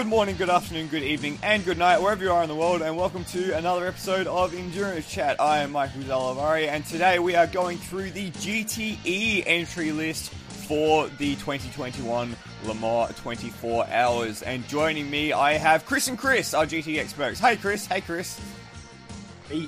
Good 0.00 0.06
morning, 0.06 0.36
good 0.36 0.48
afternoon, 0.48 0.86
good 0.86 1.02
evening, 1.02 1.38
and 1.42 1.62
good 1.62 1.76
night, 1.76 2.00
wherever 2.00 2.24
you 2.24 2.32
are 2.32 2.42
in 2.42 2.48
the 2.48 2.54
world, 2.54 2.80
and 2.80 2.96
welcome 2.96 3.22
to 3.26 3.54
another 3.58 3.86
episode 3.86 4.26
of 4.26 4.54
Endurance 4.54 5.06
Chat. 5.06 5.38
I 5.38 5.58
am 5.58 5.72
Michael 5.72 6.00
Zalavari, 6.00 6.68
and 6.68 6.86
today 6.86 7.18
we 7.18 7.34
are 7.34 7.46
going 7.46 7.76
through 7.76 8.10
the 8.12 8.30
GTE 8.30 9.42
entry 9.44 9.92
list 9.92 10.32
for 10.32 11.08
the 11.18 11.34
2021 11.34 12.34
Le 12.64 12.74
Mans 12.76 13.14
24 13.18 13.88
Hours. 13.88 14.40
And 14.40 14.66
joining 14.68 15.10
me, 15.10 15.34
I 15.34 15.58
have 15.58 15.84
Chris 15.84 16.08
and 16.08 16.16
Chris, 16.16 16.54
our 16.54 16.64
GT 16.64 16.96
experts. 16.96 17.38
Hey, 17.38 17.56
Chris. 17.56 17.84
Hey, 17.84 18.00
Chris. 18.00 18.40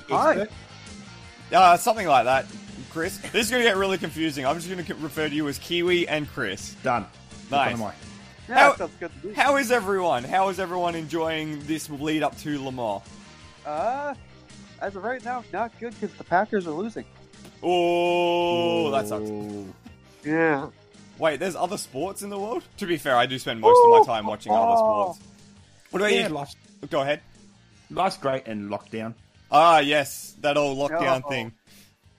Hi. 0.09 0.47
Uh, 1.51 1.77
something 1.77 2.07
like 2.07 2.25
that, 2.25 2.47
Chris. 2.89 3.19
This 3.19 3.45
is 3.45 3.51
going 3.51 3.61
to 3.61 3.69
get 3.69 3.77
really 3.77 3.99
confusing. 3.99 4.47
I'm 4.47 4.55
just 4.55 4.67
going 4.67 4.83
to 4.83 4.95
refer 4.95 5.29
to 5.29 5.35
you 5.35 5.47
as 5.47 5.59
Kiwi 5.59 6.07
and 6.07 6.27
Chris. 6.27 6.73
Done. 6.81 7.05
Nice. 7.51 7.79
What 8.47 8.53
am 8.55 8.57
Yeah, 8.57 8.69
How- 8.71 8.75
sounds 8.75 8.91
good 8.99 9.11
to 9.21 9.27
me. 9.27 9.33
How 9.33 9.55
is 9.57 9.71
everyone? 9.71 10.23
How 10.23 10.49
is 10.49 10.59
everyone 10.59 10.95
enjoying 10.95 11.65
this 11.65 11.89
lead 11.89 12.23
up 12.23 12.37
to 12.39 12.63
Lamar? 12.63 13.01
Mans? 13.65 13.67
Uh, 13.67 14.13
as 14.81 14.95
of 14.95 15.03
right 15.03 15.23
now, 15.23 15.43
not 15.53 15.71
good 15.79 15.93
because 15.99 16.15
the 16.17 16.23
Packers 16.23 16.67
are 16.67 16.71
losing. 16.71 17.05
Oh, 17.61 18.91
that 18.91 19.07
sucks. 19.07 19.29
Yeah. 20.25 20.69
Wait, 21.17 21.39
there's 21.39 21.55
other 21.55 21.77
sports 21.77 22.21
in 22.21 22.29
the 22.29 22.37
world? 22.37 22.63
To 22.77 22.85
be 22.85 22.97
fair, 22.97 23.15
I 23.15 23.25
do 23.25 23.39
spend 23.39 23.61
most 23.61 23.79
of 23.85 23.91
my 24.07 24.13
time 24.13 24.25
watching 24.25 24.51
other 24.51 24.75
sports. 24.77 25.19
What 25.91 26.01
about 26.01 26.11
Yeah, 26.13 26.27
you? 26.27 26.33
life's, 26.33 26.55
Go 26.89 27.01
ahead. 27.01 27.21
life's 27.89 28.17
great 28.17 28.47
in 28.47 28.67
lockdown. 28.69 29.13
Ah, 29.51 29.79
yes, 29.79 30.35
that 30.41 30.57
old 30.57 30.77
lockdown 30.77 31.21
Oh. 31.25 31.29
thing. 31.29 31.53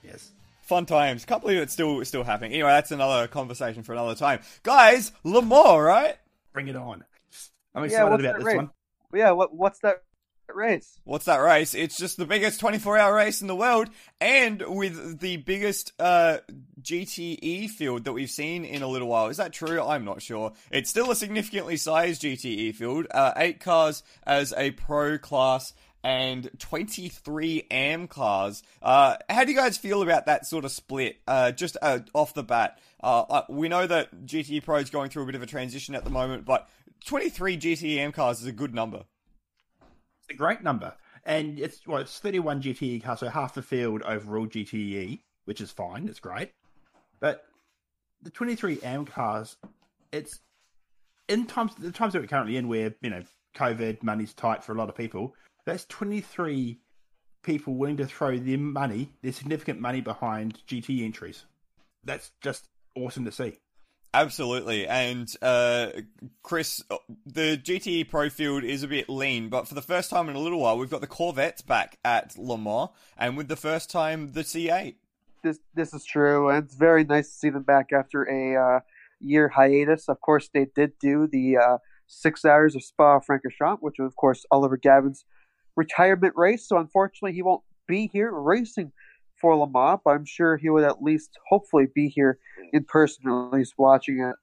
Yes. 0.02 0.30
Fun 0.62 0.86
times. 0.86 1.24
Can't 1.26 1.42
believe 1.42 1.58
it's 1.60 1.72
still 1.74 2.02
still 2.04 2.22
happening. 2.24 2.52
Anyway, 2.52 2.70
that's 2.70 2.90
another 2.92 3.26
conversation 3.26 3.82
for 3.82 3.92
another 3.92 4.14
time. 4.14 4.40
Guys, 4.62 5.12
Le 5.24 5.42
Mans, 5.42 5.80
right? 5.80 6.16
Bring 6.54 6.68
it 6.68 6.76
on. 6.76 7.04
I'm 7.74 7.82
Yeah, 7.82 7.86
excited 7.86 8.10
what's 8.10 8.20
about 8.22 8.32
that 8.32 8.36
this 8.38 8.46
race? 8.46 8.56
one. 8.56 8.70
But 9.10 9.18
yeah. 9.18 9.30
What 9.32 9.54
What's 9.54 9.80
that 9.80 10.02
race? 10.48 10.98
What's 11.04 11.24
that 11.24 11.38
race? 11.38 11.74
It's 11.74 11.96
just 11.96 12.16
the 12.16 12.26
biggest 12.26 12.60
24 12.60 12.96
hour 12.96 13.14
race 13.16 13.40
in 13.42 13.48
the 13.48 13.56
world 13.56 13.88
and 14.20 14.62
with 14.66 15.18
the 15.18 15.36
biggest 15.38 15.92
uh, 15.98 16.38
GTE 16.80 17.68
field 17.70 18.04
that 18.04 18.12
we've 18.12 18.30
seen 18.30 18.64
in 18.64 18.82
a 18.82 18.86
little 18.88 19.08
while. 19.08 19.28
Is 19.28 19.38
that 19.38 19.52
true? 19.52 19.82
I'm 19.82 20.04
not 20.04 20.22
sure. 20.22 20.52
It's 20.70 20.88
still 20.90 21.10
a 21.10 21.16
significantly 21.16 21.76
sized 21.76 22.22
GTE 22.22 22.74
field. 22.76 23.06
Uh, 23.10 23.32
eight 23.36 23.58
cars 23.60 24.02
as 24.24 24.54
a 24.56 24.70
pro 24.70 25.18
class 25.18 25.72
and 26.04 26.50
23 26.58 27.66
AM 27.70 28.06
cars. 28.06 28.62
Uh, 28.82 29.16
how 29.30 29.42
do 29.44 29.50
you 29.50 29.56
guys 29.56 29.78
feel 29.78 30.02
about 30.02 30.26
that 30.26 30.46
sort 30.46 30.66
of 30.66 30.70
split? 30.70 31.16
Uh, 31.26 31.50
just 31.50 31.78
uh, 31.80 32.00
off 32.12 32.34
the 32.34 32.42
bat. 32.44 32.78
Uh, 33.04 33.42
we 33.50 33.68
know 33.68 33.86
that 33.86 34.24
GTE 34.24 34.64
Pro 34.64 34.76
is 34.76 34.88
going 34.88 35.10
through 35.10 35.24
a 35.24 35.26
bit 35.26 35.34
of 35.34 35.42
a 35.42 35.46
transition 35.46 35.94
at 35.94 36.04
the 36.04 36.10
moment, 36.10 36.46
but 36.46 36.70
23 37.04 37.58
GTE 37.58 38.14
cars 38.14 38.40
is 38.40 38.46
a 38.46 38.52
good 38.52 38.74
number. 38.74 39.04
It's 40.22 40.30
a 40.30 40.34
great 40.34 40.62
number. 40.62 40.94
And 41.26 41.58
it's 41.58 41.86
well, 41.86 41.98
it's 41.98 42.18
31 42.18 42.62
GTE 42.62 43.02
cars, 43.02 43.20
so 43.20 43.28
half 43.28 43.52
the 43.52 43.62
field 43.62 44.00
overall 44.02 44.46
GTE, 44.46 45.20
which 45.44 45.60
is 45.60 45.70
fine. 45.70 46.08
It's 46.08 46.18
great. 46.18 46.52
But 47.20 47.44
the 48.22 48.30
23 48.30 48.80
AM 48.82 49.04
cars, 49.04 49.56
it's 50.10 50.40
in 51.28 51.46
times 51.46 51.74
the 51.74 51.92
times 51.92 52.14
that 52.14 52.22
we're 52.22 52.28
currently 52.28 52.56
in, 52.56 52.68
where 52.68 52.94
you 53.02 53.10
know 53.10 53.22
COVID 53.54 54.02
money's 54.02 54.32
tight 54.32 54.64
for 54.64 54.72
a 54.72 54.76
lot 54.76 54.88
of 54.88 54.94
people. 54.94 55.34
That's 55.66 55.84
23 55.86 56.78
people 57.42 57.74
willing 57.74 57.98
to 57.98 58.06
throw 58.06 58.38
their 58.38 58.58
money, 58.58 59.12
their 59.22 59.32
significant 59.32 59.78
money 59.78 60.00
behind 60.00 60.58
GT 60.66 61.04
entries. 61.04 61.44
That's 62.02 62.30
just 62.42 62.68
awesome 62.96 63.24
to 63.24 63.32
see. 63.32 63.58
Absolutely. 64.14 64.86
And 64.86 65.28
uh, 65.42 65.88
Chris, 66.44 66.82
uh, 66.88 66.98
the 67.26 67.58
GTE 67.58 68.08
Pro 68.08 68.30
field 68.30 68.62
is 68.62 68.84
a 68.84 68.88
bit 68.88 69.08
lean, 69.08 69.48
but 69.48 69.66
for 69.66 69.74
the 69.74 69.82
first 69.82 70.08
time 70.08 70.28
in 70.28 70.36
a 70.36 70.38
little 70.38 70.60
while, 70.60 70.78
we've 70.78 70.90
got 70.90 71.00
the 71.00 71.08
Corvettes 71.08 71.62
back 71.62 71.98
at 72.04 72.38
Le 72.38 72.56
Mans, 72.56 72.90
and 73.18 73.36
with 73.36 73.48
the 73.48 73.56
first 73.56 73.90
time, 73.90 74.30
the 74.32 74.42
C8. 74.42 74.94
This 75.42 75.58
This 75.74 75.92
is 75.92 76.04
true, 76.04 76.48
and 76.48 76.64
it's 76.64 76.76
very 76.76 77.02
nice 77.02 77.28
to 77.28 77.34
see 77.34 77.50
them 77.50 77.64
back 77.64 77.92
after 77.92 78.22
a 78.22 78.76
uh, 78.76 78.80
year 79.20 79.48
hiatus. 79.48 80.08
Of 80.08 80.20
course, 80.20 80.48
they 80.54 80.66
did 80.76 80.92
do 81.00 81.26
the 81.26 81.56
uh, 81.56 81.78
six 82.06 82.44
hours 82.44 82.76
of 82.76 82.84
Spa 82.84 83.18
Francorchamps, 83.18 83.78
which 83.80 83.96
was, 83.98 84.06
of 84.06 84.16
course, 84.16 84.46
Oliver 84.52 84.76
Gavin's 84.76 85.24
retirement 85.76 86.34
race. 86.36 86.68
So 86.68 86.78
unfortunately, 86.78 87.34
he 87.34 87.42
won't 87.42 87.62
be 87.88 88.08
here 88.12 88.30
racing 88.30 88.92
for 89.44 89.54
Le 89.58 89.70
Mans, 89.70 90.00
but 90.02 90.12
I'm 90.12 90.24
sure 90.24 90.56
he 90.56 90.70
would 90.70 90.84
at 90.84 91.02
least, 91.02 91.36
hopefully, 91.46 91.84
be 91.94 92.08
here 92.08 92.38
in 92.72 92.82
person, 92.84 93.28
or 93.28 93.48
at 93.48 93.52
least 93.52 93.74
watching 93.76 94.20
it 94.20 94.36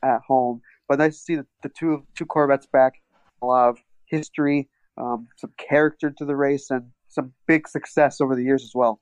at 0.00 0.20
home. 0.20 0.60
But 0.88 1.00
nice 1.00 1.16
to 1.16 1.22
see 1.24 1.34
the, 1.34 1.46
the 1.64 1.70
two 1.70 2.06
two 2.14 2.24
Corvettes 2.24 2.68
back. 2.72 3.02
A 3.42 3.46
lot 3.46 3.70
of 3.70 3.78
history, 4.04 4.68
um, 4.96 5.26
some 5.38 5.52
character 5.58 6.12
to 6.18 6.24
the 6.24 6.36
race, 6.36 6.70
and 6.70 6.92
some 7.08 7.32
big 7.48 7.66
success 7.66 8.20
over 8.20 8.36
the 8.36 8.44
years 8.44 8.62
as 8.62 8.70
well. 8.76 9.00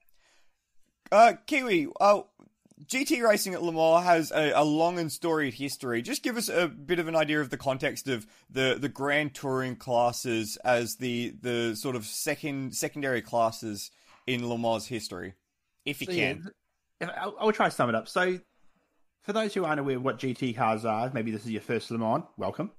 Uh, 1.13 1.35
Kiwi, 1.47 1.89
uh, 2.01 2.23
GT 2.87 3.23
racing 3.23 3.53
at 3.53 3.63
Le 3.63 3.73
Mans 3.73 4.07
has 4.07 4.31
a, 4.31 4.53
a 4.53 4.65
long 4.65 4.99
and 4.99 5.13
storied 5.13 5.53
history. 5.53 6.01
Just 6.01 6.23
give 6.23 6.39
us 6.39 6.49
a 6.49 6.67
bit 6.67 6.99
of 6.99 7.09
an 7.09 7.15
idea 7.15 7.43
of 7.43 7.51
the 7.51 7.59
context 7.59 8.09
of 8.09 8.27
the, 8.49 8.79
the 8.81 8.89
Grand 8.89 9.35
Touring 9.35 9.77
classes 9.77 10.57
as 10.65 10.97
the, 10.97 11.35
the 11.43 11.77
sort 11.77 11.95
of 11.95 12.07
second 12.07 12.75
secondary 12.75 13.21
classes 13.21 13.91
in 14.27 14.49
Le 14.49 14.59
Mans 14.59 14.87
history, 14.87 15.35
if 15.85 16.01
you 16.01 16.07
So, 16.07 16.13
yeah, 16.13 16.33
can. 16.35 16.51
if- 17.01 17.11
I'll, 17.17 17.37
I'll 17.39 17.53
try 17.53 17.67
to 17.69 17.75
sum 17.75 17.89
it 17.89 17.95
up. 17.95 18.09
So, 18.09 18.39
for 19.23 19.33
those 19.33 19.55
who 19.55 19.65
aren't 19.65 19.81
aware 19.81 19.97
of 19.97 20.03
what 20.05 20.19
GT 20.19 20.55
cars 20.57 20.85
are, 20.85 21.11
maybe 21.13 21.31
this 21.31 21.45
is 21.45 21.51
your 21.51 21.61
first 21.63 21.91
Le 21.91 21.99
Mans, 21.99 22.25
welcome. 22.37 22.71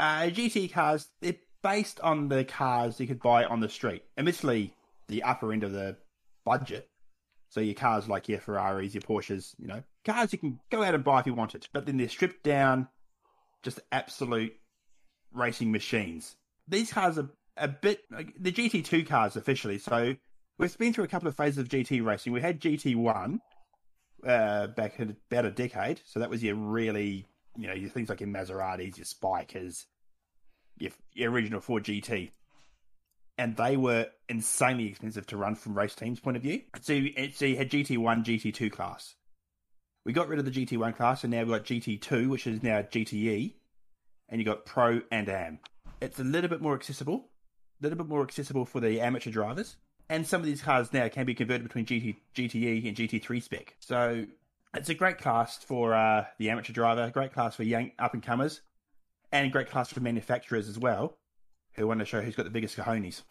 Uh, 0.00 0.22
GT 0.24 0.72
cars, 0.72 1.08
they're 1.20 1.34
based 1.62 2.00
on 2.00 2.28
the 2.28 2.44
cars 2.44 2.98
you 2.98 3.06
could 3.06 3.20
buy 3.22 3.44
on 3.44 3.60
the 3.60 3.68
street. 3.68 4.02
Admittedly, 4.18 4.74
the 5.08 5.22
upper 5.22 5.52
end 5.52 5.62
of 5.64 5.72
the 5.72 5.96
budget. 6.44 6.88
So 7.50 7.60
your 7.60 7.74
cars 7.74 8.08
like 8.08 8.28
your 8.28 8.40
Ferraris, 8.40 8.94
your 8.94 9.02
Porsches, 9.02 9.54
you 9.58 9.68
know, 9.68 9.82
cars 10.04 10.32
you 10.32 10.38
can 10.38 10.58
go 10.70 10.82
out 10.82 10.94
and 10.94 11.04
buy 11.04 11.20
if 11.20 11.26
you 11.26 11.34
want 11.34 11.54
it. 11.54 11.68
But 11.72 11.84
then 11.86 11.98
they're 11.98 12.08
stripped 12.08 12.42
down, 12.42 12.88
just 13.62 13.78
absolute 13.92 14.54
racing 15.32 15.70
machines. 15.70 16.34
These 16.66 16.92
cars 16.92 17.18
are 17.18 17.28
a 17.56 17.68
bit 17.68 18.00
like 18.10 18.32
the 18.40 18.50
GT2 18.50 19.06
cars 19.06 19.36
officially. 19.36 19.78
So 19.78 20.16
we've 20.62 20.78
been 20.78 20.92
through 20.92 21.04
a 21.04 21.08
couple 21.08 21.28
of 21.28 21.36
phases 21.36 21.58
of 21.58 21.68
GT 21.68 22.04
racing. 22.04 22.32
We 22.32 22.40
had 22.40 22.60
GT1 22.60 23.40
uh, 24.26 24.68
back 24.68 24.98
in 25.00 25.16
about 25.30 25.44
a 25.44 25.50
decade. 25.50 26.00
So 26.06 26.20
that 26.20 26.30
was 26.30 26.42
your 26.42 26.54
really, 26.54 27.26
you 27.56 27.66
know, 27.66 27.74
your 27.74 27.90
things 27.90 28.08
like 28.08 28.20
your 28.20 28.28
Maseratis, 28.28 28.96
your 28.96 29.04
Spykers, 29.04 29.86
your, 30.78 30.92
your 31.14 31.32
original 31.32 31.60
Ford 31.60 31.82
GT, 31.84 32.30
And 33.38 33.56
they 33.56 33.76
were 33.76 34.06
insanely 34.28 34.86
expensive 34.86 35.26
to 35.26 35.36
run 35.36 35.56
from 35.56 35.76
race 35.76 35.96
teams' 35.96 36.20
point 36.20 36.36
of 36.36 36.42
view. 36.44 36.62
So, 36.80 36.92
you- 36.92 37.32
so 37.32 37.44
you 37.44 37.56
had 37.56 37.68
GT1, 37.70 38.24
GT2 38.24 38.70
class. 38.70 39.16
We 40.04 40.12
got 40.12 40.28
rid 40.28 40.38
of 40.38 40.44
the 40.44 40.50
GT1 40.50 40.96
class, 40.96 41.24
and 41.24 41.32
now 41.32 41.40
we've 41.40 41.48
got 41.48 41.64
GT2, 41.64 42.28
which 42.28 42.46
is 42.46 42.62
now 42.62 42.82
GTE, 42.82 43.54
and 44.28 44.40
you 44.40 44.44
got 44.44 44.64
Pro 44.64 45.00
and 45.10 45.28
Am. 45.28 45.58
It's 46.00 46.18
a 46.18 46.24
little 46.24 46.50
bit 46.50 46.60
more 46.60 46.74
accessible, 46.74 47.30
a 47.80 47.84
little 47.84 47.98
bit 47.98 48.08
more 48.08 48.22
accessible 48.22 48.64
for 48.64 48.80
the 48.80 49.00
amateur 49.00 49.30
drivers. 49.30 49.76
And 50.12 50.26
some 50.26 50.42
of 50.42 50.46
these 50.46 50.60
cars 50.60 50.92
now 50.92 51.08
can 51.08 51.24
be 51.24 51.34
converted 51.34 51.62
between 51.62 51.86
GT, 51.86 52.16
GTE 52.34 52.86
and 52.86 52.94
GT3 52.94 53.42
spec. 53.42 53.74
So 53.80 54.26
it's 54.74 54.90
a 54.90 54.94
great 54.94 55.16
class 55.16 55.64
for 55.64 55.94
uh, 55.94 56.26
the 56.36 56.50
amateur 56.50 56.74
driver, 56.74 57.08
great 57.08 57.32
class 57.32 57.56
for 57.56 57.62
young 57.62 57.92
up 57.98 58.12
and 58.12 58.22
comers, 58.22 58.60
and 59.32 59.50
great 59.50 59.70
class 59.70 59.90
for 59.90 60.00
manufacturers 60.00 60.68
as 60.68 60.78
well, 60.78 61.16
who 61.76 61.86
want 61.86 62.00
to 62.00 62.04
show 62.04 62.20
who's 62.20 62.36
got 62.36 62.42
the 62.42 62.50
biggest 62.50 62.76
cojones. 62.76 63.22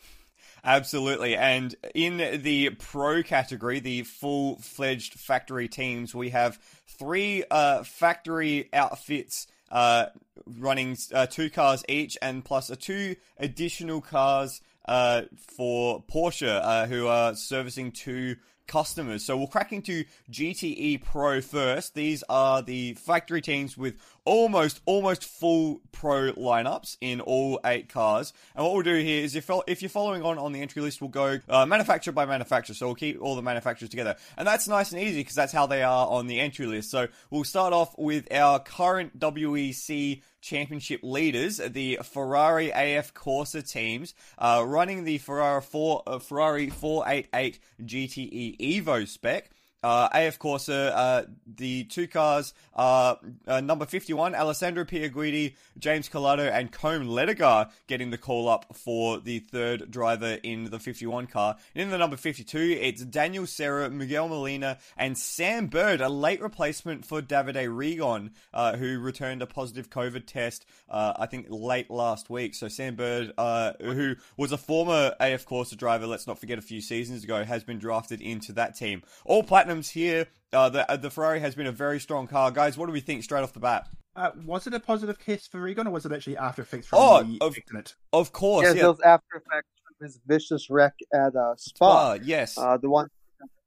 Absolutely. 0.63 1.37
And 1.37 1.75
in 1.93 2.17
the 2.41 2.71
pro 2.71 3.21
category, 3.21 3.79
the 3.79 4.01
full 4.01 4.55
fledged 4.57 5.13
factory 5.13 5.67
teams, 5.67 6.15
we 6.15 6.31
have 6.31 6.57
three 6.87 7.43
uh, 7.51 7.83
factory 7.83 8.69
outfits 8.73 9.45
uh, 9.69 10.07
running 10.47 10.97
uh, 11.13 11.27
two 11.27 11.51
cars 11.51 11.83
each, 11.87 12.17
and 12.23 12.43
plus 12.43 12.71
uh, 12.71 12.75
two 12.79 13.17
additional 13.37 14.01
cars 14.01 14.61
uh, 14.85 15.23
for 15.35 16.03
Porsche, 16.03 16.59
uh, 16.63 16.87
who 16.87 17.07
are 17.07 17.35
servicing 17.35 17.91
two 17.91 18.35
customers. 18.67 19.25
So 19.25 19.37
we'll 19.37 19.47
crack 19.47 19.73
into 19.73 20.05
GTE 20.31 21.03
Pro 21.03 21.41
first. 21.41 21.93
These 21.93 22.23
are 22.29 22.61
the 22.61 22.93
factory 22.93 23.41
teams 23.41 23.77
with 23.77 23.95
almost 24.25 24.81
almost 24.85 25.25
full 25.25 25.81
pro 25.91 26.31
lineups 26.33 26.97
in 27.01 27.21
all 27.21 27.59
eight 27.65 27.89
cars. 27.89 28.33
And 28.55 28.63
what 28.63 28.73
we'll 28.73 28.83
do 28.83 28.95
here 28.95 29.23
is 29.23 29.35
if 29.35 29.49
if 29.67 29.81
you're 29.81 29.89
following 29.89 30.23
on 30.23 30.37
on 30.37 30.51
the 30.51 30.61
entry 30.61 30.81
list, 30.81 31.01
we'll 31.01 31.09
go 31.09 31.39
uh, 31.49 31.65
manufacturer 31.65 32.13
by 32.13 32.25
manufacturer. 32.25 32.75
So 32.75 32.87
we'll 32.87 32.95
keep 32.95 33.21
all 33.21 33.35
the 33.35 33.41
manufacturers 33.41 33.89
together, 33.89 34.15
and 34.37 34.47
that's 34.47 34.67
nice 34.67 34.91
and 34.91 35.01
easy 35.01 35.19
because 35.19 35.35
that's 35.35 35.53
how 35.53 35.65
they 35.65 35.83
are 35.83 36.07
on 36.07 36.27
the 36.27 36.39
entry 36.39 36.65
list. 36.65 36.91
So 36.91 37.07
we'll 37.29 37.43
start 37.43 37.73
off 37.73 37.95
with 37.97 38.31
our 38.33 38.59
current 38.59 39.19
WEC 39.19 40.21
championship 40.41 41.01
leaders, 41.03 41.57
the 41.57 41.99
Ferrari 42.03 42.71
AF 42.71 43.13
Corsa 43.13 43.67
teams, 43.67 44.13
uh, 44.37 44.63
running 44.65 45.03
the 45.03 45.19
Ferrari 45.19 45.61
4, 45.61 46.03
uh, 46.07 46.19
Ferrari 46.19 46.69
488 46.69 47.59
GTE 47.81 48.57
Evo 48.59 49.07
spec. 49.07 49.51
Uh, 49.83 50.09
AF 50.13 50.37
Corsa, 50.37 50.91
uh, 50.93 51.23
the 51.47 51.85
two 51.85 52.07
cars 52.07 52.53
are 52.75 53.17
uh, 53.47 53.61
number 53.61 53.87
51, 53.87 54.35
Alessandro 54.35 54.85
Pierguidi, 54.85 55.55
James 55.79 56.07
Calado, 56.07 56.51
and 56.51 56.71
Côme 56.71 57.07
Ledogar 57.07 57.71
getting 57.87 58.11
the 58.11 58.17
call 58.17 58.47
up 58.47 58.75
for 58.75 59.19
the 59.19 59.39
third 59.39 59.89
driver 59.89 60.37
in 60.43 60.65
the 60.65 60.77
51 60.77 61.25
car. 61.25 61.55
And 61.73 61.81
In 61.81 61.89
the 61.89 61.97
number 61.97 62.15
52, 62.15 62.77
it's 62.79 63.03
Daniel 63.03 63.47
Serra, 63.47 63.89
Miguel 63.89 64.27
Molina, 64.27 64.77
and 64.97 65.17
Sam 65.17 65.65
Bird, 65.65 65.99
a 65.99 66.09
late 66.09 66.41
replacement 66.41 67.03
for 67.03 67.19
Davide 67.19 67.67
Rigon, 67.67 68.31
uh, 68.53 68.77
who 68.77 68.99
returned 68.99 69.41
a 69.41 69.47
positive 69.47 69.89
COVID 69.89 70.27
test, 70.27 70.63
uh, 70.89 71.13
I 71.17 71.25
think, 71.25 71.47
late 71.49 71.89
last 71.89 72.29
week. 72.29 72.53
So 72.53 72.67
Sam 72.67 72.95
Bird, 72.95 73.33
uh, 73.35 73.73
who 73.81 74.15
was 74.37 74.51
a 74.51 74.57
former 74.59 75.15
AF 75.19 75.47
Corsa 75.47 75.75
driver, 75.75 76.05
let's 76.05 76.27
not 76.27 76.37
forget 76.37 76.59
a 76.59 76.61
few 76.61 76.81
seasons 76.81 77.23
ago, 77.23 77.43
has 77.43 77.63
been 77.63 77.79
drafted 77.79 78.21
into 78.21 78.53
that 78.53 78.75
team. 78.75 79.01
All 79.25 79.41
platinum 79.41 79.70
here. 79.79 80.27
Uh, 80.53 80.69
the 80.69 80.91
uh, 80.91 80.97
the 80.97 81.09
Ferrari 81.09 81.39
has 81.39 81.55
been 81.55 81.67
a 81.67 81.71
very 81.71 81.99
strong 81.99 82.27
car, 82.27 82.51
guys. 82.51 82.77
What 82.77 82.87
do 82.87 82.91
we 82.91 82.99
think 82.99 83.23
straight 83.23 83.41
off 83.41 83.53
the 83.53 83.59
bat? 83.59 83.87
Uh, 84.15 84.31
was 84.45 84.67
it 84.67 84.73
a 84.73 84.79
positive 84.79 85.17
test 85.23 85.51
for 85.51 85.59
Rigon, 85.59 85.85
or 85.85 85.91
was 85.91 86.05
it 86.05 86.11
actually 86.11 86.37
after 86.37 86.61
effects 86.61 86.87
from 86.87 86.99
oh, 86.99 87.23
the 87.23 87.37
of, 87.39 87.55
accident? 87.55 87.95
Of 88.11 88.33
course, 88.33 88.67
yeah, 88.67 88.73
yeah. 88.73 88.81
those 88.81 88.99
after 88.99 89.37
effects 89.37 89.69
from 89.85 90.05
his 90.05 90.19
vicious 90.27 90.69
wreck 90.69 90.93
at 91.13 91.35
uh, 91.35 91.55
Spa. 91.55 92.15
Spa 92.15 92.23
yes, 92.23 92.57
uh, 92.57 92.77
the 92.77 92.89
one 92.89 93.07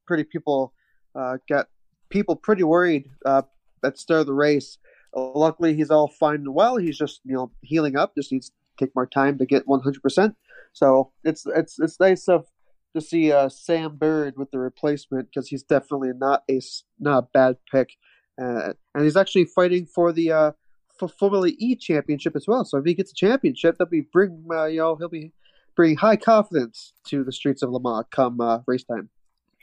pretty 0.06 0.24
people 0.24 0.74
uh, 1.14 1.38
got 1.48 1.68
people 2.10 2.36
pretty 2.36 2.62
worried 2.62 3.08
uh, 3.24 3.42
at 3.82 3.94
the 3.94 3.98
start 3.98 4.20
of 4.20 4.26
the 4.26 4.34
race. 4.34 4.76
luckily, 5.14 5.74
he's 5.74 5.90
all 5.90 6.08
fine 6.08 6.36
and 6.36 6.54
well. 6.54 6.76
He's 6.76 6.98
just 6.98 7.20
you 7.24 7.34
know 7.34 7.50
healing 7.62 7.96
up. 7.96 8.14
Just 8.14 8.30
needs 8.30 8.50
to 8.50 8.54
take 8.78 8.94
more 8.94 9.06
time 9.06 9.38
to 9.38 9.46
get 9.46 9.66
100. 9.66 10.02
percent 10.02 10.36
So 10.74 11.12
it's 11.24 11.46
it's 11.46 11.78
it's 11.78 11.98
nice 11.98 12.28
of 12.28 12.44
to 12.94 13.00
see 13.00 13.32
uh, 13.32 13.48
Sam 13.48 13.96
Bird 13.96 14.34
with 14.36 14.50
the 14.50 14.58
replacement 14.58 15.28
because 15.28 15.48
he's 15.48 15.62
definitely 15.62 16.12
not 16.16 16.44
a 16.50 16.60
not 16.98 17.18
a 17.18 17.28
bad 17.32 17.56
pick, 17.70 17.96
uh, 18.40 18.72
and 18.94 19.04
he's 19.04 19.16
actually 19.16 19.44
fighting 19.44 19.86
for 19.86 20.12
the 20.12 20.32
uh, 20.32 20.52
for 20.98 21.08
Formula 21.08 21.48
E 21.58 21.76
championship 21.76 22.36
as 22.36 22.46
well. 22.46 22.64
So 22.64 22.78
if 22.78 22.84
he 22.84 22.94
gets 22.94 23.12
a 23.12 23.14
championship, 23.14 23.76
that'll 23.78 23.90
be 23.90 24.02
bring 24.12 24.46
uh, 24.50 24.66
you 24.66 24.78
know 24.78 24.96
he'll 24.96 25.08
be 25.08 25.32
bringing 25.76 25.96
high 25.96 26.16
confidence 26.16 26.92
to 27.08 27.24
the 27.24 27.32
streets 27.32 27.62
of 27.62 27.70
Le 27.70 27.80
Mans 27.80 28.06
come 28.10 28.40
uh, 28.40 28.60
race 28.66 28.84
time. 28.84 29.10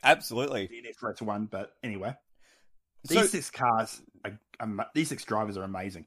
Absolutely, 0.03 0.69
that's 1.01 1.21
one. 1.21 1.45
But 1.45 1.73
anyway, 1.83 2.15
these 3.07 3.19
so, 3.19 3.25
six 3.25 3.49
cars, 3.49 4.01
are, 4.25 4.39
are, 4.59 4.87
these 4.93 5.09
six 5.09 5.23
drivers 5.23 5.57
are 5.57 5.63
amazing. 5.63 6.05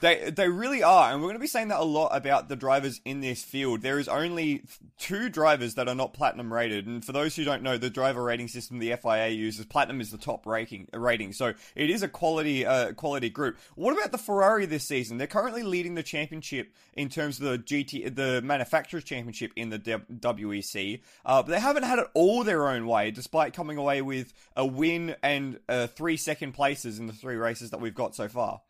They 0.00 0.30
they 0.30 0.48
really 0.48 0.82
are, 0.82 1.10
and 1.10 1.20
we're 1.20 1.28
going 1.28 1.36
to 1.36 1.40
be 1.40 1.46
saying 1.46 1.68
that 1.68 1.80
a 1.80 1.84
lot 1.84 2.08
about 2.14 2.50
the 2.50 2.56
drivers 2.56 3.00
in 3.06 3.20
this 3.20 3.42
field. 3.42 3.80
There 3.80 3.98
is 3.98 4.06
only 4.06 4.62
two 4.98 5.30
drivers 5.30 5.74
that 5.74 5.88
are 5.88 5.94
not 5.94 6.12
platinum 6.12 6.52
rated, 6.52 6.86
and 6.86 7.02
for 7.02 7.12
those 7.12 7.34
who 7.34 7.42
don't 7.42 7.62
know, 7.62 7.78
the 7.78 7.88
driver 7.88 8.22
rating 8.22 8.48
system 8.48 8.78
the 8.78 8.94
FIA 8.96 9.28
uses, 9.28 9.64
platinum 9.64 10.02
is 10.02 10.10
the 10.10 10.18
top 10.18 10.46
rating. 10.46 10.88
Rating, 10.92 11.32
so 11.32 11.54
it 11.74 11.88
is 11.88 12.02
a 12.02 12.08
quality 12.08 12.66
uh, 12.66 12.92
quality 12.92 13.30
group. 13.30 13.56
What 13.76 13.92
about 13.94 14.12
the 14.12 14.18
Ferrari 14.18 14.66
this 14.66 14.84
season? 14.84 15.16
They're 15.16 15.26
currently 15.26 15.62
leading 15.62 15.94
the 15.94 16.02
championship 16.02 16.74
in 16.92 17.08
terms 17.08 17.40
of 17.40 17.46
the 17.46 17.58
GT, 17.58 18.14
the 18.14 18.42
manufacturers 18.42 19.04
championship 19.04 19.52
in 19.56 19.70
the 19.70 19.78
WEC, 19.78 21.00
uh, 21.24 21.42
but 21.42 21.50
they 21.50 21.60
haven't 21.60 21.84
had 21.84 21.98
it 21.98 22.08
all 22.12 22.44
their 22.44 22.68
own 22.68 22.86
way, 22.86 23.10
despite 23.10 23.54
coming 23.54 23.78
away 23.78 24.02
with 24.02 24.34
a 24.54 24.66
win 24.66 25.16
and 25.22 25.58
uh, 25.66 25.86
three 25.86 26.18
second 26.18 26.52
places 26.52 26.98
in 26.98 27.06
the 27.06 27.14
three 27.14 27.36
races 27.36 27.70
that 27.70 27.80
we've 27.80 27.94
got 27.94 28.14
so 28.14 28.28
far. 28.28 28.60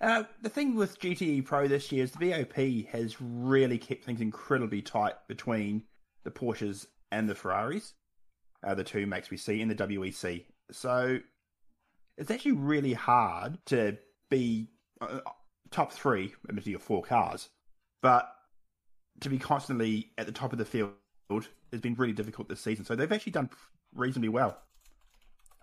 Uh, 0.00 0.24
the 0.42 0.48
thing 0.48 0.74
with 0.74 1.00
GTE 1.00 1.44
Pro 1.44 1.66
this 1.66 1.90
year 1.90 2.04
is 2.04 2.12
the 2.12 2.30
BOP 2.30 2.92
has 2.92 3.20
really 3.20 3.78
kept 3.78 4.04
things 4.04 4.20
incredibly 4.20 4.80
tight 4.80 5.14
between 5.26 5.82
the 6.24 6.30
Porsches 6.30 6.86
and 7.10 7.28
the 7.28 7.34
Ferraris, 7.34 7.94
uh, 8.66 8.74
the 8.74 8.84
two 8.84 9.06
makes 9.06 9.30
we 9.30 9.36
see 9.36 9.60
in 9.60 9.68
the 9.68 9.74
WEC. 9.74 10.44
So 10.70 11.18
it's 12.16 12.30
actually 12.30 12.52
really 12.52 12.92
hard 12.92 13.58
to 13.66 13.96
be 14.30 14.68
uh, 15.00 15.20
top 15.70 15.92
three, 15.92 16.34
admittedly, 16.48 16.74
of 16.74 16.82
four 16.82 17.02
cars, 17.02 17.48
but 18.02 18.30
to 19.20 19.28
be 19.28 19.38
constantly 19.38 20.10
at 20.18 20.26
the 20.26 20.32
top 20.32 20.52
of 20.52 20.58
the 20.58 20.64
field 20.64 20.92
has 21.30 21.80
been 21.80 21.94
really 21.94 22.12
difficult 22.12 22.48
this 22.48 22.60
season. 22.60 22.84
So 22.84 22.94
they've 22.94 23.10
actually 23.10 23.32
done 23.32 23.50
reasonably 23.94 24.28
well. 24.28 24.58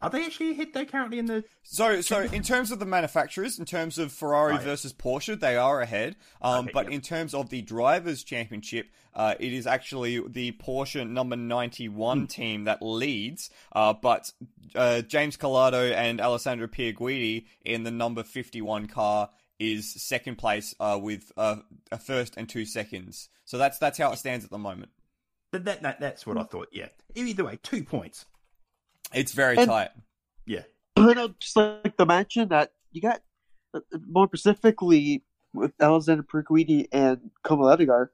Are 0.01 0.09
they 0.09 0.25
actually 0.25 0.51
ahead 0.51 0.67
though 0.73 0.85
currently 0.85 1.19
in 1.19 1.25
the? 1.25 1.43
So, 1.63 2.01
so 2.01 2.21
in 2.21 2.43
terms 2.43 2.71
of 2.71 2.79
the 2.79 2.85
manufacturers, 2.85 3.57
in 3.57 3.65
terms 3.65 3.97
of 3.97 4.11
Ferrari 4.11 4.55
yeah. 4.55 4.61
versus 4.61 4.93
Porsche, 4.93 5.39
they 5.39 5.55
are 5.55 5.81
ahead. 5.81 6.15
Um, 6.41 6.65
okay, 6.65 6.71
but 6.73 6.85
yep. 6.85 6.93
in 6.93 7.01
terms 7.01 7.33
of 7.33 7.49
the 7.49 7.61
drivers' 7.61 8.23
championship, 8.23 8.87
uh, 9.13 9.35
it 9.39 9.53
is 9.53 9.65
actually 9.65 10.21
the 10.27 10.51
Porsche 10.51 11.09
number 11.09 11.35
ninety-one 11.35 12.27
mm. 12.27 12.29
team 12.29 12.65
that 12.65 12.81
leads. 12.81 13.49
Uh, 13.71 13.93
but 13.93 14.31
uh, 14.75 15.01
James 15.01 15.37
Calado 15.37 15.91
and 15.93 16.21
Alessandro 16.21 16.67
Pierguidi 16.67 17.45
in 17.63 17.83
the 17.83 17.91
number 17.91 18.23
fifty-one 18.23 18.87
car 18.87 19.29
is 19.57 19.93
second 20.03 20.37
place 20.37 20.75
uh, 20.81 20.99
with 21.01 21.31
uh, 21.37 21.55
a 21.91 21.97
first 21.97 22.35
and 22.35 22.49
two 22.49 22.65
seconds. 22.65 23.29
So 23.45 23.57
that's 23.57 23.79
that's 23.79 23.97
how 23.97 24.11
it 24.11 24.17
stands 24.17 24.43
at 24.43 24.51
the 24.51 24.57
moment. 24.57 24.91
That, 25.51 25.81
that 25.83 25.99
that's 26.01 26.27
what 26.27 26.37
I 26.37 26.43
thought. 26.43 26.67
Yeah. 26.73 26.89
Either 27.15 27.45
way, 27.45 27.57
two 27.63 27.83
points. 27.85 28.25
It's 29.13 29.31
very 29.31 29.57
and, 29.57 29.67
tight. 29.67 29.91
Yeah. 30.45 30.63
I 30.95 31.13
know, 31.13 31.29
just 31.39 31.55
like 31.55 31.97
the 31.97 32.05
mention 32.05 32.49
that 32.49 32.71
you 32.91 33.01
got 33.01 33.21
uh, 33.73 33.79
more 34.07 34.27
specifically 34.27 35.23
with 35.53 35.73
Alexander 35.79 36.23
Pierguidi 36.23 36.87
and 36.91 37.31
Côme 37.45 37.59
Ledogar, 37.59 38.07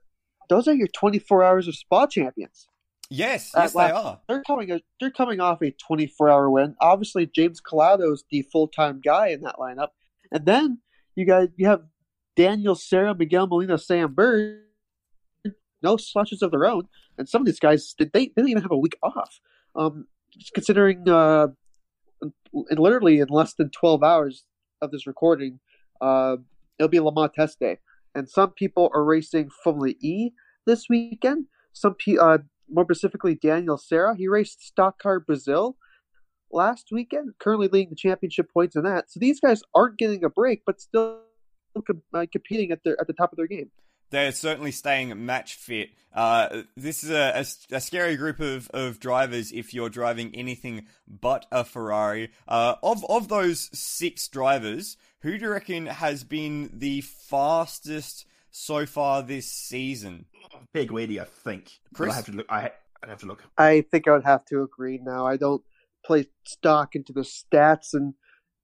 those 0.49 0.67
are 0.67 0.73
your 0.73 0.87
24 0.87 1.43
hours 1.43 1.67
of 1.67 1.75
spa 1.75 2.07
champions. 2.07 2.67
Yes, 3.13 3.51
yes, 3.53 3.75
last, 3.75 3.87
they 3.87 3.93
are. 3.93 4.19
They're 4.29 4.43
coming. 4.43 4.79
They're 5.01 5.11
coming 5.11 5.41
off 5.41 5.61
a 5.61 5.71
24-hour 5.71 6.49
win. 6.49 6.75
Obviously, 6.79 7.25
James 7.25 7.59
Calado's 7.59 8.23
the 8.31 8.43
full-time 8.43 9.01
guy 9.03 9.27
in 9.27 9.41
that 9.41 9.57
lineup, 9.57 9.89
and 10.31 10.45
then 10.45 10.79
you 11.15 11.25
got 11.25 11.49
you 11.57 11.67
have 11.67 11.81
Daniel 12.37 12.73
Serra, 12.73 13.13
Miguel 13.13 13.47
Molina, 13.47 13.77
Sam 13.77 14.13
Bird. 14.13 14.61
No 15.83 15.97
slouches 15.97 16.41
of 16.41 16.51
their 16.51 16.65
own, 16.65 16.87
and 17.17 17.27
some 17.27 17.41
of 17.41 17.47
these 17.47 17.59
guys 17.59 17.95
they, 17.99 18.05
they 18.05 18.27
didn't 18.27 18.47
even 18.47 18.63
have 18.63 18.71
a 18.71 18.77
week 18.77 18.97
off. 19.03 19.41
Um, 19.75 20.07
considering 20.53 21.07
uh, 21.07 21.47
literally 22.53 23.19
in 23.19 23.27
less 23.29 23.53
than 23.53 23.69
12 23.69 24.03
hours 24.03 24.45
of 24.81 24.91
this 24.91 25.07
recording, 25.07 25.59
uh, 26.01 26.37
it'll 26.79 26.89
be 26.89 26.99
Le 26.99 27.29
test 27.29 27.59
day. 27.59 27.77
And 28.13 28.29
some 28.29 28.51
people 28.51 28.89
are 28.93 29.03
racing 29.03 29.49
Formula 29.63 29.93
E 30.01 30.31
this 30.65 30.87
weekend. 30.89 31.45
Some 31.73 31.95
pe- 31.95 32.17
uh, 32.17 32.39
more 32.69 32.85
specifically, 32.85 33.35
Daniel 33.35 33.77
Serra. 33.77 34.15
He 34.15 34.27
raced 34.27 34.61
Stock 34.63 35.01
Car 35.01 35.19
Brazil 35.19 35.77
last 36.51 36.87
weekend, 36.91 37.31
currently 37.39 37.69
leading 37.69 37.89
the 37.89 37.95
championship 37.95 38.47
points 38.53 38.75
in 38.75 38.83
that. 38.83 39.09
So 39.09 39.19
these 39.19 39.39
guys 39.39 39.63
aren't 39.73 39.97
getting 39.97 40.23
a 40.23 40.29
break, 40.29 40.63
but 40.65 40.81
still 40.81 41.21
uh, 42.13 42.25
competing 42.31 42.71
at 42.71 42.83
their 42.83 42.99
at 42.99 43.07
the 43.07 43.13
top 43.13 43.31
of 43.31 43.37
their 43.37 43.47
game 43.47 43.71
they're 44.11 44.31
certainly 44.31 44.71
staying 44.71 45.25
match 45.25 45.55
fit. 45.55 45.89
Uh, 46.13 46.63
this 46.75 47.03
is 47.03 47.09
a, 47.09 47.39
a, 47.71 47.75
a, 47.75 47.81
scary 47.81 48.17
group 48.17 48.41
of, 48.41 48.69
of 48.71 48.99
drivers 48.99 49.53
if 49.53 49.73
you're 49.73 49.89
driving 49.89 50.35
anything 50.35 50.85
but 51.07 51.45
a 51.51 51.63
Ferrari. 51.63 52.31
Uh, 52.47 52.75
of 52.83 53.05
of 53.09 53.29
those 53.29 53.69
six 53.73 54.27
drivers, 54.27 54.97
who 55.21 55.37
do 55.37 55.45
you 55.45 55.51
reckon 55.51 55.85
has 55.85 56.25
been 56.25 56.69
the 56.73 56.99
fastest 57.01 58.25
so 58.49 58.85
far 58.85 59.23
this 59.23 59.49
season? 59.49 60.25
Pierguidi, 60.75 61.19
I 61.19 61.23
think. 61.23 61.79
Chris, 61.93 62.11
I 62.11 62.15
have 62.17 62.25
to 62.25 62.31
look. 62.33 62.45
I, 62.49 62.71
I 63.01 63.07
have 63.07 63.19
to 63.19 63.25
look. 63.25 63.43
I 63.57 63.85
think 63.89 64.07
I 64.07 64.11
would 64.11 64.25
have 64.25 64.43
to 64.45 64.63
agree. 64.63 64.99
Now 65.01 65.25
I 65.25 65.37
don't 65.37 65.63
play 66.05 66.27
stock 66.43 66.95
into 66.95 67.13
the 67.13 67.21
stats 67.21 67.93
and 67.93 68.13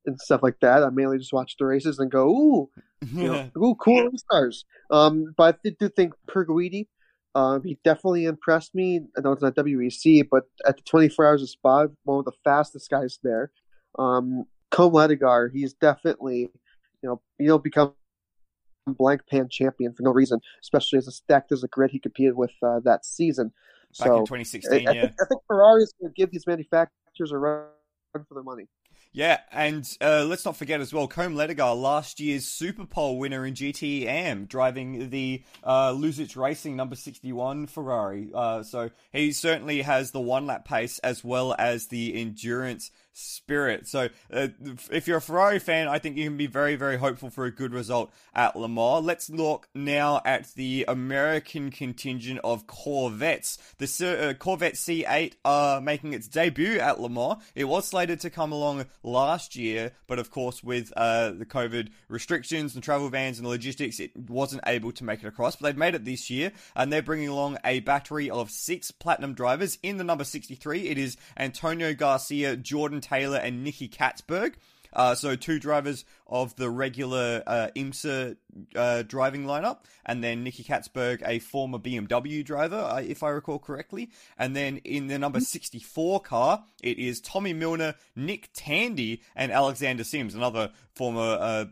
and 0.06 0.20
stuff 0.20 0.44
like 0.44 0.60
that. 0.62 0.84
I 0.84 0.90
mainly 0.90 1.18
just 1.18 1.34
watch 1.34 1.56
the 1.58 1.66
races 1.66 2.00
and 2.00 2.12
go, 2.12 2.28
ooh, 2.30 2.70
you 3.02 3.28
know, 3.28 3.52
ooh, 3.58 3.76
cool 3.76 4.10
stars. 4.16 4.66
Um, 4.90 5.34
but 5.38 5.60
I 5.66 5.70
do 5.80 5.90
think 5.90 6.14
Pierguidi, 6.30 6.88
um, 7.36 7.64
he 7.64 7.78
definitely 7.84 8.26
impressed 8.26 8.74
me. 8.74 9.02
I 9.18 9.22
know 9.22 9.32
it's 9.32 9.42
not 9.42 9.56
WEC, 9.56 10.28
but 10.30 10.44
at 10.66 10.78
the 10.78 10.84
24 10.84 11.26
hours 11.26 11.42
of 11.44 11.50
Spa, 11.50 11.88
one 12.04 12.20
of 12.20 12.26
the 12.26 12.32
fastest 12.44 12.90
guys 12.90 13.20
there. 13.24 13.52
Um, 14.00 14.46
Côme 14.72 14.94
Ledogar, 14.94 15.50
he's 15.52 15.74
definitely, 15.74 16.50
you 17.02 17.10
know, 17.10 17.22
he'll 17.38 17.60
become 17.60 17.94
Blancpain 18.88 19.50
champion 19.50 19.94
for 19.94 20.04
no 20.04 20.12
reason, 20.12 20.40
especially 20.62 20.98
as 20.98 21.08
a 21.08 21.12
stacked 21.12 21.52
as 21.52 21.64
a 21.64 21.68
grid 21.68 21.92
he 21.92 22.00
competed 22.00 22.36
with 22.36 22.52
uh, 22.64 22.80
that 22.84 23.06
season. 23.06 23.52
Back 24.00 24.08
so, 24.08 24.18
in 24.18 24.26
2016, 24.26 24.88
I, 24.88 24.92
I. 24.92 24.94
Think, 24.94 25.14
I 25.22 25.26
think 25.26 25.42
Ferrari's 25.48 25.94
going 26.00 26.14
to 26.14 26.16
give 26.16 26.32
these 26.32 26.46
manufacturers 26.48 27.32
a 27.32 27.38
run 27.38 27.66
for 28.14 28.34
their 28.34 28.44
money. 28.44 28.68
Yeah, 29.18 29.40
and 29.52 29.98
uh, 30.00 30.26
let's 30.26 30.46
not 30.46 30.58
forget 30.58 30.80
as 30.80 30.94
well, 30.94 31.08
Côme 31.08 31.34
Ledogar, 31.34 31.76
last 31.76 32.20
year's 32.20 32.46
Super 32.46 32.86
Pole 32.86 33.18
winner 33.18 33.48
in 33.48 33.56
GTE 33.56 34.04
AM, 34.04 34.46
driving 34.46 35.10
the 35.10 35.42
uh, 35.64 35.92
Luzich 35.92 36.38
Racing 36.38 36.76
number 36.76 36.96
61 36.96 37.66
Ferrari. 37.66 38.30
Uh, 38.32 38.62
so 38.62 38.92
he 39.12 39.32
certainly 39.32 39.82
has 39.82 40.12
the 40.12 40.22
one 40.22 40.46
lap 40.46 40.66
pace 40.66 41.00
as 41.00 41.24
well 41.24 41.56
as 41.58 41.88
the 41.88 42.14
endurance 42.14 42.92
spirit. 43.18 43.88
So, 43.88 44.10
uh, 44.32 44.48
if 44.92 45.08
you're 45.08 45.18
a 45.18 45.22
Ferrari 45.22 45.60
fan, 45.60 45.88
I 45.88 46.00
think 46.00 46.18
you 46.18 46.26
can 46.26 46.38
be 46.38 46.48
very, 46.48 46.76
very 46.76 46.98
hopeful 46.98 47.30
for 47.30 47.46
a 47.46 47.52
good 47.52 47.74
result 47.74 48.14
at 48.34 48.56
Le 48.56 48.70
Mans. 48.70 49.06
Let's 49.06 49.30
look 49.30 49.68
now 49.74 50.22
at 50.24 50.54
the 50.54 50.86
American 50.88 51.72
contingent 51.72 52.40
of 52.44 52.68
Corvettes. 52.68 53.58
The 53.80 54.30
uh, 54.30 54.34
Corvette 54.34 54.76
C8 54.76 55.34
are 55.44 55.82
making 55.82 56.14
its 56.14 56.28
debut 56.28 56.80
at 56.80 57.00
Le 57.00 57.10
Mans. 57.10 57.42
It 57.56 57.66
was 57.66 57.88
slated 57.88 58.20
to 58.22 58.30
come 58.30 58.52
along 58.52 58.86
last 59.04 59.56
year, 59.56 59.94
but 60.06 60.20
of 60.20 60.30
course, 60.30 60.64
with 60.64 60.94
uh, 60.96 61.32
the 61.32 61.46
COVID 61.46 61.90
restrictions 62.10 62.76
and 62.76 62.84
travel 62.84 63.10
bans 63.10 63.40
and 63.40 63.48
logistics, 63.48 64.00
it 64.00 64.16
wasn't 64.16 64.62
able 64.68 64.92
to 64.92 65.04
make 65.04 65.24
it 65.24 65.28
across. 65.28 65.56
But 65.56 65.68
they've 65.68 65.78
made 65.78 65.96
it 65.96 66.06
this 66.06 66.30
year, 66.30 66.52
and 66.76 66.94
they're 66.94 67.02
bringing 67.02 67.30
along 67.30 67.58
a 67.64 67.80
battery 67.80 68.30
of 68.30 68.52
six 68.52 68.92
platinum 68.92 69.34
drivers. 69.34 69.78
In 69.82 69.98
the 69.98 70.04
number 70.04 70.24
63, 70.24 70.88
it 70.90 70.98
is 70.98 71.18
Antonio 71.38 71.94
Garcia, 71.94 72.56
Jordan 72.56 73.02
Taylor, 73.08 73.38
and 73.38 73.64
Nicky 73.64 73.88
Catsburg. 73.88 74.56
Uh, 74.94 75.16
so 75.16 75.36
two 75.36 75.60
drivers 75.60 76.06
of 76.26 76.56
the 76.56 76.70
regular 76.70 77.44
uh, 77.46 77.68
IMSA 77.76 78.38
uh, 78.76 79.04
driving 79.04 79.46
lineup, 79.46 79.80
and 80.06 80.24
then 80.24 80.44
Nicky 80.44 80.64
Catsburg, 80.64 81.22
a 81.26 81.40
former 81.40 81.78
BMW 81.78 82.44
driver, 82.44 82.78
uh, 82.78 83.02
if 83.02 83.24
I 83.24 83.30
recall 83.30 83.60
correctly. 83.60 84.10
And 84.38 84.56
then 84.56 84.78
in 84.78 85.08
the 85.08 85.20
number 85.20 85.40
64 85.40 86.22
car, 86.22 86.64
it 86.82 86.98
is 86.98 87.22
Tommy 87.22 87.54
Milner, 87.54 87.96
Nick 88.16 88.50
Tandy, 88.54 89.22
and 89.36 89.52
Alexander 89.52 90.04
Sims, 90.04 90.36
another 90.36 90.72
former 90.96 91.38
uh, 91.40 91.66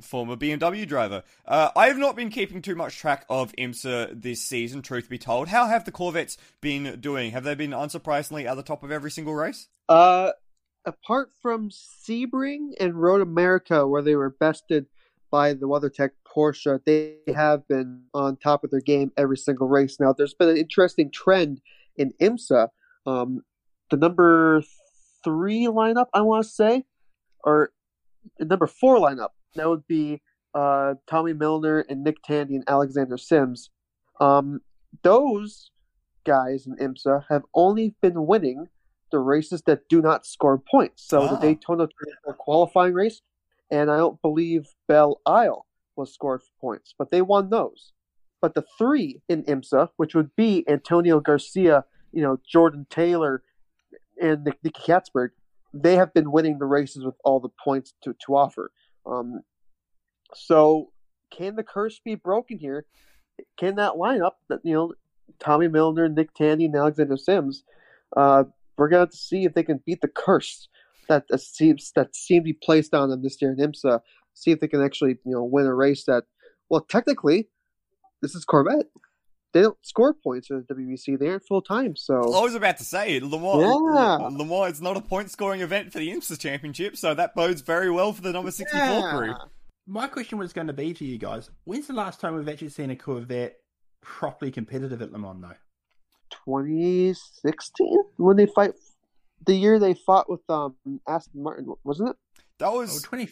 former 0.00 0.36
BMW 0.36 0.88
driver. 0.88 1.22
Uh, 1.46 1.70
I 1.76 1.88
have 1.88 1.98
not 1.98 2.16
been 2.16 2.30
keeping 2.30 2.62
too 2.62 2.74
much 2.74 2.96
track 2.96 3.26
of 3.28 3.52
IMSA 3.58 4.22
this 4.22 4.40
season, 4.40 4.80
truth 4.80 5.10
be 5.10 5.18
told. 5.18 5.48
How 5.48 5.66
have 5.66 5.84
the 5.84 5.92
Corvettes 5.92 6.38
been 6.62 6.98
doing? 7.00 7.32
Have 7.32 7.44
they 7.44 7.54
been 7.54 7.72
unsurprisingly 7.72 8.46
at 8.46 8.54
the 8.54 8.62
top 8.62 8.82
of 8.82 8.90
every 8.90 9.10
single 9.10 9.34
race? 9.34 9.68
Uh, 9.90 10.32
apart 10.84 11.30
from 11.40 11.70
Sebring 11.70 12.70
and 12.80 12.94
Road 12.94 13.20
America, 13.20 13.86
where 13.86 14.02
they 14.02 14.16
were 14.16 14.30
bested 14.30 14.86
by 15.30 15.54
the 15.54 15.66
WeatherTech 15.66 16.10
Porsche, 16.26 16.80
they 16.84 17.16
have 17.34 17.66
been 17.68 18.04
on 18.12 18.36
top 18.36 18.64
of 18.64 18.70
their 18.70 18.80
game 18.80 19.12
every 19.16 19.36
single 19.36 19.68
race. 19.68 19.98
Now, 19.98 20.12
there's 20.12 20.34
been 20.34 20.50
an 20.50 20.56
interesting 20.56 21.10
trend 21.10 21.60
in 21.96 22.12
IMSA. 22.20 22.68
Um, 23.06 23.42
the 23.90 23.96
number 23.96 24.62
three 25.24 25.66
lineup, 25.66 26.06
I 26.12 26.20
want 26.22 26.44
to 26.44 26.50
say, 26.50 26.84
or 27.44 27.70
the 28.38 28.44
number 28.44 28.66
four 28.66 28.98
lineup, 28.98 29.30
that 29.54 29.68
would 29.68 29.86
be 29.86 30.20
uh, 30.54 30.94
Tommy 31.06 31.32
Milner 31.32 31.80
and 31.88 32.04
Nick 32.04 32.22
Tandy 32.22 32.54
and 32.54 32.64
Alexander 32.68 33.16
Sims. 33.16 33.70
Um, 34.20 34.60
those 35.02 35.70
guys 36.24 36.66
in 36.66 36.76
IMSA 36.76 37.24
have 37.30 37.42
only 37.54 37.94
been 38.00 38.26
winning 38.26 38.68
the 39.12 39.20
races 39.20 39.62
that 39.66 39.88
do 39.88 40.02
not 40.02 40.26
score 40.26 40.58
points. 40.58 41.04
So 41.06 41.28
the 41.28 41.36
Daytona 41.36 41.88
qualifying 42.38 42.94
race, 42.94 43.22
and 43.70 43.90
I 43.90 43.96
don't 43.96 44.20
believe 44.20 44.66
Belle 44.88 45.20
Isle 45.24 45.66
was 45.94 46.12
scored 46.12 46.42
for 46.42 46.50
points, 46.60 46.94
but 46.98 47.10
they 47.10 47.22
won 47.22 47.50
those. 47.50 47.92
But 48.40 48.54
the 48.54 48.64
three 48.76 49.22
in 49.28 49.44
IMSA, 49.44 49.90
which 49.96 50.14
would 50.16 50.34
be 50.34 50.64
Antonio 50.68 51.20
Garcia, 51.20 51.84
you 52.10 52.22
know, 52.22 52.40
Jordan 52.46 52.86
Taylor, 52.90 53.42
and 54.20 54.44
Nick, 54.44 54.58
Nicky 54.64 54.82
Catsburg, 54.82 55.30
they 55.72 55.94
have 55.96 56.12
been 56.12 56.32
winning 56.32 56.58
the 56.58 56.64
races 56.64 57.04
with 57.04 57.14
all 57.24 57.40
the 57.40 57.48
points 57.62 57.94
to, 58.02 58.14
to 58.26 58.34
offer. 58.34 58.72
Um, 59.06 59.42
so 60.34 60.90
can 61.30 61.56
the 61.56 61.62
curse 61.62 62.00
be 62.04 62.14
broken 62.14 62.58
here? 62.58 62.84
Can 63.58 63.76
that 63.76 63.92
lineup 63.92 64.32
that 64.48 64.60
you 64.64 64.74
know 64.74 64.92
Tommy 65.38 65.68
Milner, 65.68 66.08
Nick 66.08 66.34
Tandy, 66.34 66.66
and 66.66 66.76
Alexander 66.76 67.16
Sims? 67.16 67.64
Uh, 68.16 68.44
we're 68.76 68.88
going 68.88 69.08
to 69.08 69.16
see 69.16 69.44
if 69.44 69.54
they 69.54 69.62
can 69.62 69.80
beat 69.84 70.00
the 70.00 70.08
curse 70.08 70.68
that, 71.08 71.28
that 71.28 71.40
seems 71.40 71.92
that 71.94 72.14
seemed 72.14 72.44
to 72.44 72.52
be 72.52 72.58
placed 72.62 72.94
on 72.94 73.10
them 73.10 73.22
this 73.22 73.40
year 73.40 73.52
in 73.52 73.58
IMSA. 73.58 74.00
See 74.34 74.50
if 74.50 74.60
they 74.60 74.68
can 74.68 74.82
actually 74.82 75.16
you 75.24 75.32
know 75.32 75.44
win 75.44 75.66
a 75.66 75.74
race 75.74 76.04
that. 76.06 76.24
Well, 76.68 76.80
technically, 76.80 77.48
this 78.22 78.34
is 78.34 78.44
Corvette. 78.44 78.86
They 79.52 79.60
don't 79.60 79.76
score 79.82 80.14
points 80.14 80.48
in 80.48 80.64
the 80.66 80.74
WEC. 80.74 81.18
They 81.18 81.28
aren't 81.28 81.46
full 81.46 81.60
time. 81.60 81.94
So 81.96 82.14
I 82.14 82.40
was 82.40 82.54
about 82.54 82.78
to 82.78 82.84
say 82.84 83.20
Le 83.20 83.38
Mans. 83.38 83.62
Yeah. 83.94 84.28
Le 84.28 84.44
Mans 84.46 84.76
is 84.76 84.80
not 84.80 84.96
a 84.96 85.02
point 85.02 85.30
scoring 85.30 85.60
event 85.60 85.92
for 85.92 85.98
the 85.98 86.08
IMSA 86.08 86.38
Championship, 86.38 86.96
so 86.96 87.14
that 87.14 87.34
bodes 87.34 87.60
very 87.60 87.90
well 87.90 88.12
for 88.14 88.22
the 88.22 88.32
number 88.32 88.50
sixty 88.50 88.78
four 88.78 88.86
yeah. 88.86 89.10
crew. 89.10 89.34
My 89.86 90.06
question 90.06 90.38
was 90.38 90.52
going 90.52 90.68
to 90.68 90.72
be 90.72 90.94
to 90.94 91.04
you 91.04 91.18
guys: 91.18 91.50
When's 91.64 91.88
the 91.88 91.92
last 91.92 92.20
time 92.20 92.34
we've 92.34 92.48
actually 92.48 92.70
seen 92.70 92.90
a 92.90 92.96
Corvette 92.96 93.56
properly 94.00 94.50
competitive 94.50 95.02
at 95.02 95.12
Le 95.12 95.18
Mans, 95.18 95.42
though? 95.42 95.54
2016 96.44 98.02
when 98.16 98.36
they 98.36 98.46
fight 98.46 98.72
the 99.46 99.54
year 99.54 99.78
they 99.78 99.94
fought 99.94 100.28
with 100.30 100.40
um 100.48 100.76
Aston 101.08 101.42
Martin, 101.42 101.72
wasn't 101.84 102.10
it? 102.10 102.16
That 102.58 102.72
was 102.72 103.04
oh, 103.04 103.08
20 103.08 103.28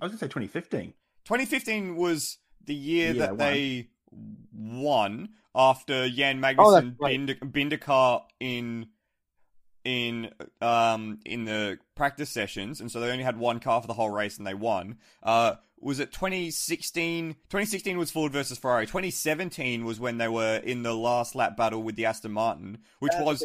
I 0.00 0.06
was 0.06 0.10
going 0.10 0.18
to 0.18 0.24
say 0.24 0.28
2015. 0.28 0.94
2015 1.24 1.96
was 1.96 2.38
the 2.64 2.74
year 2.74 3.12
yeah, 3.12 3.26
that 3.26 3.38
they 3.38 3.88
won 4.52 5.28
after 5.54 6.08
Jan 6.08 6.40
Magnussen 6.40 6.56
oh, 6.58 6.72
right. 6.98 6.98
Binder, 6.98 7.34
in 8.40 8.86
in 9.84 10.30
um 10.60 11.18
in 11.24 11.44
the 11.44 11.78
practice 11.94 12.30
sessions 12.30 12.80
and 12.80 12.90
so 12.90 13.00
they 13.00 13.10
only 13.10 13.24
had 13.24 13.38
one 13.38 13.60
car 13.60 13.80
for 13.80 13.86
the 13.86 13.94
whole 13.94 14.10
race 14.10 14.38
and 14.38 14.46
they 14.46 14.54
won. 14.54 14.98
Uh 15.22 15.54
was 15.80 15.98
it 15.98 16.12
2016 16.12 17.34
2016 17.34 17.98
was 17.98 18.10
Ford 18.10 18.32
versus 18.32 18.58
Ferrari. 18.58 18.86
2017 18.86 19.84
was 19.84 19.98
when 19.98 20.18
they 20.18 20.28
were 20.28 20.56
in 20.56 20.82
the 20.82 20.94
last 20.94 21.34
lap 21.34 21.56
battle 21.56 21.82
with 21.82 21.96
the 21.96 22.06
Aston 22.06 22.32
Martin 22.32 22.78
which 23.00 23.12
yeah, 23.14 23.22
was 23.22 23.44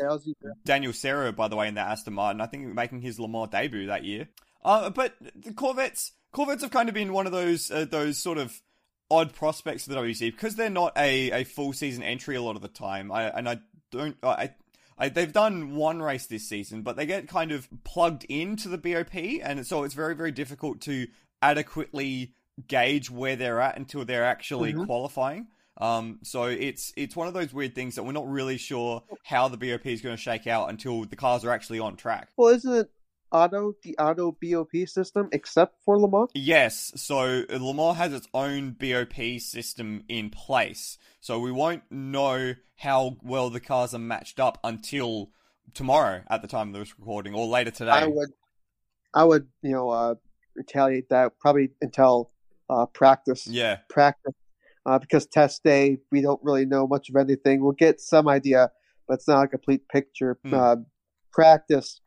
Daniel 0.66 0.94
Serra 0.94 1.34
by 1.34 1.48
the 1.48 1.56
way 1.56 1.68
in 1.68 1.76
that 1.76 1.90
Aston 1.90 2.14
Martin. 2.14 2.42
I 2.42 2.46
think 2.46 2.74
making 2.74 3.02
his 3.02 3.20
Le 3.20 3.28
Mans 3.28 3.50
debut 3.50 3.88
that 3.88 4.04
year. 4.04 4.28
Uh 4.64 4.90
but 4.90 5.16
the 5.36 5.54
Corvettes 5.54 6.12
Corvettes 6.32 6.62
have 6.62 6.72
kind 6.72 6.90
of 6.90 6.96
been 6.96 7.14
one 7.14 7.26
of 7.26 7.32
those 7.32 7.72
uh, 7.72 7.86
those 7.86 8.22
sort 8.22 8.38
of 8.38 8.62
odd 9.10 9.34
prospects 9.34 9.84
for 9.84 9.92
the 9.92 9.96
WC 9.96 10.32
because 10.32 10.56
they're 10.56 10.70
not 10.70 10.94
a, 10.98 11.32
a 11.32 11.44
full 11.44 11.74
season 11.74 12.04
entry 12.04 12.36
a 12.36 12.42
lot 12.42 12.56
of 12.56 12.62
the 12.62 12.68
time. 12.68 13.12
I 13.12 13.30
and 13.30 13.48
I 13.48 13.60
don't 13.92 14.18
I 14.24 14.52
I, 14.98 15.10
they've 15.10 15.32
done 15.32 15.76
one 15.76 16.02
race 16.02 16.26
this 16.26 16.48
season, 16.48 16.82
but 16.82 16.96
they 16.96 17.06
get 17.06 17.28
kind 17.28 17.52
of 17.52 17.68
plugged 17.84 18.24
into 18.26 18.68
the 18.68 18.78
BOP, 18.78 19.16
and 19.44 19.66
so 19.66 19.84
it's 19.84 19.94
very, 19.94 20.16
very 20.16 20.32
difficult 20.32 20.82
to 20.82 21.08
adequately 21.42 22.34
gauge 22.68 23.12
where 23.12 23.36
they're 23.36 23.62
at 23.62 23.78
until 23.78 24.04
they're 24.04 24.26
actually 24.26 24.74
mm-hmm. 24.74 24.86
qualifying. 24.86 25.48
Um, 25.80 26.20
so 26.24 26.46
it's 26.46 26.92
it's 26.98 27.16
one 27.16 27.28
of 27.28 27.36
those 27.36 27.54
weird 27.54 27.76
things 27.76 27.96
that 27.96 28.04
we're 28.04 28.12
not 28.12 28.28
really 28.28 28.58
sure 28.58 29.04
how 29.24 29.48
the 29.48 29.58
BOP 29.58 29.86
is 29.86 30.02
going 30.02 30.16
to 30.16 30.22
shake 30.22 30.48
out 30.48 30.70
until 30.70 31.06
the 31.06 31.16
cars 31.16 31.46
are 31.46 31.52
actually 31.52 31.78
on 31.80 31.96
track. 31.96 32.30
Well, 32.36 32.50
isn't 32.50 32.74
it 32.74 32.92
auto 33.32 33.74
the 33.84 33.98
auto 33.98 34.38
BOP 34.42 34.88
system 34.88 35.30
except 35.32 35.76
for 35.84 36.00
Le 36.00 36.10
Mans? 36.10 36.30
Yes. 36.34 36.92
So 36.96 37.44
Le 37.50 37.74
Mans 37.74 37.98
has 37.98 38.14
its 38.14 38.28
own 38.34 38.72
BOP 38.72 39.40
system 39.40 40.04
in 40.08 40.30
place. 40.30 40.98
So 41.20 41.40
we 41.40 41.52
won't 41.52 41.84
know 41.92 42.56
how 42.78 43.18
well 43.22 43.50
the 43.50 43.60
cars 43.60 43.94
are 43.94 44.00
matched 44.00 44.40
up 44.40 44.60
until 44.64 45.32
tomorrow 45.74 46.24
at 46.30 46.42
the 46.42 46.48
time 46.48 46.70
of 46.70 46.80
this 46.80 46.98
recording 46.98 47.34
or 47.34 47.48
later 47.48 47.72
today. 47.72 47.92
I 47.92 48.08
would 48.08 48.30
I 49.14 49.24
would, 49.24 49.48
you 49.62 49.72
know, 49.72 49.90
uh, 49.90 50.16
retaliate 50.56 51.10
that 51.10 51.40
probably 51.40 51.72
until 51.82 52.32
uh, 52.70 52.86
practice. 52.88 53.48
Yeah. 53.48 53.78
Practice. 53.90 54.34
Uh, 54.86 55.00
because 55.00 55.26
test 55.26 55.64
day, 55.64 55.98
we 56.12 56.22
don't 56.22 56.40
really 56.44 56.66
know 56.66 56.88
much 56.88 57.10
of 57.10 57.16
anything. 57.18 57.62
We'll 57.62 57.74
get 57.74 58.00
some 58.00 58.30
idea, 58.30 58.72
but 59.06 59.16
it's 59.16 59.28
not 59.28 59.44
a 59.44 59.48
complete 59.48 59.88
picture. 59.90 60.40
Mm. 60.46 60.86
practice 61.34 62.00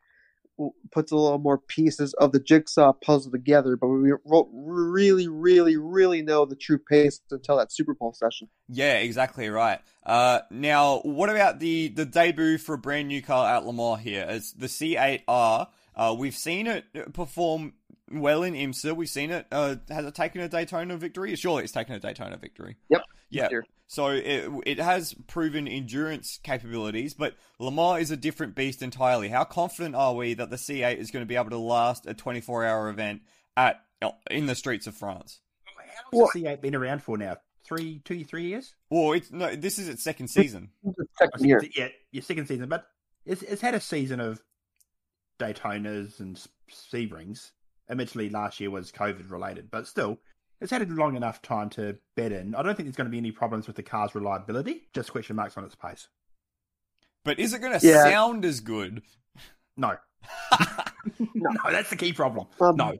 puts 0.91 1.11
a 1.11 1.15
little 1.15 1.39
more 1.39 1.57
pieces 1.57 2.13
of 2.15 2.31
the 2.31 2.39
jigsaw 2.39 2.93
puzzle 2.93 3.31
together, 3.31 3.75
but 3.75 3.87
we 3.87 4.11
won't 4.23 4.49
really, 4.53 5.27
really, 5.27 5.77
really 5.77 6.21
know 6.21 6.45
the 6.45 6.55
true 6.55 6.79
pace 6.79 7.19
until 7.31 7.57
that 7.57 7.71
Super 7.71 7.95
Pole 7.95 8.13
session. 8.13 8.49
Yeah, 8.67 8.97
exactly 8.97 9.49
right. 9.49 9.79
Uh, 10.05 10.39
now, 10.49 10.99
what 10.99 11.29
about 11.29 11.59
the 11.59 11.89
the 11.89 12.05
debut 12.05 12.57
for 12.57 12.75
a 12.75 12.77
brand 12.77 13.07
new 13.07 13.21
car 13.21 13.55
at 13.55 13.65
Le 13.65 13.73
Mans 13.73 14.01
here? 14.01 14.25
As 14.27 14.53
the 14.53 14.67
C8R, 14.67 15.67
uh, 15.95 16.15
we've 16.17 16.35
seen 16.35 16.67
it 16.67 16.85
perform 17.13 17.73
well 18.11 18.43
in 18.43 18.53
IMSA. 18.53 18.95
We've 18.95 19.09
seen 19.09 19.31
it. 19.31 19.47
Uh, 19.51 19.75
has 19.89 20.05
it 20.05 20.15
taken 20.15 20.41
a 20.41 20.49
Daytona 20.49 20.97
victory? 20.97 21.35
Surely 21.35 21.63
it's 21.63 21.71
taken 21.71 21.95
a 21.95 21.99
Daytona 21.99 22.37
victory. 22.37 22.77
Yep. 22.89 23.01
Yeah. 23.29 23.49
So 23.91 24.07
it, 24.07 24.49
it 24.65 24.79
has 24.79 25.13
proven 25.27 25.67
endurance 25.67 26.39
capabilities, 26.41 27.13
but 27.13 27.35
Le 27.59 27.71
Mans 27.71 28.03
is 28.03 28.09
a 28.09 28.15
different 28.15 28.55
beast 28.55 28.81
entirely. 28.81 29.27
How 29.27 29.43
confident 29.43 29.95
are 29.95 30.15
we 30.15 30.33
that 30.35 30.49
the 30.49 30.55
C8 30.55 30.95
is 30.95 31.11
going 31.11 31.23
to 31.23 31.27
be 31.27 31.35
able 31.35 31.49
to 31.49 31.57
last 31.57 32.05
a 32.05 32.13
24 32.13 32.63
hour 32.63 32.87
event 32.87 33.23
at 33.57 33.81
in 34.29 34.45
the 34.45 34.55
streets 34.55 34.87
of 34.87 34.95
France? 34.95 35.41
How 35.65 36.17
long 36.17 36.29
has 36.33 36.41
the 36.41 36.47
C8 36.47 36.61
been 36.61 36.73
around 36.73 37.03
for 37.03 37.17
now? 37.17 37.35
Three, 37.65 37.99
two, 38.05 38.23
three 38.23 38.45
years? 38.45 38.73
Well, 38.89 39.11
it's 39.11 39.29
no. 39.29 39.57
This 39.57 39.77
is 39.77 39.89
its 39.89 40.01
second 40.01 40.29
season. 40.29 40.69
second 41.17 41.45
year. 41.45 41.61
Yeah, 41.75 41.89
your 42.13 42.23
second 42.23 42.47
season, 42.47 42.69
but 42.69 42.85
it's 43.25 43.41
it's 43.41 43.61
had 43.61 43.75
a 43.75 43.81
season 43.81 44.21
of 44.21 44.41
Daytonas 45.37 46.21
and 46.21 46.41
Sebrings. 46.71 47.51
Admittedly, 47.89 48.29
last 48.29 48.61
year 48.61 48.71
was 48.71 48.89
COVID 48.89 49.29
related, 49.29 49.69
but 49.69 49.85
still, 49.85 50.17
it's 50.61 50.71
had 50.71 50.81
a 50.81 50.85
long 50.93 51.15
enough 51.15 51.41
time 51.41 51.69
to 51.71 51.97
bed 52.15 52.31
in. 52.31 52.53
I 52.55 52.61
don't 52.61 52.75
think 52.75 52.85
there's 52.85 52.95
going 52.95 53.07
to 53.07 53.11
be 53.11 53.17
any 53.17 53.31
problems 53.31 53.67
with 53.67 53.75
the 53.75 53.83
car's 53.83 54.13
reliability. 54.13 54.83
Just 54.93 55.11
question 55.11 55.35
marks 55.35 55.57
on 55.57 55.65
its 55.65 55.75
pace. 55.75 56.07
But 57.25 57.39
is 57.39 57.53
it 57.53 57.61
going 57.61 57.77
to 57.77 57.85
yeah. 57.85 58.03
sound 58.03 58.45
as 58.45 58.59
good? 58.59 59.01
No. 59.77 59.95
no, 61.33 61.53
that's 61.71 61.89
the 61.89 61.95
key 61.95 62.11
problem. 62.11 62.45
Um, 62.59 62.75
no. 62.75 62.97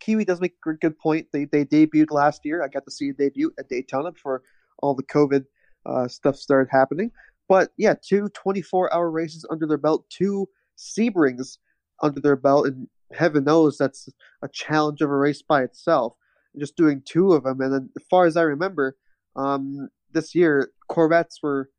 Kiwi 0.00 0.24
does 0.24 0.40
make 0.40 0.54
a 0.66 0.72
good 0.72 0.98
point. 0.98 1.28
They 1.32 1.44
they 1.44 1.64
debuted 1.64 2.10
last 2.10 2.44
year. 2.44 2.62
I 2.62 2.68
got 2.68 2.84
to 2.84 2.90
see 2.90 3.10
a 3.10 3.12
debut 3.12 3.52
at 3.58 3.68
Daytona 3.68 4.10
before 4.10 4.42
all 4.82 4.94
the 4.94 5.04
COVID 5.04 5.44
uh, 5.86 6.08
stuff 6.08 6.36
started 6.36 6.68
happening. 6.70 7.12
But 7.48 7.70
yeah, 7.78 7.94
two 8.02 8.28
24 8.30 8.92
hour 8.92 9.10
races 9.10 9.46
under 9.48 9.66
their 9.66 9.78
belt, 9.78 10.04
two 10.10 10.48
Sebrings 10.76 11.58
under 12.02 12.20
their 12.20 12.36
belt, 12.36 12.66
and 12.66 12.88
heaven 13.12 13.44
knows 13.44 13.78
that's 13.78 14.08
a 14.42 14.48
challenge 14.48 15.00
of 15.00 15.08
a 15.08 15.16
race 15.16 15.40
by 15.40 15.62
itself. 15.62 16.14
Just 16.58 16.76
doing 16.76 17.02
two 17.04 17.32
of 17.32 17.44
them, 17.44 17.60
and 17.60 17.72
then 17.72 17.90
as 17.96 18.02
far 18.10 18.26
as 18.26 18.36
I 18.36 18.42
remember, 18.42 18.96
um, 19.36 19.88
this 20.12 20.34
year 20.34 20.70
Corvettes 20.88 21.42
were 21.42 21.70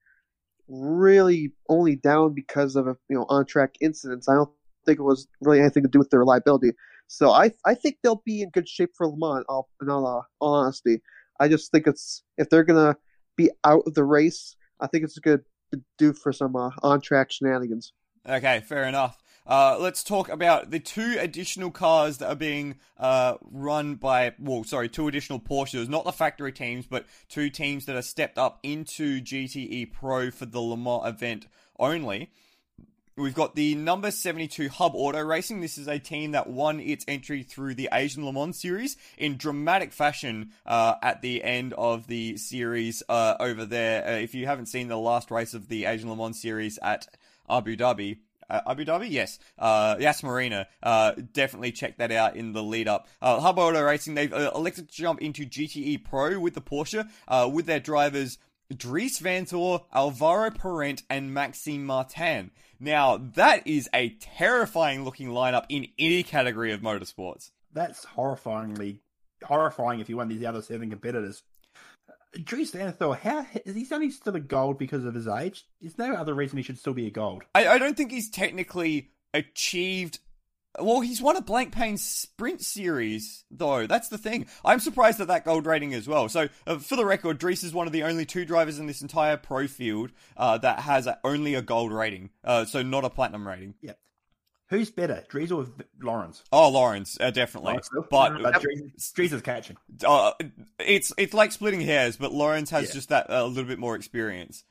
really 0.68 1.52
only 1.70 1.96
down 1.96 2.34
because 2.34 2.76
of 2.76 2.88
you 3.10 3.16
know 3.16 3.26
on 3.30 3.46
track 3.46 3.76
incidents. 3.82 4.28
I 4.28 4.36
don't 4.36 4.50
think 4.86 5.00
it 5.00 5.04
was 5.04 5.28
really 5.42 5.60
anything 5.60 5.84
to 5.84 5.90
do 5.90 6.00
with 6.00 6.10
their 6.10 6.20
reliability. 6.20 6.72
So 7.08 7.32
I 7.32 7.52
I 7.66 7.76
think 7.76 7.98
they'll 8.02 8.24
be 8.26 8.42
in 8.42 8.50
good 8.50 8.68
shape 8.68 8.92
for 8.96 9.08
Le 9.08 9.18
Mans. 9.18 9.46
All, 9.48 9.70
in 9.82 9.90
all, 9.90 10.08
uh, 10.08 10.22
all 10.40 10.56
honesty, 10.56 11.02
I 11.40 11.48
just 11.48 11.72
think 11.72 11.88
it's 11.88 12.24
if 12.38 12.50
they're 12.50 12.64
gonna 12.64 12.98
be 13.36 13.52
out 13.64 13.84
of 13.86 13.94
the 13.94 14.04
race, 14.04 14.56
I 14.80 14.88
think 14.88 15.04
it's 15.04 15.18
a 15.18 15.22
good 15.22 15.44
to 15.72 15.82
do 15.98 16.14
for 16.14 16.32
some 16.32 16.56
uh, 16.56 16.72
on 16.82 17.02
track 17.02 17.32
shenanigans. 17.32 17.94
Okay, 18.28 18.62
fair 18.62 18.86
enough. 18.86 19.23
Uh, 19.46 19.78
let's 19.80 20.04
talk 20.04 20.30
about 20.30 20.72
the 20.72 20.80
two 20.80 21.18
additional 21.20 21.70
cars 21.70 22.20
that 22.20 22.30
are 22.30 22.36
being 22.36 22.76
uh, 22.98 23.36
run 23.52 23.96
by, 23.96 24.34
well, 24.40 24.64
sorry, 24.64 24.88
two 24.88 25.08
additional 25.08 25.40
Porsches, 25.40 25.90
not 25.90 26.06
the 26.06 26.14
factory 26.14 26.54
teams, 26.54 26.86
but 26.86 27.06
two 27.28 27.50
teams 27.50 27.86
that 27.86 27.96
are 27.96 28.02
stepped 28.02 28.38
up 28.38 28.60
into 28.64 29.20
GTE 29.22 29.92
Pro 29.92 30.32
for 30.32 30.46
the 30.46 30.60
Le 30.60 30.78
Mans 30.78 31.06
event 31.06 31.48
only. 31.78 32.32
We've 33.16 33.36
got 33.36 33.54
the 33.54 33.76
number 33.76 34.10
72 34.10 34.70
Hub 34.70 34.94
Auto 34.96 35.22
Racing. 35.22 35.62
This 35.62 35.78
is 35.78 35.88
a 35.88 36.00
team 36.00 36.32
that 36.32 36.50
won 36.50 36.80
its 36.80 37.06
entry 37.08 37.44
through 37.44 37.76
the 37.76 37.90
Asian 37.94 38.26
Le 38.26 38.34
Mans 38.34 38.60
series 38.60 38.98
in 39.20 39.38
dramatic 39.38 39.94
fashion 39.94 40.52
uh, 40.66 40.96
at 41.04 41.22
the 41.22 41.44
end 41.44 41.74
of 41.74 42.08
the 42.08 42.38
series 42.38 43.04
uh, 43.10 43.36
over 43.40 43.66
there. 43.66 44.08
Uh, 44.08 44.12
if 44.14 44.34
you 44.34 44.48
haven't 44.48 44.66
seen 44.66 44.88
the 44.88 44.98
last 44.98 45.30
race 45.30 45.54
of 45.54 45.68
the 45.68 45.86
Asian 45.86 46.10
Le 46.10 46.16
Mans 46.16 46.42
series 46.42 46.80
at 46.82 47.08
Abu 47.48 47.76
Dhabi, 47.76 48.18
uh, 48.50 48.62
Abu 48.68 48.86
Dhabi, 48.86 49.10
yes, 49.10 49.40
uh, 49.60 49.96
Yas 50.00 50.24
Marina. 50.24 50.68
Uh, 50.82 51.14
definitely 51.34 51.72
check 51.72 51.98
that 51.98 52.12
out 52.12 52.36
in 52.36 52.54
the 52.54 52.64
lead 52.64 52.88
up. 52.88 53.08
Uh, 53.22 53.40
Hub 53.40 53.58
Auto 53.58 53.82
Racing, 53.82 54.16
they've 54.16 54.34
uh, 54.34 54.52
elected 54.56 54.90
to 54.90 54.96
jump 54.96 55.22
into 55.22 55.46
GTE 55.46 56.04
Pro 56.04 56.40
with 56.40 56.54
the 56.54 56.62
Porsche, 56.62 57.10
uh, 57.28 57.50
with 57.52 57.66
their 57.66 57.80
drivers 57.80 58.38
Dries 58.76 59.20
Vanthoor, 59.20 59.84
Alvaro 59.94 60.50
Parente, 60.50 61.04
and 61.10 61.34
Maxime 61.34 61.86
Martin. 61.86 62.52
Now, 62.80 63.18
that 63.36 63.68
is 63.68 63.90
a 63.94 64.10
terrifying 64.10 65.04
looking 65.04 65.30
lineup 65.30 65.66
in 65.70 65.88
any 66.00 66.24
category 66.24 66.72
of 66.72 66.82
motorsports. 66.82 67.52
That's 67.72 68.06
horrifyingly 68.06 69.00
horrifying 69.44 70.00
if 70.00 70.10
you 70.10 70.18
want 70.18 70.30
these 70.30 70.44
other 70.44 70.62
seven 70.62 70.90
competitors. 70.90 71.44
Dries 72.42 72.72
Vanthoor, 72.72 73.18
how 73.18 73.46
is 73.66 73.76
he 73.76 73.88
only 73.92 74.10
still 74.10 74.36
a 74.36 74.40
gold 74.40 74.78
because 74.78 75.06
of 75.06 75.14
his 75.14 75.28
age? 75.28 75.66
Is 75.82 75.94
there 75.94 76.12
no 76.12 76.16
other 76.16 76.34
reason 76.34 76.58
he 76.58 76.64
should 76.64 76.80
still 76.80 76.94
be 76.94 77.08
a 77.08 77.12
gold? 77.12 77.44
I, 77.54 77.68
I 77.68 77.78
don't 77.78 77.96
think 77.96 78.12
he's 78.12 78.30
technically 78.30 79.12
achieved. 79.34 80.20
Well, 80.80 81.02
he's 81.02 81.22
won 81.22 81.38
a 81.38 81.42
Blancpain 81.42 82.00
sprint 82.00 82.62
series, 82.62 83.46
though. 83.52 83.86
That's 83.86 84.10
the 84.10 84.18
thing. 84.18 84.48
I'm 84.66 84.80
surprised 84.80 85.22
at 85.22 85.28
that 85.28 85.46
gold 85.46 85.68
rating 85.68 85.94
as 85.94 86.08
well. 86.08 86.28
So, 86.30 86.50
uh, 86.66 86.80
for 86.80 86.96
the 86.96 87.06
record, 87.06 87.38
Dries 87.38 87.64
is 87.64 87.74
one 87.74 87.86
of 87.86 87.94
the 87.94 88.04
only 88.04 88.26
two 88.26 88.44
drivers 88.44 88.80
in 88.80 88.88
this 88.88 89.04
entire 89.04 89.38
pro 89.38 89.68
field 89.68 90.12
uh, 90.36 90.58
that 90.60 90.80
has 90.80 91.06
a, 91.06 91.20
only 91.24 91.54
a 91.54 91.62
gold 91.62 91.92
rating. 91.92 92.32
Uh, 92.44 92.66
so, 92.66 92.82
not 92.82 93.06
a 93.06 93.12
platinum 93.12 93.48
rating. 93.48 93.76
Yep. 93.82 94.00
Who's 94.74 94.90
better, 94.90 95.24
Dries 95.30 95.52
or 95.52 95.68
Lawrence? 96.02 96.44
Oh, 96.52 96.68
Lawrence, 96.68 97.16
uh, 97.22 97.30
definitely. 97.30 97.74
Lawrence, 97.74 97.90
but 98.10 98.42
but 98.42 98.60
Dries, 98.60 99.12
Dries 99.14 99.32
is 99.32 99.44
catching. 99.44 99.78
uh, 100.04 100.32
it's 100.80 101.14
it's 101.16 101.36
like 101.36 101.52
splitting 101.52 101.82
hairs, 101.82 102.18
but 102.18 102.32
Lawrence 102.34 102.72
has 102.72 102.88
Yeah. 102.88 102.94
just 102.94 103.10
that 103.10 103.28
a 103.30 103.46
little 103.46 103.66
bit 103.66 103.78
more 103.78 103.96
experience. 103.96 104.64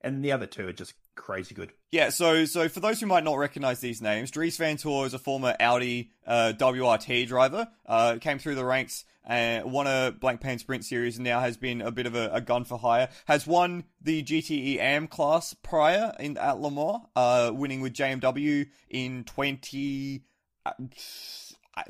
And 0.00 0.24
the 0.24 0.32
other 0.32 0.46
two 0.46 0.66
are 0.66 0.72
just 0.72 0.94
crazy 1.16 1.54
good. 1.54 1.72
Yeah, 1.90 2.10
so 2.10 2.44
so 2.44 2.68
for 2.68 2.80
those 2.80 3.00
who 3.00 3.06
might 3.06 3.24
not 3.24 3.36
recognize 3.38 3.80
these 3.80 4.00
names, 4.00 4.30
Dries 4.30 4.56
Vanthoor 4.58 5.06
is 5.06 5.14
a 5.14 5.18
former 5.18 5.56
Audi 5.58 6.10
uh, 6.26 6.52
WRT 6.56 7.26
driver. 7.26 7.68
Uh, 7.86 8.18
came 8.20 8.38
through 8.38 8.54
the 8.54 8.64
ranks 8.64 9.04
and 9.24 9.72
won 9.72 9.88
a 9.88 10.12
Blancpain 10.12 10.60
sprint 10.60 10.84
series, 10.84 11.16
and 11.16 11.24
now 11.24 11.40
has 11.40 11.56
been 11.56 11.80
a 11.82 11.90
bit 11.90 12.06
of 12.06 12.14
a, 12.14 12.30
a 12.32 12.40
gun 12.40 12.64
for 12.64 12.78
hire. 12.78 13.08
Has 13.24 13.46
won 13.46 13.84
the 14.00 14.22
GTE 14.22 14.76
AM 14.76 15.08
class 15.08 15.52
prior 15.54 16.14
in 16.20 16.38
at 16.38 16.60
Le 16.60 16.70
Mans, 16.70 17.02
uh, 17.16 17.50
winning 17.52 17.80
with 17.80 17.92
JMW 17.94 18.66
in 18.90 19.24
twenty. 19.24 20.22
uh, 20.64 20.72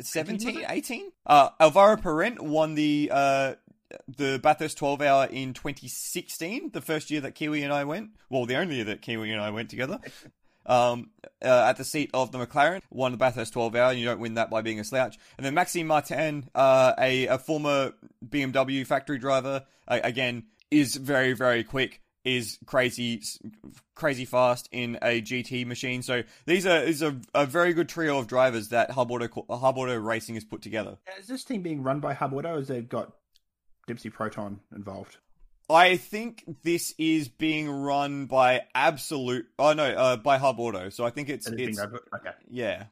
17, 0.01 0.65
18? 0.69 1.13
Uh, 1.25 1.51
Alvaro 1.61 1.97
Parente 1.97 2.41
won 2.41 2.75
the 2.75 3.09
uh, 3.13 3.55
the 4.09 4.41
Bathurst 4.43 4.79
12 4.79 5.03
hour 5.03 5.27
in 5.27 5.55
2016, 5.55 6.71
the 6.73 6.81
first 6.81 7.11
year 7.11 7.21
that 7.23 7.35
Kiwi 7.35 7.63
and 7.63 7.73
I 7.73 7.85
went. 7.85 8.11
Well, 8.31 8.47
the 8.47 8.57
only 8.57 8.77
year 8.77 8.85
that 8.85 9.03
Kiwi 9.03 9.31
and 9.33 9.41
I 9.41 9.51
went 9.51 9.71
together. 9.71 10.01
Um, 10.69 11.11
uh, 11.45 11.67
at 11.69 11.77
the 11.77 11.85
seat 11.85 12.11
of 12.13 12.33
the 12.33 12.39
McLaren, 12.39 12.81
won 12.91 13.13
the 13.13 13.19
Bathurst 13.19 13.53
12 13.53 13.77
hour, 13.77 13.91
and 13.91 14.01
you 14.01 14.05
don't 14.05 14.19
win 14.19 14.35
that 14.35 14.51
by 14.51 14.63
being 14.63 14.81
a 14.81 14.85
slouch. 14.85 15.17
And 15.37 15.47
then 15.47 15.55
Maxime 15.55 15.87
Martin, 15.87 16.51
uh, 16.57 16.93
a, 16.99 17.27
a 17.27 17.39
former 17.39 17.93
BMW 18.29 18.85
factory 18.85 19.19
driver, 19.19 19.65
uh, 19.87 20.01
again, 20.03 20.47
is 20.71 20.97
very, 20.97 21.35
very 21.35 21.63
quick, 21.63 22.01
is 22.25 22.59
crazy, 22.67 23.23
crazy 23.95 24.25
fast 24.25 24.69
in 24.73 24.99
a 25.03 25.23
GT 25.23 25.65
machine. 25.67 26.03
So 26.03 26.25
these 26.47 26.67
are, 26.67 26.79
is 26.79 27.01
a, 27.01 27.17
a 27.33 27.47
very 27.47 27.73
good 27.73 27.89
trio 27.89 28.19
of 28.19 28.27
drivers 28.27 28.71
that 28.71 28.91
Hub 28.91 29.13
Auto, 29.13 29.29
Hub 29.49 29.79
Auto 29.79 29.97
Racing 29.97 30.35
has 30.35 30.45
put 30.45 30.63
together. 30.63 30.99
Is 31.21 31.29
this 31.29 31.45
team 31.45 31.63
being 31.63 31.85
run 31.85 32.01
by 32.01 32.15
Hub 32.15 32.33
Auto, 32.35 32.55
or 32.55 32.59
has 32.59 32.69
they've 32.69 32.89
got 32.89 33.13
Dempsey 33.87 34.11
Proton 34.11 34.61
involved? 34.75 35.19
I 35.69 35.97
think 35.97 36.45
this 36.63 36.95
is 36.97 37.29
being 37.29 37.69
run 37.69 38.27
by 38.27 38.63
Absolute. 38.75 39.47
Oh 39.59 39.73
no, 39.73 39.85
uh, 39.85 40.17
by 40.17 40.39
Hub 40.39 40.61
Auto. 40.61 40.91
So 40.91 41.05
I 41.05 41.11
think 41.11 41.29
it's 41.29 41.49
it 41.49 41.61
it's 41.61 41.81
okay. 41.81 42.31
yeah. 42.49 42.85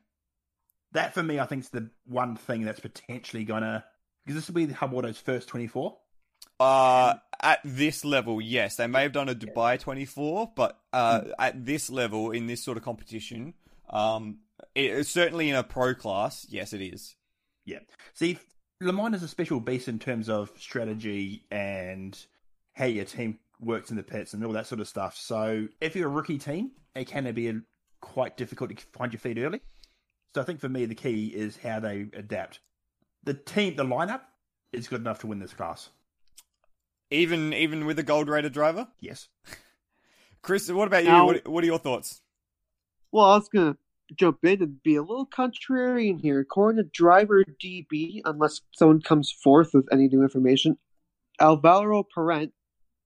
That 0.93 1.15
for 1.15 1.23
me, 1.23 1.39
I 1.39 1.47
think 1.47 1.65
is 1.65 1.71
the 1.71 1.91
one 2.07 2.37
thing 2.37 2.63
that's 2.63 2.81
potentially 2.81 3.45
gonna 3.45 3.85
because 4.25 4.37
this 4.37 4.49
will 4.49 4.67
be 4.67 4.73
Hub 4.73 4.93
Auto's 4.93 5.19
first 5.19 5.49
twenty 5.49 5.67
four. 5.67 5.99
Uh, 6.59 7.15
at 7.43 7.61
this 7.65 8.05
level, 8.05 8.41
yes, 8.41 8.77
they 8.77 8.87
may 8.87 9.03
have 9.03 9.13
done 9.13 9.29
a 9.29 9.35
Dubai 9.35 9.79
24, 9.79 10.53
but 10.55 10.79
uh, 10.93 11.23
at 11.39 11.65
this 11.65 11.91
level 11.91 12.31
in 12.31 12.47
this 12.47 12.63
sort 12.63 12.77
of 12.77 12.85
competition, 12.85 13.55
um, 13.91 14.39
it, 14.75 15.05
certainly 15.07 15.51
in 15.51 15.57
a 15.57 15.65
pro 15.65 15.95
class, 15.95 16.47
yes, 16.49 16.73
it 16.73 16.81
is. 16.81 17.17
Yeah. 17.65 17.81
See, 18.13 18.39
Le 18.81 18.93
Mans 18.93 19.15
is 19.15 19.23
a 19.23 19.29
special 19.29 19.61
beast 19.61 19.89
in 19.89 19.99
terms 19.99 20.29
of 20.29 20.51
strategy 20.59 21.45
and 21.51 22.19
how 22.75 22.87
your 22.87 23.05
team 23.05 23.39
works 23.61 23.91
in 23.91 23.97
the 23.97 24.03
pits 24.03 24.35
and 24.35 24.45
all 24.45 24.53
that 24.53 24.67
sort 24.67 24.81
of 24.81 24.89
stuff. 24.89 25.17
So 25.17 25.69
if 25.81 25.95
you're 25.97 26.09
a 26.09 26.13
rookie 26.13 26.39
team, 26.39 26.73
it 26.95 27.07
can 27.07 27.33
be 27.35 27.49
a, 27.49 27.61
quite 28.01 28.37
difficult 28.37 28.71
to 28.71 28.85
find 28.93 29.13
your 29.13 29.21
feet 29.21 29.39
early. 29.39 29.61
So 30.35 30.41
I 30.41 30.45
think 30.45 30.61
for 30.61 30.69
me, 30.69 30.85
the 30.87 30.95
key 30.97 31.27
is 31.29 31.57
how 31.57 31.81
they 31.81 32.07
adapt. 32.15 32.61
The 33.23 33.35
team, 33.35 33.77
the 33.77 33.85
lineup 33.85 34.23
is 34.73 34.89
good 34.89 35.01
enough 35.01 35.21
to 35.21 35.29
win 35.29 35.39
this 35.39 35.55
class. 35.55 35.89
Even 37.11 37.53
even 37.53 37.87
with 37.87 37.99
a 37.99 38.03
gold 38.03 38.29
rated 38.29 38.53
driver, 38.53 38.89
Yes. 39.01 39.29
Chris. 40.43 40.71
What 40.71 40.89
about 40.89 41.05
you? 41.05 41.11
Now- 41.11 41.27
What, 41.27 41.47
what 41.49 41.63
are 41.63 41.67
your 41.67 41.79
thoughts? 41.79 42.21
Well, 43.13 43.25
I 43.27 43.37
was 43.37 43.49
gonna 43.49 43.77
jump 44.17 44.39
in 44.45 44.63
and 44.63 44.83
be 44.83 44.97
a 44.97 45.03
little 45.03 45.27
contrarian 45.27 46.21
here. 46.21 46.41
According 46.41 46.83
to 46.83 46.91
Driver 46.93 47.45
DB, 47.63 48.21
unless 48.25 48.61
someone 48.75 49.01
comes 49.01 49.33
forth 49.33 49.71
with 49.73 49.87
any 49.93 50.09
new 50.09 50.23
information, 50.23 50.79
Alvaro 51.41 52.05
Parente 52.05 52.53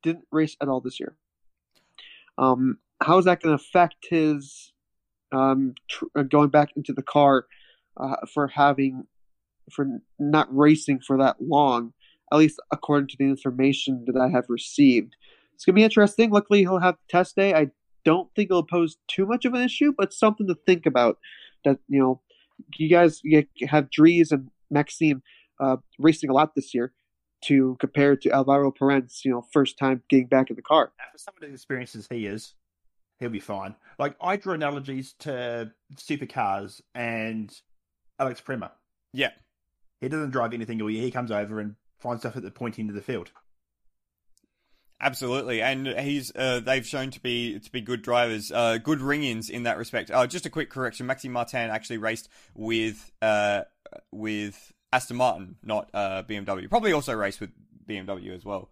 didn't 0.03 0.27
race 0.31 0.57
at 0.61 0.69
all 0.69 0.81
this 0.81 1.01
year. 1.01 1.17
Um, 2.37 2.79
how 3.01 3.19
is 3.19 3.25
that 3.25 3.41
going 3.41 3.57
to 3.57 3.63
affect 3.63 4.07
his 4.09 4.73
um, 5.33 5.75
tr- 5.89 6.05
uh, 6.17 6.23
going 6.23 6.51
back 6.51 6.71
into 6.77 6.93
the 6.93 7.03
car 7.03 7.47
uh, 7.97 8.17
for 8.33 8.49
having 8.49 9.05
for 9.73 9.87
not 10.19 10.49
racing 10.55 11.01
for 11.01 11.19
that 11.19 11.37
long? 11.41 11.93
At 12.33 12.39
least 12.39 12.61
according 12.71 13.09
to 13.09 13.17
the 13.19 13.25
information 13.25 14.05
that 14.07 14.21
I 14.21 14.29
have 14.29 14.45
received, 14.49 15.17
it's 15.55 15.65
going 15.65 15.75
to 15.75 15.81
be 15.81 15.85
interesting. 15.85 16.31
Luckily, 16.31 16.61
he'll 16.61 16.79
have 16.79 16.97
test 17.09 17.37
day. 17.37 17.55
I 17.55 17.71
don't 18.09 18.35
think 18.35 18.51
it'll 18.51 18.63
pose 18.63 18.97
too 19.07 19.27
much 19.27 19.45
of 19.45 19.53
an 19.53 19.61
issue, 19.61 19.93
but 19.97 20.15
something 20.15 20.47
to 20.47 20.55
think 20.67 20.87
about. 20.87 21.19
That 21.65 21.79
you 21.89 22.01
know, 22.01 22.23
you 22.77 22.89
guys 22.89 23.21
you 23.23 23.47
have 23.69 23.91
Dries 23.91 24.33
and 24.33 24.49
Maxime 24.71 25.23
uh, 25.61 25.77
racing 25.99 26.31
a 26.31 26.33
lot 26.33 26.55
this 26.55 26.73
year, 26.73 26.95
to 27.43 27.77
compare 27.81 28.17
to 28.17 28.31
Alvaro 28.31 28.73
Parente's 28.73 29.25
you 29.27 29.31
know 29.31 29.43
first 29.53 29.79
time 29.79 30.03
getting 30.09 30.27
back 30.27 30.49
in 30.49 30.57
the 30.57 30.63
car. 30.63 30.93
After 31.05 31.19
some 31.19 31.35
of 31.37 31.47
the 31.47 31.53
experiences 31.53 32.07
he 32.11 32.25
is, 32.25 32.55
he'll 33.19 33.29
be 33.29 33.41
fine. 33.41 33.75
Like 33.99 34.17
I 34.23 34.37
draw 34.37 34.55
analogies 34.55 35.15
to 35.21 35.71
supercars 35.97 36.81
and 36.95 37.55
Alex 38.19 38.41
Premat. 38.41 38.73
Yeah, 39.13 39.33
He 40.01 40.09
doesn't 40.09 40.31
drive 40.31 40.55
anything 40.55 40.81
all 40.81 40.91
year. 40.91 41.03
He 41.03 41.11
comes 41.11 41.31
over 41.31 41.61
and 41.61 41.75
finds 41.99 42.23
stuff 42.23 42.37
at 42.37 42.43
the 42.43 42.51
point 42.51 42.79
end 42.79 42.89
of 42.89 42.97
the 42.97 43.03
field. 43.03 43.33
Absolutely, 45.01 45.63
and 45.63 45.87
he's 45.87 46.33
uh, 46.35 46.59
they've 46.59 46.87
shown 46.87 47.11
to 47.13 47.21
be 47.21 47.61
to 47.61 47.71
be 47.71 47.81
good 47.81 48.03
drivers, 48.03 48.51
uh, 48.51 48.79
good 48.79 49.01
ring-ins 49.01 49.49
in 49.49 49.63
that 49.63 49.79
respect. 49.79 50.11
Uh, 50.11 50.27
just 50.27 50.45
a 50.45 50.51
quick 50.51 50.71
correction: 50.71 51.07
Maxime 51.07 51.33
Martin 51.33 51.71
actually 51.71 51.99
raced 51.99 52.29
with 52.57 53.13
uh, 53.23 53.63
with 54.11 54.73
Aston 54.93 55.17
Martin, 55.17 55.57
not 55.63 55.89
uh, 55.95 56.25
BMW. 56.25 56.69
Probably 56.69 56.93
also 56.93 57.15
raced 57.15 57.41
with 57.41 57.51
BMW 57.89 58.35
as 58.35 58.45
well. 58.45 58.71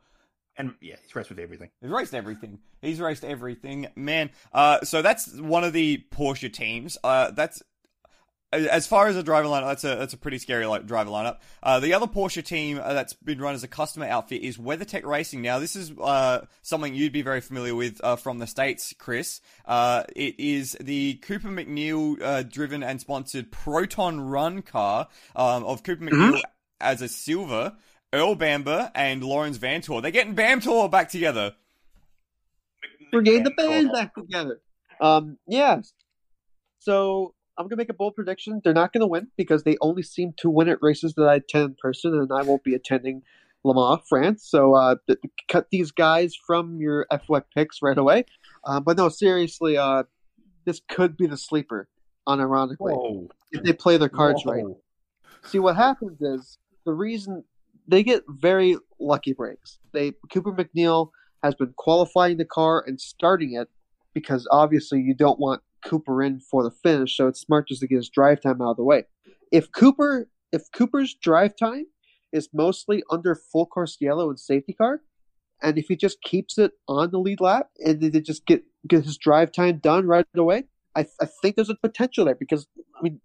And 0.56 0.74
yeah, 0.80 0.96
he's 1.02 1.14
raced 1.14 1.28
with 1.28 1.38
everything. 1.38 1.70
He's 1.80 1.90
raced 1.90 2.14
everything. 2.14 2.58
He's 2.80 2.98
raced 2.98 3.24
everything, 3.24 3.88
man. 3.94 4.30
Uh, 4.52 4.80
so 4.82 5.02
that's 5.02 5.38
one 5.38 5.64
of 5.64 5.74
the 5.74 6.02
Porsche 6.10 6.52
teams. 6.52 6.96
Uh, 7.04 7.30
that's 7.30 7.62
as 8.52 8.86
far 8.86 9.08
as 9.08 9.16
a 9.16 9.22
driver 9.22 9.48
lineup, 9.48 9.66
that's 9.66 9.84
a 9.84 9.96
that's 9.96 10.14
a 10.14 10.16
pretty 10.16 10.38
scary 10.38 10.66
like 10.66 10.86
driver 10.86 11.10
lineup. 11.10 11.38
Uh, 11.62 11.80
the 11.80 11.94
other 11.94 12.06
Porsche 12.06 12.44
team 12.44 12.80
uh, 12.82 12.92
that's 12.92 13.12
been 13.12 13.40
run 13.40 13.54
as 13.54 13.64
a 13.64 13.68
customer 13.68 14.06
outfit 14.06 14.42
is 14.42 14.56
WeatherTech 14.56 15.04
Racing. 15.04 15.42
Now, 15.42 15.58
this 15.58 15.74
is 15.74 15.92
uh, 16.00 16.46
something 16.62 16.94
you'd 16.94 17.12
be 17.12 17.22
very 17.22 17.40
familiar 17.40 17.74
with 17.74 18.00
uh, 18.04 18.16
from 18.16 18.38
the 18.38 18.46
states, 18.46 18.94
Chris. 18.98 19.40
Uh, 19.64 20.04
it 20.14 20.38
is 20.38 20.76
the 20.80 21.14
Cooper 21.22 21.48
MacNeil 21.48 22.22
uh, 22.22 22.42
driven 22.44 22.82
and 22.82 23.00
sponsored 23.00 23.50
Proton 23.50 24.20
Run 24.20 24.62
car 24.62 25.08
um, 25.34 25.64
of 25.64 25.82
Cooper 25.82 26.04
MacNeil 26.04 26.34
mm-hmm. 26.34 26.40
as 26.80 27.02
a 27.02 27.08
silver. 27.08 27.74
Earl 28.12 28.36
Bamber 28.36 28.90
and 28.94 29.22
Laurens 29.22 29.58
Vanthoor. 29.58 30.00
They're 30.00 30.12
getting 30.12 30.36
Bamtor 30.36 30.90
back 30.90 31.10
together. 31.10 31.54
We're 33.12 33.22
the 33.22 33.52
band 33.56 33.92
back 33.92 34.14
together. 34.14 34.60
Um, 35.00 35.38
yeah. 35.46 35.80
So 36.78 37.34
I'm 37.58 37.66
gonna 37.66 37.76
make 37.76 37.90
a 37.90 37.94
bold 37.94 38.14
prediction. 38.14 38.60
They're 38.62 38.74
not 38.74 38.92
gonna 38.92 39.06
win 39.06 39.28
because 39.36 39.62
they 39.62 39.76
only 39.80 40.02
seem 40.02 40.34
to 40.38 40.50
win 40.50 40.68
at 40.68 40.78
races 40.82 41.14
that 41.14 41.24
I 41.24 41.36
attend 41.36 41.64
in 41.64 41.76
person, 41.80 42.14
and 42.14 42.30
I 42.32 42.42
won't 42.42 42.64
be 42.64 42.74
attending 42.74 43.22
Le 43.64 43.74
Mans, 43.74 44.02
France. 44.08 44.46
So 44.48 44.74
uh, 44.74 44.96
cut 45.48 45.68
these 45.70 45.90
guys 45.90 46.34
from 46.46 46.78
your 46.80 47.06
F1 47.10 47.44
picks 47.54 47.82
right 47.82 47.98
away. 47.98 48.24
Uh, 48.64 48.80
but 48.80 48.96
no, 48.96 49.08
seriously, 49.08 49.76
uh, 49.76 50.04
this 50.64 50.80
could 50.88 51.16
be 51.16 51.26
the 51.26 51.36
sleeper. 51.36 51.88
Unironically, 52.28 52.76
Whoa. 52.78 53.28
if 53.52 53.62
they 53.62 53.72
play 53.72 53.98
their 53.98 54.08
cards 54.08 54.44
Whoa. 54.44 54.52
right. 54.52 54.64
See 55.44 55.60
what 55.60 55.76
happens 55.76 56.20
is 56.20 56.58
the 56.84 56.92
reason 56.92 57.44
they 57.86 58.02
get 58.02 58.24
very 58.28 58.76
lucky 58.98 59.32
breaks. 59.32 59.78
They 59.92 60.12
Cooper 60.32 60.52
MacNeil 60.52 61.10
has 61.44 61.54
been 61.54 61.72
qualifying 61.76 62.36
the 62.38 62.44
car 62.44 62.82
and 62.84 63.00
starting 63.00 63.54
it 63.54 63.68
because 64.12 64.48
obviously 64.50 65.00
you 65.00 65.14
don't 65.14 65.38
want 65.38 65.62
Cooper 65.86 66.22
in 66.22 66.40
for 66.40 66.62
the 66.62 66.70
finish, 66.70 67.16
so 67.16 67.28
it's 67.28 67.40
smart 67.40 67.68
just 67.68 67.80
to 67.80 67.86
get 67.86 67.96
his 67.96 68.08
drive 68.08 68.40
time 68.40 68.60
out 68.60 68.72
of 68.72 68.76
the 68.76 68.84
way. 68.84 69.04
If 69.52 69.70
Cooper 69.72 70.28
if 70.52 70.62
Cooper's 70.72 71.14
drive 71.14 71.56
time 71.56 71.86
is 72.32 72.48
mostly 72.52 73.02
under 73.10 73.34
full 73.34 73.66
course 73.66 73.96
yellow 74.00 74.28
and 74.28 74.38
safety 74.38 74.72
car, 74.72 75.00
and 75.62 75.78
if 75.78 75.86
he 75.88 75.96
just 75.96 76.20
keeps 76.22 76.58
it 76.58 76.72
on 76.88 77.10
the 77.10 77.18
lead 77.18 77.40
lap 77.40 77.68
and 77.78 78.00
they 78.00 78.20
just 78.20 78.46
get 78.46 78.64
get 78.88 79.04
his 79.04 79.16
drive 79.16 79.52
time 79.52 79.78
done 79.78 80.06
right 80.06 80.26
away, 80.34 80.64
I, 80.94 81.06
I 81.20 81.26
think 81.42 81.56
there's 81.56 81.70
a 81.70 81.76
potential 81.76 82.24
there 82.24 82.34
because 82.34 82.66
I 82.98 83.02
mean, 83.02 83.20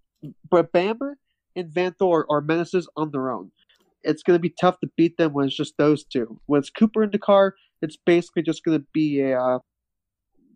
but 0.50 0.72
Bamber 0.72 1.18
and 1.56 1.70
Vanthoor 1.70 2.26
are 2.30 2.42
menaces 2.42 2.88
on 2.96 3.12
their 3.12 3.32
own. 3.32 3.52
It's 4.04 4.24
going 4.24 4.36
to 4.36 4.42
be 4.42 4.54
tough 4.60 4.80
to 4.80 4.90
beat 4.98 5.18
them 5.18 5.34
when 5.34 5.48
it's 5.48 5.56
just 5.56 5.78
those 5.78 6.04
two. 6.04 6.40
When 6.48 6.60
it's 6.60 6.72
Cooper 6.72 7.04
in 7.04 7.12
the 7.12 7.20
car, 7.20 7.56
it's 7.82 7.98
basically 7.98 8.42
just 8.42 8.64
going 8.64 8.80
to 8.80 8.86
be 8.94 9.22
a 9.22 9.40
uh, 9.40 9.60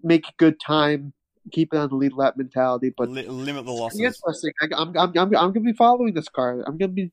make 0.03 0.25
good 0.37 0.59
time, 0.59 1.13
keep 1.51 1.73
it 1.73 1.77
on 1.77 1.89
the 1.89 1.95
lead 1.95 2.13
lap 2.13 2.35
mentality, 2.37 2.91
but 2.95 3.09
limit 3.09 3.65
the 3.65 3.71
losses. 3.71 3.99
Interesting. 3.99 4.51
I, 4.61 4.65
am 4.65 4.97
I'm, 4.97 4.97
I'm, 4.97 5.17
I'm 5.17 5.27
going 5.27 5.53
to 5.53 5.59
be 5.61 5.73
following 5.73 6.13
this 6.13 6.29
car. 6.29 6.63
I'm 6.65 6.77
going 6.77 6.91
to 6.91 6.95
be 6.95 7.11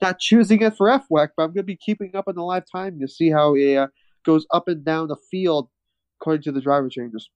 not 0.00 0.18
choosing 0.18 0.62
it 0.62 0.76
for 0.76 0.88
FWEC, 0.88 1.30
but 1.36 1.44
I'm 1.44 1.48
going 1.48 1.54
to 1.54 1.62
be 1.62 1.76
keeping 1.76 2.14
up 2.14 2.28
in 2.28 2.36
the 2.36 2.42
live 2.42 2.64
time 2.70 3.00
to 3.00 3.08
see 3.08 3.30
how 3.30 3.54
it 3.54 3.76
uh, 3.76 3.86
goes 4.24 4.46
up 4.52 4.68
and 4.68 4.84
down 4.84 5.08
the 5.08 5.16
field 5.30 5.68
according 6.20 6.42
to 6.42 6.52
the 6.52 6.60
driver 6.60 6.88
changes. 6.88 7.28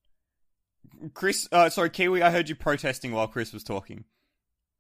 Chris, 1.15 1.49
uh, 1.53 1.69
sorry, 1.71 1.91
Kiwi, 1.91 2.23
I 2.23 2.31
heard 2.31 2.49
you 2.49 2.55
protesting 2.55 3.13
while 3.13 3.29
Chris 3.29 3.53
was 3.53 3.63
talking. 3.63 4.05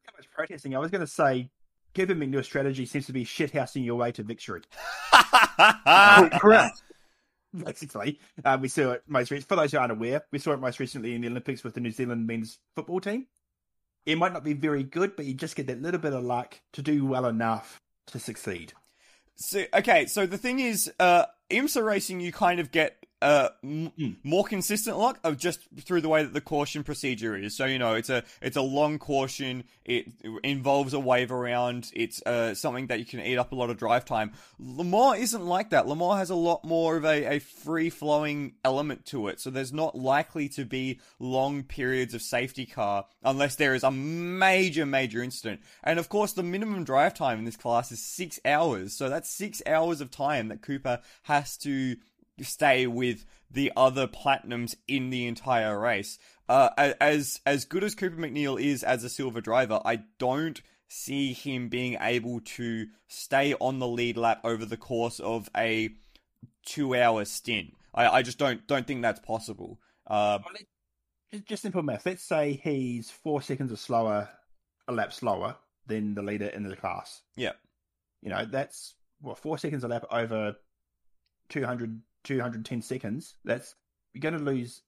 How 0.04 0.12
much 0.16 0.30
protesting? 0.30 0.74
I 0.74 0.78
was 0.78 0.90
going 0.90 1.00
to 1.00 1.06
say, 1.06 1.50
Kevin 1.94 2.18
MacNeil's 2.18 2.46
strategy 2.46 2.86
seems 2.86 3.06
to 3.06 3.12
be 3.12 3.24
shithousing 3.24 3.84
your 3.84 3.96
way 3.96 4.12
to 4.12 4.22
victory. 4.22 4.62
Correct. 6.40 6.82
basically. 7.64 8.20
Um, 8.44 8.60
we 8.60 8.68
saw 8.68 8.92
it 8.92 9.02
most 9.06 9.30
recently. 9.30 9.48
For 9.48 9.56
those 9.56 9.72
who 9.72 9.78
aren't 9.78 9.92
aware, 9.92 10.22
we 10.32 10.38
saw 10.38 10.52
it 10.52 10.60
most 10.60 10.80
recently 10.80 11.14
in 11.14 11.20
the 11.20 11.28
Olympics 11.28 11.64
with 11.64 11.74
the 11.74 11.80
New 11.80 11.90
Zealand 11.90 12.26
men's 12.26 12.58
football 12.74 13.00
team. 13.00 13.26
It 14.06 14.16
might 14.16 14.32
not 14.32 14.44
be 14.44 14.54
very 14.54 14.82
good, 14.82 15.16
but 15.16 15.26
you 15.26 15.34
just 15.34 15.56
get 15.56 15.66
that 15.66 15.82
little 15.82 16.00
bit 16.00 16.12
of 16.12 16.24
luck 16.24 16.60
to 16.72 16.82
do 16.82 17.04
well 17.04 17.26
enough 17.26 17.80
to 18.08 18.18
succeed. 18.18 18.72
So 19.36 19.64
okay, 19.74 20.06
so 20.06 20.26
the 20.26 20.38
thing 20.38 20.60
is, 20.60 20.90
uh, 20.98 21.26
IMSA 21.50 21.84
racing, 21.84 22.20
you 22.20 22.32
kind 22.32 22.58
of 22.58 22.70
get 22.70 23.04
uh, 23.20 23.48
m- 23.64 23.92
mm. 23.98 24.16
more 24.22 24.44
consistent 24.44 24.96
luck 24.96 25.18
of 25.24 25.36
just 25.36 25.60
through 25.80 26.00
the 26.00 26.08
way 26.08 26.22
that 26.22 26.32
the 26.32 26.40
caution 26.40 26.84
procedure 26.84 27.36
is. 27.36 27.56
So 27.56 27.64
you 27.64 27.78
know, 27.78 27.94
it's 27.94 28.10
a 28.10 28.22
it's 28.40 28.56
a 28.56 28.62
long 28.62 28.98
caution. 28.98 29.64
It 29.84 30.08
involves 30.44 30.94
a 30.94 31.00
wave 31.00 31.32
around. 31.32 31.90
It's 31.94 32.22
uh, 32.22 32.54
something 32.54 32.88
that 32.88 32.98
you 32.98 33.04
can 33.04 33.20
eat 33.20 33.36
up 33.36 33.52
a 33.52 33.54
lot 33.54 33.70
of 33.70 33.76
drive 33.76 34.04
time. 34.04 34.32
Le 34.58 34.84
Mans 34.84 35.18
isn't 35.18 35.44
like 35.44 35.70
that. 35.70 35.86
Le 35.88 35.96
Mans 35.96 36.18
has 36.18 36.30
a 36.30 36.34
lot 36.34 36.64
more 36.64 36.96
of 36.96 37.04
a, 37.04 37.36
a 37.36 37.38
free 37.38 37.90
flowing 37.90 38.54
element 38.64 39.04
to 39.06 39.28
it. 39.28 39.40
So 39.40 39.50
there's 39.50 39.72
not 39.72 39.96
likely 39.96 40.48
to 40.50 40.64
be 40.64 41.00
long 41.18 41.62
periods 41.62 42.14
of 42.14 42.22
safety 42.22 42.66
car 42.66 43.06
unless 43.24 43.56
there 43.56 43.74
is 43.74 43.82
a 43.82 43.90
major 43.90 44.86
major 44.86 45.22
incident. 45.22 45.60
And 45.82 45.98
of 45.98 46.08
course, 46.08 46.32
the 46.32 46.42
minimum 46.42 46.84
drive 46.84 47.14
time 47.14 47.38
in 47.38 47.44
this 47.44 47.56
class 47.56 47.90
is 47.90 48.00
six 48.00 48.38
hours. 48.44 48.92
So 48.92 49.08
that's 49.08 49.28
six 49.28 49.62
hours 49.66 50.00
of 50.00 50.10
time 50.10 50.48
that 50.48 50.62
Cooper 50.62 51.00
has 51.24 51.56
to 51.58 51.96
stay 52.44 52.86
with 52.86 53.24
the 53.50 53.72
other 53.76 54.06
platinums 54.06 54.74
in 54.86 55.10
the 55.10 55.26
entire 55.26 55.78
race. 55.78 56.18
Uh, 56.48 56.70
as 57.00 57.40
as 57.44 57.64
good 57.64 57.84
as 57.84 57.94
Cooper 57.94 58.16
MacNeil 58.16 58.60
is 58.60 58.82
as 58.82 59.04
a 59.04 59.08
silver 59.08 59.40
driver, 59.40 59.80
I 59.84 60.04
don't 60.18 60.60
see 60.88 61.32
him 61.34 61.68
being 61.68 61.96
able 62.00 62.40
to 62.40 62.86
stay 63.06 63.54
on 63.54 63.78
the 63.78 63.86
lead 63.86 64.16
lap 64.16 64.40
over 64.44 64.64
the 64.64 64.76
course 64.76 65.20
of 65.20 65.48
a 65.56 65.90
two-hour 66.64 67.24
stint. 67.26 67.74
I, 67.94 68.08
I 68.08 68.22
just 68.22 68.38
don't 68.38 68.66
don't 68.66 68.86
think 68.86 69.02
that's 69.02 69.20
possible. 69.20 69.78
Uh, 70.06 70.38
just 71.46 71.62
simple 71.62 71.82
math. 71.82 72.06
Let's 72.06 72.22
say 72.22 72.60
he's 72.62 73.10
four 73.10 73.42
seconds 73.42 73.72
or 73.72 73.76
slower, 73.76 74.28
a 74.86 74.92
lap 74.92 75.12
slower 75.12 75.56
than 75.86 76.14
the 76.14 76.22
leader 76.22 76.46
in 76.46 76.62
the 76.62 76.76
class. 76.76 77.22
Yeah, 77.36 77.52
you 78.22 78.30
know 78.30 78.46
that's 78.46 78.94
what 79.20 79.38
four 79.38 79.58
seconds 79.58 79.84
a 79.84 79.88
lap 79.88 80.04
over 80.10 80.56
200 81.48 82.00
210 82.28 82.82
seconds, 82.82 83.34
that's 83.44 83.74
you're 84.12 84.20
going 84.20 84.38
to 84.38 84.44
lose 84.44 84.82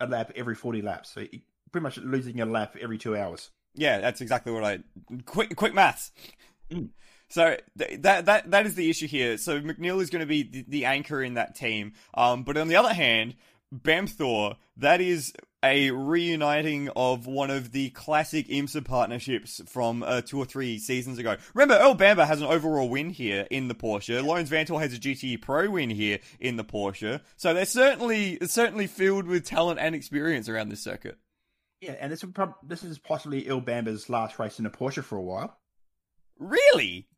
a 0.00 0.06
lap 0.06 0.32
every 0.36 0.54
40 0.54 0.82
laps. 0.82 1.10
So 1.10 1.24
pretty 1.72 1.82
much 1.82 1.98
losing 1.98 2.40
a 2.40 2.46
lap 2.46 2.76
every 2.80 2.96
two 2.96 3.16
hours. 3.16 3.50
Yeah, 3.74 3.98
that's 3.98 4.20
exactly 4.20 4.52
what 4.52 4.64
I 4.64 4.78
quick 5.26 5.54
quick 5.56 5.74
maths. 5.74 6.12
Mm. 6.70 6.90
So 7.28 7.56
th- 7.76 8.00
that 8.02 8.26
that 8.26 8.50
that 8.52 8.66
is 8.66 8.74
the 8.76 8.88
issue 8.88 9.06
here. 9.06 9.36
So 9.36 9.60
MacNeil 9.60 10.00
is 10.00 10.10
going 10.10 10.20
to 10.20 10.26
be 10.26 10.44
the, 10.44 10.64
the 10.68 10.84
anchor 10.86 11.22
in 11.22 11.34
that 11.34 11.56
team. 11.56 11.92
Um, 12.14 12.44
but 12.44 12.56
on 12.56 12.68
the 12.68 12.76
other 12.76 12.94
hand, 12.94 13.34
Bamtor, 13.74 14.56
that 14.76 15.00
is 15.00 15.32
a 15.62 15.90
reuniting 15.90 16.88
of 16.94 17.26
one 17.26 17.50
of 17.50 17.72
the 17.72 17.90
classic 17.90 18.48
IMSA 18.48 18.84
partnerships 18.84 19.60
from 19.66 20.02
uh, 20.02 20.20
two 20.20 20.38
or 20.38 20.44
three 20.44 20.78
seasons 20.78 21.18
ago. 21.18 21.36
Remember, 21.54 21.74
Earl 21.74 21.94
Bamber 21.94 22.24
has 22.24 22.40
an 22.40 22.46
overall 22.46 22.88
win 22.88 23.10
here 23.10 23.46
in 23.50 23.68
the 23.68 23.74
Porsche. 23.74 24.24
Laurens 24.24 24.50
Vanthoor 24.50 24.80
has 24.80 24.94
a 24.94 24.98
GTE 24.98 25.40
Pro 25.40 25.70
win 25.70 25.90
here 25.90 26.18
in 26.38 26.56
the 26.56 26.64
Porsche. 26.64 27.20
So 27.36 27.54
they're 27.54 27.64
certainly 27.64 28.38
certainly 28.46 28.86
filled 28.86 29.26
with 29.26 29.44
talent 29.44 29.80
and 29.80 29.94
experience 29.94 30.48
around 30.48 30.68
this 30.68 30.82
circuit. 30.82 31.18
Yeah, 31.80 31.94
and 32.00 32.10
this, 32.10 32.24
prob- 32.24 32.54
this 32.62 32.82
is 32.82 32.98
possibly 32.98 33.48
Earl 33.48 33.60
Bamber's 33.60 34.08
last 34.08 34.38
race 34.38 34.58
in 34.58 34.66
a 34.66 34.70
Porsche 34.70 35.04
for 35.04 35.16
a 35.16 35.22
while. 35.22 35.58
Really? 36.38 37.08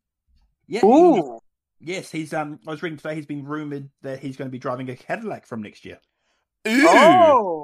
Yeah. 0.67 0.85
Ooh. 0.85 1.39
yes, 1.79 2.11
he's 2.11 2.33
um. 2.33 2.59
I 2.67 2.71
was 2.71 2.83
reading 2.83 2.97
today. 2.97 3.15
He's 3.15 3.25
been 3.25 3.45
rumored 3.45 3.89
that 4.01 4.19
he's 4.19 4.37
going 4.37 4.47
to 4.47 4.51
be 4.51 4.59
driving 4.59 4.89
a 4.89 4.95
Cadillac 4.95 5.45
from 5.45 5.61
next 5.63 5.85
year. 5.85 5.99
Ooh. 6.67 6.85
Oh. 6.87 7.58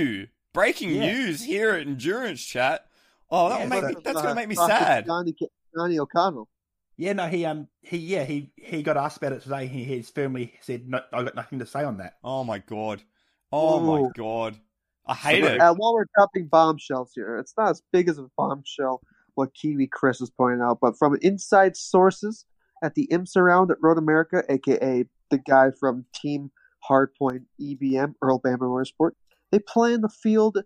Ooh. 0.00 0.26
Breaking 0.52 0.90
yeah. 0.90 1.12
news 1.12 1.44
here 1.44 1.70
at 1.70 1.86
Endurance 1.86 2.44
Chat. 2.44 2.86
Oh, 3.30 3.48
that 3.48 3.60
yeah, 3.60 3.66
make 3.66 3.84
me, 3.84 3.94
that's 4.02 4.18
uh, 4.18 4.22
going 4.22 4.34
to 4.34 4.40
make 4.40 4.48
me 4.48 4.56
sad. 4.56 5.06
Johnny, 5.06 5.34
Johnny 5.76 5.98
O'Connell. 5.98 6.48
Yeah, 6.96 7.14
no, 7.14 7.28
he 7.28 7.46
um 7.46 7.66
he 7.80 7.96
yeah 7.96 8.24
he 8.24 8.52
he 8.56 8.82
got 8.82 8.98
asked 8.98 9.16
about 9.16 9.32
it 9.32 9.42
today. 9.42 9.66
He 9.66 9.84
has 9.96 10.10
firmly 10.10 10.52
said 10.60 10.86
no, 10.86 11.00
I 11.14 11.22
got 11.22 11.34
nothing 11.34 11.60
to 11.60 11.66
say 11.66 11.82
on 11.82 11.96
that. 11.96 12.18
Oh 12.22 12.44
my 12.44 12.58
god, 12.58 13.02
oh 13.50 13.80
Ooh. 13.80 14.02
my 14.02 14.10
god, 14.14 14.58
I 15.06 15.14
hate 15.14 15.42
so, 15.42 15.50
it. 15.50 15.60
Uh, 15.62 15.72
while 15.72 15.94
we're 15.94 16.04
dropping 16.14 16.48
bombshells 16.48 17.12
here, 17.14 17.38
it's 17.38 17.54
not 17.56 17.70
as 17.70 17.82
big 17.90 18.10
as 18.10 18.18
a 18.18 18.26
bombshell 18.36 19.00
what 19.34 19.54
Kiwi 19.54 19.86
Chris 19.86 20.20
is 20.20 20.28
pointing 20.28 20.60
out, 20.60 20.76
but 20.82 20.98
from 20.98 21.16
inside 21.22 21.74
sources 21.74 22.44
at 22.82 22.94
the 22.94 23.08
IMSA 23.10 23.42
round 23.42 23.70
at 23.70 23.78
Road 23.80 23.96
America, 23.96 24.44
aka 24.50 25.06
the 25.30 25.38
guy 25.38 25.70
from 25.70 26.04
Team 26.14 26.50
Hardpoint 26.86 27.44
EBM, 27.58 28.14
Earl 28.20 28.40
Bamber 28.40 28.66
Motorsport. 28.66 29.12
They 29.50 29.58
plan 29.58 30.02
to 30.02 30.08
field 30.08 30.58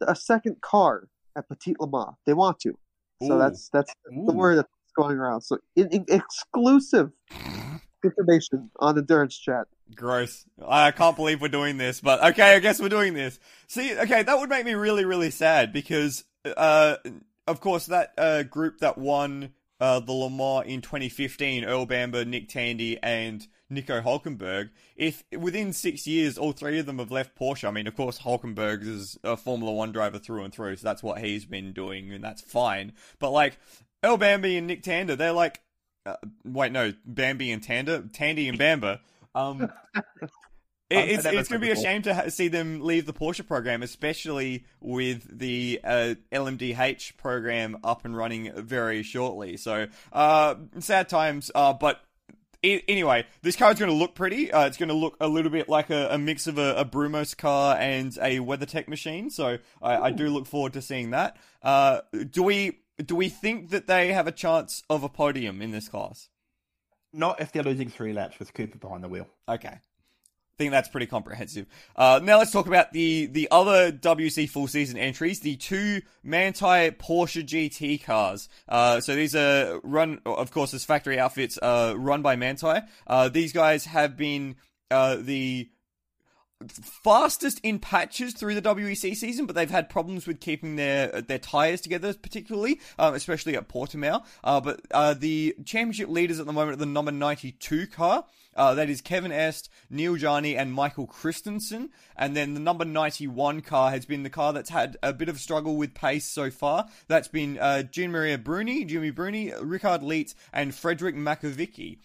a 0.00 0.16
second 0.16 0.60
car 0.60 1.08
at 1.36 1.48
Petit 1.48 1.76
Le 1.78 1.88
Mans. 1.88 2.16
They 2.26 2.34
want 2.34 2.60
to. 2.60 2.74
So 3.22 3.34
Ooh. 3.34 3.38
that's 3.38 3.68
that's 3.72 3.92
Ooh. 4.12 4.26
the 4.26 4.32
word 4.32 4.58
that's 4.58 4.68
going 4.96 5.16
around. 5.16 5.42
So 5.42 5.58
in, 5.76 5.88
in 5.88 6.04
exclusive 6.08 7.12
information 8.04 8.70
on 8.80 8.98
endurance 8.98 9.38
chat. 9.38 9.66
Gross. 9.94 10.44
I 10.66 10.90
can't 10.90 11.16
believe 11.16 11.40
we're 11.40 11.48
doing 11.48 11.76
this, 11.76 12.00
but 12.00 12.22
okay, 12.32 12.54
I 12.54 12.58
guess 12.58 12.80
we're 12.80 12.88
doing 12.88 13.14
this. 13.14 13.38
See, 13.68 13.96
okay, 13.96 14.22
that 14.22 14.38
would 14.38 14.48
make 14.48 14.64
me 14.64 14.74
really, 14.74 15.04
really 15.04 15.30
sad 15.30 15.72
because, 15.72 16.24
uh, 16.44 16.96
of 17.46 17.60
course, 17.60 17.86
that 17.86 18.12
uh, 18.16 18.42
group 18.42 18.78
that 18.78 18.98
won 18.98 19.52
uh, 19.80 20.00
the 20.00 20.12
Le 20.12 20.30
Mans 20.30 20.66
in 20.66 20.80
2015, 20.80 21.64
Earl 21.64 21.86
Bamber, 21.86 22.24
Nick 22.24 22.48
Tandy, 22.48 22.98
and 23.02 23.46
Nico 23.72 24.00
Hulkenberg, 24.00 24.70
if 24.96 25.24
within 25.36 25.72
six 25.72 26.06
years 26.06 26.38
all 26.38 26.52
three 26.52 26.78
of 26.78 26.86
them 26.86 26.98
have 26.98 27.10
left 27.10 27.36
Porsche, 27.36 27.66
I 27.66 27.70
mean, 27.70 27.86
of 27.86 27.96
course, 27.96 28.18
Hulkenberg 28.20 28.86
is 28.86 29.18
a 29.24 29.36
Formula 29.36 29.72
One 29.72 29.92
driver 29.92 30.18
through 30.18 30.44
and 30.44 30.52
through, 30.52 30.76
so 30.76 30.84
that's 30.86 31.02
what 31.02 31.18
he's 31.18 31.44
been 31.44 31.72
doing, 31.72 32.12
and 32.12 32.22
that's 32.22 32.42
fine. 32.42 32.92
But 33.18 33.30
like, 33.30 33.58
Earl 34.04 34.16
Bambi 34.16 34.56
and 34.56 34.66
Nick 34.66 34.82
Tander, 34.82 35.16
they're 35.16 35.32
like, 35.32 35.60
uh, 36.04 36.16
wait, 36.44 36.72
no, 36.72 36.92
Bambi 37.04 37.52
and 37.52 37.62
Tander, 37.62 38.12
Tandy 38.12 38.48
and 38.48 38.58
Bamber. 38.58 39.00
Um, 39.34 39.70
it, 39.94 41.10
it's 41.10 41.24
it's 41.24 41.48
going 41.48 41.60
to 41.60 41.66
be 41.66 41.70
a 41.70 41.76
shame 41.76 42.02
to 42.02 42.14
ha- 42.14 42.28
see 42.28 42.48
them 42.48 42.80
leave 42.80 43.06
the 43.06 43.12
Porsche 43.12 43.46
program, 43.46 43.82
especially 43.82 44.64
with 44.80 45.38
the 45.38 45.80
uh, 45.84 46.14
LMDH 46.32 47.16
program 47.16 47.78
up 47.84 48.04
and 48.04 48.16
running 48.16 48.52
very 48.56 49.02
shortly. 49.02 49.56
So, 49.56 49.86
uh, 50.12 50.56
sad 50.80 51.08
times, 51.08 51.50
uh, 51.54 51.72
but 51.72 52.00
anyway, 52.62 53.26
this 53.42 53.56
car 53.56 53.72
is 53.72 53.78
going 53.78 53.90
to 53.90 53.96
look 53.96 54.14
pretty. 54.14 54.52
Uh, 54.52 54.66
it's 54.66 54.76
going 54.76 54.88
to 54.88 54.94
look 54.94 55.16
a 55.20 55.28
little 55.28 55.50
bit 55.50 55.68
like 55.68 55.90
a, 55.90 56.08
a 56.10 56.18
mix 56.18 56.46
of 56.46 56.58
a, 56.58 56.74
a, 56.76 56.84
Brumos 56.84 57.36
car 57.36 57.76
and 57.78 58.16
a 58.18 58.38
WeatherTech 58.38 58.88
machine. 58.88 59.30
So 59.30 59.58
I, 59.80 59.96
I, 59.96 60.10
do 60.10 60.28
look 60.28 60.46
forward 60.46 60.74
to 60.74 60.82
seeing 60.82 61.10
that. 61.10 61.36
Uh, 61.62 62.00
do 62.30 62.42
we 62.42 62.78
do 63.04 63.16
we 63.16 63.28
think 63.28 63.70
that 63.70 63.86
they 63.86 64.12
have 64.12 64.26
a 64.26 64.32
chance 64.32 64.82
of 64.88 65.02
a 65.02 65.08
podium 65.08 65.62
in 65.62 65.70
this 65.70 65.88
class? 65.88 66.28
Not 67.12 67.40
if 67.40 67.52
they're 67.52 67.62
losing 67.62 67.88
three 67.88 68.12
laps 68.12 68.38
with 68.38 68.54
Cooper 68.54 68.78
behind 68.78 69.02
the 69.02 69.08
wheel. 69.08 69.28
Okay. 69.48 69.78
I 70.52 70.62
think 70.62 70.70
that's 70.70 70.88
pretty 70.88 71.06
comprehensive. 71.06 71.66
Uh, 71.96 72.20
now 72.22 72.38
let's 72.38 72.50
talk 72.50 72.66
about 72.66 72.92
the, 72.92 73.26
the 73.26 73.48
other 73.50 73.90
WC 73.90 74.48
full 74.50 74.66
season 74.66 74.98
entries, 74.98 75.40
the 75.40 75.56
two 75.56 76.02
Manthey 76.24 76.90
Porsche 76.98 77.42
GT 77.42 78.04
cars. 78.04 78.50
Uh, 78.68 79.00
so 79.00 79.14
these 79.14 79.34
are 79.34 79.80
run, 79.82 80.20
of 80.26 80.50
course, 80.50 80.74
as 80.74 80.84
factory 80.84 81.18
outfits, 81.18 81.58
uh, 81.62 81.94
run 81.96 82.20
by 82.20 82.36
Manthey. 82.36 82.86
Uh, 83.06 83.28
these 83.30 83.52
guys 83.52 83.86
have 83.86 84.16
been, 84.18 84.56
uh, 84.90 85.16
the 85.18 85.70
fastest 86.70 87.60
in 87.62 87.78
patches 87.78 88.34
through 88.34 88.54
the 88.54 88.62
WEC 88.62 89.14
season, 89.16 89.46
but 89.46 89.56
they've 89.56 89.70
had 89.70 89.88
problems 89.88 90.26
with 90.26 90.40
keeping 90.40 90.76
their 90.76 91.22
their 91.22 91.38
tires 91.38 91.80
together, 91.80 92.14
particularly, 92.14 92.80
um, 92.98 93.14
especially 93.14 93.56
at 93.56 93.68
Portimao. 93.68 94.24
Uh, 94.42 94.60
but 94.60 94.80
uh, 94.90 95.14
the 95.14 95.54
championship 95.64 96.08
leaders 96.08 96.40
at 96.40 96.46
the 96.46 96.52
moment 96.52 96.74
are 96.74 96.76
the 96.76 96.86
number 96.86 97.12
92 97.12 97.86
car. 97.86 98.24
Uh, 98.54 98.74
that 98.74 98.90
is 98.90 99.00
Kevin 99.00 99.30
Estre, 99.30 99.68
Neel 99.88 100.16
Jani, 100.16 100.56
and 100.56 100.72
Michael 100.72 101.06
Christensen. 101.06 101.90
And 102.16 102.36
then 102.36 102.54
the 102.54 102.60
number 102.60 102.84
91 102.84 103.62
car 103.62 103.90
has 103.90 104.04
been 104.04 104.22
the 104.22 104.30
car 104.30 104.52
that's 104.52 104.70
had 104.70 104.96
a 105.02 105.12
bit 105.12 105.28
of 105.28 105.40
struggle 105.40 105.76
with 105.76 105.94
pace 105.94 106.28
so 106.28 106.50
far. 106.50 106.86
That's 107.08 107.28
been 107.28 107.58
uh, 107.58 107.84
Gianmaria 107.90 108.42
Bruni, 108.42 108.84
Jimmy 108.84 109.10
Bruni, 109.10 109.52
Richard 109.60 110.02
Lietz, 110.02 110.34
and 110.52 110.72
Frédéric 110.72 111.14
Makowiecki. 111.14 111.98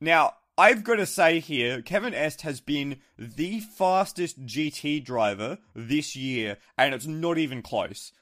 Now, 0.00 0.34
I've 0.58 0.84
got 0.84 0.96
to 0.96 1.06
say 1.06 1.40
here, 1.40 1.80
Kevin 1.80 2.12
Estre 2.12 2.42
has 2.42 2.60
been 2.60 2.96
the 3.18 3.60
fastest 3.60 4.44
GT 4.44 5.02
driver 5.02 5.58
this 5.74 6.14
year, 6.14 6.58
and 6.76 6.94
it's 6.94 7.06
not 7.06 7.38
even 7.38 7.62
close. 7.62 8.12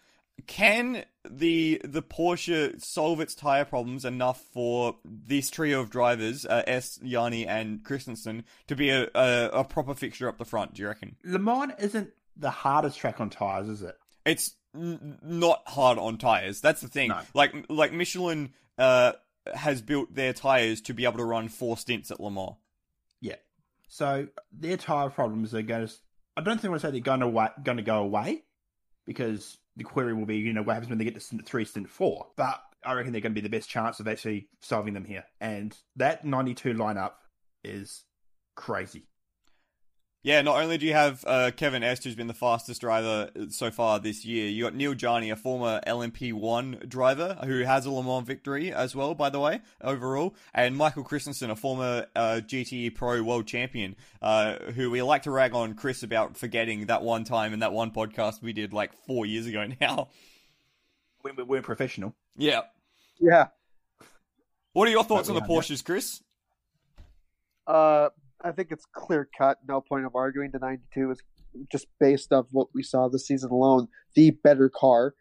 Can 0.46 1.04
the 1.28 1.80
the 1.84 2.02
Porsche 2.02 2.80
solve 2.80 3.20
its 3.20 3.34
tire 3.34 3.64
problems 3.64 4.04
enough 4.04 4.40
for 4.52 4.96
this 5.04 5.50
trio 5.50 5.80
of 5.80 5.90
drivers, 5.90 6.46
uh, 6.46 6.62
Estre, 6.68 7.00
Jani, 7.02 7.44
and 7.44 7.82
Christensen, 7.82 8.44
to 8.68 8.76
be 8.76 8.90
a, 8.90 9.08
a, 9.16 9.50
a 9.52 9.64
proper 9.64 9.94
fixture 9.94 10.28
up 10.28 10.38
the 10.38 10.44
front? 10.44 10.74
Do 10.74 10.82
you 10.82 10.88
reckon? 10.88 11.16
Le 11.24 11.40
Mans 11.40 11.72
isn't 11.80 12.10
the 12.36 12.50
hardest 12.50 12.98
track 12.98 13.20
on 13.20 13.30
tires, 13.30 13.68
is 13.68 13.82
it? 13.82 13.96
It's 14.24 14.54
n- 14.76 15.18
not 15.22 15.62
hard 15.66 15.98
on 15.98 16.18
tires. 16.18 16.60
That's 16.60 16.82
the 16.82 16.88
thing. 16.88 17.08
No. 17.08 17.20
Like 17.34 17.52
like 17.68 17.92
Michelin 17.92 18.50
uh, 18.78 19.12
has 19.54 19.82
built 19.82 20.14
their 20.14 20.32
tires 20.32 20.80
to 20.82 20.94
be 20.94 21.04
able 21.04 21.18
to 21.18 21.24
run 21.24 21.48
four 21.48 21.76
stints 21.76 22.10
at 22.10 22.20
Le 22.20 22.30
Mans. 22.30 22.56
Yeah. 23.20 23.36
So 23.88 24.28
their 24.52 24.76
tire 24.76 25.10
problems 25.10 25.54
are 25.54 25.62
going 25.62 25.86
to. 25.86 25.94
I 26.36 26.42
don't 26.42 26.56
think 26.56 26.66
I 26.66 26.68
want 26.68 26.82
to 26.82 26.86
say 26.86 26.90
they're 26.92 27.00
going 27.00 27.20
to 27.20 27.52
going 27.62 27.78
to 27.78 27.82
go 27.82 27.98
away 27.98 28.44
because 29.06 29.58
the 29.76 29.84
query 29.84 30.14
will 30.14 30.26
be, 30.26 30.36
you 30.36 30.52
know, 30.52 30.62
what 30.62 30.74
happens 30.74 30.90
when 30.90 30.98
they 30.98 31.04
get 31.04 31.14
to 31.14 31.20
stint 31.20 31.46
three, 31.46 31.64
stint 31.64 31.88
four. 31.88 32.26
But 32.36 32.60
I 32.84 32.92
reckon 32.92 33.12
they're 33.12 33.20
going 33.20 33.32
to 33.32 33.40
be 33.40 33.46
the 33.46 33.56
best 33.56 33.68
chance 33.68 34.00
of 34.00 34.06
actually 34.06 34.48
solving 34.60 34.94
them 34.94 35.04
here. 35.04 35.24
And 35.40 35.76
that 35.96 36.24
92 36.24 36.74
lineup 36.74 37.12
is 37.64 38.04
crazy. 38.54 39.08
Yeah, 40.28 40.42
not 40.42 40.60
only 40.60 40.76
do 40.76 40.84
you 40.84 40.92
have 40.92 41.24
uh, 41.26 41.52
Kevin 41.56 41.80
Estre, 41.82 42.04
who's 42.04 42.14
been 42.14 42.26
the 42.26 42.34
fastest 42.34 42.82
driver 42.82 43.30
so 43.48 43.70
far 43.70 43.98
this 43.98 44.26
year, 44.26 44.46
you 44.50 44.64
got 44.64 44.74
Neel 44.74 44.92
Jani, 44.92 45.30
a 45.30 45.36
former 45.36 45.80
LMP1 45.86 46.86
driver 46.86 47.38
who 47.46 47.62
has 47.62 47.86
a 47.86 47.90
Le 47.90 48.02
Mans 48.02 48.26
victory 48.26 48.70
as 48.70 48.94
well, 48.94 49.14
by 49.14 49.30
the 49.30 49.40
way, 49.40 49.62
overall, 49.80 50.34
and 50.52 50.76
Michael 50.76 51.02
Christensen, 51.02 51.48
a 51.48 51.56
former 51.56 52.08
uh, 52.14 52.42
GTE 52.46 52.94
Pro 52.94 53.22
World 53.22 53.46
Champion, 53.46 53.96
uh, 54.20 54.56
who 54.74 54.90
we 54.90 55.00
like 55.00 55.22
to 55.22 55.30
rag 55.30 55.54
on 55.54 55.72
Chris 55.72 56.02
about 56.02 56.36
forgetting 56.36 56.84
that 56.88 57.02
one 57.02 57.24
time 57.24 57.54
in 57.54 57.60
that 57.60 57.72
one 57.72 57.90
podcast 57.90 58.42
we 58.42 58.52
did 58.52 58.74
like 58.74 58.92
four 59.06 59.24
years 59.24 59.46
ago 59.46 59.66
now. 59.80 60.08
We 61.24 61.32
weren't 61.42 61.64
professional. 61.64 62.14
Yeah. 62.36 62.64
Yeah. 63.18 63.46
What 64.74 64.88
are 64.88 64.90
your 64.90 65.04
thoughts 65.04 65.30
on 65.30 65.36
the 65.36 65.40
Porsches, 65.40 65.82
Chris? 65.82 66.20
Uh, 67.66 68.10
I 68.44 68.52
think 68.52 68.68
it's 68.70 68.84
clear 68.92 69.28
cut. 69.36 69.58
No 69.66 69.80
point 69.80 70.06
of 70.06 70.14
arguing. 70.14 70.50
The 70.52 70.58
92 70.58 71.10
is 71.10 71.22
just 71.70 71.86
based 71.98 72.32
off 72.32 72.46
what 72.52 72.68
we 72.74 72.82
saw 72.82 73.08
this 73.08 73.26
season 73.26 73.50
alone, 73.50 73.88
the 74.14 74.30
better 74.30 74.68
car. 74.68 75.14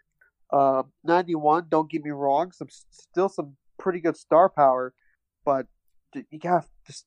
Uh, 0.51 0.83
91, 1.03 1.65
don't 1.69 1.89
get 1.89 2.03
me 2.03 2.11
wrong, 2.11 2.51
some 2.51 2.67
still 2.69 3.27
some 3.27 3.57
pretty 3.79 3.99
good 3.99 4.15
star 4.15 4.49
power, 4.49 4.93
but 5.43 5.67
you 6.13 6.39
got 6.39 6.63
to 6.63 6.69
just 6.85 7.05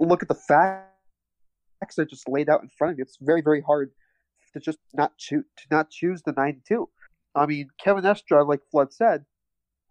look 0.00 0.22
at 0.22 0.28
the 0.28 0.34
facts 0.34 1.96
that 1.96 2.08
just 2.08 2.28
laid 2.28 2.48
out 2.48 2.62
in 2.62 2.68
front 2.68 2.92
of 2.92 2.98
you. 2.98 3.02
It's 3.02 3.18
very 3.20 3.42
very 3.42 3.60
hard 3.60 3.90
to 4.54 4.60
just 4.60 4.78
not 4.94 5.16
choose 5.18 5.44
to 5.58 5.64
not 5.70 5.90
choose 5.90 6.22
the 6.22 6.32
92. 6.32 6.88
I 7.34 7.46
mean, 7.46 7.68
Kevin 7.82 8.04
Estre, 8.04 8.46
like 8.46 8.60
Flood 8.70 8.92
said, 8.92 9.24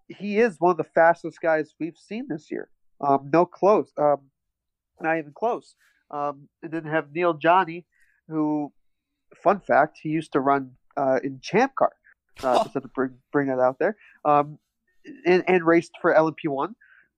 he 0.08 0.39
is 0.39 0.56
one 0.60 0.71
of 0.71 0.77
the 0.77 0.84
fastest 0.84 1.39
guys 1.41 1.73
we've 1.79 1.97
seen 1.97 2.27
this 2.29 2.49
year. 2.49 2.69
Um, 3.01 3.29
no 3.32 3.45
close. 3.45 3.91
Um, 3.99 4.29
not 5.01 5.17
even 5.17 5.34
close. 5.34 5.75
Um, 6.12 6.47
and 6.62 6.71
then 6.71 6.86
have 6.86 7.12
Neel 7.13 7.38
Jani, 7.41 7.86
who, 8.27 8.71
fun 9.36 9.60
fact, 9.60 9.99
he 10.01 10.10
used 10.10 10.34
to 10.34 10.39
run 10.39 10.71
uh, 10.95 11.19
in 11.23 11.39
Champ 11.41 11.73
Car. 11.75 11.93
Uh, 12.41 12.63
just 12.63 12.73
to 12.73 12.82
bring, 12.95 13.15
bring 13.32 13.47
that 13.47 13.60
out 13.60 13.77
there. 13.79 13.97
Um, 14.25 14.60
and, 15.25 15.43
and 15.47 15.65
raced 15.65 15.91
for 16.01 16.13
LMP1, 16.13 16.73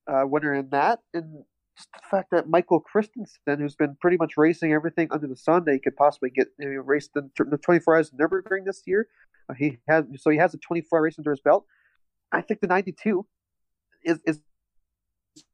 uh, 0.07 0.23
winner 0.25 0.53
in 0.53 0.69
that. 0.69 0.99
And 1.13 1.43
just 1.77 1.89
the 1.91 2.07
fact 2.09 2.31
that 2.31 2.49
Michael 2.49 2.79
Christensen, 2.79 3.59
who's 3.59 3.75
been 3.75 3.97
pretty 3.99 4.17
much 4.17 4.37
racing 4.37 4.73
everything 4.73 5.07
under 5.11 5.27
the 5.27 5.35
sun 5.35 5.65
that 5.65 5.73
he 5.73 5.79
could 5.79 5.95
possibly 5.95 6.29
get, 6.29 6.47
know, 6.57 6.67
raced 6.67 7.11
in 7.15 7.29
the 7.37 7.57
24 7.57 7.95
hours 7.95 8.11
of 8.11 8.17
Nürburgring 8.17 8.65
this 8.65 8.83
year. 8.85 9.07
Uh, 9.49 9.53
he 9.53 9.77
has 9.87 10.05
so 10.17 10.29
he 10.29 10.37
has 10.37 10.53
a 10.53 10.57
24 10.57 11.01
race 11.01 11.15
under 11.19 11.31
his 11.31 11.41
belt. 11.41 11.65
I 12.31 12.41
think 12.41 12.61
the 12.61 12.67
92 12.67 13.25
is 14.03 14.19
is 14.25 14.39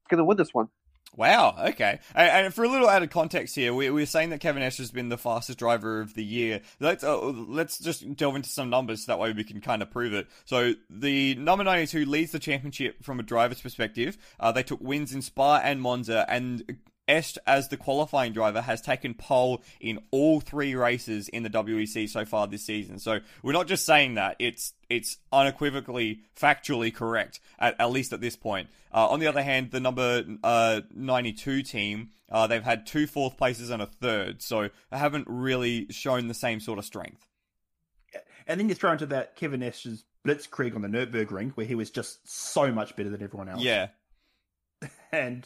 going 0.10 0.20
to 0.20 0.26
win 0.26 0.38
this 0.38 0.54
one. 0.54 0.70
Wow. 1.18 1.56
Okay. 1.72 2.00
And, 2.16 2.54
for 2.54 2.64
a 2.64 2.70
little 2.70 2.90
added 2.90 3.12
context 3.12 3.54
here, 3.54 3.74
we, 3.74 3.90
we're 3.90 4.06
saying 4.06 4.30
that 4.30 4.40
Kevin 4.40 4.64
Estre 4.64 4.78
has 4.78 4.92
been 4.92 5.10
the 5.10 5.18
fastest 5.18 5.60
driver 5.60 6.00
of 6.00 6.14
the 6.14 6.24
year. 6.24 6.62
Let's 6.80 7.04
uh, 7.04 7.20
let's 7.20 7.80
just 7.80 8.16
delve 8.16 8.38
into 8.38 8.50
some 8.50 8.70
numbers 8.70 9.06
so 9.06 9.12
that 9.12 9.20
way 9.20 9.34
we 9.34 9.44
can 9.44 9.60
kind 9.60 9.82
of 9.82 9.92
prove 9.92 10.14
it. 10.14 10.28
So 10.46 10.74
the 10.90 11.36
number 11.36 11.66
ninety 11.66 11.86
two 11.88 12.06
leads 12.06 12.32
the 12.32 12.40
championship 12.40 13.04
from 13.04 13.20
a 13.20 13.24
driver's 13.24 13.62
perspective. 13.62 14.18
Uh, 14.40 14.54
they 14.54 14.64
took 14.64 14.80
wins 14.80 15.14
in 15.14 15.22
Spa 15.22 15.58
and 15.58 15.82
Monza, 15.82 16.26
and 16.30 16.78
Estre, 17.08 17.38
as 17.46 17.68
the 17.68 17.78
qualifying 17.78 18.34
driver, 18.34 18.62
has 18.62 18.82
taken 18.82 19.14
pole 19.14 19.62
in 19.80 20.00
all 20.12 20.40
three 20.40 20.76
races 20.76 21.28
in 21.30 21.44
the 21.44 21.50
WEC 21.50 22.08
so 22.10 22.26
far 22.26 22.48
this 22.48 22.64
season. 22.64 23.00
So 23.00 23.20
we're 23.44 23.52
not 23.54 23.68
just 23.68 23.86
saying 23.86 24.16
that; 24.16 24.36
it's 24.40 24.74
it's 24.90 25.18
unequivocally 25.32 26.22
factually 26.36 26.94
correct 26.94 27.40
at, 27.60 27.76
at 27.80 27.92
least 27.92 28.14
at 28.14 28.22
this 28.22 28.36
point. 28.36 28.70
Uh, 28.94 29.08
on 29.08 29.20
the 29.20 29.28
other 29.28 29.42
hand, 29.42 29.72
the 29.72 29.80
number 29.80 30.24
uh, 30.44 30.82
92 30.94 31.64
team, 31.64 32.10
uh, 32.30 32.48
they've 32.48 32.64
had 32.64 32.86
two 32.86 33.08
fourth 33.08 33.38
places 33.38 33.70
and 33.70 33.82
a 33.82 33.86
third, 33.86 34.42
so 34.42 34.70
they 34.92 34.98
haven't 34.98 35.28
really 35.30 35.88
shown 35.90 36.28
the 36.28 36.34
same 36.34 36.60
sort 36.60 36.78
of 36.78 36.86
strength. 36.86 37.28
And 38.48 38.60
then 38.60 38.70
you 38.70 38.76
throw 38.76 38.92
into 38.92 39.06
that 39.08 39.36
Kevin 39.36 39.62
Estre's 39.62 40.04
blitzkrieg 40.26 40.76
on 40.76 40.82
the 40.82 40.88
Nürburgring, 40.88 41.52
where 41.54 41.66
he 41.66 41.76
was 41.76 41.90
just 41.90 42.28
so 42.28 42.72
much 42.72 42.96
better 42.96 43.10
than 43.10 43.24
everyone 43.24 43.50
else. 43.50 43.62
Yeah. 43.62 43.88
And 45.14 45.46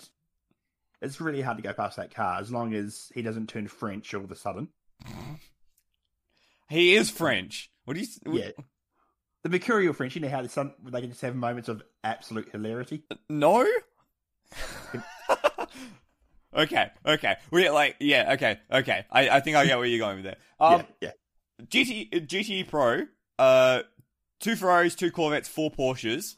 it's 1.06 1.22
really 1.22 1.42
hard 1.42 1.58
to 1.58 1.64
go 1.64 1.74
past 1.74 1.98
that 1.98 2.14
car 2.14 2.40
as 2.40 2.52
long 2.52 2.74
as 2.74 3.12
he 3.14 3.22
doesn't 3.22 3.48
turn 3.48 3.68
French 3.68 4.14
all 4.14 4.24
of 4.24 4.32
a 4.32 4.36
sudden. 4.36 4.70
He 6.70 6.96
is 6.96 7.10
French. 7.10 7.72
What 7.86 7.96
do 7.96 8.02
you? 8.02 8.08
What... 8.24 8.42
Yeah, 8.42 8.52
the 9.44 9.50
mercurial 9.50 9.94
French. 9.94 10.16
You 10.16 10.22
know 10.22 10.30
how 10.30 10.46
some 10.48 10.74
they 10.84 11.02
can 11.02 11.10
just 11.10 11.22
have 11.22 11.36
moments 11.36 11.70
of 11.70 11.84
absolute 12.04 12.50
hilarity. 12.52 13.04
No. 13.30 13.66
Okay, 16.56 16.90
okay. 17.06 17.36
We 17.52 17.70
like 17.70 17.98
yeah, 18.00 18.34
okay, 18.34 18.60
okay. 18.72 19.06
I, 19.12 19.30
I 19.30 19.40
think 19.42 19.58
I 19.58 19.66
get 19.66 19.78
where 19.78 19.88
you're 19.88 20.00
going 20.00 20.24
with 20.24 20.26
that. 20.26 20.38
Um, 20.60 20.86
yeah, 21.02 21.12
yeah. 21.60 21.66
GT 21.66 22.28
GTE 22.28 22.68
Pro, 22.68 23.08
uh, 23.38 23.82
two 24.40 24.56
Ferraris, 24.56 24.96
two 24.96 25.12
Corvettes, 25.12 25.50
four 25.50 25.70
Porsches. 25.70 26.36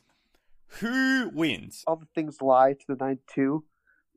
Who 0.79 1.29
wins? 1.33 1.83
All 1.85 1.95
the 1.95 2.07
things 2.15 2.41
lie 2.41 2.73
to 2.73 2.85
the 2.89 2.95
92. 2.95 3.63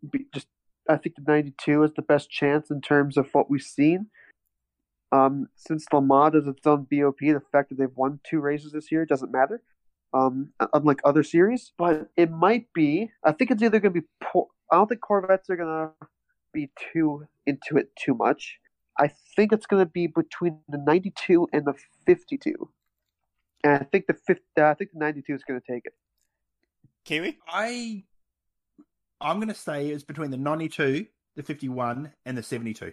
Be- 0.08 0.26
Just, 0.32 0.48
I 0.88 0.96
think 0.96 1.16
the 1.16 1.22
92 1.26 1.82
is 1.84 1.92
the 1.94 2.02
best 2.02 2.30
chance 2.30 2.70
in 2.70 2.80
terms 2.80 3.16
of 3.16 3.28
what 3.32 3.50
we've 3.50 3.62
seen. 3.62 4.06
Um, 5.12 5.48
since 5.56 5.86
Le 5.92 6.00
Mans 6.00 6.34
is 6.34 6.46
its 6.46 6.66
own 6.66 6.86
BOP, 6.90 7.18
the 7.18 7.42
fact 7.50 7.70
that 7.70 7.78
they've 7.78 7.96
won 7.96 8.20
two 8.24 8.40
races 8.40 8.72
this 8.72 8.92
year 8.92 9.04
doesn't 9.04 9.32
matter. 9.32 9.62
Um, 10.12 10.52
unlike 10.72 11.00
other 11.04 11.22
series, 11.22 11.72
but 11.78 12.10
it 12.16 12.32
might 12.32 12.66
be. 12.74 13.12
I 13.24 13.30
think 13.30 13.52
it's 13.52 13.62
either 13.62 13.78
going 13.78 13.94
to 13.94 14.00
be. 14.00 14.06
Por- 14.20 14.48
I 14.70 14.76
don't 14.76 14.88
think 14.88 15.00
Corvettes 15.02 15.48
are 15.50 15.56
going 15.56 15.68
to 15.68 16.06
be 16.52 16.70
too 16.92 17.26
into 17.46 17.76
it 17.76 17.90
too 17.96 18.14
much. 18.14 18.58
I 18.98 19.12
think 19.36 19.52
it's 19.52 19.66
going 19.66 19.84
to 19.84 19.90
be 19.90 20.08
between 20.08 20.58
the 20.68 20.78
92 20.78 21.48
and 21.52 21.64
the 21.64 21.74
52, 22.06 22.70
and 23.62 23.72
I 23.74 23.84
think 23.84 24.06
the 24.08 24.14
50, 24.14 24.42
I 24.58 24.74
think 24.74 24.90
the 24.92 24.98
92 24.98 25.34
is 25.34 25.42
going 25.44 25.60
to 25.60 25.72
take 25.72 25.86
it. 25.86 25.94
Kiwi? 27.04 27.38
I 27.48 28.04
I'm 29.20 29.36
going 29.36 29.48
to 29.48 29.54
say 29.54 29.88
it's 29.88 30.04
between 30.04 30.30
the 30.30 30.36
92, 30.36 31.06
the 31.36 31.42
51, 31.42 32.12
and 32.24 32.38
the 32.38 32.42
72. 32.42 32.92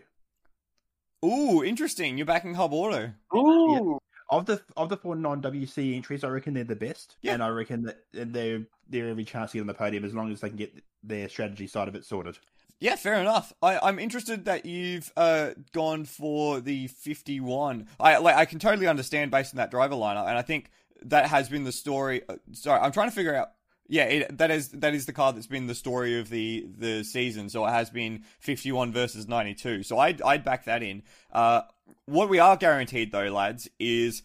Ooh, 1.26 1.64
interesting. 1.64 2.18
You're 2.18 2.26
backing 2.28 2.54
Hub 2.54 2.74
Auto. 2.74 3.12
Ooh, 3.36 3.98
Of 4.30 4.46
the 4.46 4.62
of 4.76 4.90
the 4.90 4.98
four 4.98 5.16
non 5.16 5.42
WEC 5.42 5.96
entries, 5.96 6.24
I 6.24 6.28
reckon 6.30 6.54
they're 6.54 6.64
the 6.64 6.76
best, 6.76 7.16
Yeah. 7.22 7.34
and 7.34 7.42
I 7.44 7.48
reckon 7.50 7.84
that 7.84 8.00
they're 8.14 8.64
they're 8.90 9.10
every 9.10 9.26
chance 9.26 9.52
to 9.52 9.58
get 9.58 9.62
on 9.62 9.68
the 9.68 9.74
podium 9.74 10.06
as 10.06 10.14
long 10.14 10.32
as 10.32 10.42
they 10.42 10.50
can 10.50 10.58
get 10.58 10.84
their 11.04 11.28
strategy 11.30 11.66
side 11.68 11.88
of 11.88 11.96
it 11.96 12.06
sorted. 12.06 12.38
Yeah, 12.80 12.96
fair 12.96 13.16
enough. 13.16 13.52
I, 13.64 13.80
I'm 13.80 13.98
interested 13.98 14.46
that 14.46 14.66
you've 14.66 15.12
uh, 15.18 15.52
gone 15.74 16.06
for 16.06 16.60
the 16.62 16.88
51. 16.88 17.88
I 18.00 18.18
like 18.18 18.36
I 18.36 18.46
can 18.46 18.60
totally 18.60 18.86
understand 18.88 19.32
based 19.32 19.54
on 19.54 19.58
that 19.58 19.72
driver 19.72 19.96
lineup, 19.96 20.28
and 20.28 20.38
I 20.38 20.44
think 20.44 20.70
that 21.04 21.28
has 21.30 21.50
been 21.50 21.64
the 21.64 21.72
story. 21.72 22.22
uh, 22.30 22.36
Sorry, 22.52 22.80
I'm 22.80 22.92
trying 22.92 23.10
to 23.10 23.16
figure 23.16 23.34
out. 23.36 23.52
Yeah, 23.88 24.04
it, 24.04 24.38
that 24.38 24.52
is 24.52 24.70
that 24.70 24.94
is 24.94 25.06
the 25.06 25.14
car 25.14 25.34
that's 25.34 25.48
been 25.48 25.68
the 25.68 25.76
story 25.76 26.20
of 26.20 26.30
the 26.30 26.68
the 26.78 27.04
season. 27.04 27.50
So 27.50 27.66
it 27.66 27.72
has 27.72 27.90
been 27.90 28.24
51 28.40 28.92
versus 28.92 29.28
92. 29.28 29.84
So 29.84 29.98
I'd 29.98 30.22
I'd 30.22 30.44
back 30.44 30.66
that 30.66 30.84
in. 30.84 31.04
Uh, 31.32 31.62
what 32.06 32.30
we 32.30 32.40
are 32.40 32.58
guaranteed 32.58 33.12
though, 33.12 33.30
lads, 33.30 33.70
is 33.80 34.24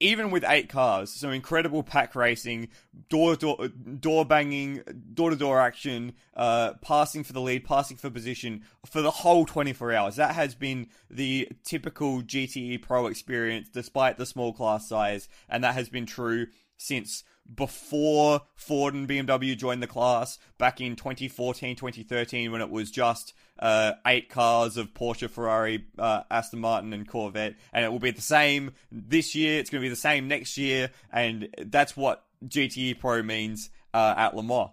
even 0.00 0.30
with 0.30 0.44
eight 0.46 0.68
cars, 0.68 1.10
some 1.10 1.30
incredible 1.30 1.82
pack 1.82 2.14
racing, 2.14 2.68
door 3.08 3.36
door 3.36 3.68
door 3.68 4.24
banging, 4.24 4.82
door 5.14 5.30
to 5.30 5.36
door 5.36 5.60
action, 5.60 6.14
uh, 6.34 6.74
passing 6.80 7.24
for 7.24 7.32
the 7.32 7.40
lead, 7.40 7.64
passing 7.64 7.96
for 7.96 8.10
position 8.10 8.64
for 8.86 9.02
the 9.02 9.10
whole 9.10 9.44
24 9.44 9.92
hours. 9.92 10.16
That 10.16 10.34
has 10.34 10.54
been 10.54 10.88
the 11.10 11.48
typical 11.64 12.22
GTE 12.22 12.82
Pro 12.82 13.06
experience, 13.06 13.68
despite 13.68 14.16
the 14.16 14.26
small 14.26 14.52
class 14.52 14.88
size, 14.88 15.28
and 15.48 15.62
that 15.64 15.74
has 15.74 15.88
been 15.88 16.06
true 16.06 16.46
since 16.78 17.24
before 17.52 18.42
Ford 18.54 18.94
and 18.94 19.08
BMW 19.08 19.56
joined 19.56 19.82
the 19.82 19.86
class 19.86 20.38
back 20.58 20.80
in 20.80 20.96
2014, 20.96 21.76
2013, 21.76 22.52
when 22.52 22.60
it 22.60 22.70
was 22.70 22.90
just 22.90 23.32
uh, 23.58 23.92
eight 24.06 24.28
cars 24.28 24.76
of 24.76 24.92
Porsche, 24.94 25.28
Ferrari, 25.30 25.86
uh, 25.98 26.22
Aston 26.30 26.60
Martin, 26.60 26.92
and 26.92 27.08
Corvette, 27.08 27.54
and 27.72 27.84
it 27.84 27.90
will 27.90 27.98
be 27.98 28.10
the 28.10 28.20
same 28.20 28.72
this 28.92 29.34
year. 29.34 29.58
It's 29.58 29.70
going 29.70 29.80
to 29.80 29.84
be 29.84 29.90
the 29.90 29.96
same 29.96 30.28
next 30.28 30.58
year, 30.58 30.90
and 31.12 31.48
that's 31.58 31.96
what 31.96 32.24
GTE 32.46 32.98
Pro 32.98 33.22
means 33.22 33.70
uh, 33.94 34.14
at 34.16 34.36
Le 34.36 34.42
Mans. 34.42 34.70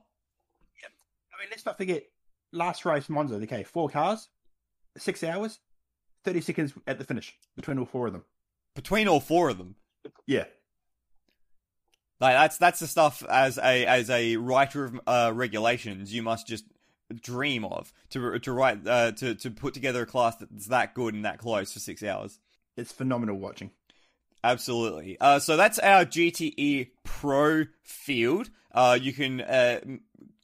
I 1.33 1.41
mean, 1.41 1.49
let's 1.49 1.65
not 1.65 1.77
forget 1.77 2.03
last 2.51 2.85
race 2.85 3.09
Monza. 3.09 3.35
Okay, 3.35 3.63
four 3.63 3.89
cars, 3.89 4.29
six 4.97 5.23
hours, 5.23 5.59
thirty 6.23 6.41
seconds 6.41 6.73
at 6.87 6.97
the 6.97 7.03
finish 7.03 7.35
between 7.55 7.77
all 7.77 7.85
four 7.85 8.07
of 8.07 8.13
them. 8.13 8.23
Between 8.73 9.07
all 9.07 9.19
four 9.19 9.49
of 9.49 9.57
them, 9.57 9.75
Yeah, 10.25 10.45
like 12.19 12.33
that's 12.33 12.57
that's 12.57 12.79
the 12.79 12.87
stuff 12.87 13.23
as 13.29 13.57
a 13.57 13.85
as 13.85 14.09
a 14.09 14.37
writer 14.37 14.85
of 14.85 14.99
uh, 15.07 15.31
regulations 15.33 16.13
you 16.13 16.23
must 16.23 16.47
just 16.47 16.65
dream 17.13 17.65
of 17.65 17.93
to 18.09 18.39
to 18.39 18.51
write 18.51 18.87
uh, 18.87 19.11
to 19.11 19.35
to 19.35 19.51
put 19.51 19.73
together 19.73 20.03
a 20.03 20.05
class 20.05 20.35
that's 20.37 20.67
that 20.67 20.93
good 20.93 21.13
and 21.13 21.25
that 21.25 21.37
close 21.37 21.73
for 21.73 21.79
six 21.79 22.03
hours. 22.03 22.39
it's 22.77 22.91
phenomenal 22.91 23.37
watching. 23.37 23.71
Absolutely. 24.43 25.17
Uh, 25.19 25.39
so 25.39 25.57
that's 25.57 25.79
our 25.79 26.05
GTE 26.05 26.91
Pro 27.03 27.65
field. 27.81 28.51
Uh, 28.71 28.97
you 29.01 29.11
can 29.11 29.41
uh, 29.41 29.79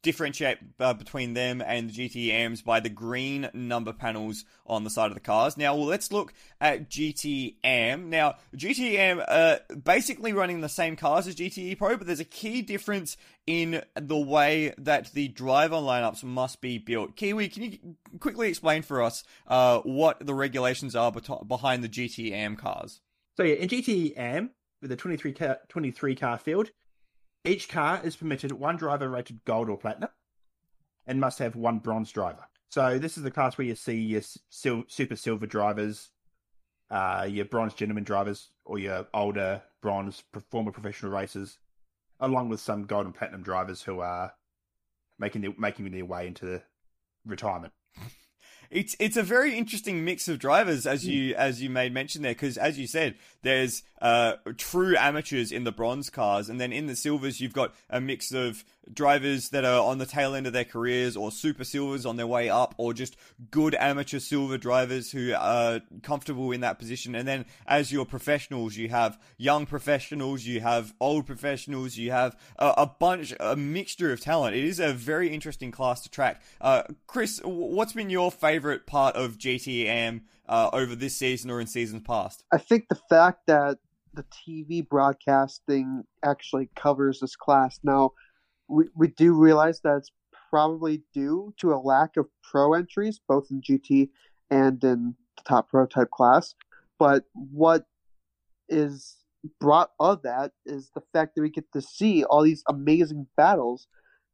differentiate 0.02 0.58
uh, 0.80 0.94
between 0.94 1.34
them 1.34 1.62
and 1.66 1.90
the 1.90 2.10
GTMs 2.10 2.64
by 2.64 2.80
the 2.80 2.90
green 2.90 3.50
number 3.54 3.94
panels 3.94 4.46
on 4.66 4.84
the 4.84 4.90
side 4.90 5.08
of 5.08 5.14
the 5.14 5.20
cars. 5.20 5.58
Now, 5.58 5.76
well, 5.76 5.86
let's 5.86 6.12
look 6.12 6.34
at 6.60 6.90
GTM. 6.90 8.06
Now, 8.06 8.36
GTM 8.56 9.24
uh, 9.28 9.58
basically 9.84 10.34
running 10.34 10.62
the 10.62 10.70
same 10.70 10.96
cars 10.96 11.28
as 11.28 11.36
GTE 11.36 11.78
Pro, 11.78 11.98
but 11.98 12.08
there's 12.08 12.20
a 12.20 12.26
key 12.26 12.62
difference 12.62 13.18
in 13.46 13.84
the 13.96 14.18
way 14.18 14.74
that 14.78 15.12
the 15.14 15.28
driver 15.28 15.76
lineups 15.76 16.24
must 16.24 16.62
be 16.62 16.78
built. 16.78 17.16
Kiwi, 17.16 17.50
can 17.50 17.64
you 17.64 17.96
quickly 18.20 18.50
explain 18.50 18.82
for 18.82 19.02
us 19.02 19.24
uh, 19.48 19.80
what 19.80 20.26
the 20.26 20.34
regulations 20.34 20.96
are 20.96 21.12
behind 21.12 21.84
the 21.84 21.90
GTM 21.90 22.58
cars? 22.58 23.02
So 23.38 23.44
yeah, 23.44 23.56
in 23.56 23.70
GTM, 23.70 24.50
with 24.82 24.92
a 24.92 24.96
23 24.96 25.34
car, 25.34 25.58
23 25.70 26.16
car 26.16 26.38
field, 26.38 26.72
each 27.44 27.70
car 27.70 28.02
is 28.04 28.16
permitted 28.16 28.52
one 28.52 28.78
driver 28.78 29.10
rated 29.10 29.44
gold 29.46 29.70
or 29.70 29.78
platinum, 29.78 30.10
and 31.08 31.20
must 31.20 31.40
have 31.40 31.56
one 31.56 31.80
bronze 31.80 32.12
driver. 32.12 32.46
So 32.70 33.00
this 33.00 33.18
is 33.18 33.24
the 33.24 33.32
class 33.32 33.58
where 33.58 33.68
you 33.68 33.76
see 33.76 33.96
your 33.96 34.22
sil- 34.48 34.88
super 34.88 35.16
silver 35.16 35.46
drivers, 35.46 36.10
uh, 36.90 37.28
your 37.30 37.46
bronze 37.46 37.74
gentleman 37.74 38.04
drivers, 38.04 38.50
or 38.66 38.80
your 38.80 39.08
older 39.14 39.62
bronze 39.82 40.24
former 40.50 40.72
professional 40.72 41.12
racers, 41.12 41.58
along 42.20 42.50
with 42.50 42.60
some 42.60 42.86
gold 42.86 43.06
and 43.06 43.16
platinum 43.16 43.44
drivers 43.44 43.82
who 43.82 44.00
are 44.00 44.34
making 45.20 45.42
their, 45.42 45.54
making 45.58 45.90
their 45.92 46.06
way 46.06 46.28
into 46.28 46.62
retirement. 47.26 47.74
It's 48.72 48.96
it's 49.00 49.18
a 49.18 49.24
very 49.24 49.58
interesting 49.58 50.06
mix 50.06 50.30
of 50.30 50.40
drivers 50.40 50.88
as 50.88 51.06
you 51.06 51.36
as 51.36 51.62
you 51.62 51.70
made 51.70 51.94
mention 51.94 52.22
there 52.22 52.32
because 52.32 52.58
as 52.58 52.80
you 52.80 52.88
said 52.88 53.16
there's 53.42 53.84
uh, 54.02 54.36
true 54.58 54.96
amateurs 54.98 55.52
in 55.52 55.64
the 55.64 55.72
bronze 55.72 56.10
cars 56.10 56.50
and 56.50 56.60
then 56.60 56.72
in 56.72 56.88
the 56.88 56.96
silvers 56.96 57.42
you've 57.42 57.54
got 57.54 57.74
a 57.90 58.00
mix 58.00 58.32
of 58.32 58.64
drivers 58.92 59.50
that 59.50 59.64
are 59.64 59.84
on 59.84 60.00
the 60.00 60.06
tail 60.06 60.34
end 60.34 60.48
of 60.48 60.54
their 60.54 60.64
careers 60.64 61.16
or 61.16 61.32
super 61.32 61.64
silvers 61.64 62.06
on 62.06 62.16
their 62.16 62.26
way 62.26 62.50
up 62.50 62.74
or 62.78 62.94
just 62.94 63.16
good 63.52 63.76
amateur 63.76 64.20
silver 64.20 64.58
drivers 64.58 65.12
who 65.12 65.34
are 65.38 65.82
comfortable 66.02 66.52
in 66.52 66.62
that 66.62 66.80
position. 66.80 67.14
And 67.14 67.28
then 67.28 67.46
as 67.68 67.92
your 67.92 68.06
professionals 68.06 68.76
you 68.78 68.90
have 68.90 69.20
young 69.38 69.66
professionals 69.66 70.46
you 70.46 70.62
have 70.62 70.94
old 71.00 71.28
professionals 71.28 71.98
you 71.98 72.12
have 72.12 72.36
a, 72.58 72.74
a 72.78 72.88
bunch 72.88 73.34
a 73.40 73.56
mixture 73.56 74.12
of 74.12 74.22
talent. 74.22 74.56
It 74.56 74.64
is 74.64 74.80
a 74.80 74.94
very 74.94 75.30
interesting 75.30 75.72
class 75.72 76.02
to 76.02 76.10
track. 76.10 76.42
Uh, 76.60 76.84
chris 77.06 77.40
what's 77.44 77.94
been 77.94 78.10
your 78.10 78.32
favorite 78.32 78.61
part 78.86 79.16
of 79.16 79.38
gtam 79.38 80.22
uh, 80.48 80.70
over 80.74 80.96
this 80.96 81.16
season 81.16 81.50
or 81.50 81.62
in 81.62 81.68
seasons 81.68 82.02
past 82.06 82.44
I 82.52 82.58
think 82.58 82.88
the 82.90 83.00
fact 83.10 83.48
that 83.48 83.78
the 84.14 84.26
TV 84.48 84.88
broadcasting 84.88 86.04
actually 86.24 86.70
covers 86.76 87.20
this 87.20 87.36
class 87.36 87.80
now, 87.84 88.12
we, 88.68 88.86
we 88.96 89.08
do 89.08 89.34
realize 89.34 89.82
that 89.82 89.98
it's 89.98 90.12
probably 90.50 91.04
due 91.14 91.54
to 91.60 91.74
a 91.74 91.78
lack 91.78 92.18
of 92.18 92.28
pro 92.44 92.74
entries, 92.74 93.20
both 93.28 93.48
in 93.52 93.62
GT 93.62 94.10
and 94.50 94.84
in 94.84 95.16
the 95.38 95.44
top 95.44 95.70
prototype 95.70 96.12
class. 96.12 96.56
But 97.00 97.24
what 97.34 97.86
is 98.70 99.18
brought 99.60 99.92
of 100.00 100.22
that 100.24 100.52
is 100.66 100.92
the 100.94 101.02
fact 101.14 101.36
that 101.36 101.42
we 101.42 101.50
get 101.50 101.72
to 101.74 101.82
see 101.82 102.24
all 102.24 102.44
these 102.44 102.64
amazing 102.68 103.28
battles 103.38 103.88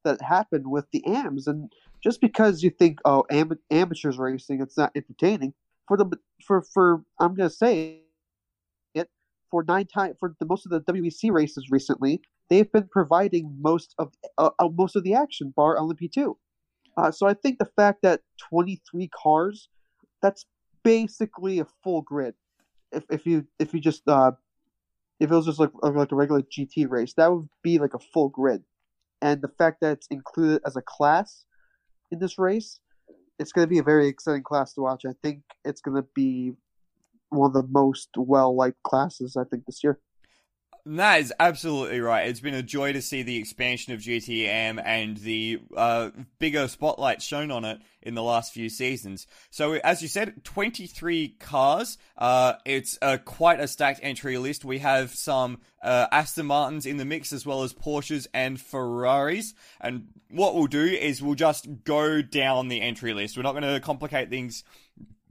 that 0.03 0.21
happen 0.21 0.69
with 0.69 0.85
the 0.91 1.05
AMs. 1.05 1.47
And 1.47 1.71
just 2.03 2.21
because 2.21 2.63
you 2.63 2.69
think, 2.69 2.99
oh, 3.05 3.25
am- 3.29 3.59
amateurs 3.71 4.17
racing, 4.17 4.61
it's 4.61 4.77
not 4.77 4.91
entertaining. 4.95 5.53
For 5.87 5.97
the 5.97 6.05
for 6.45 6.61
for 6.61 7.03
I'm 7.19 7.33
gonna 7.33 7.49
say 7.49 8.01
it 8.93 9.09
for 9.49 9.63
nine 9.63 9.87
time 9.87 10.15
for 10.19 10.35
the 10.39 10.45
most 10.45 10.65
of 10.65 10.71
the 10.71 10.81
WEC 10.81 11.31
races 11.31 11.67
recently, 11.71 12.21
they've 12.49 12.71
been 12.71 12.89
providing 12.91 13.55
most 13.59 13.95
of 13.97 14.13
uh, 14.37 14.49
uh, 14.59 14.69
most 14.69 14.95
of 14.95 15.03
the 15.03 15.13
action, 15.13 15.53
bar 15.55 15.77
LMP 15.77 16.11
two. 16.11 16.37
Uh, 16.97 17.11
so 17.11 17.27
I 17.27 17.33
think 17.33 17.59
the 17.59 17.69
fact 17.77 18.01
that 18.01 18.21
23 18.49 19.07
cars, 19.09 19.69
that's 20.21 20.45
basically 20.83 21.59
a 21.59 21.65
full 21.83 22.01
grid. 22.01 22.33
If 22.91 23.03
if 23.09 23.25
you 23.25 23.47
if 23.59 23.73
you 23.73 23.79
just 23.79 24.07
uh, 24.07 24.31
if 25.19 25.31
it 25.31 25.35
was 25.35 25.45
just 25.45 25.59
like 25.59 25.71
like 25.81 26.11
a 26.11 26.15
regular 26.15 26.41
GT 26.41 26.89
race, 26.89 27.13
that 27.13 27.31
would 27.31 27.47
be 27.63 27.79
like 27.79 27.93
a 27.93 27.99
full 27.99 28.29
grid. 28.29 28.63
And 29.21 29.41
the 29.41 29.47
fact 29.47 29.81
that 29.81 29.93
it's 29.93 30.07
included 30.07 30.61
as 30.65 30.75
a 30.75 30.81
class 30.81 31.45
in 32.11 32.19
this 32.19 32.37
race, 32.37 32.79
it's 33.39 33.51
going 33.51 33.65
to 33.65 33.69
be 33.69 33.79
a 33.79 33.83
very 33.83 34.07
exciting 34.07 34.43
class 34.43 34.73
to 34.73 34.81
watch. 34.81 35.03
I 35.05 35.13
think 35.23 35.41
it's 35.63 35.81
going 35.81 36.01
to 36.01 36.07
be 36.15 36.53
one 37.29 37.49
of 37.49 37.53
the 37.53 37.67
most 37.69 38.09
well 38.17 38.55
liked 38.55 38.81
classes 38.83 39.35
I 39.35 39.43
think 39.43 39.65
this 39.65 39.83
year. 39.83 39.99
That 40.89 41.19
is 41.19 41.33
absolutely 41.37 41.99
right. 41.99 42.29
It's 42.29 42.39
been 42.39 42.53
a 42.53 42.63
joy 42.63 42.93
to 42.93 43.01
see 43.01 43.21
the 43.21 43.35
expansion 43.35 43.91
of 43.91 43.99
GTM 43.99 44.81
and 44.85 45.17
the 45.17 45.59
uh, 45.75 46.11
bigger 46.39 46.69
spotlight 46.69 47.21
shown 47.21 47.51
on 47.51 47.65
it 47.65 47.81
in 48.01 48.15
the 48.15 48.23
last 48.23 48.53
few 48.53 48.69
seasons. 48.69 49.27
So, 49.49 49.73
as 49.73 50.01
you 50.01 50.07
said, 50.07 50.45
23 50.45 51.35
cars. 51.39 51.97
Uh, 52.17 52.53
it's 52.63 52.97
uh, 53.01 53.17
quite 53.25 53.59
a 53.59 53.67
stacked 53.67 53.99
entry 54.01 54.37
list. 54.37 54.63
We 54.63 54.79
have 54.79 55.13
some 55.13 55.59
uh, 55.83 56.07
Aston 56.09 56.45
Martins 56.45 56.85
in 56.85 56.95
the 56.95 57.05
mix, 57.05 57.33
as 57.33 57.45
well 57.45 57.63
as 57.63 57.73
Porsches 57.73 58.25
and 58.33 58.59
Ferraris. 58.59 59.53
And 59.81 60.07
what 60.29 60.55
we'll 60.55 60.67
do 60.67 60.85
is 60.85 61.21
we'll 61.21 61.35
just 61.35 61.67
go 61.83 62.21
down 62.21 62.69
the 62.69 62.79
entry 62.79 63.13
list. 63.13 63.35
We're 63.35 63.43
not 63.43 63.59
going 63.59 63.73
to 63.73 63.81
complicate 63.81 64.29
things 64.29 64.63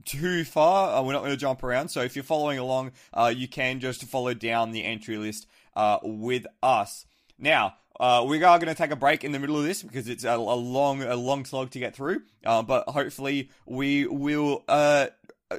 too 0.07 0.43
far. 0.45 0.95
Uh, 0.95 1.03
we're 1.03 1.13
not 1.13 1.19
going 1.19 1.31
to 1.31 1.37
jump 1.37 1.63
around. 1.63 1.89
So 1.89 2.01
if 2.01 2.15
you're 2.15 2.23
following 2.23 2.57
along, 2.57 2.93
uh, 3.13 3.31
you 3.35 3.47
can 3.47 3.79
just 3.79 4.03
follow 4.05 4.33
down 4.33 4.71
the 4.71 4.83
entry 4.83 5.17
list 5.17 5.47
uh, 5.75 5.99
with 6.01 6.47
us. 6.63 7.05
Now, 7.37 7.75
uh, 7.99 8.25
we 8.27 8.43
are 8.43 8.59
going 8.59 8.73
to 8.73 8.75
take 8.75 8.91
a 8.91 8.95
break 8.95 9.23
in 9.23 9.31
the 9.31 9.39
middle 9.39 9.57
of 9.57 9.63
this 9.63 9.83
because 9.83 10.07
it's 10.07 10.23
a, 10.23 10.35
a 10.35 10.35
long, 10.35 11.03
a 11.03 11.15
long 11.15 11.45
slog 11.45 11.71
to 11.71 11.79
get 11.79 11.95
through. 11.95 12.21
Uh, 12.45 12.63
but 12.63 12.87
hopefully, 12.89 13.51
we 13.65 14.07
will 14.07 14.63
uh, 14.67 15.07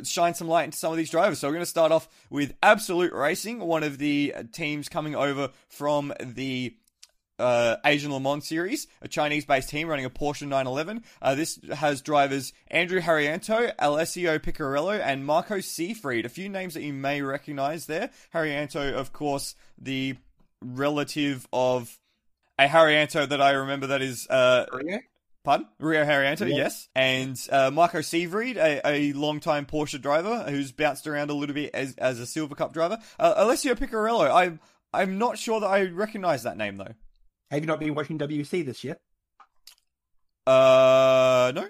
shine 0.05 0.35
some 0.35 0.49
light 0.49 0.65
into 0.65 0.79
some 0.79 0.93
of 0.93 0.97
these 0.97 1.11
drivers. 1.11 1.39
So 1.39 1.49
we're 1.49 1.55
going 1.55 1.63
to 1.63 1.67
start 1.67 1.93
off 1.93 2.09
with 2.31 2.55
Absolute 2.63 3.13
Racing, 3.13 3.61
one 3.61 3.83
of 3.83 3.99
the 3.99 4.35
teams 4.53 4.89
coming 4.89 5.15
over 5.15 5.51
from 5.69 6.13
the 6.21 6.77
uh, 7.39 7.77
Asian 7.85 8.13
Le 8.13 8.21
Mans 8.21 8.47
Series, 8.47 8.87
a 9.03 9.09
Chinese-based 9.09 9.69
team 9.69 9.89
running 9.89 10.05
a 10.05 10.11
Porsche 10.11 10.43
911. 10.43 11.05
Uh, 11.21 11.35
this 11.35 11.59
has 11.75 12.03
drivers 12.03 12.53
Andrew 12.69 13.01
Haryanto, 13.01 13.73
Alessio 13.79 14.39
Picciarello, 14.39 15.01
and 15.01 15.25
Marco 15.25 15.59
Seefried. 15.59 16.25
A 16.25 16.29
few 16.29 16.49
names 16.49 16.75
that 16.75 16.83
you 16.83 16.93
may 16.93 17.23
recognize 17.23 17.87
there. 17.87 18.11
Haryanto, 18.35 18.93
of 18.93 19.13
course, 19.13 19.55
the 19.79 20.17
relative 20.61 21.47
of 21.53 21.99
a 22.59 22.67
Haryanto 22.67 23.29
that 23.29 23.41
I 23.41 23.53
remember 23.53 23.89
that 23.89 24.03
is 24.03 24.27
uh, 24.29 24.67
Pardon? 25.45 25.67
Rio 25.79 26.05
Haryanto, 26.05 26.49
yeah. 26.49 26.57
yes. 26.57 26.89
And 26.95 27.41
uh, 27.51 27.71
Marco 27.71 28.01
Seefried, 28.01 28.57
a, 28.57 28.87
a 28.87 29.13
long-time 29.15 29.65
Porsche 29.65 30.01
driver 30.01 30.45
who's 30.49 30.73
bounced 30.73 31.07
around 31.07 31.31
a 31.31 31.35
little 31.35 31.55
bit 31.55 31.71
as, 31.73 31.95
as 31.97 32.21
a 32.21 32.27
Silver 32.27 32.55
Cup 32.55 32.75
driver. 32.75 32.99
Uh, 33.19 33.35
Alessio 33.37 33.75
Picciarello, 33.75 34.31
I'm, 34.31 34.61
I'm 34.93 35.17
not 35.17 35.39
sure 35.39 35.61
that 35.61 35.67
I 35.67 35.85
recognize 35.85 36.43
that 36.43 36.57
name, 36.57 36.77
though. 36.77 36.95
Have 37.51 37.61
you 37.61 37.67
not 37.67 37.81
been 37.81 37.95
watching 37.95 38.19
WEC 38.19 38.65
this 38.65 38.85
year? 38.85 38.99
Uh, 40.47 41.53
no. 41.55 41.69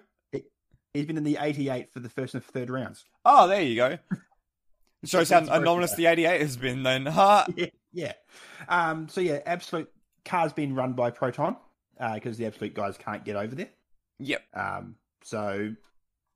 He's 0.95 1.07
been 1.07 1.17
in 1.17 1.25
the 1.25 1.39
88 1.41 1.93
for 1.93 2.01
the 2.01 2.09
first 2.09 2.35
and 2.35 2.43
third 2.43 2.71
rounds. 2.71 3.05
Oh, 3.25 3.47
there 3.49 3.63
you 3.63 3.77
go. 3.77 3.99
It 5.01 5.11
shows 5.11 5.31
how 5.31 5.39
anonymous 5.39 5.95
the 5.95 6.07
88 6.07 6.41
has 6.41 6.57
been 6.57 6.83
then. 6.83 7.07
Huh? 7.07 7.47
yeah, 7.57 7.67
yeah. 7.93 8.13
Um, 8.69 9.09
so, 9.09 9.21
yeah, 9.21 9.39
Absolute 9.47 9.89
car's 10.25 10.53
been 10.53 10.75
run 10.75 10.95
by 10.95 11.11
Proton 11.11 11.57
because 12.15 12.35
uh, 12.35 12.39
the 12.39 12.47
Absolute 12.47 12.75
guys 12.75 12.97
can't 12.99 13.25
get 13.25 13.37
over 13.37 13.55
there. 13.55 13.69
Yep. 14.19 14.43
Um, 14.55 14.97
so, 15.23 15.73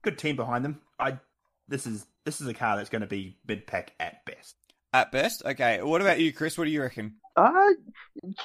good 0.03 0.17
team 0.17 0.37
behind 0.37 0.65
them. 0.65 0.81
I 1.01 1.19
This 1.67 1.89
is 1.89 2.07
this 2.25 2.41
is 2.41 2.47
a 2.47 2.55
car 2.55 2.77
that's 2.77 2.89
going 2.89 3.01
to 3.01 3.09
be 3.09 3.37
mid 3.49 3.67
pack 3.67 3.95
at 3.99 4.25
best. 4.25 4.55
At 4.93 5.11
best? 5.11 5.45
Okay. 5.45 5.83
What 5.83 6.01
about 6.01 6.21
you, 6.21 6.33
Chris? 6.33 6.57
What 6.57 6.67
do 6.67 6.71
you 6.71 6.83
reckon? 6.83 7.17
Uh, 7.37 7.71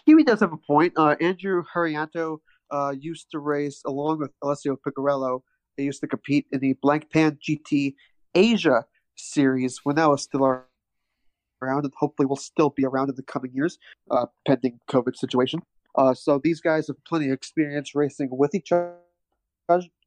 Kiwi 0.05 0.23
does 0.23 0.39
have 0.39 0.53
a 0.53 0.57
point. 0.57 0.93
Uh, 0.95 1.15
Andrew 1.19 1.63
Haryanto 1.73 2.39
uh, 2.71 2.93
used 2.97 3.31
to 3.31 3.39
race 3.39 3.81
along 3.85 4.19
with 4.19 4.31
Alessio 4.41 4.77
Picciarello. 4.77 5.41
They 5.77 5.83
used 5.83 6.01
to 6.01 6.07
compete 6.07 6.45
in 6.51 6.59
the 6.59 6.75
Blancpain 6.83 7.37
GT 7.37 7.95
Asia 8.33 8.85
series 9.15 9.81
when 9.83 9.95
that 9.95 10.09
was 10.09 10.23
still 10.23 10.43
around, 10.43 11.83
and 11.83 11.93
hopefully 11.97 12.25
will 12.25 12.35
still 12.35 12.69
be 12.69 12.85
around 12.85 13.09
in 13.09 13.15
the 13.15 13.23
coming 13.23 13.51
years, 13.53 13.77
uh, 14.11 14.27
pending 14.47 14.79
COVID 14.89 15.15
situation. 15.15 15.61
Uh, 15.95 16.13
so 16.13 16.39
these 16.43 16.61
guys 16.61 16.87
have 16.87 16.97
plenty 17.05 17.27
of 17.27 17.33
experience 17.33 17.95
racing 17.95 18.29
with 18.31 18.53
each 18.55 18.71
other. 18.71 18.95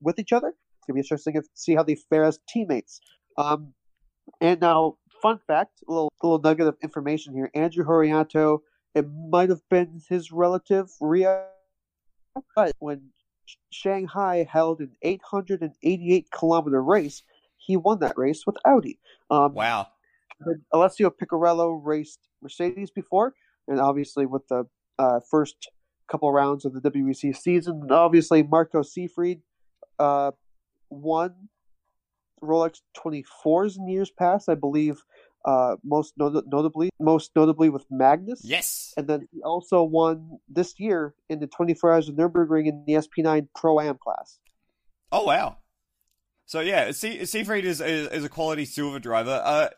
With 0.01 0.19
each 0.19 0.33
other, 0.33 0.49
it's 0.49 0.87
gonna 0.87 0.95
be 0.95 1.01
interesting 1.01 1.35
to 1.35 1.43
see 1.55 1.75
how 1.75 1.83
they 1.83 1.97
fare 2.09 2.25
as 2.25 2.39
teammates. 2.49 3.01
Um, 3.37 3.75
and 4.41 4.61
now, 4.61 4.97
fun 5.21 5.39
fact, 5.47 5.83
a 5.87 5.93
little 5.93 6.11
little 6.23 6.39
nugget 6.39 6.67
of 6.67 6.77
information 6.83 7.35
here: 7.35 7.51
Andrew 7.55 7.85
Haryanto 7.85 8.61
it 8.95 9.07
might 9.09 9.49
have 9.49 9.63
been 9.69 10.01
his 10.09 10.33
relative 10.33 10.91
Rio, 11.01 11.47
but 12.57 12.73
when 12.79 13.11
Shanghai 13.71 14.47
held 14.51 14.81
an 14.81 14.93
888 15.03 16.31
kilometer 16.31 16.83
race, 16.83 17.23
he 17.57 17.77
won 17.77 18.01
that 18.01 18.17
race 18.17 18.47
with 18.47 18.57
Audi. 18.65 18.99
Um, 19.31 19.55
wow. 19.55 19.89
Alessio 20.73 21.11
Picciarello 21.11 21.81
raced 21.83 22.29
Mercedes 22.43 22.91
before, 22.91 23.35
and 23.69 23.81
obviously 23.81 24.27
with 24.27 24.47
the 24.49 24.65
uh, 24.99 25.21
first 25.31 25.71
couple 26.11 26.33
rounds 26.33 26.65
of 26.65 26.73
the 26.73 26.91
WEC 26.91 27.37
season, 27.37 27.87
obviously 27.91 28.43
Marco 28.43 28.81
Seefried 28.81 29.41
uh, 29.99 30.33
won 30.89 31.49
Rolex 32.43 32.81
24s 32.97 33.77
in 33.77 33.89
years 33.89 34.11
past. 34.11 34.49
I 34.49 34.55
believe 34.55 35.03
uh, 35.45 35.77
most 35.85 36.15
not- 36.17 36.45
notably, 36.47 36.91
most 36.99 37.31
notably 37.35 37.69
with 37.69 37.85
Magnus. 37.91 38.41
Yes. 38.45 38.93
And 38.97 39.07
then 39.07 39.29
he 39.33 39.43
also 39.43 39.83
won 39.83 40.39
this 40.49 40.79
year 40.79 41.15
in 41.29 41.41
the 41.41 41.47
24 41.47 41.93
Hours 41.93 42.09
of 42.09 42.15
Nurburgring 42.17 42.67
in 42.67 42.85
the 42.87 42.95
SP9 42.95 43.49
Pro 43.55 43.81
Am 43.81 43.99
class. 43.99 44.39
Oh 45.13 45.25
wow! 45.25 45.57
So 46.47 46.61
yeah, 46.61 46.89
Seefried 46.89 47.65
is, 47.65 47.81
is, 47.81 48.09
is 48.09 48.25
a 48.25 48.29
quality 48.29 48.65
silver 48.65 48.99
driver. 48.99 49.43
Uh, 49.45 49.69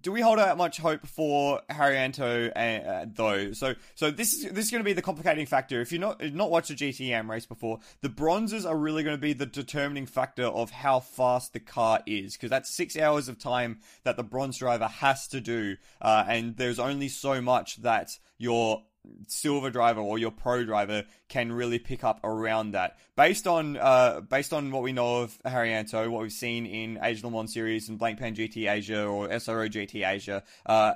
do 0.00 0.12
we 0.12 0.20
hold 0.20 0.38
out 0.38 0.56
much 0.56 0.78
hope 0.78 1.06
for 1.06 1.60
Haryanto 1.70 2.50
uh, 2.54 3.06
though? 3.12 3.52
So 3.52 3.74
so 3.94 4.10
this 4.10 4.32
is 4.32 4.50
this 4.50 4.66
is 4.66 4.70
going 4.70 4.80
to 4.80 4.84
be 4.84 4.92
the 4.92 5.02
complicating 5.02 5.46
factor. 5.46 5.80
If 5.80 5.92
you're 5.92 6.00
not 6.00 6.22
not 6.32 6.50
watched 6.50 6.70
a 6.70 6.74
GTM 6.74 7.28
race 7.28 7.46
before, 7.46 7.80
the 8.00 8.08
bronzes 8.08 8.66
are 8.66 8.76
really 8.76 9.02
going 9.02 9.16
to 9.16 9.20
be 9.20 9.32
the 9.32 9.46
determining 9.46 10.06
factor 10.06 10.44
of 10.44 10.70
how 10.70 11.00
fast 11.00 11.52
the 11.52 11.60
car 11.60 12.00
is 12.06 12.34
because 12.34 12.50
that's 12.50 12.74
six 12.74 12.96
hours 12.96 13.28
of 13.28 13.38
time 13.38 13.80
that 14.02 14.16
the 14.16 14.24
bronze 14.24 14.58
driver 14.58 14.88
has 14.88 15.28
to 15.28 15.40
do, 15.40 15.76
uh, 16.00 16.24
and 16.28 16.56
there's 16.56 16.78
only 16.78 17.08
so 17.08 17.40
much 17.40 17.76
that 17.82 18.18
your 18.38 18.82
silver 19.26 19.70
driver 19.70 20.00
or 20.00 20.18
your 20.18 20.30
pro 20.30 20.64
driver 20.64 21.04
can 21.28 21.52
really 21.52 21.78
pick 21.78 22.04
up 22.04 22.20
around 22.24 22.72
that. 22.72 22.98
Based 23.16 23.46
on 23.46 23.76
uh, 23.76 24.20
based 24.20 24.52
on 24.52 24.70
what 24.70 24.82
we 24.82 24.92
know 24.92 25.22
of 25.22 25.38
Haryanto, 25.44 26.10
what 26.10 26.22
we've 26.22 26.32
seen 26.32 26.66
in 26.66 26.98
Asian 27.02 27.28
Le 27.28 27.36
Mans 27.36 27.52
Series 27.52 27.88
and 27.88 27.98
Blancpain 27.98 28.34
GT 28.34 28.70
Asia 28.70 29.04
or 29.04 29.28
SRO 29.28 29.70
GT 29.70 30.08
Asia, 30.08 30.42
uh, 30.66 30.94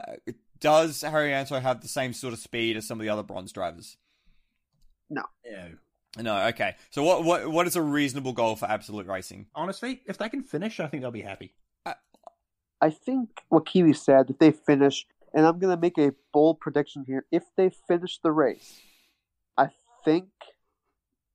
does 0.60 1.02
Haryanto 1.02 1.60
have 1.60 1.80
the 1.80 1.88
same 1.88 2.12
sort 2.12 2.32
of 2.32 2.38
speed 2.38 2.76
as 2.76 2.86
some 2.86 3.00
of 3.00 3.04
the 3.04 3.10
other 3.10 3.22
bronze 3.22 3.52
drivers? 3.52 3.96
No. 5.10 5.22
No. 5.44 5.68
No, 6.22 6.46
okay. 6.48 6.74
So 6.90 7.02
what 7.02 7.24
what 7.24 7.48
what 7.50 7.66
is 7.66 7.76
a 7.76 7.82
reasonable 7.82 8.32
goal 8.32 8.56
for 8.56 8.66
Absolute 8.66 9.06
Racing? 9.06 9.46
Honestly, 9.54 10.00
if 10.06 10.18
they 10.18 10.28
can 10.28 10.42
finish, 10.42 10.80
I 10.80 10.86
think 10.86 11.02
they'll 11.02 11.10
be 11.10 11.20
happy. 11.20 11.54
I 12.80 12.90
think 12.90 13.30
what 13.48 13.66
Kiwi 13.66 13.92
said, 13.92 14.30
if 14.30 14.38
they 14.38 14.52
finish 14.52 15.06
and 15.34 15.46
I'm 15.46 15.58
going 15.58 15.74
to 15.74 15.80
make 15.80 15.98
a 15.98 16.12
bold 16.32 16.60
prediction 16.60 17.04
here. 17.06 17.24
If 17.30 17.44
they 17.56 17.70
finish 17.88 18.18
the 18.22 18.32
race, 18.32 18.80
I 19.56 19.70
think 20.04 20.28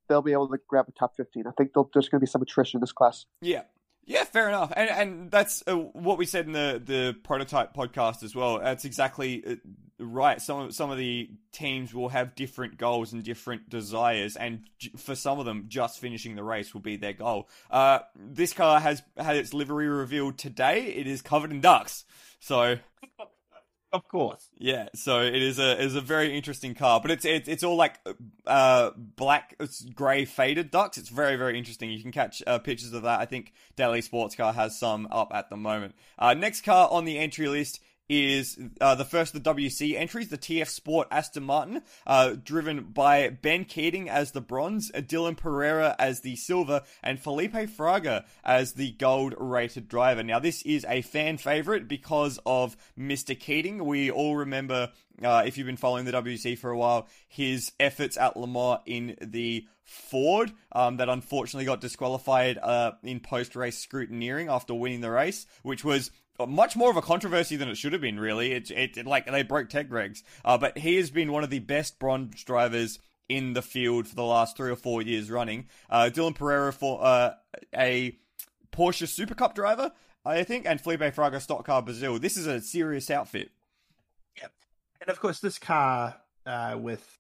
they'll 0.08 0.22
be 0.22 0.34
able 0.34 0.50
to 0.50 0.58
grab 0.68 0.86
a 0.88 0.92
top 0.92 1.16
15. 1.16 1.46
I 1.48 1.52
think 1.52 1.72
there's 1.74 2.10
going 2.10 2.20
to 2.20 2.26
be 2.26 2.28
some 2.28 2.42
attrition 2.42 2.78
in 2.78 2.82
this 2.82 2.92
class. 2.92 3.26
Yeah. 3.42 3.64
Yeah, 4.06 4.26
fair 4.26 4.50
enough, 4.50 4.74
and 4.76 4.90
and 4.90 5.32
that's 5.32 5.64
uh, 5.66 5.76
what 5.76 6.18
we 6.18 6.26
said 6.26 6.46
in 6.46 6.52
the, 6.52 6.82
the 6.84 7.16
prototype 7.24 7.74
podcast 7.74 8.22
as 8.24 8.36
well. 8.36 8.60
That's 8.60 8.84
exactly 8.84 9.44
uh, 9.46 9.56
right. 9.98 10.42
Some 10.42 10.60
of, 10.60 10.76
some 10.76 10.92
of 10.92 10.98
the 10.98 11.30
teams 11.54 11.94
will 11.94 12.10
have 12.10 12.36
different 12.36 12.78
goals 12.78 13.14
and 13.14 13.24
different 13.24 13.70
desires, 13.70 14.36
and 14.36 14.64
for 14.98 15.16
some 15.16 15.40
of 15.40 15.46
them, 15.46 15.66
just 15.70 16.00
finishing 16.00 16.36
the 16.36 16.44
race 16.44 16.74
will 16.74 16.82
be 16.82 16.98
their 16.98 17.14
goal. 17.14 17.48
Uh, 17.72 18.00
this 18.14 18.52
car 18.52 18.82
has 18.82 19.02
had 19.18 19.38
its 19.38 19.54
livery 19.54 19.88
revealed 19.88 20.38
today. 20.38 20.84
It 20.84 21.08
is 21.08 21.22
covered 21.22 21.52
in 21.52 21.62
ducks, 21.62 22.04
so 22.42 22.80
Of 23.94 24.08
course. 24.08 24.50
Yeah, 24.58 24.90
so 24.96 25.22
it 25.22 25.36
is 25.36 25.60
a 25.60 25.80
is 25.80 25.94
a 25.94 26.02
very 26.02 26.36
interesting 26.36 26.74
car, 26.74 27.00
but 27.00 27.12
it's 27.12 27.26
it's, 27.26 27.48
it's 27.48 27.64
all 27.64 27.76
like 27.76 28.00
uh 28.48 28.90
black 28.98 29.56
it's 29.60 29.84
grey 29.84 30.26
faded 30.26 30.72
ducks. 30.72 30.98
It's 30.98 31.10
very 31.10 31.36
very 31.36 31.60
interesting. 31.60 31.92
You 31.92 32.02
can 32.02 32.12
catch 32.12 32.42
uh, 32.48 32.58
pictures 32.58 32.92
of 32.94 33.04
that. 33.04 33.20
I 33.20 33.26
think 33.26 33.54
Daily 33.76 34.02
Sports 34.02 34.36
Car 34.36 34.52
has 34.52 34.80
some 34.80 35.08
up 35.12 35.32
at 35.32 35.52
the 35.52 35.58
moment. 35.58 35.94
Uh, 36.18 36.34
next 36.34 36.62
car 36.62 36.88
on 36.90 37.06
the 37.06 37.20
entry 37.20 37.48
list 37.48 37.82
is 38.14 38.60
uh, 38.80 38.96
the 38.96 39.06
first 39.06 39.34
of 39.34 39.44
the 39.44 39.54
WEC 39.54 39.96
entries, 39.96 40.30
the 40.30 40.38
TF 40.38 40.68
Sport 40.68 41.08
Aston 41.10 41.44
Martin, 41.44 41.82
uh, 42.06 42.36
driven 42.44 42.84
by 42.84 43.30
Ben 43.30 43.66
Keating 43.66 44.08
as 44.10 44.32
the 44.32 44.42
bronze, 44.42 44.92
Dylan 44.92 45.36
Pereira 45.36 45.96
as 45.98 46.22
the 46.22 46.36
silver, 46.36 46.82
and 47.02 47.20
Felipe 47.20 47.54
Fraga 47.54 48.26
as 48.44 48.74
the 48.74 48.92
gold 48.92 49.34
rated 49.40 49.88
driver. 49.88 50.22
Now, 50.22 50.40
this 50.40 50.62
is 50.62 50.86
a 50.88 51.02
fan 51.02 51.38
favorite 51.38 51.88
because 51.88 52.40
of 52.46 52.78
Mr. 52.98 53.40
Keating. 53.40 53.84
We 53.84 54.12
all 54.12 54.36
remember, 54.36 54.92
uh, 55.24 55.44
if 55.46 55.58
you've 55.58 55.68
been 55.68 55.78
following 55.78 56.06
the 56.06 56.12
WEC 56.12 56.58
for 56.58 56.70
a 56.70 56.78
while, 56.78 57.08
his 57.28 57.72
efforts 57.80 58.18
at 58.18 58.38
Le 58.38 58.48
Mans 58.48 58.80
in 58.86 59.18
the 59.22 59.66
Ford 59.84 60.52
um, 60.72 60.98
that 60.98 61.10
unfortunately 61.10 61.66
got 61.66 61.82
disqualified 61.82 62.58
uh, 62.58 62.94
in 63.04 63.20
post 63.20 63.56
race 63.56 63.86
scrutineering 63.86 64.50
after 64.50 64.74
winning 64.74 65.02
the 65.02 65.12
race, 65.12 65.46
which 65.62 65.84
was 65.84 66.12
much 66.40 66.76
more 66.76 66.90
of 66.90 66.98
a 66.98 67.02
controversy 67.02 67.56
than 67.56 67.70
it 67.70 67.76
should 67.76 67.94
have 67.94 68.02
been. 68.02 68.20
Really, 68.20 68.54
it, 68.54 68.72
it, 68.72 69.06
like 69.06 69.26
they 69.26 69.44
broke 69.44 69.70
tech 69.70 69.90
regs, 69.90 70.24
uh, 70.44 70.58
but 70.58 70.78
he 70.78 70.96
has 70.98 71.12
been 71.12 71.32
one 71.32 71.44
of 71.44 71.50
the 71.50 71.60
best 71.60 72.00
bronze 72.00 72.44
drivers 72.44 73.00
in 73.30 73.54
the 73.54 73.62
field 73.62 74.08
for 74.08 74.16
the 74.16 74.24
last 74.24 74.58
three 74.58 74.72
or 74.72 74.76
four 74.76 75.02
years 75.02 75.32
running. 75.32 75.68
Uh, 75.90 76.10
Dylan 76.14 76.36
Pereira 76.36 76.74
for 76.74 77.04
uh, 77.04 77.34
a 77.76 78.18
Porsche 78.72 79.08
Super 79.08 79.36
Cup 79.36 79.56
driver, 79.56 79.92
I 80.26 80.44
think, 80.44 80.66
and 80.66 80.82
Felipe 80.82 81.02
Fraga 81.02 81.42
Stock 81.42 81.66
Car 81.66 81.82
Brazil. 81.82 82.20
This 82.20 82.38
is 82.38 82.48
a 82.48 82.62
serious 82.62 83.10
outfit. 83.10 83.52
Yep. 84.42 84.52
And 85.02 85.10
of 85.10 85.20
course, 85.20 85.40
this 85.40 85.58
car 85.60 86.16
uh, 86.46 86.78
with 86.80 87.18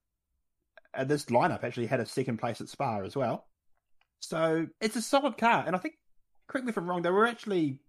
uh, 0.94 1.04
this 1.04 1.26
lineup 1.26 1.64
actually 1.64 1.88
had 1.88 2.00
a 2.00 2.06
second 2.06 2.38
place 2.38 2.62
at 2.62 2.70
Spa 2.70 3.02
as 3.02 3.16
well. 3.16 3.46
So 4.20 4.68
it's 4.80 4.96
a 4.96 5.02
solid 5.02 5.38
car. 5.38 5.64
And 5.66 5.76
I 5.76 5.80
think, 5.80 5.96
correct 6.48 6.66
me 6.66 6.70
if 6.72 6.78
I'm 6.78 6.90
wrong, 6.90 7.02
they 7.02 7.12
were 7.12 7.28
actually. 7.28 7.80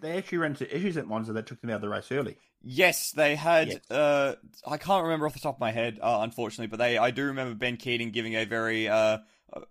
They 0.00 0.16
actually 0.16 0.38
ran 0.38 0.52
into 0.52 0.74
issues 0.74 0.96
at 0.96 1.06
Monza 1.06 1.32
that 1.34 1.46
took 1.46 1.60
them 1.60 1.70
out 1.70 1.76
of 1.76 1.82
the 1.82 1.88
race 1.88 2.10
early. 2.10 2.38
Yes, 2.62 3.10
they 3.12 3.36
had. 3.36 3.68
Yes. 3.68 3.90
Uh, 3.90 4.36
I 4.66 4.78
can't 4.78 5.04
remember 5.04 5.26
off 5.26 5.34
the 5.34 5.40
top 5.40 5.56
of 5.56 5.60
my 5.60 5.72
head, 5.72 5.98
uh, 6.00 6.20
unfortunately, 6.22 6.68
but 6.68 6.78
they. 6.78 6.96
I 6.96 7.10
do 7.10 7.26
remember 7.26 7.54
Ben 7.54 7.76
Keating 7.76 8.10
giving 8.10 8.34
a 8.34 8.44
very, 8.44 8.88
uh, 8.88 9.18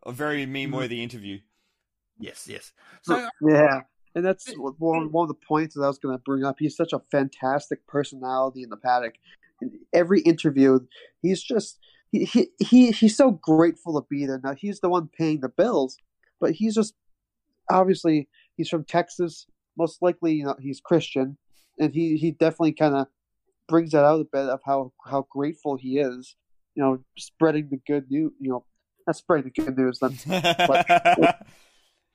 a 0.06 0.12
very 0.12 0.46
meme-worthy 0.46 1.00
mm. 1.00 1.04
interview. 1.04 1.40
Yes, 2.20 2.48
yes. 2.48 2.72
So 3.02 3.28
yeah, 3.42 3.82
and 4.14 4.24
that's 4.24 4.54
one 4.56 5.12
one 5.12 5.24
of 5.24 5.30
the 5.30 5.46
points 5.48 5.74
that 5.76 5.82
I 5.82 5.88
was 5.88 5.98
going 5.98 6.16
to 6.16 6.22
bring 6.24 6.44
up. 6.44 6.58
He's 6.60 6.76
such 6.76 6.94
a 6.94 7.02
fantastic 7.12 7.88
personality 7.88 8.62
in 8.62 8.70
the 8.70 8.78
paddock. 8.78 9.16
In 9.62 9.80
every 9.92 10.22
interview, 10.22 10.80
he's 11.22 11.42
just 11.42 11.80
he, 12.12 12.26
he 12.26 12.50
he 12.60 12.92
he's 12.92 13.18
so 13.18 13.32
grateful 13.32 14.00
to 14.00 14.08
be 14.08 14.28
there. 14.28 14.40
Now 14.44 14.54
he's 14.54 14.80
the 14.80 14.90
one 14.90 15.10
paying 15.18 15.40
the 15.40 15.50
bills, 15.50 15.98
but 16.40 16.52
he's 16.52 16.76
just 16.76 16.94
obviously 17.72 18.30
he's 18.56 18.70
from 18.70 18.84
Texas. 18.84 19.48
Most 19.78 20.02
likely, 20.02 20.34
you 20.34 20.46
know, 20.46 20.56
he's 20.60 20.80
Christian, 20.80 21.38
and 21.80 21.94
he 21.94 22.18
he 22.18 22.32
definitely 22.32 22.74
kind 22.74 22.96
of 22.96 23.08
brings 23.68 23.92
that 23.92 24.06
out 24.06 24.22
a 24.22 24.26
bit 24.26 24.50
of 24.50 24.62
how 24.66 24.94
how 25.06 25.28
grateful 25.30 25.78
he 25.78 26.00
is. 26.00 26.36
You 26.76 26.84
know, 26.84 27.00
spreading 27.18 27.70
the 27.70 27.80
good 27.86 28.10
news. 28.10 28.32
You 28.40 28.52
know, 28.52 28.66
not 29.08 29.16
spreading 29.16 29.52
the 29.54 29.64
good 29.64 29.78
news, 29.78 30.00
then, 30.00 30.18
but 30.68 31.46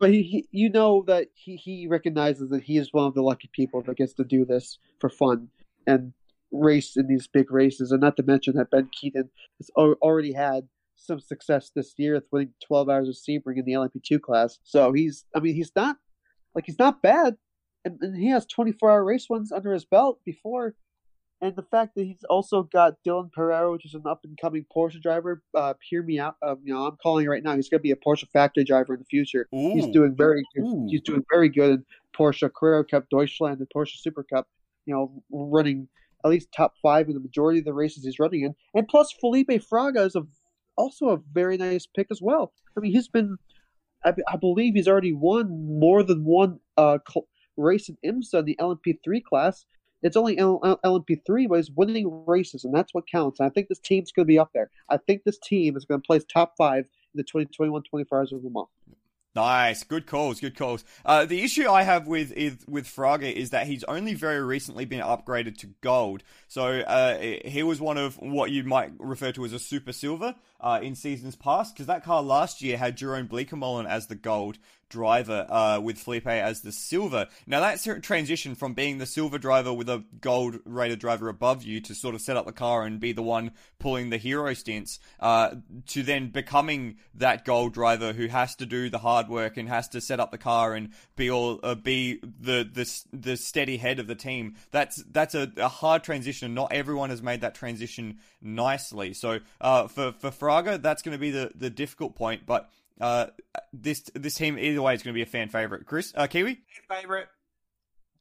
but 0.01 0.11
he, 0.11 0.23
he, 0.23 0.49
you 0.51 0.71
know 0.71 1.05
that 1.07 1.29
he, 1.35 1.57
he 1.57 1.87
recognizes 1.87 2.51
that 2.51 2.63
he 2.63 2.79
is 2.79 2.93
one 2.93 3.07
of 3.07 3.15
the 3.15 3.23
lucky 3.23 3.51
people 3.53 3.83
that 3.83 3.97
gets 3.97 4.15
to 4.15 4.25
do 4.25 4.45
this 4.45 4.79
for 5.01 5.09
fun 5.09 5.49
and 5.87 6.13
race 6.53 6.97
in 6.97 7.07
these 7.07 7.27
big 7.27 7.51
races, 7.51 7.93
and 7.93 8.01
not 8.01 8.17
to 8.17 8.23
mention 8.23 8.57
that 8.57 8.71
Ben 8.71 8.89
Keating 8.93 9.31
has 9.59 9.71
already 9.77 10.33
had 10.33 10.69
some 10.97 11.21
success 11.21 11.71
this 11.75 11.95
year 11.97 12.15
with 12.15 12.25
winning 12.33 12.53
12 12.67 12.89
hours 12.89 13.09
of 13.09 13.15
Sebring 13.15 13.59
in 13.59 13.65
the 13.65 13.73
LMP2 13.73 14.21
class. 14.21 14.59
So 14.65 14.93
he's, 14.93 15.25
I 15.35 15.41
mean, 15.41 15.55
he's 15.55 15.73
not 15.77 15.97
like 16.55 16.65
he's 16.67 16.79
not 16.79 17.03
bad, 17.03 17.37
and, 17.89 17.99
and 18.03 18.17
he 18.17 18.29
has 18.29 18.47
24 18.47 18.91
hour 18.91 19.05
race 19.05 19.27
wins 19.29 19.53
under 19.53 19.73
his 19.73 19.85
belt 19.85 20.21
before 20.25 20.75
and 21.41 21.55
the 21.55 21.63
fact 21.63 21.95
that 21.95 22.05
he's 22.05 22.25
also 22.29 22.65
got 22.65 22.95
Dylan 23.07 23.33
Pereira, 23.33 23.71
which 23.71 23.87
is 23.87 23.95
an 23.95 24.03
up 24.07 24.21
and 24.25 24.37
coming 24.41 24.67
Porsche 24.75 25.01
driver. 25.01 25.43
Uh, 25.55 25.75
hear 25.89 26.03
me 26.03 26.19
out. 26.19 26.35
Uh, 26.43 26.57
you 26.63 26.75
know, 26.75 26.87
I'm 26.87 26.97
calling 27.01 27.29
right 27.29 27.43
now. 27.43 27.55
He's 27.55 27.69
going 27.69 27.79
to 27.79 27.83
be 27.83 27.93
a 27.93 27.97
Porsche 27.97 28.29
factory 28.33 28.65
driver 28.65 28.95
in 28.95 29.01
the 29.01 29.07
future. 29.07 29.47
Ooh. 29.55 29.73
He's 29.75 29.87
doing 29.89 30.17
very 30.17 30.43
good. 30.55 30.65
Ooh. 30.65 30.87
He's 30.89 31.03
doing 31.03 31.23
very 31.33 31.49
good 31.49 31.71
in 31.71 31.85
Porsche 32.17 32.51
Carrera 32.53 32.85
Cup 32.85 33.05
Deutschland 33.11 33.59
and 33.59 33.69
Porsche 33.75 33.97
Super 33.99 34.25
Cup. 34.25 34.49
You 34.87 34.95
know, 34.95 35.23
running 35.31 35.89
at 36.25 36.31
least 36.31 36.49
top 36.57 36.75
five 36.83 37.07
in 37.09 37.15
the 37.15 37.21
majority 37.21 37.61
of 37.61 37.65
the 37.65 37.75
races 37.75 38.05
he's 38.05 38.19
running 38.19 38.43
in. 38.43 38.55
And 38.75 38.89
plus, 38.89 39.13
Felipe 39.21 39.49
Fraga 39.49 40.07
is 40.07 40.17
a, 40.17 40.23
also 40.77 41.11
a 41.11 41.19
very 41.33 41.57
nice 41.57 41.87
pick 41.87 42.09
as 42.11 42.21
well. 42.21 42.53
I 42.77 42.81
mean, 42.81 42.93
he's 42.93 43.07
been, 43.07 43.37
I, 44.05 44.15
I 44.29 44.37
believe 44.37 44.75
he's 44.75 44.89
already 44.89 45.13
won 45.13 45.79
more 45.79 46.03
than 46.03 46.25
one 46.25 46.59
uh, 46.77 46.99
race 47.59 47.89
in 47.89 47.97
IMSA 48.05 48.41
in 48.41 48.45
the 48.45 48.57
LMP3 48.61 49.23
class 49.23 49.67
it's 50.03 50.17
only 50.17 50.39
L- 50.39 50.61
L- 50.65 50.81
LMP3, 50.85 51.49
but 51.49 51.57
he's 51.57 51.71
winning 51.71 52.25
races, 52.27 52.65
and 52.65 52.75
that's 52.75 52.95
what 52.95 53.07
counts. 53.09 53.41
And 53.41 53.47
I 53.47 53.51
think 53.51 53.69
this 53.69 53.81
team's 53.81 54.13
going 54.13 54.27
to 54.27 54.29
be 54.29 54.39
up 54.39 54.51
there. 54.55 54.71
I 54.89 54.97
think 54.97 55.25
this 55.25 55.39
team 55.39 55.77
is 55.77 55.85
going 55.85 56.01
to 56.01 56.07
place 56.07 56.25
top 56.25 56.55
five 56.57 56.85
in 56.85 57.17
the 57.17 57.25
2021 57.25 57.83
24 57.83 58.19
Hours 58.19 58.33
of 58.33 58.45
Le 58.45 58.51
Mans. 58.51 58.69
Nice, 59.35 59.85
good 59.85 60.07
calls, 60.07 60.41
good 60.41 60.57
calls. 60.57 60.85
Uh, 61.05 61.25
the 61.25 61.43
issue 61.43 61.69
I 61.69 61.83
have 61.83 62.09
with 62.09 62.33
is, 62.33 62.57
with 62.67 62.87
Fraga 62.87 63.31
is 63.31 63.51
that 63.51 63.67
he's 63.67 63.85
only 63.85 64.15
very 64.15 64.43
recently 64.43 64.85
been 64.85 65.01
upgraded 65.01 65.59
to 65.59 65.69
gold. 65.81 66.25
So 66.49 66.81
uh, 66.81 67.19
he 67.45 67.63
was 67.63 67.81
one 67.81 67.99
of 67.99 68.19
what 68.19 68.51
you 68.51 68.65
might 68.65 68.93
refer 68.99 69.31
to 69.33 69.45
as 69.45 69.53
a 69.53 69.59
super 69.59 69.93
silver 69.93 70.35
uh, 70.61 70.81
in 70.83 70.95
seasons 70.95 71.37
past, 71.37 71.75
because 71.75 71.87
that 71.87 72.05
car 72.05 72.23
last 72.23 72.63
year 72.63 72.77
had 72.79 72.97
Jeroen 72.97 73.29
Bleekemolen 73.29 73.89
as 73.89 74.07
the 74.07 74.15
gold, 74.15 74.59
driver 74.89 75.47
uh, 75.49 75.81
with 75.81 75.99
Felipe 75.99 76.27
as 76.27 76.63
the 76.63 76.73
silver. 76.73 77.27
Now 77.47 77.61
that's 77.61 77.87
a 77.87 78.01
transition 78.01 78.55
from 78.55 78.75
being 78.75 78.99
the 78.99 79.07
silver 79.07 79.39
driver 79.39 79.73
with 79.73 79.89
a 79.89 80.05
gold 80.21 80.59
rated 80.65 80.99
driver 80.99 81.29
above 81.29 81.63
you 81.63 81.81
to 81.83 81.95
sort 81.95 82.15
of 82.15 82.21
set 82.21 82.37
up 82.37 82.47
the 82.47 82.53
car 82.53 82.85
and 82.85 83.01
be 83.01 83.13
the 83.13 83.23
one 83.23 83.53
pulling 83.79 84.11
the 84.11 84.17
hero 84.17 84.55
stints 84.55 84.99
uh, 85.21 85.57
to 85.89 86.03
then 86.03 86.31
becoming 86.31 86.97
that 87.15 87.45
gold 87.45 87.75
driver 87.75 88.13
who 88.13 88.27
has 88.29 88.55
to 88.57 88.67
do 88.67 88.89
the 88.89 88.99
hard 88.99 89.29
work 89.29 89.57
and 89.57 89.69
has 89.69 89.89
to 89.89 90.01
set 90.01 90.21
up 90.21 90.31
the 90.31 90.39
car 90.39 90.75
and 90.75 90.91
be 91.17 91.31
all 91.31 91.61
uh, 91.63 91.75
be 91.75 92.21
the, 92.23 92.69
the 92.73 93.05
the 93.13 93.37
steady 93.37 93.77
head 93.77 93.99
of 93.99 94.07
the 94.07 94.15
team. 94.15 94.55
That's 94.71 95.03
that's 95.11 95.35
a, 95.35 95.51
a 95.57 95.69
hard 95.69 96.03
transition. 96.03 96.47
And 96.47 96.55
not 96.55 96.73
everyone 96.73 97.11
has 97.11 97.23
made 97.23 97.41
that 97.43 97.55
transition 97.55 98.19
nicely. 98.41 99.13
So 99.13 99.41
uh, 99.61 99.89
for 99.89 100.13
for 100.13 100.31
That's 100.79 101.03
going 101.03 101.13
to 101.13 101.19
be 101.19 101.31
the 101.31 101.53
the 101.55 101.71
difficult 101.71 102.15
point, 102.15 102.43
but 102.47 102.71
uh, 103.01 103.27
this 103.73 104.03
this 104.15 104.35
team 104.35 104.59
either 104.59 104.83
way 104.83 104.95
is 104.95 105.03
going 105.03 105.13
to 105.13 105.19
be 105.19 105.23
a 105.23 105.27
fan 105.27 105.49
favorite. 105.49 105.87
Chris, 105.87 106.13
uh, 106.17 106.27
Kiwi 106.27 106.61
favorite, 106.89 107.29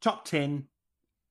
top 0.02 0.26
ten. 0.26 0.68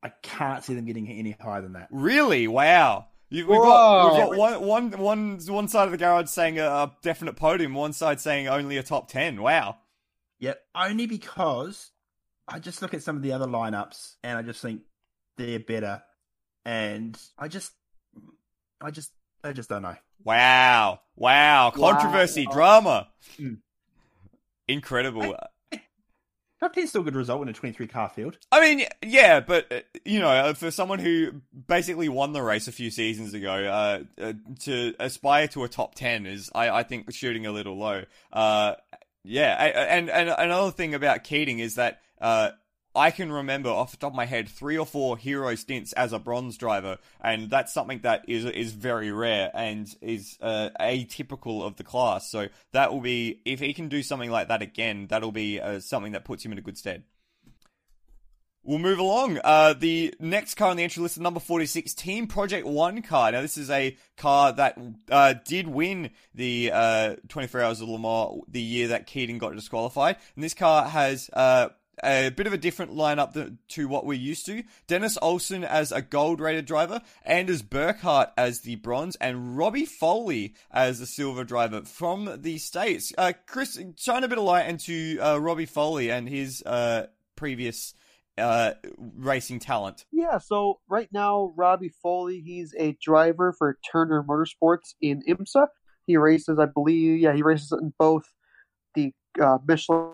I 0.03 0.11
can't 0.23 0.63
see 0.63 0.75
them 0.75 0.85
getting 0.85 1.09
any 1.09 1.33
higher 1.33 1.63
than 1.63 1.73
that. 1.73 1.89
Really? 1.91 2.47
Wow. 2.47 3.07
You've, 3.29 3.49
we've, 3.49 3.59
got, 3.59 4.13
we've 4.13 4.39
got 4.39 4.39
one, 4.39 4.61
one, 4.61 4.91
one, 4.93 5.41
one 5.49 5.69
side 5.69 5.87
of 5.87 5.91
the 5.91 5.97
garage 5.97 6.29
saying 6.29 6.61
a, 6.61 6.67
a 6.67 6.97
definite 7.03 7.35
podium, 7.35 7.75
one 7.75 7.93
side 7.93 8.21
saying 8.21 8.47
only 8.47 8.77
a 8.77 8.85
top 8.85 9.09
10. 9.09 9.43
Wow. 9.43 9.79
Yep. 10.39 10.61
Only 10.77 11.07
because 11.07 11.91
I 12.47 12.61
just 12.61 12.83
look 12.83 12.95
at 12.95 13.03
some 13.03 13.17
of 13.17 13.23
the 13.23 13.33
other 13.33 13.47
lineups 13.47 14.15
and 14.23 14.39
I 14.39 14.43
just 14.43 14.63
think 14.63 14.83
they're 15.37 15.59
better. 15.59 16.03
And 16.65 17.19
I 17.37 17.49
just, 17.49 17.73
I 18.81 18.93
just, 18.93 19.11
I 19.43 19.53
just 19.53 19.69
don't 19.69 19.83
know. 19.83 19.97
Wow. 20.25 21.01
Wow. 21.17 21.73
Controversy, 21.75 22.47
wow. 22.47 22.53
drama. 22.53 23.09
Mm. 23.39 23.59
Incredible. 24.69 25.37
Top 26.59 26.73
10 26.73 26.87
still 26.87 27.03
a 27.03 27.05
good 27.05 27.15
result 27.15 27.43
in 27.43 27.49
a 27.49 27.53
23 27.53 27.87
car 27.87 28.09
field. 28.09 28.39
I 28.51 28.61
mean, 28.61 28.87
yeah, 29.05 29.41
but, 29.41 29.71
uh, 29.71 29.81
you 30.07 30.21
know, 30.21 30.29
uh, 30.29 30.55
for 30.55 30.71
someone 30.71 30.99
who 30.99 31.43
basically 31.69 32.09
won 32.09 32.33
the 32.33 32.41
race 32.43 32.67
a 32.67 32.73
few 32.73 32.91
seasons 32.91 33.35
ago, 33.35 33.53
uh, 33.53 34.23
uh, 34.23 34.33
to 34.61 34.95
aspire 34.99 35.49
to 35.49 35.65
a 35.65 35.69
top 35.69 35.95
10 35.95 36.25
is, 36.25 36.51
I, 36.55 36.71
I 36.71 36.83
think, 36.83 37.13
shooting 37.13 37.45
a 37.45 37.53
little 37.53 37.77
low. 37.77 38.05
Uh, 38.33 38.77
yeah, 39.23 39.53
and, 39.55 40.09
and 40.09 40.31
another 40.31 40.71
thing 40.71 40.95
about 40.95 41.25
Keating 41.25 41.59
is 41.59 41.75
that, 41.75 42.01
uh, 42.23 42.53
I 42.97 43.11
can 43.11 43.31
remember 43.31 43.69
off 43.69 43.91
the 43.91 43.99
top 43.99 44.13
of 44.13 44.17
my 44.17 44.25
head 44.25 44.49
three 44.49 44.79
or 44.79 44.87
four 44.87 45.19
hero 45.19 45.55
stints 45.55 45.93
as 45.93 46.13
a 46.13 46.19
bronze 46.19 46.57
driver, 46.57 46.99
and 47.21 47.51
that's 47.51 47.73
something 47.73 48.01
that 48.01 48.25
is 48.27 48.45
is 48.47 48.73
very 48.73 49.13
rare 49.13 49.51
and 49.55 49.95
is 50.01 50.39
uh, 50.41 50.71
atypical 50.81 51.63
of 51.63 51.77
the 51.77 51.85
class. 51.85 52.31
So 52.31 52.49
that 52.73 52.93
will 52.93 53.01
be 53.01 53.41
if 53.45 53.61
he 53.61 53.75
can 53.75 53.89
do 53.89 54.03
something 54.03 54.31
like 54.31 54.49
that 54.49 54.63
again, 54.63 55.07
that'll 55.09 55.33
be 55.33 55.61
uh, 55.61 55.81
something 55.81 56.13
that 56.13 56.25
puts 56.25 56.45
him 56.45 56.53
in 56.53 56.59
a 56.59 56.63
good 56.63 56.79
stead. 56.79 57.05
We'll 58.67 58.81
move 58.81 58.99
along. 58.99 59.39
Uh, 59.45 59.75
the 59.75 60.13
next 60.19 60.55
car 60.55 60.71
on 60.71 60.77
the 60.77 60.83
entry 60.83 61.01
list, 61.01 61.17
is 61.17 61.21
number 61.21 61.39
46, 61.39 61.95
Team 61.95 62.27
Project 62.27 62.67
One 62.67 63.01
car. 63.01 63.31
Now, 63.31 63.41
this 63.41 63.57
is 63.57 63.71
a 63.71 63.97
car 64.17 64.53
that 64.55 64.77
uh, 65.09 65.35
did 65.45 65.69
win 65.69 66.11
the 66.35 66.73
uh, 66.75 67.15
24 67.29 67.61
Hours 67.61 67.81
of 67.81 67.89
Le 67.89 67.97
Mans 67.97 68.43
the 68.49 68.61
year 68.61 68.89
that 68.89 69.07
Keating 69.07 69.39
got 69.39 69.55
disqualified. 69.55 70.17
And 70.35 70.43
this 70.43 70.55
car 70.55 70.89
has 70.89 71.31
uh, 71.33 71.69
a 72.03 72.31
bit 72.31 72.47
of 72.47 72.53
a 72.53 72.59
different 72.59 72.93
lineup 72.93 73.57
to 73.69 73.89
what 73.89 74.05
we're 74.05 74.15
used 74.15 74.47
to. 74.47 74.63
Dennis 74.87 75.19
Olsen 75.23 75.65
as 75.65 75.93
a 75.93 76.03
gold 76.03 76.41
rated 76.41 76.67
driver, 76.67 77.01
Anders 77.25 77.63
Buchardt 77.63 78.31
as 78.37 78.61
the 78.61 78.77
bronze, 78.77 79.17
and 79.17 79.57
Robbie 79.57 79.87
Foley 79.87 80.55
as 80.71 80.99
the 80.99 81.07
silver 81.07 81.45
driver 81.45 81.83
from 81.83 82.39
the 82.43 82.59
States. 82.59 83.13
Uh, 83.17 83.33
Chris, 83.47 83.81
shine 83.97 84.25
a 84.25 84.29
bit 84.29 84.39
of 84.39 84.45
light 84.45 84.69
into 84.69 85.19
uh, 85.21 85.39
Robbie 85.39 85.67
Foley 85.67 86.11
and 86.11 86.29
his 86.29 86.63
uh, 86.65 87.07
previous 87.37 87.95
uh, 88.39 88.73
racing 88.99 89.61
talent. 89.61 90.05
Yeah, 90.13 90.39
so 90.39 90.81
right 90.89 91.09
now, 91.13 91.53
Robbie 91.57 91.93
Foley, 92.03 92.41
he's 92.41 92.75
a 92.79 92.97
driver 93.03 93.53
for 93.53 93.79
Turner 93.91 94.23
Motorsports 94.23 94.95
in 95.01 95.23
IMSA. 95.29 95.69
He 96.07 96.17
races, 96.17 96.59
I 96.59 96.67
believe, 96.67 97.19
yeah, 97.19 97.35
he 97.35 97.43
races 97.43 97.73
in 97.73 97.93
both 97.99 98.25
the 98.95 99.13
uh, 99.41 99.59
Michelin 99.67 100.13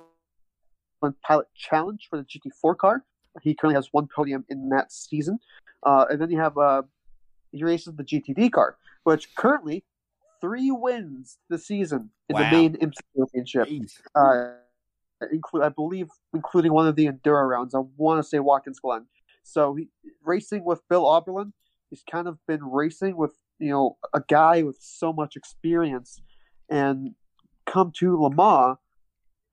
Pilot 1.27 1.49
Challenge 1.55 2.07
for 2.09 2.19
the 2.19 2.25
GT4 2.25 2.77
car. 2.77 3.05
He 3.43 3.55
currently 3.55 3.77
has 3.77 3.89
one 3.93 4.09
podium 4.15 4.45
in 4.49 4.69
that 4.71 4.93
season. 4.93 5.39
Uh, 5.85 6.07
and 6.11 6.21
then 6.21 6.31
you 6.31 6.39
have 6.39 6.57
uh, 6.59 6.83
he 7.51 7.65
races 7.65 7.95
the 7.97 8.05
GTD 8.05 8.53
car, 8.53 8.77
which 9.05 9.35
currently 9.35 9.85
three 10.41 10.71
wins 10.71 11.39
this 11.49 11.67
season 11.67 12.11
in 12.29 12.35
wow. 12.35 12.51
the 12.51 12.57
main 12.57 12.77
IMSA 12.77 13.47
championship. 13.47 13.69
Uh, 14.15 14.53
include 15.31 15.63
I 15.63 15.69
believe 15.69 16.09
including 16.35 16.73
one 16.73 16.87
of 16.87 16.97
the 16.97 17.07
enduro 17.07 17.49
rounds. 17.49 17.75
I 17.75 17.81
want 17.97 18.23
to 18.23 18.29
say 18.29 18.39
Watkins 18.39 18.81
Glen. 18.81 19.07
So 19.45 19.75
he, 19.75 19.89
racing 20.25 20.65
with 20.65 20.81
Bill 20.89 21.05
Auberlen, 21.05 21.53
he's 21.91 22.03
kind 22.11 22.29
of 22.29 22.39
been 22.47 22.63
racing 22.63 23.17
with 23.17 23.33
you 23.59 23.71
know 23.71 23.97
a 24.13 24.23
guy 24.29 24.63
with 24.63 24.79
so 24.81 25.13
much 25.13 25.37
experience, 25.37 26.21
and 26.69 27.15
come 27.67 27.93
to 27.99 28.21
Le 28.21 28.35
Mans, 28.35 28.79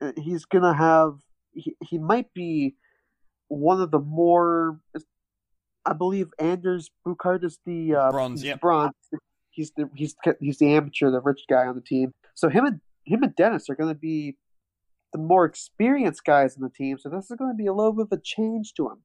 uh, 0.01 0.11
he's 0.17 0.45
gonna 0.45 0.73
have 0.73 1.19
he, 1.53 1.75
he 1.81 1.97
might 1.97 2.33
be 2.33 2.75
one 3.47 3.81
of 3.81 3.91
the 3.91 3.99
more 3.99 4.79
I 5.85 5.93
believe 5.93 6.27
Anders 6.39 6.91
Buchardt 7.03 7.43
is 7.43 7.59
the 7.65 7.95
uh, 7.95 8.11
bronze. 8.11 8.43
Yeah, 8.43 8.55
bronze. 8.55 8.93
He's 9.49 9.71
the 9.75 9.89
he's 9.95 10.15
he's 10.39 10.59
the 10.59 10.73
amateur, 10.73 11.11
the 11.11 11.21
rich 11.21 11.41
guy 11.49 11.65
on 11.65 11.75
the 11.75 11.81
team. 11.81 12.13
So 12.35 12.49
him 12.49 12.65
and 12.65 12.79
him 13.05 13.23
and 13.23 13.35
Dennis 13.35 13.69
are 13.69 13.75
going 13.75 13.93
to 13.93 13.99
be 13.99 14.37
the 15.13 15.19
more 15.19 15.45
experienced 15.45 16.23
guys 16.23 16.55
in 16.55 16.61
the 16.61 16.69
team. 16.69 16.97
So 16.99 17.09
this 17.09 17.31
is 17.31 17.37
going 17.37 17.51
to 17.51 17.57
be 17.57 17.65
a 17.65 17.73
little 17.73 17.93
bit 17.93 18.07
of 18.11 18.11
a 18.11 18.21
change 18.21 18.73
to 18.75 18.87
him. 18.89 18.97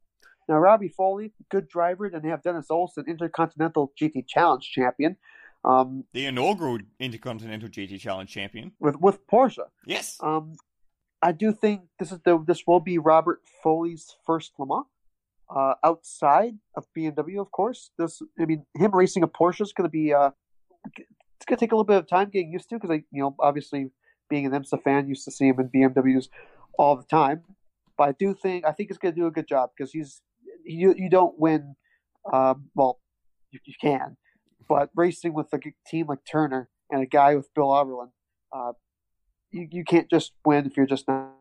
Now 0.49 0.59
Robbie 0.59 0.89
Foley, 0.89 1.33
good 1.51 1.69
driver. 1.69 2.11
Then 2.11 2.23
you 2.23 2.31
have 2.31 2.43
Dennis 2.43 2.67
Olsen, 2.71 3.05
Intercontinental 3.09 3.93
GT 4.01 4.27
Challenge 4.29 4.63
champion. 4.63 5.17
Um, 5.65 6.05
the 6.13 6.27
inaugural 6.27 6.79
Intercontinental 7.01 7.71
GT 7.71 7.99
Challenge 7.99 8.29
champion 8.29 8.73
with 8.79 8.97
with 8.97 9.27
Porsche. 9.27 9.65
Yes. 9.87 10.19
Um, 10.21 10.57
I 11.25 11.33
do 11.33 11.53
think 11.53 11.81
this 11.99 12.13
is 12.13 12.19
the 12.25 12.39
this 12.47 12.65
will 12.67 12.81
be 12.81 12.99
Robert 12.99 13.41
Foley's 13.63 14.15
first 14.27 14.53
Le 14.59 14.67
Mans. 14.67 14.85
Uh, 15.49 15.75
outside 15.83 16.55
of 16.77 16.87
BMW, 16.97 17.41
of 17.41 17.51
course, 17.51 17.91
this 17.99 18.21
I 18.39 18.45
mean 18.45 18.67
him 18.77 18.91
racing 18.93 19.23
a 19.23 19.29
Porsche 19.29 19.63
is 19.63 19.73
going 19.73 19.89
to 19.89 19.93
be 19.93 20.13
uh, 20.13 20.31
it's 20.85 21.47
going 21.47 21.57
to 21.57 21.65
take 21.65 21.73
a 21.73 21.75
little 21.75 21.85
bit 21.85 21.97
of 21.97 22.07
time 22.07 22.29
getting 22.29 22.53
used 22.53 22.69
to 22.69 22.77
because 22.77 22.91
I 22.91 23.05
you 23.11 23.23
know 23.23 23.35
obviously 23.41 23.91
being 24.29 24.45
an 24.45 24.53
IMSA 24.53 24.83
fan 24.83 25.09
used 25.09 25.25
to 25.25 25.31
see 25.31 25.49
him 25.49 25.59
in 25.61 25.71
BMWs 25.71 26.29
all 26.79 26.95
the 26.95 27.05
time, 27.05 27.43
but 27.97 28.09
I 28.11 28.13
do 28.13 28.35
think 28.35 28.67
I 28.67 28.73
think 28.73 28.91
he's 28.91 28.99
going 28.99 29.15
to 29.15 29.21
do 29.21 29.27
a 29.27 29.31
good 29.31 29.49
job 29.49 29.71
because 29.77 29.93
he's 29.93 30.21
you 30.63 30.95
you 30.95 31.09
don't 31.09 31.39
win, 31.39 31.75
um, 32.31 32.67
well 32.75 33.01
you, 33.51 33.61
you, 33.65 33.75
can, 33.81 34.19
but 34.69 34.91
racing 34.95 35.33
with 35.33 35.47
a 35.55 35.61
team 35.87 36.07
like 36.07 36.21
Turner 36.31 36.69
and 36.91 37.03
a 37.03 37.07
guy 37.07 37.35
with 37.35 37.49
Bill 37.55 37.69
Auberlen, 37.69 38.11
uh, 38.53 38.73
you 39.55 39.69
you 39.71 39.85
can't 39.85 40.11
just 40.11 40.33
win 40.45 40.67
if 40.67 40.77
you're 40.77 40.87
just 40.87 41.07
not 41.09 41.33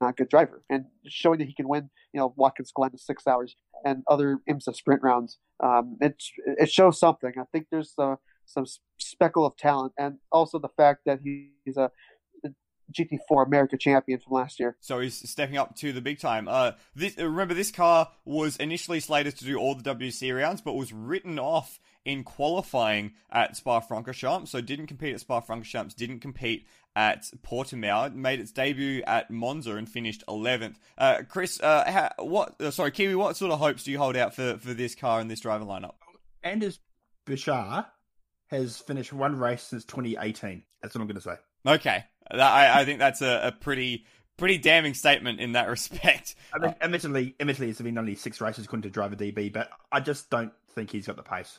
not 0.00 0.10
a 0.10 0.12
good 0.12 0.28
driver. 0.28 0.62
And 0.70 0.86
showing 1.06 1.38
that 1.38 1.48
he 1.48 1.54
can 1.54 1.68
win, 1.68 1.90
you 2.12 2.20
know, 2.20 2.32
Watkins 2.36 2.70
Glen 2.74 2.90
in 2.92 2.98
six 2.98 3.26
hours 3.26 3.56
and 3.84 4.02
other 4.08 4.38
IMSA 4.48 4.74
sprint 4.74 5.02
rounds, 5.02 5.38
um, 5.62 5.96
it 6.00 6.22
it 6.46 6.70
shows 6.70 6.98
something. 6.98 7.32
I 7.38 7.44
think 7.52 7.66
there's 7.70 7.94
uh, 7.98 8.16
some 8.44 8.64
speckle 8.98 9.44
of 9.44 9.56
talent, 9.56 9.92
and 9.98 10.18
also 10.30 10.58
the 10.58 10.68
fact 10.76 11.00
that 11.06 11.20
he's 11.22 11.76
a 11.76 11.90
GT4 12.96 13.46
America 13.46 13.76
champion 13.76 14.20
from 14.20 14.34
last 14.34 14.60
year. 14.60 14.76
So 14.80 15.00
he's 15.00 15.28
stepping 15.28 15.56
up 15.56 15.74
to 15.76 15.92
the 15.92 16.00
big 16.00 16.20
time. 16.20 16.46
Uh, 16.48 16.72
this, 16.94 17.16
remember, 17.16 17.54
this 17.54 17.72
car 17.72 18.10
was 18.24 18.56
initially 18.56 19.00
slated 19.00 19.36
to 19.38 19.44
do 19.44 19.56
all 19.56 19.74
the 19.74 19.94
WEC 19.94 20.34
rounds, 20.36 20.60
but 20.60 20.74
was 20.74 20.92
written 20.92 21.38
off 21.38 21.80
in 22.04 22.22
qualifying 22.22 23.12
at 23.30 23.56
Spa-Francorchamps. 23.56 24.48
So 24.48 24.60
didn't 24.60 24.86
compete 24.86 25.14
at 25.14 25.20
Spa-Francorchamps, 25.20 25.96
didn't 25.96 26.20
compete 26.20 26.66
at 26.96 27.30
Portimao. 27.46 28.12
Made 28.14 28.40
its 28.40 28.50
debut 28.50 29.02
at 29.06 29.30
Monza 29.30 29.76
and 29.76 29.88
finished 29.88 30.24
11th. 30.26 30.76
Uh, 30.96 31.18
Chris, 31.28 31.60
uh, 31.60 31.84
how, 31.86 32.24
what? 32.24 32.60
Uh, 32.60 32.72
sorry, 32.72 32.90
Kiwi. 32.90 33.14
What 33.14 33.36
sort 33.36 33.52
of 33.52 33.60
hopes 33.60 33.84
do 33.84 33.92
you 33.92 33.98
hold 33.98 34.16
out 34.16 34.34
for 34.34 34.56
for 34.56 34.74
this 34.74 34.94
car 34.94 35.20
and 35.20 35.30
this 35.30 35.40
driver 35.40 35.64
lineup? 35.64 35.94
Anders 36.42 36.80
Buchardt 37.26 37.86
has 38.48 38.78
finished 38.78 39.12
one 39.12 39.38
race 39.38 39.62
since 39.62 39.84
2018. 39.84 40.62
That's 40.82 40.94
what 40.94 41.02
I'm 41.02 41.06
going 41.06 41.16
to 41.16 41.20
say. 41.20 41.36
Okay, 41.66 42.04
I, 42.30 42.80
I 42.80 42.84
think 42.84 43.00
that's 43.00 43.22
a, 43.22 43.48
a, 43.48 43.52
pretty 43.52 44.06
pretty 44.36 44.58
damning 44.58 44.94
statement 44.94 45.40
in 45.40 45.52
that 45.52 45.68
respect. 45.68 46.36
I 46.54 46.58
mean, 46.58 46.74
admittedly, 46.80 47.34
admittedly, 47.40 47.70
it's 47.70 47.80
been 47.80 47.98
only 47.98 48.14
six 48.14 48.40
races 48.40 48.64
according 48.64 48.82
to 48.82 48.90
driver 48.90 49.16
DB, 49.16 49.52
but 49.52 49.68
I 49.90 50.00
just 50.00 50.30
don't 50.30 50.52
think 50.74 50.90
he's 50.90 51.06
got 51.06 51.16
the 51.16 51.22
pace. 51.22 51.58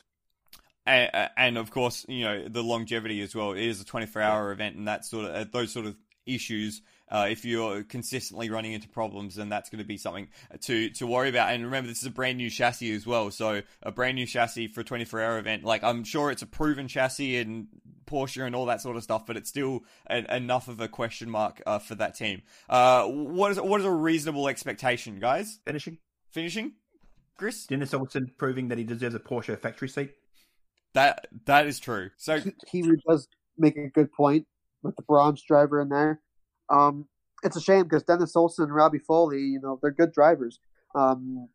And, 0.88 1.30
and 1.36 1.58
of 1.58 1.70
course, 1.70 2.06
you 2.08 2.24
know 2.24 2.48
the 2.48 2.62
longevity 2.62 3.20
as 3.20 3.34
well. 3.34 3.52
It 3.52 3.64
is 3.64 3.80
a 3.80 3.84
24 3.84 4.22
hour 4.22 4.48
yeah. 4.48 4.52
event, 4.54 4.76
and 4.76 4.88
that 4.88 5.04
sort 5.04 5.26
of 5.26 5.34
uh, 5.34 5.44
those 5.52 5.72
sort 5.72 5.86
of 5.86 5.96
issues. 6.26 6.82
Uh, 7.10 7.26
if 7.30 7.42
you're 7.46 7.84
consistently 7.84 8.50
running 8.50 8.74
into 8.74 8.86
problems, 8.86 9.36
then 9.36 9.48
that's 9.48 9.70
going 9.70 9.78
to 9.78 9.86
be 9.86 9.96
something 9.96 10.28
to 10.60 10.90
to 10.90 11.06
worry 11.06 11.28
about. 11.28 11.52
And 11.52 11.64
remember, 11.64 11.88
this 11.88 12.00
is 12.00 12.06
a 12.06 12.10
brand 12.10 12.38
new 12.38 12.50
chassis 12.50 12.92
as 12.92 13.06
well, 13.06 13.30
so 13.30 13.62
a 13.82 13.92
brand 13.92 14.16
new 14.16 14.26
chassis 14.26 14.68
for 14.68 14.82
a 14.82 14.84
24 14.84 15.20
hour 15.20 15.38
event. 15.38 15.64
Like 15.64 15.82
I'm 15.82 16.04
sure 16.04 16.30
it's 16.30 16.42
a 16.42 16.46
proven 16.46 16.88
chassis 16.88 17.38
and 17.38 17.68
Porsche 18.08 18.44
and 18.44 18.54
all 18.54 18.66
that 18.66 18.80
sort 18.80 18.96
of 18.96 19.02
stuff, 19.02 19.26
but 19.26 19.36
it's 19.36 19.48
still 19.48 19.84
an, 20.06 20.26
enough 20.26 20.68
of 20.68 20.80
a 20.80 20.88
question 20.88 21.30
mark 21.30 21.62
uh, 21.66 21.78
for 21.78 21.94
that 21.94 22.14
team. 22.14 22.42
Uh, 22.68 23.04
what 23.04 23.52
is 23.52 23.60
what 23.60 23.80
is 23.80 23.86
a 23.86 23.90
reasonable 23.90 24.48
expectation, 24.48 25.18
guys? 25.18 25.60
Finishing, 25.64 25.98
finishing, 26.30 26.72
Chris. 27.36 27.66
Dennis 27.66 27.94
Olsen 27.94 28.32
proving 28.36 28.68
that 28.68 28.78
he 28.78 28.84
deserves 28.84 29.14
a 29.14 29.20
Porsche 29.20 29.58
factory 29.58 29.88
seat. 29.88 30.12
That 30.94 31.28
that 31.46 31.66
is 31.66 31.78
true. 31.78 32.10
So 32.16 32.40
he 32.66 32.82
does 33.08 33.28
make 33.56 33.76
a 33.76 33.88
good 33.88 34.12
point 34.12 34.46
with 34.82 34.96
the 34.96 35.02
bronze 35.02 35.42
driver 35.46 35.80
in 35.80 35.88
there. 35.88 36.20
Um, 36.70 37.06
it's 37.42 37.56
a 37.56 37.60
shame 37.60 37.84
because 37.84 38.02
Dennis 38.02 38.34
Olsen 38.34 38.64
and 38.64 38.74
Robbie 38.74 38.98
Foley, 38.98 39.40
you 39.40 39.60
know, 39.60 39.78
they're 39.80 39.90
good 39.90 40.12
drivers. 40.12 40.60
Um, 40.94 41.48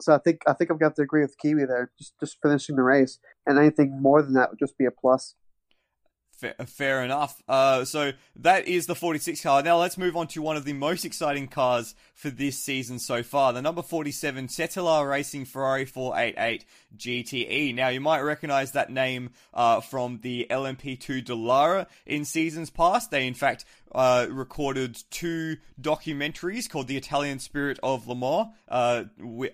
so 0.00 0.14
I 0.14 0.18
think 0.18 0.42
I 0.46 0.52
think 0.52 0.70
to 0.70 0.84
have 0.84 0.94
to 0.94 1.02
agree 1.02 1.22
with 1.22 1.38
Kiwi 1.38 1.64
there. 1.64 1.90
Just 1.98 2.14
just 2.20 2.38
finishing 2.42 2.76
the 2.76 2.82
race, 2.82 3.18
and 3.46 3.58
anything 3.58 4.00
more 4.00 4.22
than 4.22 4.34
that 4.34 4.50
would 4.50 4.58
just 4.58 4.78
be 4.78 4.84
a 4.84 4.90
plus. 4.90 5.34
Fair, 6.36 6.54
fair 6.66 7.02
enough. 7.02 7.42
Uh, 7.48 7.84
so 7.84 8.12
that 8.36 8.68
is 8.68 8.86
the 8.86 8.94
46 8.94 9.40
car. 9.40 9.62
Now 9.62 9.78
let's 9.78 9.96
move 9.96 10.16
on 10.16 10.26
to 10.28 10.42
one 10.42 10.56
of 10.56 10.66
the 10.66 10.74
most 10.74 11.04
exciting 11.04 11.48
cars 11.48 11.94
for 12.14 12.28
this 12.28 12.58
season 12.58 12.98
so 12.98 13.22
far. 13.22 13.54
The 13.54 13.62
number 13.62 13.82
47 13.82 14.48
Cetilar 14.48 15.08
Racing 15.08 15.46
Ferrari 15.46 15.86
488 15.86 16.64
GTE. 16.96 17.74
Now 17.74 17.88
you 17.88 18.00
might 18.00 18.20
recognize 18.20 18.72
that 18.72 18.90
name 18.90 19.30
uh, 19.54 19.80
from 19.80 20.20
the 20.22 20.46
LMP2 20.50 21.24
Dallara 21.24 21.86
in 22.04 22.26
seasons 22.26 22.68
past. 22.68 23.10
They 23.10 23.26
in 23.26 23.34
fact 23.34 23.64
uh, 23.92 24.26
recorded 24.30 24.96
two 25.10 25.56
documentaries 25.80 26.68
called 26.68 26.88
The 26.88 26.96
Italian 26.96 27.38
Spirit 27.38 27.78
of 27.82 28.06
Le 28.08 28.14
Mans, 28.14 28.48
uh, 28.68 29.04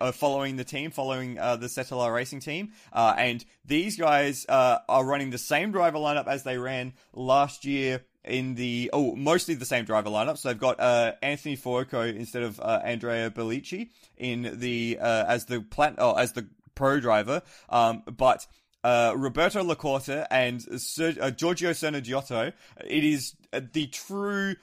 uh, 0.00 0.12
following 0.12 0.56
the 0.56 0.64
team, 0.64 0.90
following 0.90 1.38
uh, 1.38 1.56
the 1.56 1.66
Cetilar 1.66 2.14
Racing 2.14 2.40
team. 2.40 2.72
Uh, 2.92 3.14
and 3.16 3.44
these 3.64 3.96
guys 3.96 4.46
are 4.48 5.04
running 5.04 5.30
the 5.30 5.38
same 5.38 5.72
driver 5.72 5.98
lineup 5.98 6.26
as 6.26 6.42
they 6.42 6.58
ran 6.58 6.92
last 7.12 7.64
year 7.64 8.02
in 8.24 8.54
the 8.54 8.90
oh 8.92 9.14
mostly 9.16 9.54
the 9.54 9.66
same 9.66 9.84
driver 9.84 10.10
lineup. 10.10 10.38
So 10.38 10.48
they've 10.48 10.58
got 10.58 10.80
uh, 10.80 11.12
Anthony 11.22 11.56
Fuoco 11.56 12.14
instead 12.14 12.42
of 12.42 12.60
uh, 12.60 12.80
Andrea 12.84 13.30
Belicchi 13.30 13.90
in 14.16 14.58
the 14.58 14.98
uh, 15.00 15.24
as 15.26 15.46
the 15.46 15.60
plat 15.60 15.94
oh, 15.98 16.14
as 16.14 16.32
the 16.32 16.48
pro 16.74 17.00
driver. 17.00 17.42
Um, 17.68 18.02
but 18.06 18.46
uh, 18.84 19.14
Roberto 19.16 19.62
Lacorte 19.62 20.26
and 20.30 20.60
uh, 20.70 21.30
Giorgio 21.30 21.70
Sernagiotto. 21.70 22.52
It 22.84 23.04
is 23.04 23.34
the 23.52 23.86
true 23.86 24.56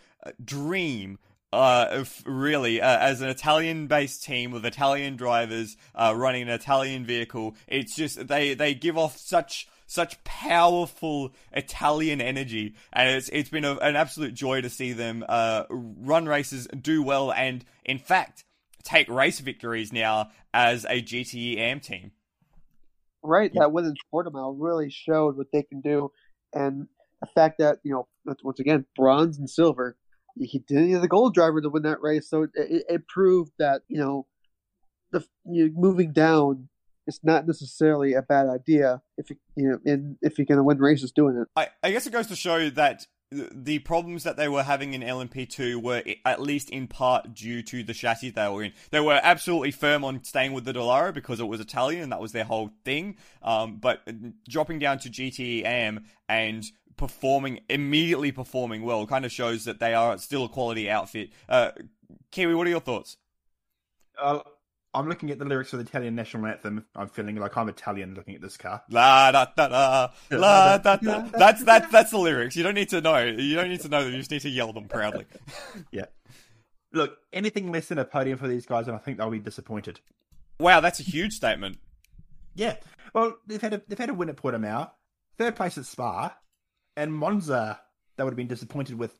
dream 0.43 1.19
uh, 1.51 2.03
really, 2.25 2.81
uh, 2.81 2.99
as 2.99 3.21
an 3.21 3.29
Italian-based 3.29 4.23
team 4.23 4.51
with 4.51 4.65
Italian 4.65 5.15
drivers 5.15 5.77
uh, 5.95 6.13
running 6.15 6.43
an 6.43 6.49
Italian 6.49 7.05
vehicle, 7.05 7.55
it's 7.67 7.95
just 7.95 8.27
they 8.27 8.53
they 8.53 8.73
give 8.75 8.97
off 8.97 9.17
such 9.17 9.67
such 9.87 10.23
powerful 10.23 11.33
Italian 11.51 12.21
energy, 12.21 12.75
and 12.93 13.09
it's 13.09 13.29
it's 13.29 13.49
been 13.49 13.65
a, 13.65 13.73
an 13.77 13.95
absolute 13.95 14.35
joy 14.35 14.61
to 14.61 14.69
see 14.69 14.93
them 14.93 15.25
uh, 15.27 15.63
run 15.69 16.27
races, 16.27 16.67
do 16.79 17.01
well, 17.01 17.31
and 17.33 17.65
in 17.83 17.97
fact 17.97 18.43
take 18.83 19.09
race 19.09 19.39
victories 19.39 19.91
now 19.91 20.29
as 20.53 20.85
a 20.85 21.01
GTE 21.01 21.57
AM 21.57 21.79
team. 21.79 22.11
Right, 23.21 23.51
that 23.55 23.71
win 23.71 23.85
in 23.85 23.95
Portimao 24.13 24.55
really 24.57 24.89
showed 24.89 25.35
what 25.35 25.47
they 25.51 25.63
can 25.63 25.81
do, 25.81 26.11
and 26.53 26.87
the 27.21 27.27
fact 27.27 27.59
that 27.59 27.79
you 27.83 27.91
know 27.91 28.07
once 28.43 28.59
again 28.59 28.85
bronze 28.95 29.37
and 29.37 29.49
silver 29.49 29.97
he 30.37 30.59
didn't 30.59 30.91
need 30.91 31.01
the 31.01 31.07
gold 31.07 31.33
driver 31.33 31.61
to 31.61 31.69
win 31.69 31.83
that 31.83 32.01
race, 32.01 32.29
so 32.29 32.43
it, 32.43 32.51
it, 32.55 32.83
it 32.87 33.07
proved 33.07 33.51
that 33.59 33.81
you 33.87 33.99
know 33.99 34.25
the 35.11 35.25
you 35.45 35.65
know, 35.65 35.71
moving 35.75 36.13
down 36.13 36.69
is 37.07 37.19
not 37.23 37.47
necessarily 37.47 38.13
a 38.13 38.21
bad 38.21 38.47
idea 38.47 39.01
if 39.17 39.29
you 39.29 39.37
you 39.55 39.69
know 39.69 39.79
in, 39.85 40.17
if 40.21 40.37
you're 40.37 40.45
going 40.45 40.57
to 40.57 40.63
win 40.63 40.77
races 40.77 41.11
doing 41.11 41.35
it. 41.37 41.47
I, 41.55 41.69
I 41.83 41.91
guess 41.91 42.07
it 42.07 42.13
goes 42.13 42.27
to 42.27 42.35
show 42.35 42.57
you 42.57 42.71
that 42.71 43.05
the 43.31 43.79
problems 43.79 44.23
that 44.23 44.37
they 44.37 44.49
were 44.49 44.63
having 44.63 44.93
in 44.93 45.01
LMP2 45.01 45.81
were 45.81 46.03
at 46.25 46.41
least 46.41 46.69
in 46.69 46.87
part 46.87 47.33
due 47.33 47.61
to 47.61 47.83
the 47.83 47.93
chassis 47.93 48.31
they 48.31 48.47
were 48.47 48.63
in. 48.63 48.73
They 48.89 48.99
were 48.99 49.19
absolutely 49.21 49.71
firm 49.71 50.03
on 50.03 50.23
staying 50.23 50.53
with 50.53 50.65
the 50.65 50.73
Dallara 50.73 51.13
because 51.13 51.39
it 51.39 51.47
was 51.47 51.59
Italian 51.59 52.03
and 52.03 52.11
that 52.11 52.21
was 52.21 52.31
their 52.31 52.43
whole 52.43 52.71
thing. 52.83 53.17
Um, 53.43 53.77
but 53.77 54.01
dropping 54.47 54.79
down 54.79 54.97
to 54.99 55.09
GTE 55.09 55.63
AM 55.63 56.05
and 56.27 56.65
performing 56.97 57.59
immediately 57.69 58.31
performing 58.31 58.81
well 58.81 59.05
kind 59.05 59.25
of 59.25 59.31
shows 59.31 59.63
that 59.65 59.79
they 59.79 59.93
are 59.93 60.17
still 60.17 60.45
a 60.45 60.49
quality 60.49 60.89
outfit. 60.89 61.29
Uh, 61.47 61.71
Kiwi, 62.31 62.55
what 62.55 62.65
are 62.65 62.71
your 62.71 62.79
thoughts? 62.79 63.17
Uh, 64.19 64.39
I'm 64.93 65.07
looking 65.07 65.29
at 65.29 65.37
the 65.37 65.45
lyrics 65.45 65.71
of 65.73 65.79
the 65.79 65.85
Italian 65.85 66.15
national 66.15 66.47
anthem. 66.47 66.85
I'm 66.95 67.09
feeling 67.09 67.35
like 67.35 67.55
I'm 67.55 67.69
Italian 67.69 68.15
looking 68.15 68.33
at 68.35 68.41
this 68.41 68.57
car. 68.57 68.81
La 68.89 69.31
da 69.31 69.45
da 69.55 69.67
da 69.67 70.07
la 70.31 70.77
da 70.79 70.95
da. 70.95 71.21
That's 71.31 71.63
that. 71.65 71.91
That's 71.91 72.09
the 72.11 72.17
lyrics. 72.17 72.55
You 72.55 72.63
don't 72.63 72.73
need 72.73 72.89
to 72.89 72.99
know. 73.01 73.17
You 73.23 73.55
don't 73.55 73.69
need 73.69 73.81
to 73.81 73.89
know 73.89 74.03
them. 74.03 74.13
You 74.13 74.17
just 74.19 74.31
need 74.31 74.41
to 74.41 74.49
yell 74.49 74.73
them 74.73 74.87
proudly. 74.87 75.25
Yeah. 75.91 76.05
Look, 76.91 77.17
anything 77.31 77.71
less 77.71 77.87
than 77.87 77.99
a 77.99 78.05
podium 78.05 78.39
for 78.39 78.47
these 78.47 78.65
guys, 78.65 78.87
and 78.87 78.95
I 78.95 78.99
think 78.99 79.17
they'll 79.19 79.29
be 79.29 79.37
disappointed. 79.37 79.99
Wow, 80.59 80.79
that's 80.79 80.99
a 80.99 81.03
huge 81.03 81.33
statement. 81.33 81.77
Yeah. 82.55 82.77
Well, 83.13 83.37
they've 83.45 83.61
had 83.61 83.73
a 83.73 83.81
they've 83.87 83.97
had 83.99 84.09
a 84.09 84.13
win 84.15 84.29
at 84.29 84.37
Portimao, 84.37 84.89
third 85.37 85.55
place 85.55 85.77
at 85.77 85.85
Spa, 85.85 86.35
and 86.97 87.13
Monza. 87.13 87.79
They 88.17 88.23
would 88.23 88.31
have 88.31 88.37
been 88.37 88.47
disappointed 88.47 88.97
with 88.97 89.17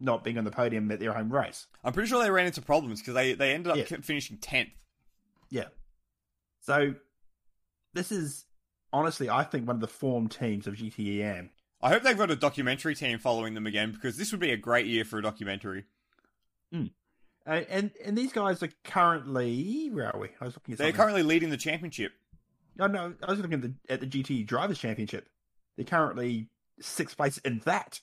not 0.00 0.24
being 0.24 0.36
on 0.36 0.44
the 0.44 0.50
podium 0.50 0.90
at 0.90 0.98
their 1.00 1.12
home 1.12 1.32
race. 1.32 1.68
I'm 1.84 1.92
pretty 1.92 2.08
sure 2.08 2.22
they 2.22 2.30
ran 2.30 2.46
into 2.46 2.60
problems 2.60 3.00
because 3.00 3.14
they 3.14 3.34
they 3.34 3.52
ended 3.54 3.70
up 3.70 3.78
Yeah. 3.78 3.98
finishing 4.02 4.38
tenth. 4.38 4.70
Yeah. 5.50 5.66
So 6.60 6.94
this 7.94 8.10
is 8.12 8.44
honestly, 8.92 9.28
I 9.30 9.44
think, 9.44 9.66
one 9.66 9.76
of 9.76 9.80
the 9.80 9.86
form 9.88 10.28
teams 10.28 10.66
of 10.66 10.74
GTEM. 10.74 11.50
I 11.82 11.88
hope 11.90 12.02
they've 12.02 12.16
got 12.16 12.30
a 12.30 12.36
documentary 12.36 12.94
team 12.94 13.18
following 13.18 13.54
them 13.54 13.66
again 13.66 13.92
because 13.92 14.16
this 14.16 14.32
would 14.32 14.40
be 14.40 14.50
a 14.50 14.56
great 14.56 14.86
year 14.86 15.04
for 15.04 15.18
a 15.18 15.22
documentary. 15.22 15.84
Uh, 16.74 17.62
and 17.68 17.92
and 18.04 18.18
these 18.18 18.32
guys 18.32 18.62
are 18.62 18.68
currently 18.84 19.88
where 19.92 20.14
are 20.14 20.18
we? 20.20 20.28
I 20.40 20.44
was 20.46 20.54
looking 20.56 20.72
at 20.72 20.78
They're 20.78 20.88
something. 20.88 20.96
currently 21.00 21.22
leading 21.22 21.50
the 21.50 21.56
championship. 21.56 22.12
No, 22.76 22.86
no, 22.88 23.14
I 23.22 23.30
was 23.30 23.38
looking 23.40 23.54
at 23.54 23.62
the 23.62 23.74
at 23.88 24.00
the 24.00 24.06
GT 24.06 24.46
Drivers 24.46 24.78
Championship. 24.78 25.28
They're 25.76 25.84
currently 25.86 26.48
sixth 26.80 27.16
place 27.16 27.38
in 27.38 27.60
that. 27.64 28.00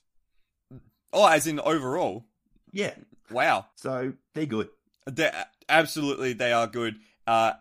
Oh, 1.11 1.27
as 1.27 1.45
in 1.45 1.59
overall. 1.59 2.25
Yeah, 2.71 2.95
Wow. 3.29 3.67
so 3.75 4.13
they're 4.33 4.45
good. 4.47 4.69
They 5.05 5.29
absolutely 5.67 6.33
they 6.33 6.53
are 6.53 6.65
good. 6.67 6.95
Uh, 7.25 7.53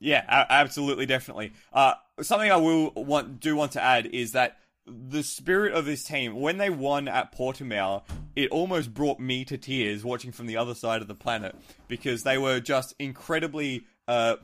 yeah, 0.00 0.24
absolutely, 0.50 1.06
definitely. 1.06 1.52
Uh, 1.72 1.94
something 2.20 2.50
I 2.50 2.56
will 2.56 2.90
want 2.94 3.40
do 3.40 3.54
want 3.56 3.72
to 3.72 3.82
add 3.82 4.06
is 4.06 4.32
that 4.32 4.58
the 4.84 5.22
spirit 5.22 5.72
of 5.74 5.84
this 5.84 6.02
team 6.02 6.40
when 6.40 6.58
they 6.58 6.70
won 6.70 7.06
at 7.06 7.32
Portimao, 7.32 8.02
it 8.34 8.50
almost 8.50 8.92
brought 8.92 9.20
me 9.20 9.44
to 9.44 9.56
tears 9.56 10.04
watching 10.04 10.32
from 10.32 10.46
the 10.46 10.56
other 10.56 10.74
side 10.74 11.02
of 11.02 11.08
the 11.08 11.14
planet 11.14 11.54
because 11.86 12.24
they 12.24 12.36
were 12.36 12.58
just 12.58 12.94
incredibly 12.98 13.84
uh, 14.08 14.36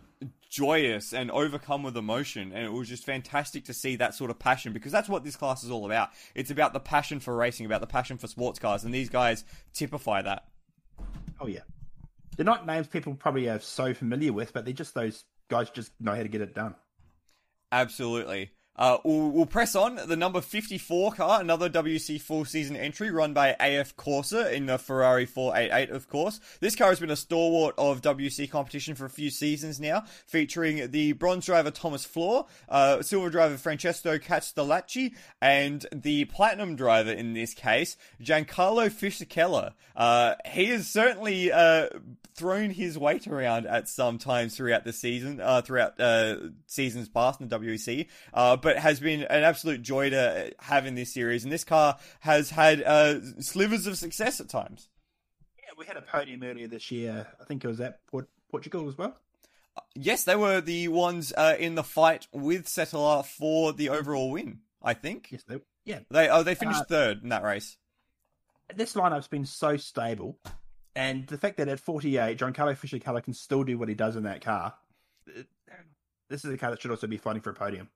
joyous 0.49 1.13
and 1.13 1.31
overcome 1.31 1.83
with 1.83 1.97
emotion, 1.97 2.53
and 2.53 2.65
it 2.65 2.73
was 2.73 2.89
just 2.89 3.05
fantastic 3.05 3.65
to 3.65 3.75
see 3.75 3.97
that 3.97 4.15
sort 4.15 4.31
of 4.31 4.39
passion 4.39 4.73
because 4.73 4.93
that's 4.93 5.09
what 5.09 5.25
this 5.25 5.37
class 5.37 5.65
is 5.65 5.71
all 5.71 5.87
about. 5.87 6.11
It's 6.35 6.51
about 6.51 6.73
the 6.73 6.81
passion 6.81 7.21
for 7.21 7.35
racing, 7.35 7.67
about 7.67 7.81
the 7.81 7.87
passion 7.87 8.19
for 8.19 8.29
sports 8.29 8.59
cars, 8.59 8.85
and 8.85 8.95
these 8.95 9.09
guys 9.09 9.45
typify 9.75 10.23
that. 10.23 10.45
Oh 11.41 11.47
yeah, 11.47 11.61
they're 12.39 12.45
not 12.45 12.67
names 12.67 12.87
people 12.87 13.15
probably 13.15 13.51
are 13.51 13.59
so 13.59 13.93
familiar 13.93 14.33
with, 14.33 14.53
but 14.53 14.65
they're 14.65 14.73
just 14.73 14.95
those 14.95 15.25
guys 15.51 15.71
just 15.71 15.91
know 16.01 16.15
how 16.15 16.23
to 16.23 16.29
get 16.29 16.41
it 16.41 16.55
done. 16.55 16.77
Absolutely. 17.73 18.53
Uh, 18.79 18.99
we'll, 19.05 19.31
we'll 19.31 19.47
press 19.47 19.75
on. 19.75 19.99
The 20.07 20.17
number 20.17 20.41
54 20.41 21.13
car, 21.13 21.41
another 21.41 21.69
WEC 21.69 22.21
full 22.21 22.45
season 22.45 22.77
entry 22.77 23.11
run 23.11 23.33
by 23.33 23.57
AF 23.59 23.97
Corsa 23.97 24.53
in 24.53 24.67
the 24.67 24.79
Ferrari 24.79 25.27
488, 25.27 25.91
of 25.91 26.09
course. 26.09 26.41
This 26.61 26.77
car 26.77 26.91
has 26.91 27.01
been 27.01 27.11
a 27.11 27.17
stalwart 27.17 27.75
of 27.77 28.01
WEC 28.03 28.51
competition 28.51 28.95
for 28.95 29.05
a 29.05 29.11
few 29.11 29.31
seasons 29.31 29.81
now, 29.81 30.05
featuring 30.27 30.91
the 30.91 31.13
bronze 31.13 31.47
driver 31.47 31.71
Thomas 31.71 32.07
Flohr, 32.07 32.47
uh, 32.69 33.03
silver 33.03 33.31
driver 33.31 33.59
Francesco 33.59 34.19
Castellacci, 34.19 35.15
and 35.43 35.85
the 35.93 36.27
platinum 36.27 36.77
driver 36.77 37.11
in 37.11 37.35
this 37.35 37.55
case, 37.55 37.97
Giancarlo 38.23 38.89
Fisichella. 38.91 39.73
Uh, 39.97 40.35
he 40.47 40.67
has 40.67 40.87
certainly 40.87 41.51
uh, 41.51 41.89
thrown 42.35 42.71
his 42.71 42.97
weight 42.97 43.27
around 43.27 43.67
at 43.67 43.89
some 43.89 44.17
times 44.17 44.57
throughout 44.57 44.85
the 44.85 44.93
season, 44.93 45.41
uh, 45.41 45.61
throughout 45.61 46.01
uh, 46.01 46.37
seasons 46.67 47.09
past 47.09 47.41
in 47.41 47.49
the 47.49 47.59
WEC, 47.59 48.07
uh, 48.33 48.57
but 48.69 48.77
has 48.77 49.01
been 49.01 49.23
an 49.23 49.45
absolute 49.45 49.81
joy 49.81 50.11
to 50.11 50.53
have 50.59 50.85
in 50.85 50.95
this 50.95 51.15
series. 51.15 51.43
And 51.43 51.51
this 51.51 51.65
car 51.65 51.97
has 52.21 52.51
had 52.51 52.83
uh, 52.83 53.21
slivers 53.41 53.87
of 53.87 53.97
success 53.97 54.41
at 54.41 54.51
times. 54.51 54.91
Yeah, 55.57 55.71
we 55.79 55.87
had 55.87 55.97
a 55.97 56.03
podium 56.03 56.43
earlier 56.43 56.67
this 56.69 56.91
year. 56.91 57.27
I 57.41 57.45
think 57.45 57.65
it 57.65 57.69
was 57.69 57.81
at 57.81 58.07
Port- 58.09 58.29
Portugal 58.51 58.87
as 58.87 58.99
well. 58.99 59.17
Yes, 59.95 60.25
they 60.25 60.37
were 60.37 60.61
the 60.61 60.89
ones 60.89 61.33
uh, 61.35 61.57
in 61.59 61.77
the 61.77 61.83
fight 61.83 62.27
with 62.31 62.67
Cetilar 62.67 63.25
for 63.25 63.73
the 63.73 63.89
overall 63.89 64.31
win. 64.31 64.59
I 64.83 64.93
think 64.93 65.29
Yes, 65.31 65.45
they, 65.45 65.61
yeah. 65.87 66.01
they 66.11 66.29
oh 66.29 66.43
they 66.43 66.55
finished 66.55 66.83
Uh, 66.83 66.85
third 66.85 67.23
in 67.23 67.31
that 67.31 67.43
race. 67.45 67.79
This 68.77 68.93
lineup's 68.95 69.29
been 69.29 69.47
so 69.47 69.79
stable, 69.79 70.39
and 70.95 71.27
the 71.29 71.39
fact 71.39 71.57
that 71.57 71.69
at 71.69 71.81
48, 71.81 72.37
Giancarlo 72.39 72.77
Fisichella 72.77 73.23
can 73.23 73.33
still 73.33 73.65
do 73.65 73.79
what 73.79 73.89
he 73.89 73.95
does 73.95 74.15
in 74.15 74.25
that 74.25 74.43
car. 74.43 74.75
uh, 75.27 75.43
This 76.29 76.45
is 76.45 76.53
a 76.53 76.59
car 76.59 76.71
that 76.71 76.83
should 76.83 76.91
also 76.91 77.07
be 77.07 77.17
fighting 77.17 77.41
for 77.41 77.49
a 77.51 77.55
podium. 77.55 77.89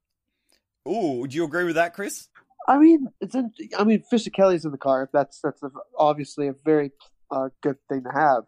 Ooh, 0.89 1.27
do 1.27 1.37
you 1.37 1.45
agree 1.45 1.65
with 1.65 1.77
that, 1.77 1.95
Chris? 1.95 2.29
I 2.69 2.79
mean, 2.79 3.09
it's 3.21 3.35
in, 3.35 3.53
I 3.79 3.85
mean, 3.85 4.03
Fisichelli's 4.13 4.65
in 4.65 4.73
the 4.73 4.79
car. 4.79 5.09
That's 5.13 5.41
that's 5.43 5.63
a, 5.63 5.71
obviously 5.99 6.49
a 6.49 6.55
very 6.65 6.93
uh, 7.31 7.49
good 7.63 7.77
thing 7.89 8.03
to 8.05 8.11
have. 8.11 8.45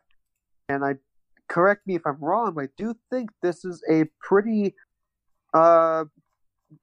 And 0.68 0.84
I 0.84 0.94
correct 1.48 1.86
me 1.86 1.94
if 1.96 2.02
I'm 2.06 2.18
wrong, 2.20 2.54
but 2.54 2.64
I 2.64 2.68
do 2.76 2.94
think 3.10 3.30
this 3.42 3.64
is 3.64 3.82
a 3.90 4.04
pretty 4.20 4.74
uh, 5.52 6.04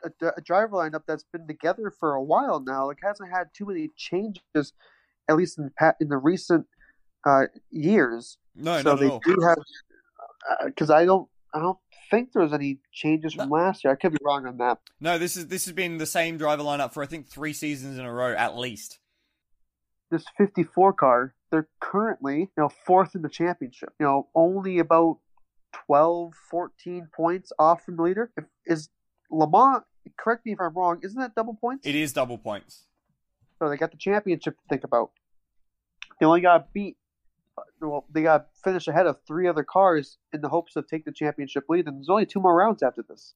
a, 0.04 0.28
a 0.38 0.42
driver 0.42 0.76
lineup 0.76 1.04
that's 1.08 1.26
been 1.32 1.48
together 1.48 1.92
for 2.00 2.14
a 2.16 2.24
while 2.24 2.60
now. 2.60 2.88
Like 2.88 3.00
hasn't 3.04 3.30
had 3.32 3.48
too 3.56 3.66
many 3.66 3.90
changes, 3.98 4.74
at 5.30 5.36
least 5.36 5.58
in 5.58 5.72
the 5.80 5.96
in 6.00 6.10
the 6.10 6.18
recent 6.18 6.66
uh, 7.26 7.44
years. 7.70 8.38
No, 8.56 8.82
so 8.82 8.92
not 8.92 9.00
they 9.00 9.08
all. 9.08 9.22
do 9.26 9.38
have 9.42 10.66
because 10.66 10.90
I 10.90 11.06
don't 11.06 11.30
I 11.54 11.60
don't 11.60 11.78
think 12.12 12.34
there 12.34 12.44
was 12.44 12.54
any 12.54 12.78
changes 12.92 13.34
from 13.34 13.50
last 13.50 13.84
year. 13.84 13.94
I 13.94 13.96
could 13.96 14.12
be 14.12 14.20
wrong 14.24 14.46
on 14.46 14.58
that. 14.58 14.80
No, 15.00 15.18
this 15.18 15.38
is 15.38 15.48
this 15.48 15.66
has 15.66 15.74
been 15.74 15.98
the 15.98 16.06
same 16.06 16.38
driver 16.38 16.62
lineup 16.64 16.94
for 16.94 17.02
I 17.02 17.08
think 17.08 17.28
three 17.28 17.54
seasons 17.54 17.98
in 17.98 18.06
a 18.06 18.14
row 18.14 18.36
at 18.36 18.58
least. 18.58 19.00
this 20.12 20.26
54 20.38 20.94
car, 20.94 21.34
they're 21.52 21.68
currently, 21.80 22.40
you 22.40 22.50
know, 22.58 22.70
fourth 22.86 23.16
in 23.16 23.22
the 23.22 23.30
championship. 23.30 23.94
You 24.00 24.06
know, 24.06 24.28
only 24.36 24.80
about 24.80 25.20
12, 25.88 26.34
14 26.50 27.08
points 27.16 27.52
off 27.58 27.84
from 27.86 27.96
the 27.96 28.04
leader. 28.04 28.32
If, 28.38 28.46
is 28.66 28.90
Le 29.32 29.50
Mans, 29.50 29.84
correct 30.18 30.46
me 30.46 30.52
if 30.54 30.60
I'm 30.60 30.74
wrong, 30.74 31.00
isn't 31.04 31.20
that 31.20 31.34
double 31.36 31.56
points? 31.56 31.88
It 31.88 31.96
is 31.96 32.14
double 32.14 32.38
points. 32.38 32.88
So 33.60 33.70
they 33.70 33.78
got 33.78 33.92
the 33.92 33.98
championship 33.98 34.56
to 34.58 34.64
think 34.70 34.84
about. 34.84 35.12
They 36.20 36.26
only 36.26 36.42
got 36.42 36.74
beat, 36.74 36.98
well, 37.80 38.06
they 38.12 38.22
got 38.24 38.48
finished 38.64 38.88
ahead 38.88 39.08
of 39.08 39.18
three 39.28 39.48
other 39.48 39.64
cars 39.64 40.18
in 40.34 40.42
the 40.42 40.50
hopes 40.50 40.76
of 40.76 40.88
take 40.88 41.06
the 41.06 41.12
championship 41.12 41.66
lead, 41.70 41.88
and 41.88 41.98
there's 41.98 42.10
only 42.10 42.26
two 42.26 42.40
more 42.40 42.56
rounds 42.56 42.84
after 42.84 43.04
this. 43.04 43.34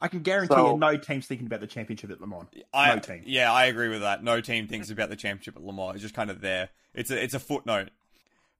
I 0.00 0.08
can 0.08 0.20
guarantee 0.22 0.54
So- 0.54 0.72
you 0.72 0.78
no 0.78 0.96
team's 0.96 1.26
thinking 1.26 1.46
about 1.46 1.60
the 1.60 1.66
championship 1.66 2.10
at 2.10 2.20
Le 2.20 2.26
Mans. 2.26 2.48
I, 2.74 2.94
No 2.94 3.00
team. 3.00 3.22
Yeah, 3.24 3.52
I 3.52 3.66
agree 3.66 3.88
with 3.88 4.00
that. 4.00 4.24
No 4.24 4.40
team 4.40 4.66
thinks 4.66 4.90
about 4.90 5.10
the 5.10 5.16
championship 5.16 5.56
at 5.56 5.62
Le 5.62 5.72
Mans. 5.72 5.94
It's 5.94 6.02
just 6.02 6.14
kind 6.14 6.30
of 6.30 6.40
there. 6.40 6.70
It's 6.92 7.10
a 7.10 7.22
it's 7.22 7.34
a 7.34 7.38
footnote. 7.38 7.90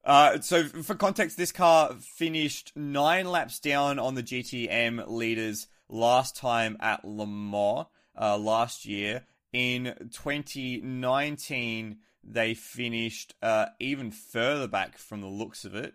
Uh, 0.05 0.39
so 0.41 0.63
for 0.65 0.95
context, 0.95 1.37
this 1.37 1.51
car 1.51 1.93
finished 1.99 2.71
nine 2.75 3.25
laps 3.25 3.59
down 3.59 3.99
on 3.99 4.15
the 4.15 4.23
GTM 4.23 5.03
leaders 5.07 5.67
last 5.89 6.35
time 6.35 6.75
at 6.79 7.05
Le 7.05 7.27
Mans 7.27 7.87
uh, 8.19 8.37
last 8.37 8.85
year. 8.85 9.23
In 9.53 9.93
2019, 10.11 11.97
they 12.23 12.53
finished 12.53 13.33
uh, 13.41 13.67
even 13.79 14.11
further 14.11 14.67
back 14.67 14.97
from 14.97 15.21
the 15.21 15.27
looks 15.27 15.65
of 15.65 15.75
it. 15.75 15.93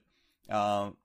Um, 0.48 0.96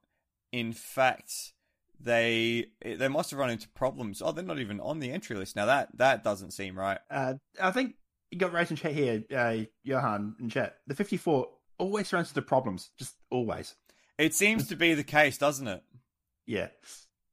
in 0.52 0.72
fact, 0.72 1.52
they 2.00 2.66
they 2.84 3.08
must 3.08 3.30
have 3.30 3.40
run 3.40 3.50
into 3.50 3.68
problems. 3.70 4.22
Oh, 4.22 4.32
they're 4.32 4.44
not 4.44 4.58
even 4.58 4.80
on 4.80 4.98
the 5.00 5.10
entry 5.10 5.36
list 5.36 5.56
now. 5.56 5.66
That 5.66 5.96
that 5.98 6.24
doesn't 6.24 6.52
seem 6.52 6.78
right. 6.78 6.98
Uh, 7.10 7.34
I 7.60 7.70
think 7.70 7.94
you 8.30 8.38
got 8.38 8.52
race 8.52 8.70
in 8.70 8.76
chat 8.76 8.92
here, 8.92 9.24
uh, 9.34 9.58
Johan 9.82 10.36
in 10.40 10.50
chat. 10.50 10.76
The 10.86 10.94
54 10.94 11.48
always 11.78 12.12
runs 12.12 12.30
into 12.30 12.42
problems, 12.42 12.90
just 12.98 13.14
always. 13.30 13.74
It 14.18 14.34
seems 14.34 14.68
to 14.68 14.76
be 14.76 14.94
the 14.94 15.04
case, 15.04 15.38
doesn't 15.38 15.66
it? 15.66 15.82
Yeah. 16.46 16.68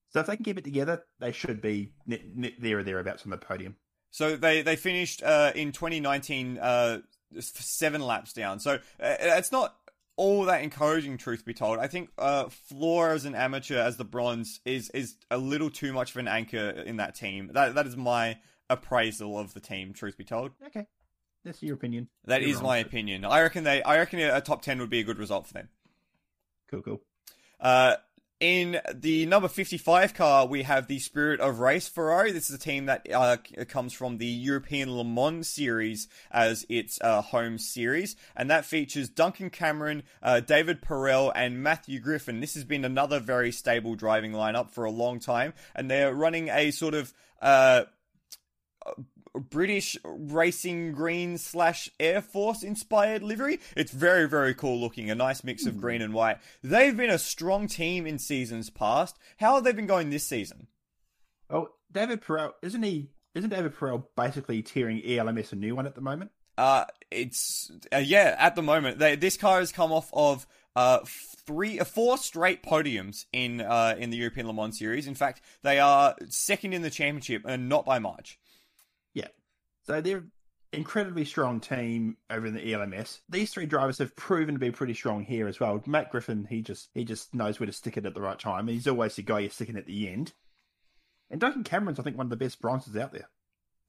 So 0.09 0.19
if 0.19 0.27
they 0.27 0.35
can 0.35 0.45
keep 0.45 0.57
it 0.57 0.63
together, 0.63 1.03
they 1.19 1.31
should 1.31 1.61
be 1.61 1.93
ne- 2.05 2.31
ne- 2.35 2.55
there 2.59 2.79
or 2.79 2.83
thereabouts 2.83 3.23
on 3.23 3.31
the 3.31 3.37
podium. 3.37 3.75
So 4.09 4.35
they 4.35 4.61
they 4.61 4.75
finished 4.75 5.23
uh, 5.23 5.51
in 5.55 5.71
2019 5.71 6.57
uh, 6.57 6.99
seven 7.39 8.01
laps 8.01 8.33
down. 8.33 8.59
So 8.59 8.73
uh, 8.73 8.77
it's 8.99 9.51
not 9.51 9.75
all 10.17 10.45
that 10.45 10.61
encouraging, 10.63 11.17
truth 11.17 11.45
be 11.45 11.53
told. 11.53 11.79
I 11.79 11.87
think 11.87 12.09
uh, 12.17 12.45
Flohr 12.45 13.13
as 13.13 13.25
an 13.25 13.35
amateur 13.35 13.79
as 13.79 13.97
the 13.97 14.05
bronze 14.05 14.59
is 14.65 14.89
is 14.91 15.15
a 15.29 15.37
little 15.37 15.69
too 15.69 15.93
much 15.93 16.11
of 16.11 16.17
an 16.17 16.27
anchor 16.27 16.69
in 16.69 16.97
that 16.97 17.15
team. 17.15 17.51
That 17.53 17.75
that 17.75 17.87
is 17.87 17.97
my 17.97 18.37
appraisal 18.69 19.37
of 19.37 19.53
the 19.53 19.59
team, 19.59 19.93
truth 19.93 20.17
be 20.17 20.23
told. 20.23 20.51
Okay. 20.67 20.87
That's 21.43 21.63
your 21.63 21.73
opinion. 21.73 22.07
That 22.25 22.41
You're 22.41 22.51
is 22.51 22.55
wrong. 22.57 22.65
my 22.65 22.77
opinion. 22.77 23.25
I 23.25 23.41
reckon 23.41 23.63
they 23.63 23.81
I 23.81 23.97
reckon 23.97 24.19
a 24.19 24.41
top 24.41 24.61
10 24.61 24.79
would 24.79 24.89
be 24.89 24.99
a 24.99 25.03
good 25.03 25.17
result 25.17 25.47
for 25.47 25.53
them. 25.53 25.69
Cool, 26.69 26.81
cool. 26.81 27.01
Uh, 27.59 27.95
In 28.41 28.79
the 28.91 29.27
number 29.27 29.47
55 29.47 30.15
car, 30.15 30.47
we 30.47 30.63
have 30.63 30.87
the 30.87 30.97
Spirit 30.97 31.39
of 31.39 31.59
Race 31.59 31.87
Ferrari. 31.87 32.31
This 32.31 32.49
is 32.49 32.55
a 32.55 32.59
team 32.59 32.87
that 32.87 33.05
uh, 33.13 33.37
comes 33.67 33.93
from 33.93 34.17
the 34.17 34.25
European 34.25 34.97
Le 34.97 35.03
Mans 35.03 35.47
series 35.47 36.07
as 36.31 36.65
its 36.67 36.99
uh, 37.01 37.21
home 37.21 37.59
series, 37.59 38.15
and 38.35 38.49
that 38.49 38.65
features 38.65 39.09
Duncan 39.09 39.51
Cameron, 39.51 40.01
uh, 40.23 40.39
David 40.39 40.81
Perel, 40.81 41.31
and 41.35 41.61
Matthew 41.61 41.99
Griffin. 41.99 42.39
This 42.39 42.55
has 42.55 42.63
been 42.63 42.83
another 42.83 43.19
very 43.19 43.51
stable 43.51 43.93
driving 43.93 44.31
lineup 44.31 44.71
for 44.71 44.85
a 44.85 44.91
long 44.91 45.19
time, 45.19 45.53
and 45.75 45.91
they're 45.91 46.11
running 46.11 46.49
a 46.49 46.71
sort 46.71 46.95
of 46.95 47.13
uh, 47.43 47.83
British 49.35 49.97
racing 50.03 50.91
green 50.91 51.37
slash 51.37 51.89
Air 51.99 52.21
Force 52.21 52.63
inspired 52.63 53.23
livery. 53.23 53.59
It's 53.75 53.91
very, 53.91 54.27
very 54.27 54.53
cool 54.53 54.79
looking. 54.79 55.09
A 55.09 55.15
nice 55.15 55.43
mix 55.43 55.65
of 55.65 55.79
green 55.79 56.01
and 56.01 56.13
white. 56.13 56.37
They've 56.61 56.95
been 56.95 57.09
a 57.09 57.17
strong 57.17 57.67
team 57.67 58.05
in 58.05 58.19
seasons 58.19 58.69
past. 58.69 59.17
How 59.37 59.55
have 59.55 59.63
they 59.63 59.71
been 59.71 59.87
going 59.87 60.09
this 60.09 60.27
season? 60.27 60.67
Oh, 61.49 61.69
David 61.91 62.21
Perel, 62.21 62.53
isn't 62.61 62.83
he? 62.83 63.09
Isn't 63.33 63.49
David 63.49 63.75
Perel 63.75 64.03
basically 64.15 64.61
tearing 64.61 65.01
ELMS 65.05 65.53
a 65.53 65.55
new 65.55 65.75
one 65.75 65.85
at 65.85 65.95
the 65.95 66.01
moment? 66.01 66.31
Uh, 66.57 66.85
it's 67.09 67.71
uh, 67.93 67.97
yeah. 67.97 68.35
At 68.37 68.55
the 68.55 68.61
moment, 68.61 68.99
they, 68.99 69.15
this 69.15 69.37
car 69.37 69.59
has 69.59 69.71
come 69.71 69.91
off 69.91 70.09
of 70.13 70.45
uh 70.75 70.99
three, 71.45 71.79
uh, 71.79 71.83
four 71.83 72.17
straight 72.17 72.63
podiums 72.63 73.25
in 73.33 73.61
uh 73.61 73.95
in 73.97 74.09
the 74.09 74.17
European 74.17 74.47
Le 74.47 74.53
Mans 74.53 74.77
series. 74.77 75.07
In 75.07 75.15
fact, 75.15 75.41
they 75.63 75.79
are 75.79 76.15
second 76.29 76.73
in 76.73 76.81
the 76.81 76.89
championship 76.89 77.43
and 77.45 77.69
not 77.69 77.85
by 77.85 77.99
much. 77.99 78.37
Yeah. 79.87 79.95
So 79.95 80.01
they're 80.01 80.23
incredibly 80.73 81.25
strong 81.25 81.59
team 81.59 82.17
over 82.29 82.45
in 82.45 82.53
the 82.53 82.73
ELMS. 82.73 83.21
These 83.29 83.51
three 83.51 83.65
drivers 83.65 83.97
have 83.97 84.15
proven 84.15 84.55
to 84.55 84.59
be 84.59 84.71
pretty 84.71 84.93
strong 84.93 85.23
here 85.23 85.47
as 85.47 85.59
well. 85.59 85.81
Matt 85.85 86.11
Griffin, 86.11 86.47
he 86.49 86.61
just 86.61 86.89
he 86.93 87.03
just 87.03 87.33
knows 87.33 87.59
where 87.59 87.67
to 87.67 87.73
stick 87.73 87.97
it 87.97 88.05
at 88.05 88.13
the 88.13 88.21
right 88.21 88.39
time. 88.39 88.67
He's 88.67 88.87
always 88.87 89.15
the 89.15 89.23
guy 89.23 89.39
you're 89.39 89.49
sticking 89.49 89.77
at 89.77 89.85
the 89.85 90.09
end. 90.09 90.33
And 91.29 91.39
Duncan 91.39 91.63
Cameron's, 91.63 91.99
I 91.99 92.03
think, 92.03 92.17
one 92.17 92.25
of 92.25 92.29
the 92.29 92.35
best 92.35 92.59
bronzes 92.61 92.97
out 92.97 93.13
there. 93.13 93.29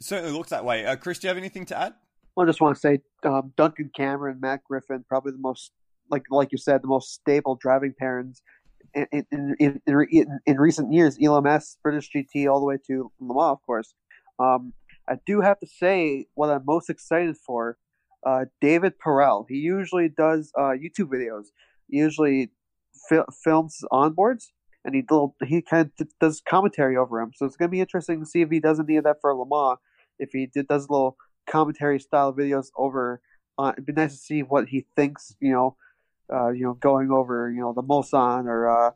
It 0.00 0.06
certainly 0.06 0.32
looks 0.32 0.50
that 0.50 0.64
way. 0.64 0.86
Uh, 0.86 0.96
Chris, 0.96 1.18
do 1.18 1.26
you 1.26 1.28
have 1.28 1.38
anything 1.38 1.66
to 1.66 1.78
add? 1.78 1.94
I 2.38 2.44
just 2.46 2.60
want 2.60 2.76
to 2.76 2.80
say 2.80 3.00
um, 3.24 3.52
Duncan 3.56 3.90
Cameron, 3.94 4.38
Matt 4.40 4.64
Griffin, 4.64 5.04
probably 5.08 5.32
the 5.32 5.38
most 5.38 5.72
like 6.10 6.24
like 6.30 6.52
you 6.52 6.58
said, 6.58 6.82
the 6.82 6.88
most 6.88 7.12
stable 7.12 7.56
driving 7.60 7.94
pairings 8.00 8.40
in 8.94 9.06
in 9.12 9.54
in, 9.58 9.76
in, 10.10 10.40
in 10.46 10.56
recent 10.58 10.92
years. 10.92 11.18
ELMS, 11.20 11.78
British 11.82 12.10
GT, 12.14 12.50
all 12.50 12.60
the 12.60 12.66
way 12.66 12.78
to 12.86 13.10
Le 13.20 13.34
Mans, 13.34 13.52
of 13.52 13.62
course. 13.66 13.94
Um, 14.38 14.72
I 15.08 15.16
do 15.26 15.40
have 15.40 15.58
to 15.60 15.66
say 15.66 16.26
what 16.34 16.50
I'm 16.50 16.64
most 16.64 16.90
excited 16.90 17.36
for. 17.36 17.78
Uh, 18.24 18.44
David 18.60 18.94
Perel. 19.04 19.46
He 19.48 19.56
usually 19.56 20.08
does 20.08 20.52
uh, 20.56 20.74
YouTube 20.74 21.08
videos. 21.08 21.46
He 21.88 21.98
usually 21.98 22.50
fil- 23.08 23.26
films 23.42 23.80
onboards, 23.92 24.50
and 24.84 24.94
he 24.94 25.02
little, 25.02 25.34
he 25.44 25.60
kind 25.60 25.90
of 26.00 26.08
does 26.20 26.40
commentary 26.48 26.96
over 26.96 27.20
him. 27.20 27.32
So 27.34 27.46
it's 27.46 27.56
going 27.56 27.68
to 27.68 27.72
be 27.72 27.80
interesting 27.80 28.20
to 28.20 28.26
see 28.26 28.42
if 28.42 28.50
he 28.50 28.60
does 28.60 28.78
any 28.78 28.96
of 28.96 29.04
that 29.04 29.16
for 29.20 29.34
Le 29.34 29.44
Mans. 29.46 29.78
If 30.18 30.30
he 30.32 30.46
did, 30.46 30.68
does 30.68 30.88
little 30.88 31.16
commentary 31.48 31.98
style 31.98 32.32
videos 32.32 32.68
over, 32.76 33.20
uh, 33.58 33.72
it'd 33.74 33.86
be 33.86 33.92
nice 33.92 34.12
to 34.12 34.18
see 34.18 34.42
what 34.42 34.68
he 34.68 34.86
thinks. 34.94 35.34
You 35.40 35.52
know, 35.52 35.76
uh, 36.32 36.50
you 36.50 36.64
know, 36.64 36.74
going 36.74 37.10
over 37.10 37.50
you 37.50 37.60
know 37.60 37.72
the 37.72 37.82
Mulsanne 37.82 38.46
or 38.46 38.68
uh, 38.68 38.90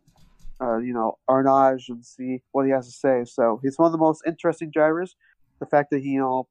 uh, 0.60 0.78
you 0.78 0.92
know 0.92 1.18
Arnage 1.28 1.88
and 1.88 2.04
see 2.04 2.42
what 2.52 2.64
he 2.64 2.72
has 2.72 2.86
to 2.86 2.92
say. 2.92 3.24
So 3.24 3.60
he's 3.62 3.78
one 3.78 3.86
of 3.86 3.92
the 3.92 3.98
most 3.98 4.22
interesting 4.26 4.70
drivers. 4.70 5.16
The 5.60 5.66
fact 5.66 5.90
that 5.90 6.00
he 6.00 6.10
you 6.10 6.20
know 6.20 6.48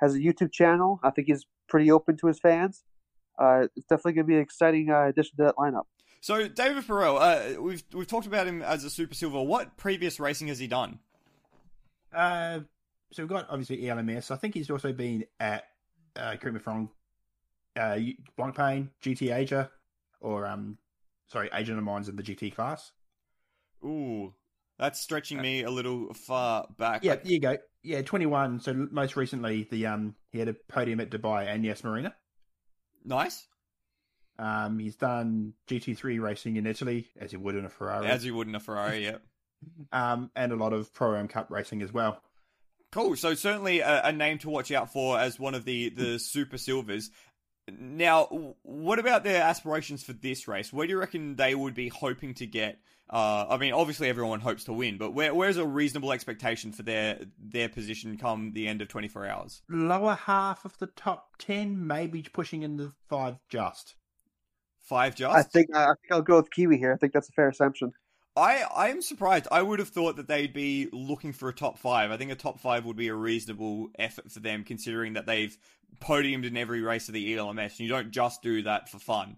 has 0.00 0.14
a 0.14 0.18
YouTube 0.18 0.52
channel, 0.52 1.00
I 1.02 1.10
think 1.10 1.28
he's 1.28 1.46
pretty 1.68 1.90
open 1.90 2.16
to 2.18 2.26
his 2.26 2.38
fans. 2.38 2.84
Uh, 3.38 3.66
it's 3.76 3.86
definitely 3.86 4.14
going 4.14 4.26
to 4.26 4.28
be 4.28 4.36
an 4.36 4.42
exciting 4.42 4.90
uh, 4.90 5.06
addition 5.08 5.36
to 5.36 5.44
that 5.44 5.56
lineup. 5.56 5.84
So 6.20 6.48
David 6.48 6.84
Perel, 6.84 7.18
uh, 7.18 7.60
we've 7.60 7.82
we've 7.94 8.06
talked 8.06 8.26
about 8.26 8.46
him 8.46 8.60
as 8.62 8.84
a 8.84 8.90
super 8.90 9.14
silver. 9.14 9.42
What 9.42 9.76
previous 9.76 10.20
racing 10.20 10.48
has 10.48 10.58
he 10.58 10.66
done? 10.66 10.98
Uh, 12.12 12.60
so 13.12 13.22
we've 13.22 13.30
got 13.30 13.46
obviously 13.48 13.88
ELMS. 13.88 14.30
I 14.30 14.36
think 14.36 14.54
he's 14.54 14.70
also 14.70 14.92
been 14.92 15.24
at 15.38 15.64
uh, 16.16 16.36
correct 16.36 16.54
me 16.54 16.56
if 16.56 16.66
wrong, 16.66 16.90
uh, 17.76 17.98
Blancpain, 18.38 18.88
GT 19.02 19.34
Asia, 19.34 19.70
or 20.20 20.46
um, 20.46 20.78
sorry, 21.28 21.48
Asian 21.52 21.76
Le 21.76 21.82
Mans 21.82 22.08
in 22.08 22.16
the 22.16 22.22
GT 22.22 22.54
class. 22.54 22.92
Ooh, 23.84 24.34
that's 24.80 24.98
stretching 24.98 25.40
me 25.40 25.62
a 25.62 25.70
little 25.70 26.14
far 26.14 26.66
back. 26.78 27.04
Yeah, 27.04 27.16
there 27.16 27.32
you 27.32 27.38
go. 27.38 27.58
Yeah, 27.82 28.00
21. 28.00 28.60
So 28.60 28.88
most 28.90 29.14
recently, 29.14 29.68
the 29.70 29.86
um, 29.86 30.14
he 30.30 30.38
had 30.38 30.48
a 30.48 30.54
podium 30.68 31.00
at 31.00 31.10
Dubai 31.10 31.46
and 31.46 31.64
Yas 31.64 31.84
Marina. 31.84 32.14
Nice. 33.04 33.46
Um, 34.38 34.78
he's 34.78 34.96
done 34.96 35.52
GT3 35.68 36.18
racing 36.20 36.56
in 36.56 36.66
Italy, 36.66 37.08
as 37.20 37.30
he 37.30 37.36
would 37.36 37.56
in 37.56 37.66
a 37.66 37.68
Ferrari. 37.68 38.06
As 38.06 38.24
you 38.24 38.34
would 38.34 38.48
in 38.48 38.54
a 38.54 38.60
Ferrari, 38.60 39.04
yeah. 39.04 39.18
um, 39.92 40.30
and 40.34 40.50
a 40.50 40.56
lot 40.56 40.72
of 40.72 40.94
Pro 40.94 41.14
Am 41.14 41.28
Cup 41.28 41.50
racing 41.50 41.82
as 41.82 41.92
well. 41.92 42.22
Cool. 42.90 43.16
So 43.16 43.34
certainly 43.34 43.80
a, 43.80 44.06
a, 44.06 44.12
name 44.12 44.38
to 44.38 44.50
watch 44.50 44.72
out 44.72 44.92
for 44.92 45.18
as 45.18 45.38
one 45.38 45.54
of 45.54 45.64
the 45.64 45.90
the 45.90 46.18
super 46.18 46.58
silvers. 46.58 47.10
Now, 47.78 48.54
what 48.62 48.98
about 48.98 49.24
their 49.24 49.42
aspirations 49.42 50.02
for 50.02 50.12
this 50.12 50.48
race? 50.48 50.72
Where 50.72 50.86
do 50.86 50.92
you 50.92 50.98
reckon 50.98 51.36
they 51.36 51.54
would 51.54 51.74
be 51.74 51.88
hoping 51.88 52.34
to 52.34 52.46
get? 52.46 52.78
Uh, 53.08 53.46
I 53.48 53.56
mean, 53.56 53.72
obviously 53.72 54.08
everyone 54.08 54.40
hopes 54.40 54.64
to 54.64 54.72
win, 54.72 54.96
but 54.96 55.12
where, 55.12 55.34
where's 55.34 55.56
a 55.56 55.66
reasonable 55.66 56.12
expectation 56.12 56.70
for 56.70 56.84
their 56.84 57.20
their 57.38 57.68
position 57.68 58.16
come 58.16 58.52
the 58.52 58.68
end 58.68 58.82
of 58.82 58.88
24 58.88 59.26
hours? 59.26 59.62
Lower 59.68 60.14
half 60.14 60.64
of 60.64 60.78
the 60.78 60.86
top 60.86 61.36
10, 61.38 61.86
maybe 61.86 62.22
pushing 62.22 62.62
into 62.62 62.92
five 63.08 63.36
just. 63.48 63.96
Five 64.78 65.16
just? 65.16 65.36
I 65.36 65.42
think, 65.42 65.74
I 65.74 65.86
think 65.86 66.12
I'll 66.12 66.22
go 66.22 66.36
with 66.36 66.50
Kiwi 66.50 66.78
here. 66.78 66.92
I 66.92 66.96
think 66.96 67.12
that's 67.12 67.28
a 67.28 67.32
fair 67.32 67.48
assumption. 67.48 67.92
I 68.40 68.64
I'm 68.74 69.02
surprised. 69.02 69.46
I 69.52 69.60
would 69.60 69.78
have 69.80 69.90
thought 69.90 70.16
that 70.16 70.26
they'd 70.26 70.54
be 70.54 70.88
looking 70.92 71.34
for 71.34 71.50
a 71.50 71.52
top 71.52 71.78
five. 71.78 72.10
I 72.10 72.16
think 72.16 72.32
a 72.32 72.34
top 72.34 72.58
five 72.58 72.86
would 72.86 72.96
be 72.96 73.08
a 73.08 73.14
reasonable 73.14 73.90
effort 73.98 74.32
for 74.32 74.40
them, 74.40 74.64
considering 74.64 75.12
that 75.12 75.26
they've 75.26 75.56
podiumed 76.00 76.46
in 76.46 76.56
every 76.56 76.80
race 76.80 77.08
of 77.08 77.14
the 77.14 77.36
ELMS. 77.36 77.72
And 77.72 77.80
you 77.80 77.88
don't 77.88 78.10
just 78.10 78.40
do 78.42 78.62
that 78.62 78.88
for 78.88 78.98
fun. 78.98 79.36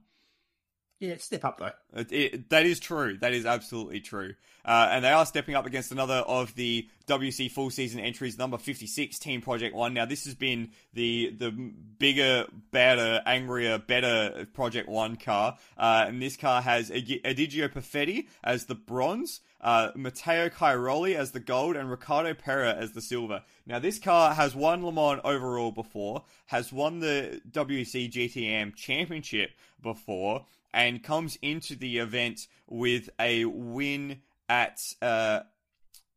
Yeah, 1.02 1.16
step 1.18 1.44
up 1.44 1.58
though. 1.58 2.00
It, 2.00 2.12
it, 2.12 2.50
that 2.50 2.64
is 2.64 2.78
true. 2.78 3.18
That 3.18 3.32
is 3.32 3.44
absolutely 3.44 3.98
true. 3.98 4.34
Uh, 4.64 4.86
and 4.92 5.04
they 5.04 5.10
are 5.10 5.26
stepping 5.26 5.56
up 5.56 5.66
against 5.66 5.90
another 5.90 6.14
of 6.14 6.54
the 6.54 6.88
WEC 7.08 7.50
full 7.50 7.70
season 7.70 7.98
entries, 7.98 8.38
number 8.38 8.56
56, 8.56 9.18
Team 9.18 9.40
Project 9.40 9.74
One. 9.74 9.94
Now, 9.94 10.04
this 10.04 10.26
has 10.26 10.36
been 10.36 10.70
the 10.94 11.34
the 11.36 11.50
bigger, 11.50 12.46
badder, 12.70 13.20
angrier, 13.26 13.78
better 13.78 14.46
Project 14.54 14.88
One 14.88 15.16
car. 15.16 15.58
Uh, 15.76 16.04
and 16.06 16.22
this 16.22 16.36
car 16.36 16.62
has 16.62 16.88
Egidio 16.88 17.68
Perfetti 17.68 18.28
as 18.44 18.66
the 18.66 18.76
bronze, 18.76 19.40
uh, 19.60 19.88
Matteo 19.96 20.50
Cairoli 20.50 21.16
as 21.16 21.32
the 21.32 21.40
gold, 21.40 21.74
and 21.74 21.90
Riccardo 21.90 22.34
Pera 22.34 22.74
as 22.74 22.92
the 22.92 23.00
silver. 23.00 23.42
Now, 23.66 23.80
this 23.80 23.98
car 23.98 24.34
has 24.34 24.54
won 24.54 24.86
Le 24.86 24.92
Mans 24.92 25.20
overall 25.24 25.72
before, 25.72 26.22
has 26.46 26.72
won 26.72 27.00
the 27.00 27.40
WEC 27.50 28.08
GTM 28.08 28.76
championship 28.76 29.50
before, 29.82 30.46
and 30.72 31.02
comes 31.02 31.38
into 31.42 31.76
the 31.76 31.98
event 31.98 32.46
with 32.68 33.10
a 33.18 33.44
win 33.44 34.20
at 34.48 34.80
uh, 35.00 35.40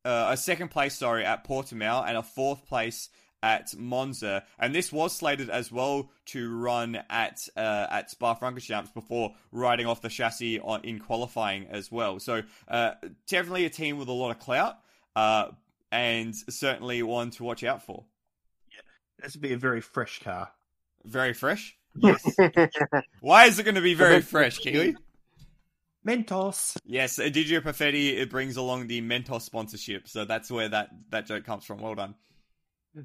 uh, 0.03 0.27
a 0.31 0.37
second 0.37 0.69
place, 0.69 0.95
sorry, 0.95 1.25
at 1.25 1.47
Portimao 1.47 2.07
and 2.07 2.17
a 2.17 2.23
fourth 2.23 2.65
place 2.67 3.09
at 3.45 3.75
Monza, 3.77 4.43
and 4.57 4.73
this 4.73 4.91
was 4.91 5.15
slated 5.15 5.51
as 5.51 5.71
well 5.71 6.09
to 6.25 6.55
run 6.57 6.97
at 7.11 7.47
uh, 7.55 7.85
at 7.91 8.09
Spa-Francorchamps 8.09 8.91
before 8.91 9.35
riding 9.51 9.85
off 9.85 10.01
the 10.01 10.09
chassis 10.09 10.59
on, 10.59 10.83
in 10.83 10.97
qualifying 10.97 11.67
as 11.69 11.91
well. 11.91 12.19
So 12.19 12.41
uh, 12.67 12.91
definitely 13.27 13.65
a 13.65 13.69
team 13.69 13.99
with 13.99 14.07
a 14.07 14.13
lot 14.13 14.31
of 14.31 14.39
clout, 14.39 14.77
uh, 15.15 15.49
and 15.91 16.35
certainly 16.35 17.03
one 17.03 17.29
to 17.31 17.43
watch 17.43 17.63
out 17.63 17.83
for. 17.83 18.05
Yeah, 18.71 18.81
this 19.21 19.35
would 19.35 19.43
be 19.43 19.53
a 19.53 19.57
very 19.57 19.81
fresh 19.81 20.23
car. 20.23 20.49
Very 21.03 21.33
fresh. 21.33 21.77
Yes. 21.97 22.35
Why 23.21 23.45
is 23.45 23.59
it 23.59 23.63
going 23.63 23.75
to 23.75 23.81
be 23.81 23.93
very 23.93 24.21
fresh, 24.21 24.57
Keely? 24.59 24.95
Mentos. 26.05 26.77
Yes, 26.85 27.17
Egidio 27.17 27.61
Perfetti, 27.61 28.17
it 28.17 28.29
brings 28.29 28.57
along 28.57 28.87
the 28.87 29.01
Mentos 29.01 29.41
sponsorship, 29.41 30.07
so 30.07 30.23
that's 30.23 30.51
where 30.51 30.69
that, 30.69 30.89
that 31.09 31.25
joke 31.25 31.45
comes 31.45 31.65
from. 31.65 31.79
Well 31.79 31.95
done. 31.95 32.15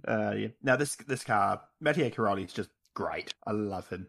Uh, 0.07 0.34
yeah. 0.36 0.49
Now 0.62 0.76
this 0.76 0.97
this 0.97 1.24
car, 1.24 1.62
Matteo 1.80 2.11
Cairoli 2.11 2.45
is 2.45 2.53
just 2.53 2.70
great. 2.95 3.34
I 3.47 3.53
love 3.53 3.88
him. 3.88 4.07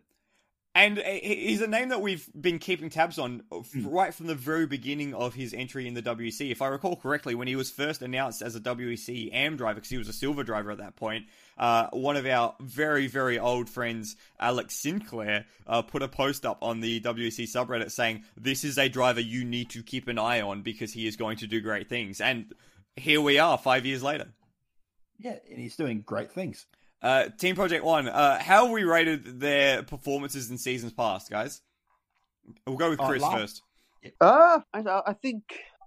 And 0.74 1.00
he's 1.00 1.62
a 1.62 1.68
name 1.68 1.90
that 1.90 2.02
we've 2.02 2.30
been 2.40 2.58
keeping 2.58 2.90
tabs 2.90 3.20
on 3.20 3.44
right 3.76 4.14
from 4.14 4.28
the 4.28 4.36
very 4.36 4.66
beginning 4.66 5.14
of 5.14 5.34
his 5.34 5.54
entry 5.54 5.86
in 5.86 5.96
the 5.96 6.02
WEC. 6.02 6.50
If 6.50 6.62
I 6.62 6.68
recall 6.68 6.96
correctly, 6.96 7.36
when 7.36 7.50
he 7.50 7.58
was 7.58 7.70
first 7.70 8.02
announced 8.02 8.42
as 8.42 8.56
a 8.56 8.62
WEC 8.62 9.34
AM 9.34 9.58
driver, 9.58 9.76
because 9.76 9.90
he 9.90 9.98
was 9.98 10.08
a 10.08 10.14
silver 10.14 10.46
driver 10.46 10.72
at 10.72 10.78
that 10.78 10.96
point, 10.96 11.26
uh, 11.58 11.88
one 11.92 12.16
of 12.16 12.26
our 12.26 12.56
very, 12.62 13.08
very 13.08 13.38
old 13.38 13.70
friends, 13.70 14.16
Alex 14.40 14.76
Sinclair, 14.76 15.46
uh, 15.68 15.82
put 15.82 16.04
a 16.04 16.08
post 16.08 16.46
up 16.46 16.60
on 16.62 16.80
the 16.80 17.02
WEC 17.02 17.44
subreddit 17.44 17.92
saying, 17.92 18.24
This 18.38 18.64
is 18.64 18.78
a 18.78 18.88
driver 18.88 19.20
you 19.20 19.44
need 19.44 19.72
to 19.72 19.84
keep 19.84 20.08
an 20.08 20.18
eye 20.18 20.40
on 20.40 20.62
because 20.62 20.94
he 20.94 21.06
is 21.06 21.18
going 21.18 21.36
to 21.38 21.48
do 21.48 21.60
great 21.60 21.90
things. 21.90 22.22
And 22.22 22.54
here 22.96 23.20
we 23.20 23.40
are, 23.40 23.58
five 23.58 23.86
years 23.86 24.04
later. 24.04 24.30
Yeah, 25.20 25.36
and 25.50 25.60
he's 25.60 25.76
doing 25.76 26.02
great 26.02 26.32
things. 26.32 26.66
Uh, 27.02 27.30
Team 27.38 27.56
Project 27.56 27.84
One, 27.84 28.08
uh, 28.08 28.38
how 28.40 28.66
have 28.66 28.74
we 28.74 28.84
rated 28.84 29.40
their 29.40 29.82
performances 29.82 30.52
in 30.52 30.58
seasons 30.58 30.94
past, 30.94 31.30
guys? 31.30 31.62
We'll 32.68 32.78
go 32.78 32.92
with 32.92 33.00
Chris 33.00 33.24
uh, 33.24 33.32
first. 33.32 33.64
Uh, 34.20 34.60
I, 34.74 34.80
I 35.08 35.14
think 35.14 35.44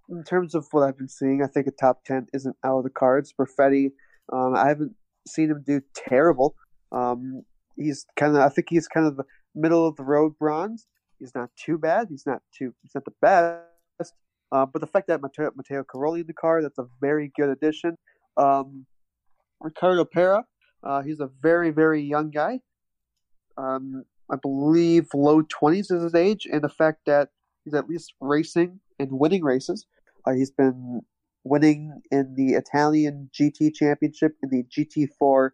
in 0.09 0.25
terms 0.25 0.55
of 0.55 0.67
what 0.73 0.83
I've 0.83 0.99
been 0.99 1.09
seeing, 1.09 1.43
I 1.43 1.47
think 1.47 1.67
a 1.67 1.71
top 1.71 2.05
ten 2.05 2.27
isn't 2.33 2.57
out 2.65 2.79
of 2.79 2.85
the 2.85 2.91
cards. 2.91 3.33
Perfetti, 3.33 3.93
um, 4.33 4.55
I 4.57 4.69
haven't 4.69 4.95
seen 5.27 5.51
him 5.51 5.63
do 5.65 5.81
terrible. 5.95 6.57
Um, 6.91 7.43
he's 7.77 8.07
kind 8.17 8.37
of, 8.37 8.43
I 8.43 8.49
think 8.49 8.69
he's 8.71 8.89
kind 8.89 9.07
of 9.07 9.17
the 9.17 9.25
middle 9.55 9.87
of 9.87 9.97
the 9.97 10.05
road 10.05 10.39
bronze. 10.39 10.87
He's 11.19 11.35
not 11.35 11.51
too 11.57 11.79
bad. 11.79 12.09
He's 12.11 12.27
not 12.27 12.43
too, 12.57 12.75
he's 12.83 12.95
not 12.95 13.05
the 13.05 13.13
best. 13.21 14.15
Uh, 14.53 14.67
but 14.67 14.81
the 14.81 14.87
fact 14.87 15.09
that 15.09 15.21
Matteo, 15.21 15.51
Matteo 15.57 15.85
Cairoli 15.85 16.21
in 16.21 16.27
the 16.27 16.33
car, 16.33 16.63
that's 16.63 16.79
a 16.79 16.87
very 17.01 17.33
good 17.37 17.49
addition. 17.49 17.97
Um, 18.37 18.87
Riccardo 19.61 20.05
Pera, 20.05 20.45
uh, 20.85 21.03
he's 21.03 21.21
a 21.21 21.31
very, 21.41 21.71
very 21.71 22.03
young 22.03 22.31
guy. 22.31 22.61
Um, 23.57 24.05
I 24.31 24.37
believe 24.37 25.09
low 25.15 25.43
20s 25.43 25.93
is 25.93 26.03
his 26.03 26.15
age, 26.15 26.47
and 26.51 26.63
the 26.63 26.69
fact 26.69 27.01
that 27.07 27.29
he's 27.65 27.75
at 27.75 27.89
least 27.89 28.15
racing 28.21 28.81
and 28.99 29.09
winning 29.13 29.43
races. 29.43 29.87
Uh, 30.27 30.33
he's 30.33 30.51
been 30.51 31.03
winning 31.45 32.01
in 32.11 32.35
the 32.37 32.55
Italian 32.55 33.31
GT 33.39 33.75
Championship 33.75 34.33
in 34.43 34.51
the 34.51 34.65
GT4 34.65 35.51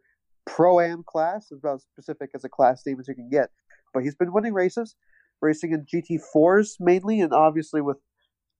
Pro 0.47 0.81
Am 0.81 1.03
class, 1.07 1.51
about 1.51 1.76
as 1.76 1.83
specific 1.83 2.31
as 2.35 2.45
a 2.45 2.49
class 2.49 2.83
name 2.87 2.99
as 3.01 3.09
you 3.09 3.14
can 3.14 3.28
get. 3.28 3.51
But 3.93 4.05
he's 4.05 4.14
been 4.14 4.33
winning 4.33 4.55
races, 4.55 4.95
racing 5.41 5.72
in 5.72 5.87
GT4s 5.87 6.74
mainly, 6.78 7.20
and 7.20 7.33
obviously 7.33 7.81
with 7.81 7.99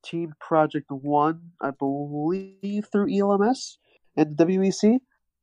Team 0.05 0.33
Project 0.41 0.87
One, 0.89 1.53
I 1.61 1.71
believe 1.71 2.87
through 2.91 3.15
ELMS 3.15 3.79
and 4.17 4.37
WEC. 4.37 4.99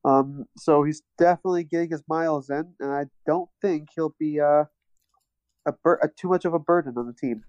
Um, 0.07 0.45
so 0.55 0.83
he's 0.83 1.01
definitely 1.17 1.65
getting 1.65 1.89
his 1.89 2.03
miles 2.07 2.49
in, 2.49 2.73
and 2.79 2.91
I 2.91 3.07
don't 3.25 3.49
think 3.61 3.89
he'll 3.93 4.15
be 4.17 4.39
uh, 4.39 4.63
a, 5.65 5.73
bur- 5.83 5.99
a 6.01 6.07
too 6.07 6.29
much 6.29 6.45
of 6.45 6.53
a 6.53 6.59
burden 6.59 6.93
on 6.97 7.07
the 7.07 7.13
team. 7.13 7.43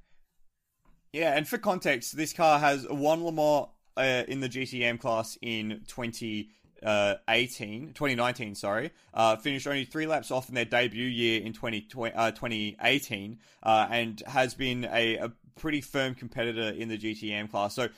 Yeah, 1.12 1.36
and 1.36 1.46
for 1.46 1.58
context, 1.58 2.16
this 2.16 2.32
car 2.32 2.58
has 2.58 2.84
won 2.88 3.24
Le 3.24 3.30
Mans 3.30 3.68
uh, 3.96 4.24
in 4.26 4.40
the 4.40 4.48
GTM 4.48 4.98
class 4.98 5.38
in 5.40 5.82
2018, 5.86 7.92
2019, 7.94 8.56
sorry. 8.56 8.90
Uh, 9.14 9.36
finished 9.36 9.68
only 9.68 9.84
three 9.84 10.06
laps 10.06 10.32
off 10.32 10.48
in 10.48 10.56
their 10.56 10.64
debut 10.64 11.06
year 11.06 11.40
in 11.40 11.52
20, 11.52 11.86
uh, 12.14 12.32
2018, 12.32 13.38
uh, 13.62 13.86
and 13.88 14.20
has 14.26 14.54
been 14.54 14.84
a, 14.90 15.16
a 15.16 15.30
pretty 15.54 15.80
firm 15.80 16.16
competitor 16.16 16.70
in 16.70 16.88
the 16.88 16.98
GTM 16.98 17.52
class. 17.52 17.74
So, 17.74 17.88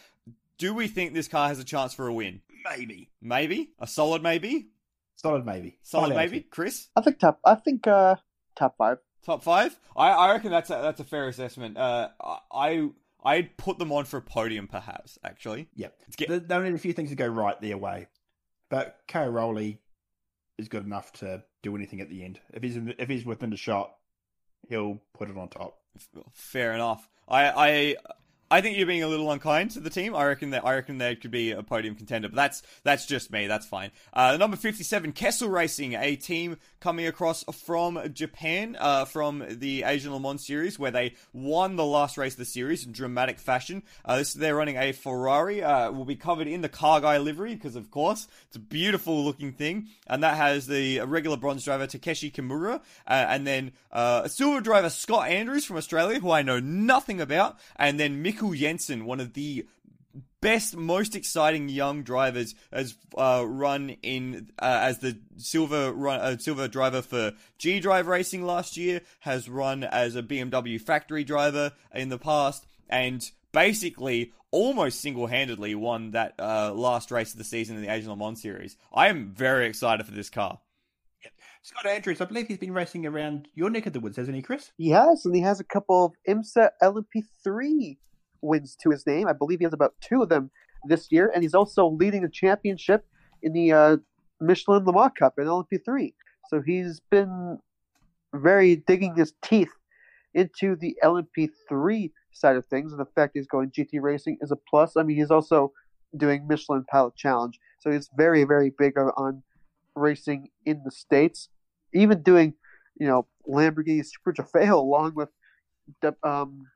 do 0.58 0.74
we 0.74 0.86
think 0.86 1.14
this 1.14 1.28
car 1.28 1.48
has 1.48 1.58
a 1.58 1.64
chance 1.64 1.94
for 1.94 2.06
a 2.06 2.12
win? 2.12 2.42
Maybe. 2.64 3.10
Maybe 3.20 3.72
a 3.78 3.86
solid 3.86 4.22
maybe. 4.22 4.68
Solid 5.16 5.44
maybe. 5.44 5.78
Solid 5.82 6.14
maybe. 6.14 6.40
Chris. 6.40 6.88
I 6.96 7.02
think 7.02 7.18
top. 7.18 7.40
I 7.44 7.54
think 7.54 7.86
uh, 7.86 8.16
top 8.56 8.76
five. 8.78 8.98
Top 9.24 9.42
five. 9.42 9.78
I, 9.96 10.10
I 10.10 10.32
reckon 10.32 10.50
that's 10.50 10.70
a, 10.70 10.80
that's 10.82 11.00
a 11.00 11.04
fair 11.04 11.28
assessment. 11.28 11.76
Uh, 11.76 12.08
I 12.50 12.88
I'd 13.22 13.56
put 13.58 13.78
them 13.78 13.92
on 13.92 14.06
for 14.06 14.16
a 14.16 14.22
podium, 14.22 14.66
perhaps. 14.66 15.18
Actually. 15.22 15.68
Yep. 15.74 15.98
Get... 16.16 16.48
There 16.48 16.58
only 16.58 16.72
a 16.72 16.78
few 16.78 16.94
things 16.94 17.10
to 17.10 17.16
go 17.16 17.26
right 17.26 17.60
their 17.60 17.76
way, 17.76 18.06
but 18.70 18.98
Cairoli 19.08 19.78
is 20.56 20.68
good 20.68 20.84
enough 20.84 21.12
to 21.14 21.42
do 21.62 21.76
anything 21.76 22.00
at 22.00 22.08
the 22.08 22.24
end. 22.24 22.40
If 22.54 22.62
he's 22.62 22.76
the, 22.76 22.94
if 22.98 23.08
he's 23.08 23.26
within 23.26 23.50
the 23.50 23.56
shot, 23.56 23.94
he'll 24.68 25.02
put 25.12 25.28
it 25.28 25.36
on 25.36 25.48
top. 25.48 25.78
Fair 26.32 26.72
enough. 26.72 27.06
I 27.28 27.50
I 27.50 27.96
I 28.50 28.60
think 28.60 28.76
you're 28.76 28.86
being 28.86 29.04
a 29.04 29.08
little 29.08 29.30
unkind 29.30 29.70
to 29.72 29.80
the 29.80 29.90
team. 29.90 30.16
I 30.16 30.24
reckon 30.24 30.50
that 30.50 30.66
I 30.66 30.74
reckon 30.74 30.98
there 30.98 31.14
could 31.14 31.30
be 31.30 31.52
a 31.52 31.62
podium 31.62 31.94
contender, 31.94 32.28
but 32.28 32.34
that's 32.34 32.62
that's 32.82 33.06
just 33.06 33.30
me. 33.30 33.46
That's 33.46 33.66
fine. 33.66 33.92
Uh, 34.12 34.36
number 34.36 34.56
fifty-seven, 34.56 35.12
Kessel 35.12 35.48
Racing, 35.48 35.94
a 35.94 36.16
team 36.16 36.56
coming 36.80 37.06
across 37.06 37.44
from 37.44 38.12
Japan, 38.12 38.76
uh, 38.80 39.04
from 39.04 39.44
the 39.48 39.84
Asian 39.84 40.12
Le 40.12 40.18
Mans 40.18 40.44
series, 40.44 40.78
where 40.78 40.90
they 40.90 41.14
won 41.32 41.76
the 41.76 41.84
last 41.84 42.18
race 42.18 42.32
of 42.32 42.38
the 42.38 42.44
series 42.44 42.84
in 42.84 42.90
dramatic 42.90 43.38
fashion. 43.38 43.84
Uh, 44.04 44.16
this 44.16 44.34
they're 44.34 44.56
running 44.56 44.76
a 44.76 44.90
Ferrari. 44.90 45.62
Uh, 45.62 45.92
will 45.92 46.04
be 46.04 46.16
covered 46.16 46.48
in 46.48 46.60
the 46.60 46.68
car 46.68 47.00
guy 47.00 47.18
livery 47.18 47.54
because, 47.54 47.76
of 47.76 47.90
course, 47.92 48.26
it's 48.48 48.56
a 48.56 48.60
beautiful 48.60 49.24
looking 49.24 49.52
thing, 49.52 49.86
and 50.08 50.24
that 50.24 50.36
has 50.36 50.66
the 50.66 51.00
regular 51.02 51.36
bronze 51.36 51.64
driver 51.64 51.86
Takeshi 51.86 52.32
Kimura, 52.32 52.80
uh, 53.06 53.26
and 53.28 53.46
then 53.46 53.70
uh, 53.92 54.26
silver 54.26 54.60
driver 54.60 54.90
Scott 54.90 55.28
Andrews 55.28 55.64
from 55.64 55.76
Australia, 55.76 56.18
who 56.18 56.32
I 56.32 56.42
know 56.42 56.58
nothing 56.58 57.20
about, 57.20 57.56
and 57.76 58.00
then 58.00 58.24
Mick 58.24 58.39
Mikkel 58.40 58.56
Jensen, 58.56 59.04
one 59.04 59.20
of 59.20 59.34
the 59.34 59.66
best, 60.40 60.76
most 60.76 61.14
exciting 61.14 61.68
young 61.68 62.02
drivers, 62.02 62.54
has 62.72 62.94
uh, 63.16 63.44
run 63.46 63.90
in 64.02 64.50
uh, 64.58 64.80
as 64.82 64.98
the 64.98 65.18
silver 65.36 65.92
run, 65.92 66.20
uh, 66.20 66.38
silver 66.38 66.68
driver 66.68 67.02
for 67.02 67.32
G 67.58 67.80
Drive 67.80 68.06
Racing 68.06 68.44
last 68.44 68.76
year. 68.76 69.02
Has 69.20 69.48
run 69.48 69.84
as 69.84 70.16
a 70.16 70.22
BMW 70.22 70.80
factory 70.80 71.24
driver 71.24 71.72
in 71.94 72.08
the 72.08 72.18
past, 72.18 72.66
and 72.88 73.28
basically 73.52 74.32
almost 74.52 75.00
single-handedly 75.00 75.74
won 75.76 76.10
that 76.10 76.34
uh, 76.38 76.72
last 76.74 77.12
race 77.12 77.32
of 77.32 77.38
the 77.38 77.44
season 77.44 77.76
in 77.76 77.82
the 77.82 77.92
Asian 77.92 78.10
Le 78.10 78.16
Mans 78.16 78.40
Series. 78.40 78.76
I 78.92 79.08
am 79.08 79.32
very 79.32 79.66
excited 79.66 80.04
for 80.06 80.12
this 80.12 80.28
car. 80.28 80.58
Scott 81.62 81.86
Andrews, 81.86 82.20
I 82.20 82.24
believe 82.24 82.48
he's 82.48 82.58
been 82.58 82.72
racing 82.72 83.06
around 83.06 83.46
your 83.54 83.68
neck 83.68 83.86
of 83.86 83.92
the 83.92 84.00
woods, 84.00 84.16
hasn't 84.16 84.34
he, 84.34 84.42
Chris? 84.42 84.72
He 84.78 84.88
has, 84.90 85.26
and 85.26 85.34
he 85.36 85.42
has 85.42 85.60
a 85.60 85.64
couple 85.64 86.06
of 86.06 86.12
IMSA 86.26 86.70
LMP3 86.82 87.98
wins 88.42 88.76
to 88.82 88.90
his 88.90 89.06
name. 89.06 89.28
I 89.28 89.32
believe 89.32 89.58
he 89.58 89.64
has 89.64 89.72
about 89.72 89.94
two 90.00 90.22
of 90.22 90.28
them 90.28 90.50
this 90.84 91.10
year, 91.10 91.30
and 91.32 91.42
he's 91.42 91.54
also 91.54 91.86
leading 91.88 92.22
the 92.22 92.28
championship 92.28 93.06
in 93.42 93.52
the 93.52 93.72
uh, 93.72 93.96
Michelin 94.40 94.84
Le 94.84 94.92
Mans 94.92 95.12
Cup 95.18 95.34
in 95.38 95.44
LMP3. 95.44 96.14
So 96.48 96.60
he's 96.60 97.00
been 97.10 97.58
very 98.34 98.76
digging 98.76 99.14
his 99.16 99.32
teeth 99.42 99.72
into 100.34 100.76
the 100.76 100.96
LMP3 101.02 102.10
side 102.32 102.56
of 102.56 102.66
things, 102.66 102.92
and 102.92 103.00
the 103.00 103.06
fact 103.14 103.32
he's 103.34 103.46
going 103.46 103.70
GT 103.70 104.00
racing 104.00 104.38
is 104.40 104.50
a 104.50 104.56
plus. 104.56 104.96
I 104.96 105.02
mean, 105.02 105.16
he's 105.16 105.30
also 105.30 105.72
doing 106.16 106.46
Michelin 106.46 106.84
Pilot 106.90 107.16
Challenge, 107.16 107.58
so 107.78 107.90
he's 107.90 108.10
very, 108.16 108.44
very 108.44 108.72
big 108.76 108.96
on 108.98 109.42
racing 109.94 110.48
in 110.64 110.82
the 110.84 110.90
states, 110.90 111.48
even 111.92 112.22
doing, 112.22 112.54
you 112.98 113.06
know, 113.06 113.26
Lamborghini 113.48 114.04
Super 114.04 114.32
Trofeo 114.32 114.74
along 114.74 115.14
with 115.14 115.28
um, 116.22 116.66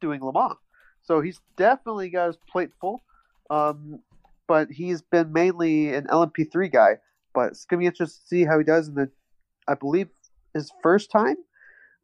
doing 0.00 0.20
Le 0.20 0.32
Mans. 0.32 0.56
So 1.04 1.20
he's 1.20 1.40
definitely 1.56 2.10
got 2.10 2.28
his 2.28 2.38
plate 2.50 2.70
full. 2.80 3.02
Um, 3.50 4.00
but 4.46 4.70
he's 4.70 5.02
been 5.02 5.32
mainly 5.32 5.94
an 5.94 6.06
LMP3 6.06 6.72
guy. 6.72 6.98
But 7.34 7.50
it's 7.50 7.64
gonna 7.64 7.80
be 7.80 7.86
interesting 7.86 8.22
to 8.22 8.28
see 8.28 8.44
how 8.44 8.58
he 8.58 8.64
does 8.64 8.88
in 8.88 8.94
the, 8.94 9.10
I 9.66 9.74
believe, 9.74 10.08
his 10.52 10.70
first 10.82 11.10
time, 11.10 11.36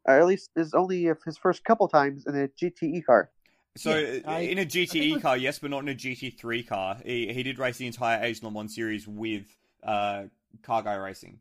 or 0.05 0.19
at 0.19 0.25
least 0.25 0.49
his 0.55 0.73
only 0.73 1.07
if 1.07 1.23
his 1.23 1.37
first 1.37 1.63
couple 1.63 1.87
times 1.87 2.25
in 2.25 2.35
a 2.35 2.47
GTE 2.47 3.05
car. 3.05 3.29
So 3.77 3.97
yeah, 3.97 4.19
I, 4.25 4.39
in 4.39 4.57
a 4.57 4.65
GTE 4.65 5.21
car, 5.21 5.37
yes, 5.37 5.59
but 5.59 5.69
not 5.69 5.83
in 5.83 5.89
a 5.89 5.95
GT3 5.95 6.67
car. 6.67 6.97
He, 7.05 7.31
he 7.31 7.43
did 7.43 7.57
race 7.57 7.77
the 7.77 7.87
entire 7.87 8.21
Asian 8.21 8.45
Le 8.45 8.51
Mans 8.51 8.73
series 8.75 9.07
with 9.07 9.45
uh, 9.83 10.23
Car 10.63 10.83
Guy 10.83 10.95
Racing. 10.95 11.39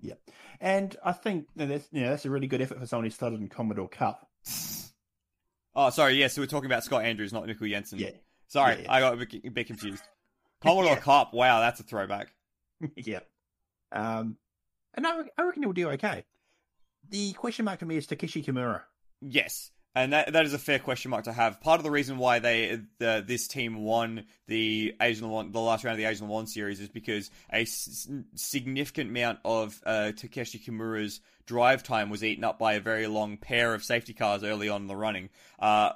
Yeah, 0.00 0.14
and 0.60 0.96
I 1.04 1.12
think 1.12 1.48
that's 1.54 1.88
you 1.92 2.02
know, 2.02 2.10
that's 2.10 2.24
a 2.24 2.30
really 2.30 2.46
good 2.46 2.62
effort 2.62 2.78
for 2.78 2.86
someone 2.86 3.04
who 3.04 3.10
started 3.10 3.40
in 3.40 3.48
Commodore 3.48 3.88
Cup. 3.88 4.26
Oh, 5.74 5.90
sorry. 5.90 6.14
Yes, 6.14 6.32
yeah, 6.32 6.34
so 6.36 6.42
we're 6.42 6.46
talking 6.46 6.66
about 6.66 6.84
Scott 6.84 7.04
Andrews, 7.04 7.32
not 7.32 7.44
Mikkel 7.44 7.68
Jensen. 7.68 7.98
Yeah. 7.98 8.10
Sorry, 8.48 8.76
yeah, 8.76 8.82
yeah. 8.82 8.92
I 8.92 9.00
got 9.00 9.14
a 9.14 9.16
bit, 9.16 9.44
a 9.44 9.50
bit 9.50 9.66
confused. 9.66 10.02
Commodore 10.62 10.94
yeah. 10.94 11.00
Cup. 11.00 11.34
Wow, 11.34 11.60
that's 11.60 11.80
a 11.80 11.82
throwback. 11.82 12.32
yeah. 12.96 13.20
Um, 13.92 14.36
and 14.94 15.06
I, 15.06 15.20
I 15.36 15.42
reckon 15.42 15.62
he'll 15.62 15.72
do 15.72 15.90
okay. 15.90 16.24
The 17.10 17.32
question 17.34 17.64
mark 17.64 17.78
for 17.78 17.86
me 17.86 17.96
is 17.96 18.06
Takeshi 18.06 18.42
Kimura. 18.42 18.82
Yes, 19.20 19.70
and 19.98 20.12
that 20.12 20.32
that 20.32 20.46
is 20.46 20.54
a 20.54 20.58
fair 20.58 20.78
question 20.78 21.10
mark 21.10 21.24
to 21.24 21.32
have. 21.32 21.60
Part 21.60 21.80
of 21.80 21.84
the 21.84 21.90
reason 21.90 22.18
why 22.18 22.38
they 22.38 22.80
the, 22.98 23.24
this 23.26 23.48
team 23.48 23.82
won 23.82 24.24
the 24.46 24.94
Asian 25.00 25.28
the 25.50 25.60
last 25.60 25.82
round 25.82 25.94
of 25.94 25.98
the 25.98 26.04
Asian 26.04 26.28
One 26.28 26.46
series 26.46 26.80
is 26.80 26.88
because 26.88 27.30
a 27.52 27.62
s- 27.62 28.08
significant 28.34 29.10
amount 29.10 29.40
of 29.44 29.80
uh, 29.84 30.12
Takeshi 30.12 30.60
Kimura's 30.60 31.20
drive 31.46 31.82
time 31.82 32.10
was 32.10 32.22
eaten 32.22 32.44
up 32.44 32.58
by 32.58 32.74
a 32.74 32.80
very 32.80 33.08
long 33.08 33.38
pair 33.38 33.74
of 33.74 33.82
safety 33.82 34.12
cars 34.12 34.44
early 34.44 34.68
on 34.68 34.82
in 34.82 34.86
the 34.86 34.94
running. 34.94 35.30
Uh, 35.58 35.92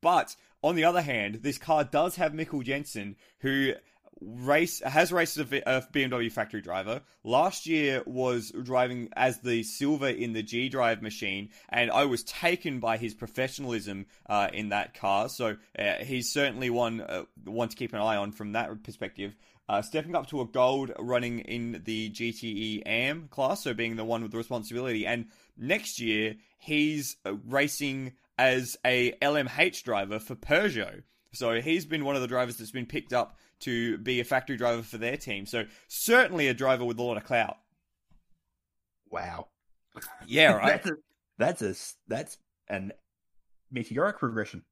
but 0.00 0.36
on 0.62 0.76
the 0.76 0.84
other 0.84 1.02
hand, 1.02 1.36
this 1.42 1.58
car 1.58 1.82
does 1.82 2.16
have 2.16 2.32
Mikkel 2.32 2.62
Jensen, 2.62 3.16
who 3.40 3.72
race 4.20 4.80
has 4.80 5.12
raced 5.12 5.38
a, 5.38 5.42
a 5.76 5.82
BMW 5.82 6.30
factory 6.30 6.60
driver. 6.60 7.02
Last 7.24 7.66
year 7.66 8.02
was 8.06 8.50
driving 8.50 9.08
as 9.16 9.40
the 9.40 9.62
silver 9.62 10.08
in 10.08 10.32
the 10.32 10.42
G 10.42 10.68
Drive 10.68 11.02
machine, 11.02 11.50
and 11.68 11.90
I 11.90 12.04
was 12.04 12.22
taken 12.24 12.80
by 12.80 12.96
his 12.96 13.14
professionalism 13.14 14.06
uh, 14.28 14.48
in 14.52 14.70
that 14.70 14.94
car. 14.94 15.28
So 15.28 15.56
uh, 15.78 15.94
he's 16.00 16.32
certainly 16.32 16.70
one 16.70 17.00
uh, 17.00 17.24
one 17.44 17.68
to 17.68 17.76
keep 17.76 17.92
an 17.92 18.00
eye 18.00 18.16
on 18.16 18.32
from 18.32 18.52
that 18.52 18.82
perspective. 18.82 19.36
Uh, 19.68 19.82
stepping 19.82 20.16
up 20.16 20.26
to 20.26 20.40
a 20.40 20.46
gold 20.46 20.90
running 20.98 21.38
in 21.40 21.80
the 21.84 22.10
GTE 22.10 22.82
AM 22.86 23.28
class, 23.28 23.62
so 23.62 23.72
being 23.72 23.94
the 23.94 24.04
one 24.04 24.22
with 24.22 24.32
the 24.32 24.36
responsibility. 24.36 25.06
And 25.06 25.26
next 25.56 26.00
year, 26.00 26.34
he's 26.58 27.16
uh, 27.24 27.34
racing 27.46 28.14
as 28.36 28.76
a 28.84 29.12
LMH 29.22 29.84
driver 29.84 30.18
for 30.18 30.34
Peugeot. 30.34 31.02
So 31.32 31.60
he's 31.60 31.86
been 31.86 32.04
one 32.04 32.16
of 32.16 32.22
the 32.22 32.26
drivers 32.26 32.56
that's 32.56 32.72
been 32.72 32.86
picked 32.86 33.12
up 33.12 33.36
to 33.60 33.98
be 33.98 34.20
a 34.20 34.24
factory 34.24 34.56
driver 34.56 34.82
for 34.82 34.98
their 34.98 35.16
team. 35.16 35.46
So 35.46 35.64
certainly 35.88 36.48
a 36.48 36.54
driver 36.54 36.84
with 36.84 36.98
a 36.98 37.02
lot 37.02 37.16
of 37.16 37.24
clout. 37.24 37.56
Wow. 39.10 39.48
Yeah, 40.26 40.52
right. 40.56 40.66
that's 40.82 40.86
a, 40.90 40.94
that's 41.38 41.62
a 41.62 41.94
that's 42.08 42.38
an 42.68 42.92
meteoric 43.70 44.18
progression. 44.18 44.62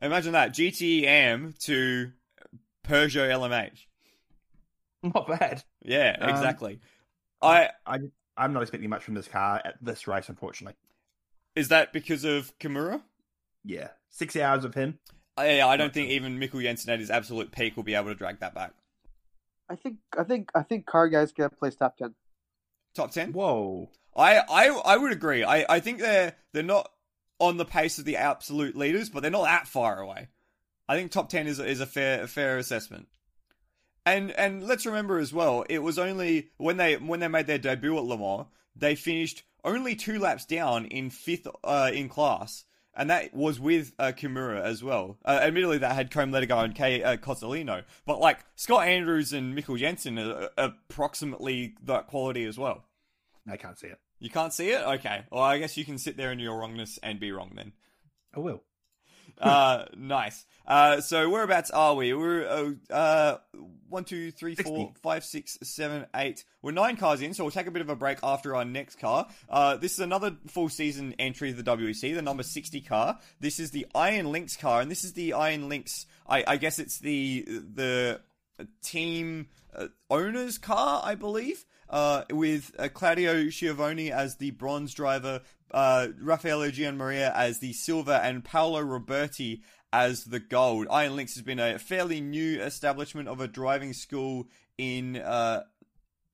Imagine 0.00 0.32
that 0.32 0.52
GTEM 0.52 1.56
to 1.66 2.12
Peugeot 2.86 3.28
LMH. 3.30 3.86
Not 5.02 5.28
bad. 5.28 5.62
Yeah, 5.84 6.16
Um, 6.20 6.30
exactly. 6.30 6.80
I 7.40 7.70
I 7.86 7.98
I'm 8.36 8.52
not 8.52 8.62
expecting 8.62 8.88
much 8.90 9.02
from 9.04 9.14
this 9.14 9.28
car 9.28 9.60
at 9.64 9.74
this 9.82 10.06
race, 10.06 10.28
unfortunately. 10.28 10.76
is 11.54 11.68
that 11.68 11.92
because 11.92 12.24
of 12.24 12.56
Kimura? 12.58 13.02
Yeah, 13.64 13.88
six 14.10 14.34
hours 14.36 14.64
of 14.64 14.74
him. 14.74 14.98
I, 15.36 15.62
I 15.62 15.76
don't 15.76 15.92
think 15.92 16.08
sure. 16.08 16.16
even 16.16 16.38
Mikkel 16.38 16.62
Jensen 16.62 16.90
at 16.90 17.00
his 17.00 17.10
absolute 17.10 17.52
peak 17.52 17.76
will 17.76 17.84
be 17.84 17.94
able 17.94 18.08
to 18.08 18.14
drag 18.14 18.40
that 18.40 18.54
back. 18.54 18.72
I 19.68 19.76
think 19.76 19.98
I 20.18 20.24
think 20.24 20.50
I 20.54 20.62
think 20.62 20.86
car 20.86 21.08
guys 21.08 21.32
get 21.32 21.58
place 21.58 21.74
top 21.74 21.96
ten. 21.96 22.14
Top 22.94 23.10
ten. 23.10 23.32
Whoa. 23.32 23.90
I, 24.14 24.38
I 24.38 24.68
I 24.68 24.96
would 24.98 25.12
agree. 25.12 25.44
I, 25.44 25.64
I 25.68 25.80
think 25.80 25.98
they're 25.98 26.34
they're 26.52 26.62
not 26.62 26.90
on 27.38 27.56
the 27.56 27.64
pace 27.64 27.98
of 27.98 28.04
the 28.04 28.18
absolute 28.18 28.76
leaders, 28.76 29.08
but 29.08 29.20
they're 29.22 29.30
not 29.30 29.44
that 29.44 29.66
far 29.66 30.00
away. 30.00 30.28
I 30.88 30.96
think 30.96 31.10
top 31.10 31.30
ten 31.30 31.46
is 31.46 31.58
is 31.58 31.80
a 31.80 31.86
fair 31.86 32.24
a 32.24 32.26
fair 32.26 32.58
assessment. 32.58 33.08
And 34.04 34.30
and 34.32 34.64
let's 34.64 34.84
remember 34.84 35.18
as 35.18 35.32
well, 35.32 35.64
it 35.70 35.78
was 35.78 35.98
only 35.98 36.50
when 36.58 36.76
they 36.76 36.96
when 36.96 37.20
they 37.20 37.28
made 37.28 37.46
their 37.46 37.58
debut 37.58 37.96
at 37.96 38.04
Le 38.04 38.18
Mans, 38.18 38.46
they 38.76 38.94
finished 38.94 39.44
only 39.64 39.94
two 39.94 40.18
laps 40.18 40.44
down 40.44 40.86
in 40.86 41.08
fifth 41.08 41.46
uh, 41.64 41.90
in 41.94 42.08
class, 42.08 42.64
and 42.94 43.10
that 43.10 43.34
was 43.34 43.58
with 43.58 43.92
uh, 43.98 44.12
Kimura 44.16 44.62
as 44.62 44.82
well. 44.82 45.18
Uh, 45.24 45.40
admittedly, 45.42 45.78
that 45.78 45.94
had 45.94 46.10
Côme 46.10 46.30
Ledogar 46.30 46.64
and 46.64 46.74
K 46.74 47.02
uh, 47.02 47.16
Cozzolino, 47.16 47.84
but 48.06 48.20
like 48.20 48.40
Scott 48.56 48.86
Andrews 48.86 49.32
and 49.32 49.56
Mikkel 49.56 49.78
Jensen 49.78 50.18
are, 50.18 50.50
are 50.56 50.74
approximately 50.88 51.74
that 51.84 52.06
quality 52.06 52.44
as 52.44 52.58
well. 52.58 52.84
I 53.50 53.56
can't 53.56 53.78
see 53.78 53.88
it. 53.88 53.98
You 54.18 54.30
can't 54.30 54.52
see 54.52 54.70
it? 54.70 54.82
Okay. 54.82 55.24
Well, 55.32 55.42
I 55.42 55.58
guess 55.58 55.76
you 55.76 55.84
can 55.84 55.98
sit 55.98 56.16
there 56.16 56.30
in 56.30 56.38
your 56.38 56.56
wrongness 56.56 56.98
and 57.02 57.18
be 57.18 57.32
wrong 57.32 57.52
then. 57.56 57.72
I 58.34 58.40
will. 58.40 58.62
Uh, 59.38 59.86
nice. 59.96 60.46
Uh, 60.66 61.00
so 61.00 61.28
whereabouts 61.28 61.70
are 61.70 61.94
we? 61.94 62.12
We're 62.14 62.46
uh, 62.46 62.92
uh, 62.92 63.38
one, 63.88 64.04
two, 64.04 64.30
three, 64.30 64.54
four, 64.54 64.86
60. 64.88 65.00
five, 65.02 65.24
six, 65.24 65.58
seven, 65.62 66.06
eight. 66.14 66.44
We're 66.62 66.72
nine 66.72 66.96
cars 66.96 67.20
in, 67.20 67.34
so 67.34 67.44
we'll 67.44 67.50
take 67.50 67.66
a 67.66 67.72
bit 67.72 67.82
of 67.82 67.88
a 67.88 67.96
break 67.96 68.18
after 68.22 68.54
our 68.54 68.64
next 68.64 68.98
car. 69.00 69.26
Uh, 69.48 69.76
this 69.76 69.92
is 69.92 69.98
another 69.98 70.36
full 70.46 70.68
season 70.68 71.14
entry 71.18 71.50
of 71.50 71.56
the 71.56 71.64
WEC, 71.64 72.14
the 72.14 72.22
number 72.22 72.42
sixty 72.42 72.80
car. 72.80 73.18
This 73.40 73.58
is 73.58 73.72
the 73.72 73.86
Iron 73.94 74.30
Lynx 74.30 74.56
car, 74.56 74.80
and 74.80 74.90
this 74.90 75.04
is 75.04 75.12
the 75.12 75.32
Iron 75.32 75.68
Lynx. 75.68 76.06
I, 76.26 76.44
I 76.46 76.56
guess 76.56 76.78
it's 76.78 76.98
the 76.98 77.44
the 77.48 78.20
team 78.82 79.48
uh, 79.74 79.88
owner's 80.10 80.58
car, 80.58 81.02
I 81.04 81.14
believe. 81.14 81.64
Uh, 81.88 82.24
with 82.30 82.74
uh, 82.78 82.88
Claudio 82.88 83.50
Schiavoni 83.50 84.10
as 84.10 84.36
the 84.36 84.50
bronze 84.52 84.94
driver, 84.94 85.42
uh, 85.72 86.08
Raffaele 86.20 86.70
Giammaria 86.70 87.32
as 87.34 87.58
the 87.58 87.72
silver, 87.72 88.12
and 88.12 88.44
Paolo 88.44 88.82
Ruberti 88.82 89.62
as 89.92 90.24
the 90.24 90.40
gold. 90.40 90.86
Iron 90.90 91.16
Lynx 91.16 91.34
has 91.34 91.42
been 91.42 91.58
a 91.58 91.78
fairly 91.78 92.20
new 92.20 92.60
establishment 92.60 93.28
of 93.28 93.40
a 93.40 93.48
driving 93.48 93.92
school 93.92 94.48
in 94.78 95.16
uh, 95.16 95.62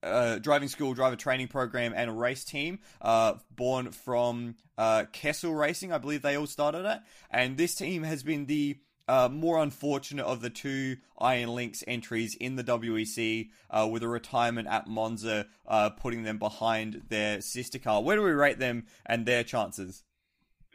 uh, 0.01 0.39
driving 0.39 0.69
school, 0.69 0.93
driver 0.93 1.15
training 1.15 1.47
program, 1.47 1.93
and 1.95 2.09
a 2.09 2.13
race 2.13 2.43
team, 2.43 2.79
uh, 3.01 3.33
born 3.51 3.91
from 3.91 4.55
uh, 4.77 5.05
Kessel 5.11 5.53
Racing, 5.53 5.91
I 5.91 5.97
believe 5.97 6.21
they 6.21 6.37
all 6.37 6.47
started 6.47 6.85
at. 6.85 7.03
And 7.29 7.57
this 7.57 7.75
team 7.75 8.03
has 8.03 8.23
been 8.23 8.45
the 8.45 8.77
uh, 9.09 9.27
more 9.27 9.61
unfortunate 9.61 10.23
of 10.23 10.41
the 10.41 10.51
two 10.51 10.97
Iron 11.17 11.49
Lynx 11.49 11.83
entries 11.87 12.35
in 12.35 12.55
the 12.55 12.63
WEC, 12.63 13.49
uh, 13.71 13.89
with 13.91 14.03
a 14.03 14.07
retirement 14.07 14.67
at 14.67 14.87
Monza, 14.87 15.47
uh, 15.67 15.89
putting 15.89 16.23
them 16.23 16.37
behind 16.37 17.01
their 17.09 17.41
sister 17.41 17.79
car. 17.79 18.03
Where 18.03 18.15
do 18.15 18.21
we 18.21 18.29
rate 18.29 18.59
them 18.59 18.85
and 19.07 19.25
their 19.25 19.43
chances? 19.43 20.03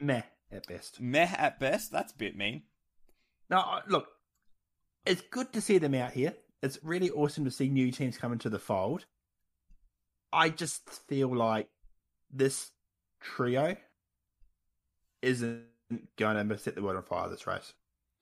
Meh 0.01 0.23
at 0.51 0.67
best. 0.67 1.01
Meh 1.01 1.33
at 1.39 1.61
best. 1.61 1.93
That's 1.93 2.13
a 2.13 2.17
bit 2.17 2.37
mean. 2.37 2.63
Now, 3.49 3.83
look, 3.87 4.09
it's 5.07 5.23
good 5.31 5.53
to 5.53 5.61
see 5.61 5.79
them 5.79 5.95
out 5.95 6.13
here. 6.13 6.35
It's 6.61 6.81
really 6.83 7.11
awesome 7.11 7.45
to 7.45 7.53
see 7.53 7.69
new 7.69 7.93
teams 7.93 8.19
come 8.19 8.33
into 8.33 8.51
the 8.51 8.59
fold. 8.59 9.05
I 10.33 10.49
just 10.49 10.91
feel 11.09 11.33
like 11.33 11.69
this 12.33 12.73
trio 13.21 13.77
isn't 15.23 15.63
going 16.17 16.49
to 16.49 16.59
set 16.59 16.75
the 16.75 16.83
world 16.83 16.97
on 16.97 17.05
fire 17.05 17.29
this 17.29 17.47
race. 17.47 17.75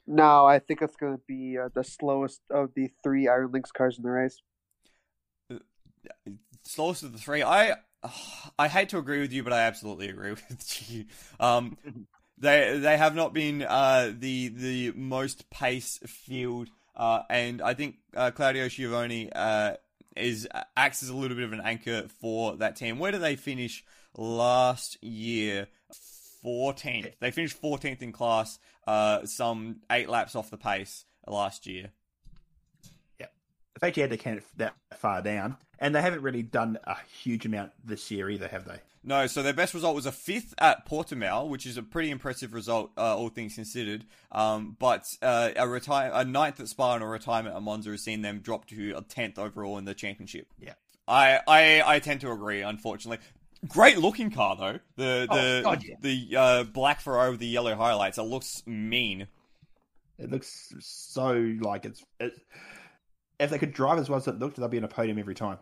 No, 0.07 0.47
I 0.47 0.59
think 0.59 0.83
it's 0.83 0.97
going 0.97 1.17
to 1.17 1.23
be 1.29 1.59
uh, 1.59 1.69
the 1.75 1.85
slowest 1.85 2.41
of 2.51 2.71
the 2.75 2.91
three 3.03 3.29
Iron 3.29 3.51
Lynx 3.53 3.71
cars 3.71 3.99
in 3.99 4.03
the 4.03 4.11
race. 4.11 4.41
slowest 6.65 7.03
of 7.03 7.13
the 7.13 7.19
three. 7.19 7.43
I 7.43 7.77
I 8.59 8.69
hate 8.69 8.89
to 8.91 8.99
agree 8.99 9.21
with 9.21 9.33
you, 9.33 9.43
but 9.43 9.53
I 9.53 9.61
absolutely 9.61 10.09
agree 10.09 10.31
with 10.49 10.91
you. 10.91 11.05
Um, 11.39 11.77
they 12.39 12.79
they 12.79 12.97
have 12.97 13.15
not 13.15 13.33
been 13.33 13.63
uh, 13.63 14.13
the 14.17 14.49
the 14.49 14.93
most 14.93 15.49
pace 15.51 15.99
field, 16.07 16.69
uh, 16.97 17.23
and 17.31 17.63
I 17.63 17.75
think 17.75 17.97
uh, 18.17 18.31
Claudio 18.33 18.69
Schiavoni 18.69 19.31
uh, 19.35 19.77
is 20.17 20.49
acts 20.77 21.03
as 21.03 21.09
a 21.09 21.17
little 21.17 21.37
bit 21.37 21.45
of 21.45 21.53
an 21.53 21.63
anchor 21.65 22.09
for 22.21 22.57
that 22.57 22.77
team. 22.77 22.99
Where 22.99 23.13
did 23.13 23.23
they 23.23 23.37
finish 23.37 23.85
last 24.17 25.03
year? 25.03 25.69
Fourteenth. 26.43 27.09
They 27.21 27.31
finished 27.31 27.57
fourteenth 27.57 28.03
in 28.03 28.13
class, 28.13 28.59
uh, 28.87 29.25
some 29.27 29.77
eight 29.91 30.09
laps 30.09 30.35
off 30.35 30.51
the 30.51 30.57
pace 30.57 31.05
last 31.27 31.67
year. 31.67 31.91
Yeah, 33.21 33.27
They've 33.75 33.89
actually 33.89 34.03
had 34.03 34.11
to 34.11 34.17
count 34.17 34.39
it 34.39 34.45
that 34.57 34.75
far 34.97 35.23
down, 35.23 35.57
and 35.79 35.95
they 35.95 36.03
haven't 36.03 36.23
really 36.23 36.43
done 36.43 36.79
a 36.85 36.97
huge 37.23 37.47
amount 37.47 37.73
this 37.85 38.11
year 38.11 38.29
either, 38.29 38.49
have 38.49 38.65
they? 38.65 38.81
No, 39.05 39.27
so 39.27 39.43
their 39.43 39.53
best 39.53 39.75
result 39.75 39.97
was 39.97 40.07
a 40.07 40.13
fifth 40.13 40.55
at 40.59 40.87
Portimao, 40.87 41.49
which 41.49 41.67
is 41.67 41.77
a 41.77 41.83
pretty 41.83 42.11
impressive 42.11 42.53
result, 42.55 42.93
uh, 42.97 43.17
all 43.17 43.31
things 43.31 43.57
considered. 43.57 44.05
Um, 44.31 44.77
but 44.79 45.07
uh, 45.21 45.51
a 45.57 45.67
retire 45.67 46.11
a 46.15 46.25
ninth 46.25 46.61
at 46.61 46.69
Spa 46.69 46.95
and 46.95 47.03
a 47.03 47.07
retirement 47.07 47.57
at 47.57 47.63
Monza 47.63 47.91
has 47.91 48.03
seen 48.03 48.23
them 48.23 48.39
drop 48.41 48.67
to 48.67 48.93
a 48.97 49.03
tenth 49.03 49.39
overall 49.41 49.79
in 49.79 49.85
the 49.85 49.95
championship. 49.95 50.47
Yeah. 50.61 50.75
I, 51.09 51.41
I 51.49 51.83
I 51.85 51.99
tend 51.99 52.21
to 52.21 52.31
agree. 52.31 52.63
Unfortunately, 52.63 53.19
great 53.69 53.99
looking 53.99 54.31
car 54.31 54.57
though. 54.57 54.79
The 54.97 55.27
Oh, 55.31 55.37
the 55.37 55.61
God, 55.63 55.85
yeah. 55.85 55.95
the 56.01 56.37
uh, 56.37 56.65
black 56.65 57.01
Ferrari 57.01 57.31
with 57.31 57.41
the 57.41 57.47
yellow 57.47 57.75
highlights. 57.75 58.19
It 58.19 58.23
looks 58.23 58.63
mean. 58.67 59.29
It 60.19 60.31
looks 60.31 60.75
so 60.81 61.33
like 61.61 61.85
it's. 61.85 62.05
It, 62.21 62.35
if 63.41 63.51
they 63.51 63.59
could 63.59 63.73
drive 63.73 63.99
as 63.99 64.09
well 64.09 64.19
as 64.19 64.29
it 64.29 64.39
looked, 64.39 64.57
they'd 64.57 64.71
be 64.71 64.77
in 64.77 64.85
a 64.85 64.89
podium 64.89 65.19
every 65.19 65.35
time. 65.35 65.59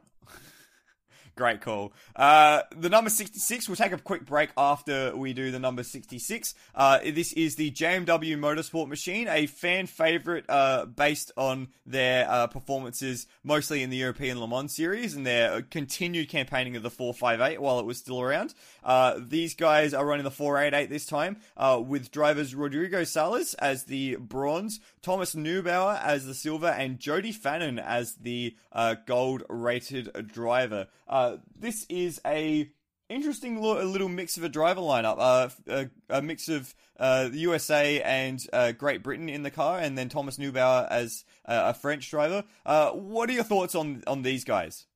Great 1.41 1.63
call. 1.63 1.95
Uh, 2.15 2.61
the 2.77 2.91
number 2.91 3.09
66, 3.09 3.67
we'll 3.67 3.75
take 3.75 3.93
a 3.93 3.97
quick 3.97 4.27
break 4.27 4.51
after 4.59 5.17
we 5.17 5.33
do 5.33 5.51
the 5.51 5.59
number 5.59 5.83
66. 5.83 6.55
Uh, 6.75 6.99
this 6.99 7.33
is 7.33 7.57
the 7.57 7.71
JMW 7.71 8.37
Motorsport 8.37 8.89
Machine, 8.89 9.27
a 9.27 9.47
fan 9.47 9.87
favorite 9.87 10.45
uh, 10.51 10.85
based 10.85 11.33
on 11.39 11.69
their 11.87 12.31
uh, 12.31 12.47
performances 12.47 13.27
mostly 13.43 13.83
in 13.83 13.89
the 13.89 13.97
European 13.97 14.39
Le 14.39 14.47
Mans 14.47 14.77
series 14.77 15.15
and 15.15 15.27
their 15.27 15.63
continued 15.63 16.29
campaigning 16.29 16.77
of 16.77 16.83
the 16.83 16.91
458 16.91 17.59
while 17.59 17.81
it 17.81 17.87
was 17.87 17.97
still 17.97 18.21
around. 18.21 18.53
Uh, 18.85 19.15
these 19.19 19.55
guys 19.55 19.95
are 19.95 20.05
running 20.05 20.25
the 20.25 20.31
488 20.31 20.91
this 20.91 21.07
time 21.07 21.39
uh, 21.57 21.81
with 21.83 22.11
drivers 22.11 22.55
Rodrigo 22.55 23.03
Salas 23.05 23.55
as 23.55 23.85
the 23.85 24.17
bronze, 24.17 24.79
Thomas 25.01 25.35
Neubauer 25.35 25.99
as 26.03 26.27
the 26.27 26.35
silver, 26.35 26.69
and 26.69 26.99
Jody 26.99 27.33
Fannin 27.33 27.79
as 27.79 28.17
the 28.17 28.55
uh, 28.73 28.97
gold 29.07 29.43
rated 29.49 30.11
driver. 30.31 30.89
Uh, 31.09 31.30
this 31.59 31.87
is 31.89 32.21
a 32.27 32.71
interesting 33.09 33.61
lo- 33.61 33.83
little 33.85 34.09
mix 34.09 34.37
of 34.37 34.45
a 34.45 34.49
driver 34.49 34.81
lineup. 34.81 35.17
Uh, 35.19 35.49
a, 35.69 35.91
a 36.19 36.23
mix 36.23 36.49
of 36.49 36.75
uh, 36.99 37.29
the 37.29 37.39
USA 37.39 38.01
and 38.03 38.45
uh, 38.53 38.73
Great 38.73 39.03
Britain 39.03 39.29
in 39.29 39.43
the 39.43 39.51
car, 39.51 39.79
and 39.79 39.97
then 39.99 40.09
Thomas 40.09 40.37
Neubauer 40.39 40.87
as 40.89 41.25
uh, 41.47 41.63
a 41.67 41.75
French 41.75 42.09
driver. 42.11 42.45
Uh, 42.65 42.91
what 42.91 43.29
are 43.29 43.33
your 43.33 43.45
thoughts 43.45 43.75
on 43.75 44.03
on 44.07 44.23
these 44.23 44.45
guys? 44.45 44.87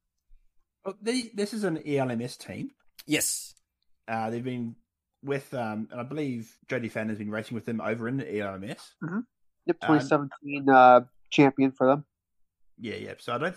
Well, 0.84 0.96
the, 1.00 1.30
this 1.34 1.54
is 1.54 1.64
an 1.64 1.80
ELMS 1.86 2.36
team. 2.36 2.70
Yes. 3.06 3.54
Uh, 4.06 4.28
they've 4.30 4.44
been 4.44 4.76
with, 5.22 5.52
um, 5.54 5.88
and 5.90 5.98
I 5.98 6.02
believe 6.02 6.58
Jody 6.68 6.88
Fan 6.90 7.08
has 7.08 7.16
been 7.16 7.30
racing 7.30 7.54
with 7.54 7.64
them 7.64 7.80
over 7.80 8.06
in 8.06 8.18
the 8.18 8.38
ELMS. 8.38 8.94
Yep, 9.02 9.76
Um, 9.82 9.98
2017 9.98 10.68
uh, 10.68 11.00
champion 11.30 11.72
for 11.72 11.86
them. 11.86 12.04
Yeah, 12.78 12.96
yeah. 12.96 13.14
So 13.18 13.34
I 13.34 13.38
don't 13.38 13.56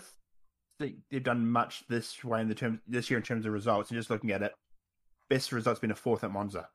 think 0.78 0.96
they've 1.10 1.22
done 1.22 1.50
much 1.50 1.84
this 1.88 2.22
way 2.24 2.40
in 2.40 2.48
the 2.48 2.54
term 2.54 2.80
this 2.86 3.10
year 3.10 3.18
in 3.18 3.24
terms 3.24 3.46
of 3.46 3.52
results. 3.52 3.90
And 3.90 3.98
just 3.98 4.10
looking 4.10 4.30
at 4.30 4.42
it, 4.42 4.54
best 5.28 5.52
result's 5.52 5.80
been 5.80 5.90
a 5.90 5.96
fourth 5.96 6.24
at 6.24 6.30
Monza. 6.30 6.68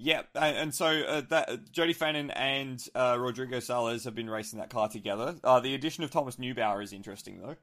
Yeah, 0.00 0.22
and, 0.34 0.56
and 0.56 0.74
so 0.74 0.86
uh, 0.86 1.22
that 1.30 1.72
Jody 1.72 1.92
Fannin 1.92 2.30
and 2.30 2.82
uh, 2.94 3.16
Rodrigo 3.18 3.58
Salas 3.58 4.04
have 4.04 4.14
been 4.14 4.30
racing 4.30 4.60
that 4.60 4.70
car 4.70 4.88
together. 4.88 5.34
Uh, 5.42 5.58
the 5.58 5.74
addition 5.74 6.04
of 6.04 6.10
Thomas 6.10 6.36
Neubauer 6.36 6.82
is 6.82 6.92
interesting, 6.92 7.40
though. 7.40 7.56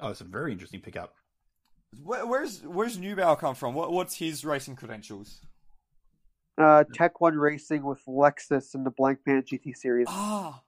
Oh, 0.00 0.08
it's 0.08 0.20
a 0.20 0.24
very 0.24 0.50
interesting 0.50 0.80
pickup. 0.80 1.14
Where, 2.02 2.26
where's 2.26 2.62
where's 2.62 2.98
Neubauer 2.98 3.38
come 3.38 3.54
from? 3.54 3.74
What, 3.74 3.92
what's 3.92 4.16
his 4.16 4.44
racing 4.44 4.76
credentials? 4.76 5.40
Uh, 6.58 6.84
Tech 6.92 7.20
One 7.20 7.36
Racing 7.36 7.84
with 7.84 8.04
Lexus 8.06 8.74
in 8.74 8.84
the 8.84 8.90
Blancpain 8.90 9.42
GT 9.46 9.76
series. 9.76 10.06
Ah, 10.10 10.62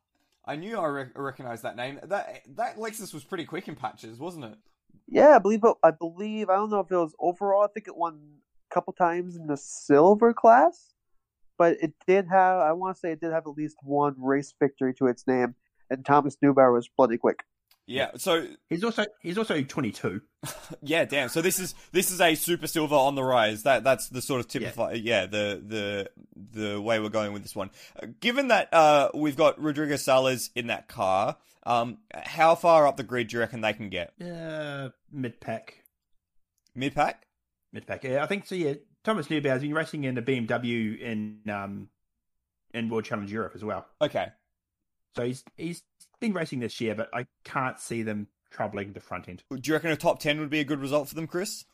I 0.45 0.57
knew 0.57 0.77
I 0.79 0.87
rec- 0.87 1.19
recognized 1.19 1.63
that 1.63 1.77
name. 1.77 2.01
That 2.03 2.43
that 2.57 2.77
Lexus 2.77 3.15
was 3.15 3.25
pretty 3.25 3.45
quick 3.45 3.69
in 3.69 3.77
patches, 3.77 4.19
wasn't 4.19 4.47
it? 4.47 4.55
Yeah, 5.09 5.37
I 5.37 5.39
believe 5.39 5.61
it, 5.65 5.75
I 5.83 5.91
believe 5.91 6.49
I 6.49 6.57
don't 6.57 6.71
know 6.71 6.81
if 6.81 6.91
it 6.91 6.97
was 6.97 7.15
overall. 7.21 7.63
I 7.63 7.69
think 7.69 7.87
it 7.87 7.97
won 7.97 8.19
a 8.71 8.75
couple 8.75 8.93
times 8.93 9.37
in 9.37 9.47
the 9.47 9.57
silver 9.57 10.33
class, 10.33 10.95
but 11.59 11.77
it 11.81 11.95
did 12.07 12.27
have. 12.29 12.59
I 12.59 12.73
want 12.73 12.97
to 12.97 13.01
say 13.01 13.13
it 13.13 13.21
did 13.21 13.33
have 13.33 13.47
at 13.47 13.57
least 13.57 13.77
one 13.83 14.15
race 14.19 14.53
victory 14.59 14.95
to 14.95 15.07
its 15.07 15.27
name, 15.27 15.55
and 15.91 16.05
Thomas 16.05 16.37
Neubauer 16.43 16.73
was 16.73 16.89
bloody 16.97 17.19
quick. 17.19 17.45
Yeah, 17.87 18.13
so 18.17 18.47
He's 18.69 18.85
also 18.85 19.05
he's 19.21 19.37
also 19.37 19.61
22. 19.63 20.21
yeah, 20.83 21.05
damn. 21.05 21.29
So 21.29 21.43
this 21.43 21.59
is 21.59 21.75
this 21.91 22.11
is 22.11 22.21
a 22.21 22.35
super 22.37 22.67
silver 22.67 22.95
on 22.95 23.17
the 23.17 23.25
rise. 23.25 23.65
That 23.65 23.83
that's 23.85 24.09
the 24.09 24.23
sort 24.23 24.41
of 24.41 24.49
typify. 24.49 24.93
Yeah, 24.93 25.27
the 25.27 25.61
the 25.67 26.11
the 26.35 26.81
way 26.81 27.01
we're 27.01 27.09
going 27.09 27.33
with 27.33 27.43
this 27.43 27.57
one. 27.57 27.71
Uh, 28.01 28.07
Given 28.21 28.49
that 28.49 28.73
uh, 28.73 29.11
we've 29.15 29.37
got 29.37 29.61
Rodrigo 29.61 29.97
Salas 29.97 30.51
in 30.55 30.69
that 30.69 30.87
car, 30.89 31.37
um, 31.65 31.99
how 32.15 32.55
far 32.55 32.87
up 32.87 32.97
the 32.97 33.03
grid 33.03 33.29
do 33.29 33.37
you 33.37 33.41
reckon 33.41 33.61
they 33.61 33.73
can 33.73 33.89
get? 33.91 34.13
Uh, 34.21 34.91
mid 35.11 35.41
pack, 35.41 35.83
Mid 36.75 36.95
pack. 36.95 37.27
mid 37.73 37.87
pack. 37.87 38.05
Yeah, 38.05 38.23
I 38.23 38.27
think 38.27 38.47
so. 38.47 38.55
Yeah, 38.55 38.75
Thomas 39.05 39.27
Neubauer's 39.27 39.63
been 39.63 39.75
racing 39.75 40.05
in 40.05 40.15
the 40.15 40.23
BMW 40.23 40.99
in 41.01 41.41
um 41.51 41.89
in 42.73 42.89
World 42.89 43.05
Challenge 43.05 43.31
Europe 43.31 43.53
as 43.57 43.65
well. 43.65 43.87
Okay. 44.01 44.29
So 45.17 45.25
he's 45.25 45.45
he's 45.57 45.83
been 46.21 46.33
racing 46.33 46.61
this 46.61 46.81
year, 46.81 46.95
but 46.95 47.09
I 47.13 47.27
can't 47.45 47.79
see 47.79 48.03
them 48.03 48.29
troubling 48.51 48.93
the 48.93 49.01
front 49.01 49.29
end. 49.29 49.43
Do 49.51 49.61
you 49.63 49.75
reckon 49.75 49.91
a 49.91 49.97
top 49.97 50.21
ten 50.21 50.41
would 50.41 50.51
be 50.51 50.61
a 50.61 50.65
good 50.65 50.81
result 50.81 51.09
for 51.09 51.15
them, 51.15 51.27
Chris? 51.27 51.65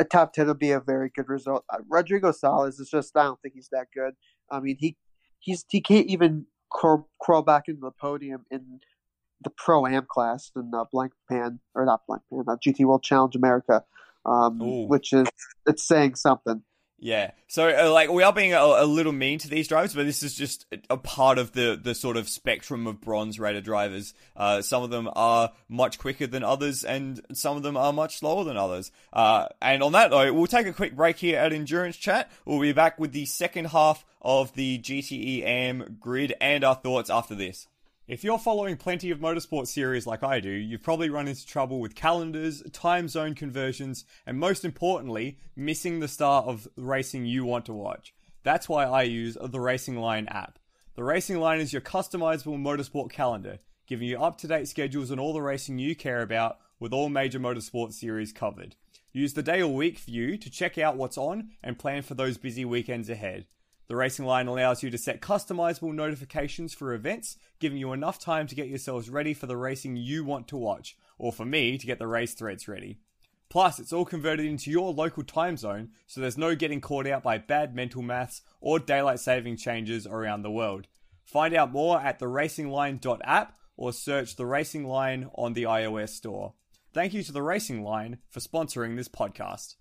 a 0.00 0.04
top 0.04 0.32
ten 0.32 0.46
would 0.46 0.58
be 0.58 0.70
a 0.70 0.80
very 0.80 1.10
good 1.14 1.28
result. 1.28 1.64
Uh, 1.68 1.78
Rodrigo 1.88 2.32
Salas 2.32 2.80
is 2.80 2.88
just 2.88 3.16
I 3.16 3.24
don't 3.24 3.40
think 3.42 3.54
he's 3.54 3.68
that 3.70 3.88
good. 3.94 4.14
I 4.50 4.60
mean 4.60 4.76
he 4.80 4.96
he's 5.38 5.64
he 5.68 5.80
can't 5.80 6.06
even 6.06 6.46
crawl, 6.70 7.08
crawl 7.20 7.42
back 7.42 7.64
into 7.68 7.82
the 7.82 7.90
podium 7.90 8.46
in 8.50 8.80
the 9.42 9.50
pro 9.50 9.86
am 9.86 10.06
class 10.10 10.50
in 10.56 10.70
uh, 10.74 10.84
blank 10.90 11.12
pan 11.30 11.60
or 11.74 11.84
not 11.84 12.00
Blancpain, 12.08 12.44
uh, 12.48 12.56
GT 12.56 12.84
World 12.84 13.02
Challenge 13.02 13.36
America, 13.36 13.84
um, 14.24 14.88
which 14.88 15.12
is 15.12 15.28
it's 15.66 15.86
saying 15.86 16.14
something. 16.14 16.62
Yeah. 17.00 17.30
So, 17.48 17.68
uh, 17.68 17.90
like, 17.90 18.10
we 18.10 18.22
are 18.22 18.32
being 18.32 18.52
a, 18.52 18.58
a 18.58 18.84
little 18.84 19.12
mean 19.12 19.38
to 19.38 19.48
these 19.48 19.68
drivers, 19.68 19.94
but 19.94 20.04
this 20.04 20.22
is 20.22 20.34
just 20.34 20.66
a 20.90 20.98
part 20.98 21.38
of 21.38 21.52
the, 21.52 21.80
the 21.82 21.94
sort 21.94 22.18
of 22.18 22.28
spectrum 22.28 22.86
of 22.86 23.00
bronze 23.00 23.40
rated 23.40 23.64
drivers. 23.64 24.12
Uh, 24.36 24.60
some 24.60 24.82
of 24.82 24.90
them 24.90 25.08
are 25.16 25.50
much 25.68 25.98
quicker 25.98 26.26
than 26.26 26.44
others, 26.44 26.84
and 26.84 27.20
some 27.32 27.56
of 27.56 27.62
them 27.62 27.76
are 27.76 27.92
much 27.92 28.18
slower 28.18 28.44
than 28.44 28.58
others. 28.58 28.92
Uh, 29.14 29.46
and 29.62 29.82
on 29.82 29.92
that 29.92 30.10
note, 30.10 30.34
we'll 30.34 30.46
take 30.46 30.66
a 30.66 30.74
quick 30.74 30.94
break 30.94 31.16
here 31.16 31.38
at 31.38 31.54
Endurance 31.54 31.96
Chat. 31.96 32.30
We'll 32.44 32.60
be 32.60 32.72
back 32.72 32.98
with 33.00 33.12
the 33.12 33.24
second 33.24 33.68
half 33.68 34.04
of 34.20 34.52
the 34.52 34.78
GTE 34.78 35.42
AM 35.42 35.96
grid 35.98 36.34
and 36.38 36.62
our 36.62 36.74
thoughts 36.74 37.08
after 37.08 37.34
this. 37.34 37.66
If 38.10 38.24
you're 38.24 38.40
following 38.40 38.76
plenty 38.76 39.12
of 39.12 39.20
motorsport 39.20 39.68
series 39.68 40.04
like 40.04 40.24
I 40.24 40.40
do, 40.40 40.50
you've 40.50 40.82
probably 40.82 41.10
run 41.10 41.28
into 41.28 41.46
trouble 41.46 41.78
with 41.78 41.94
calendars, 41.94 42.60
time 42.72 43.06
zone 43.06 43.36
conversions, 43.36 44.04
and 44.26 44.36
most 44.36 44.64
importantly, 44.64 45.38
missing 45.54 46.00
the 46.00 46.08
start 46.08 46.46
of 46.46 46.66
the 46.76 46.82
racing 46.82 47.24
you 47.24 47.44
want 47.44 47.66
to 47.66 47.72
watch. 47.72 48.12
That's 48.42 48.68
why 48.68 48.82
I 48.82 49.02
use 49.02 49.38
the 49.40 49.60
Racing 49.60 49.96
Line 49.96 50.26
app. 50.26 50.58
The 50.96 51.04
Racing 51.04 51.38
Line 51.38 51.60
is 51.60 51.72
your 51.72 51.82
customizable 51.82 52.58
motorsport 52.58 53.12
calendar, 53.12 53.60
giving 53.86 54.08
you 54.08 54.20
up 54.20 54.38
to 54.38 54.48
date 54.48 54.66
schedules 54.66 55.12
on 55.12 55.20
all 55.20 55.32
the 55.32 55.40
racing 55.40 55.78
you 55.78 55.94
care 55.94 56.20
about 56.20 56.58
with 56.80 56.92
all 56.92 57.10
major 57.10 57.38
motorsport 57.38 57.92
series 57.92 58.32
covered. 58.32 58.74
Use 59.12 59.34
the 59.34 59.42
day 59.44 59.62
or 59.62 59.72
week 59.72 60.00
view 60.00 60.36
to 60.36 60.50
check 60.50 60.78
out 60.78 60.96
what's 60.96 61.16
on 61.16 61.50
and 61.62 61.78
plan 61.78 62.02
for 62.02 62.14
those 62.14 62.38
busy 62.38 62.64
weekends 62.64 63.08
ahead. 63.08 63.46
The 63.90 63.96
Racing 63.96 64.24
Line 64.24 64.46
allows 64.46 64.84
you 64.84 64.90
to 64.90 64.96
set 64.96 65.20
customizable 65.20 65.92
notifications 65.92 66.72
for 66.72 66.94
events, 66.94 67.36
giving 67.58 67.76
you 67.76 67.92
enough 67.92 68.20
time 68.20 68.46
to 68.46 68.54
get 68.54 68.68
yourselves 68.68 69.10
ready 69.10 69.34
for 69.34 69.46
the 69.46 69.56
racing 69.56 69.96
you 69.96 70.24
want 70.24 70.46
to 70.46 70.56
watch, 70.56 70.96
or 71.18 71.32
for 71.32 71.44
me 71.44 71.76
to 71.76 71.86
get 71.88 71.98
the 71.98 72.06
race 72.06 72.32
threads 72.32 72.68
ready. 72.68 73.00
Plus, 73.48 73.80
it's 73.80 73.92
all 73.92 74.04
converted 74.04 74.46
into 74.46 74.70
your 74.70 74.92
local 74.92 75.24
time 75.24 75.56
zone, 75.56 75.88
so 76.06 76.20
there's 76.20 76.38
no 76.38 76.54
getting 76.54 76.80
caught 76.80 77.08
out 77.08 77.24
by 77.24 77.36
bad 77.36 77.74
mental 77.74 78.00
maths 78.00 78.42
or 78.60 78.78
daylight 78.78 79.18
saving 79.18 79.56
changes 79.56 80.06
around 80.06 80.42
the 80.42 80.52
world. 80.52 80.86
Find 81.24 81.52
out 81.52 81.72
more 81.72 82.00
at 82.00 82.20
theracingline.app 82.20 83.58
or 83.76 83.92
search 83.92 84.36
The 84.36 84.46
Racing 84.46 84.86
Line 84.86 85.28
on 85.34 85.54
the 85.54 85.64
iOS 85.64 86.10
store. 86.10 86.54
Thank 86.94 87.12
you 87.12 87.24
to 87.24 87.32
The 87.32 87.42
Racing 87.42 87.82
Line 87.82 88.18
for 88.28 88.38
sponsoring 88.38 88.94
this 88.94 89.08
podcast. 89.08 89.74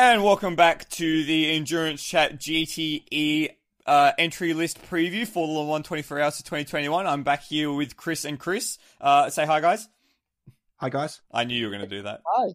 And 0.00 0.22
welcome 0.22 0.54
back 0.54 0.88
to 0.90 1.24
the 1.24 1.50
Endurance 1.50 2.00
Chat 2.00 2.38
GTE 2.38 3.50
uh, 3.84 4.12
entry 4.16 4.54
list 4.54 4.80
preview 4.88 5.26
for 5.26 5.44
the 5.44 5.52
Le 5.52 5.66
Mans 5.66 5.84
24 5.84 6.20
Hours 6.20 6.38
of 6.38 6.44
2021. 6.44 7.04
I'm 7.04 7.24
back 7.24 7.42
here 7.42 7.72
with 7.72 7.96
Chris 7.96 8.24
and 8.24 8.38
Chris. 8.38 8.78
Uh, 9.00 9.28
say 9.28 9.44
hi, 9.44 9.60
guys. 9.60 9.88
Hi 10.76 10.88
guys. 10.88 11.20
I 11.32 11.42
knew 11.42 11.56
you 11.56 11.64
were 11.64 11.72
going 11.72 11.88
to 11.88 11.96
do 11.96 12.02
that. 12.02 12.20
Hi. 12.24 12.52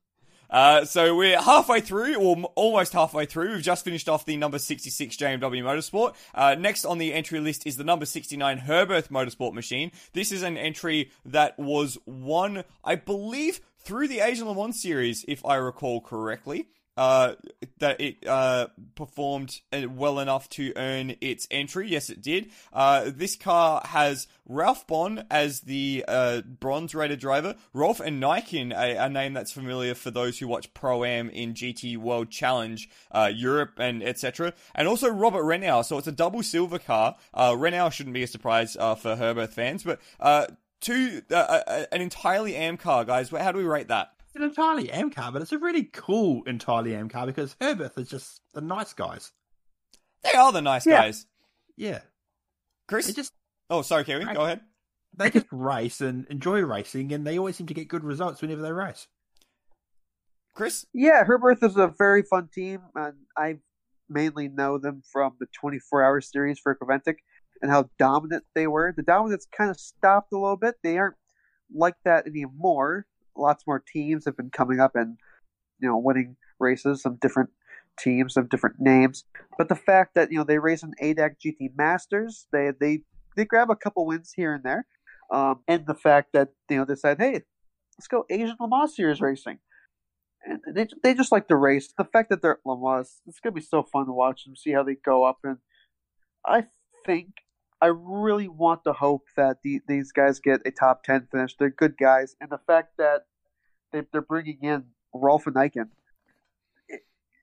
Uh, 0.49 0.85
so 0.85 1.17
we're 1.17 1.37
halfway 1.37 1.81
through, 1.81 2.15
or 2.15 2.49
almost 2.55 2.93
halfway 2.93 3.25
through. 3.25 3.55
We've 3.55 3.61
just 3.61 3.83
finished 3.83 4.07
off 4.07 4.23
the 4.23 4.37
number 4.37 4.57
66 4.57 5.17
JMW 5.17 5.41
Motorsport. 5.41 6.15
Uh, 6.33 6.55
next 6.57 6.85
on 6.85 6.97
the 6.97 7.13
entry 7.13 7.41
list 7.41 7.67
is 7.67 7.75
the 7.75 7.83
number 7.83 8.05
69 8.05 8.59
Herberth 8.59 9.09
Motorsport 9.09 9.51
machine. 9.51 9.91
This 10.13 10.31
is 10.31 10.43
an 10.43 10.55
entry 10.55 11.11
that 11.25 11.59
was 11.59 11.97
won, 12.05 12.63
I 12.85 12.95
believe, 12.95 13.59
through 13.79 14.07
the 14.07 14.21
Asian 14.21 14.47
Le 14.47 14.55
Mans 14.55 14.81
series, 14.81 15.25
if 15.27 15.45
I 15.45 15.55
recall 15.55 15.99
correctly. 15.99 16.67
Uh, 16.95 17.33
that 17.79 17.99
it 17.99 18.25
uh, 18.27 18.67
performed 18.95 19.61
uh, 19.71 19.81
well 19.89 20.19
enough 20.19 20.47
to 20.49 20.73
earn 20.75 21.15
its 21.21 21.47
entry. 21.49 21.89
Yes, 21.89 22.09
it 22.09 22.21
did. 22.21 22.51
Uh, 22.71 23.05
this 23.07 23.35
car 23.35 23.81
has 23.85 24.27
Ralf 24.47 24.85
Bohn 24.85 25.25
as 25.31 25.61
the 25.61 26.05
uh, 26.07 26.41
bronze 26.41 26.93
rated 26.93 27.19
driver. 27.19 27.55
Rolf 27.73 27.99
Ineichen, 27.99 28.71
a, 28.73 29.05
a 29.05 29.09
name 29.09 29.33
that's 29.33 29.51
familiar 29.51 29.95
for 29.95 30.11
those 30.11 30.37
who 30.37 30.47
watch 30.47 30.73
Pro 30.73 31.03
Am 31.03 31.29
in 31.29 31.53
GT 31.53 31.97
World 31.97 32.29
Challenge 32.29 32.87
uh, 33.11 33.31
Europe 33.33 33.73
and 33.77 34.03
etc. 34.03 34.53
And 34.75 34.87
also 34.87 35.09
Robert 35.09 35.43
Renauer. 35.43 35.83
So 35.85 35.97
it's 35.97 36.07
a 36.07 36.11
double 36.11 36.43
silver 36.43 36.79
car. 36.79 37.15
Uh, 37.33 37.51
Renauer 37.51 37.91
shouldn't 37.91 38.13
be 38.13 38.23
a 38.23 38.27
surprise 38.27 38.77
uh, 38.79 38.95
for 38.95 39.15
Herberth 39.15 39.53
fans, 39.53 39.83
but 39.83 39.99
uh, 40.19 40.47
two 40.81 41.21
uh, 41.31 41.35
uh, 41.35 41.85
an 41.91 42.01
entirely 42.01 42.55
AM 42.55 42.77
car, 42.77 43.05
guys. 43.05 43.29
How 43.29 43.51
do 43.51 43.57
we 43.57 43.63
rate 43.63 43.87
that? 43.87 44.12
It's 44.33 44.41
an 44.41 44.49
entirely 44.49 44.91
M 44.91 45.11
car, 45.11 45.31
but 45.31 45.41
it's 45.41 45.51
a 45.51 45.57
really 45.59 45.83
cool 45.83 46.43
entirely 46.45 46.95
M 46.95 47.07
car 47.09 47.25
because 47.27 47.55
Herberth 47.61 47.97
is 47.99 48.09
just 48.09 48.41
the 48.53 48.61
nice 48.61 48.93
guys. 48.93 49.31
They 50.23 50.31
are 50.33 50.51
the 50.51 50.61
nice 50.61 50.85
Yeah. 50.85 51.01
guys. 51.01 51.27
Yeah. 51.77 51.99
Chris? 52.87 53.07
They 53.07 53.13
just 53.13 53.31
oh, 53.69 53.81
sorry, 53.83 54.03
Kerry. 54.05 54.25
Go 54.25 54.41
ahead. 54.45 54.61
they 55.15 55.29
just 55.29 55.45
race 55.51 56.01
and 56.01 56.25
enjoy 56.27 56.61
racing 56.61 57.11
and 57.13 57.25
they 57.27 57.37
always 57.37 57.57
seem 57.57 57.67
to 57.67 57.73
get 57.73 57.87
good 57.87 58.03
results 58.03 58.41
whenever 58.41 58.61
they 58.61 58.71
race. 58.71 59.07
Chris? 60.55 60.85
Yeah, 60.93 61.23
Herberth 61.25 61.63
is 61.63 61.77
a 61.77 61.87
very 61.97 62.21
fun 62.21 62.47
team, 62.53 62.81
and 62.93 63.13
I 63.35 63.57
mainly 64.07 64.49
know 64.49 64.77
them 64.77 65.01
from 65.11 65.33
the 65.39 65.47
24 65.59 66.03
hour 66.03 66.21
series 66.21 66.59
for 66.59 66.75
Creventic 66.75 67.15
and 67.61 67.71
how 67.71 67.89
dominant 67.97 68.43
they 68.53 68.67
were. 68.67 68.93
The 68.95 69.01
dominance 69.01 69.47
kind 69.55 69.71
of 69.71 69.79
stopped 69.79 70.31
a 70.31 70.37
little 70.37 70.57
bit. 70.57 70.75
They 70.83 70.97
aren't 70.99 71.15
like 71.73 71.95
that 72.05 72.27
anymore. 72.27 73.07
Lots 73.35 73.65
more 73.65 73.83
teams 73.85 74.25
have 74.25 74.37
been 74.37 74.49
coming 74.49 74.79
up 74.79 74.95
and 74.95 75.17
you 75.79 75.87
know 75.87 75.97
winning 75.97 76.35
races. 76.59 77.01
Some 77.01 77.15
different 77.15 77.49
teams, 77.99 78.33
some 78.33 78.47
different 78.47 78.77
names. 78.79 79.25
But 79.57 79.69
the 79.69 79.75
fact 79.75 80.15
that 80.15 80.31
you 80.31 80.37
know 80.37 80.43
they 80.43 80.59
race 80.59 80.83
in 80.83 80.93
ADAC 81.01 81.35
GT 81.43 81.71
Masters, 81.75 82.47
they 82.51 82.71
they 82.79 83.01
they 83.35 83.45
grab 83.45 83.69
a 83.69 83.75
couple 83.75 84.05
wins 84.05 84.33
here 84.35 84.53
and 84.53 84.63
there, 84.63 84.85
um, 85.31 85.61
and 85.67 85.85
the 85.85 85.95
fact 85.95 86.29
that 86.33 86.49
you 86.69 86.77
know 86.77 86.85
they 86.85 86.95
said, 86.95 87.17
hey, 87.19 87.41
let's 87.97 88.07
go 88.07 88.25
Asian 88.29 88.55
Le 88.59 88.67
Mans 88.67 88.95
Series 88.95 89.21
racing 89.21 89.59
and 90.45 90.59
they 90.73 90.87
they 91.01 91.13
just 91.13 91.31
like 91.31 91.47
to 91.47 91.55
race. 91.55 91.93
The 91.97 92.03
fact 92.03 92.29
that 92.29 92.41
they're 92.41 92.53
at 92.53 92.65
Le 92.65 92.77
Mans, 92.79 93.21
it's 93.25 93.39
gonna 93.39 93.53
be 93.53 93.61
so 93.61 93.83
fun 93.83 94.05
to 94.05 94.11
watch 94.11 94.43
them, 94.43 94.55
see 94.55 94.71
how 94.71 94.83
they 94.83 94.95
go 94.95 95.23
up. 95.23 95.39
And 95.43 95.57
I 96.45 96.65
think 97.05 97.27
I 97.83 97.87
really 97.87 98.47
want 98.47 98.85
to 98.85 98.93
hope 98.93 99.27
that 99.35 99.57
the, 99.61 99.81
these 99.89 100.13
guys 100.13 100.39
get 100.39 100.61
a 100.65 100.71
top 100.71 101.03
ten 101.03 101.27
finish. 101.29 101.57
They're 101.57 101.69
good 101.69 101.97
guys, 101.97 102.37
and 102.39 102.49
the 102.49 102.57
fact 102.57 102.93
that 102.97 103.25
they, 103.91 104.03
they're 104.09 104.21
bringing 104.21 104.59
in 104.61 104.85
Rolf 105.13 105.43
Ineichen, 105.43 105.89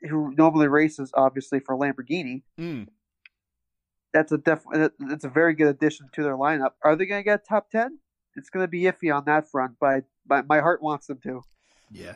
who 0.09 0.35
normally 0.35 0.67
races 0.67 1.11
obviously 1.13 1.61
for 1.61 1.77
Lamborghini. 1.77 2.41
Mm. 2.59 2.87
That's 4.15 4.33
a 4.33 4.39
def- 4.39 4.65
It's 4.73 5.27
a 5.27 5.29
very 5.29 5.53
good 5.53 5.69
addition 5.69 6.09
to 6.15 6.23
their 6.23 6.39
lineup. 6.39 6.71
Are 6.83 6.97
they 6.97 7.05
gonna 7.05 7.23
get 7.23 7.47
top 7.47 7.71
ten? 7.71 7.99
It's 8.35 8.49
gonna 8.49 8.67
be 8.67 8.85
iffy 8.85 9.15
on 9.15 9.27
that 9.27 9.47
front, 9.47 9.75
but 9.79 10.05
but 10.25 10.49
my 10.49 10.61
heart 10.61 10.83
wants 10.83 11.07
them 11.07 11.19
to. 11.25 11.43
Yeah. 11.93 12.15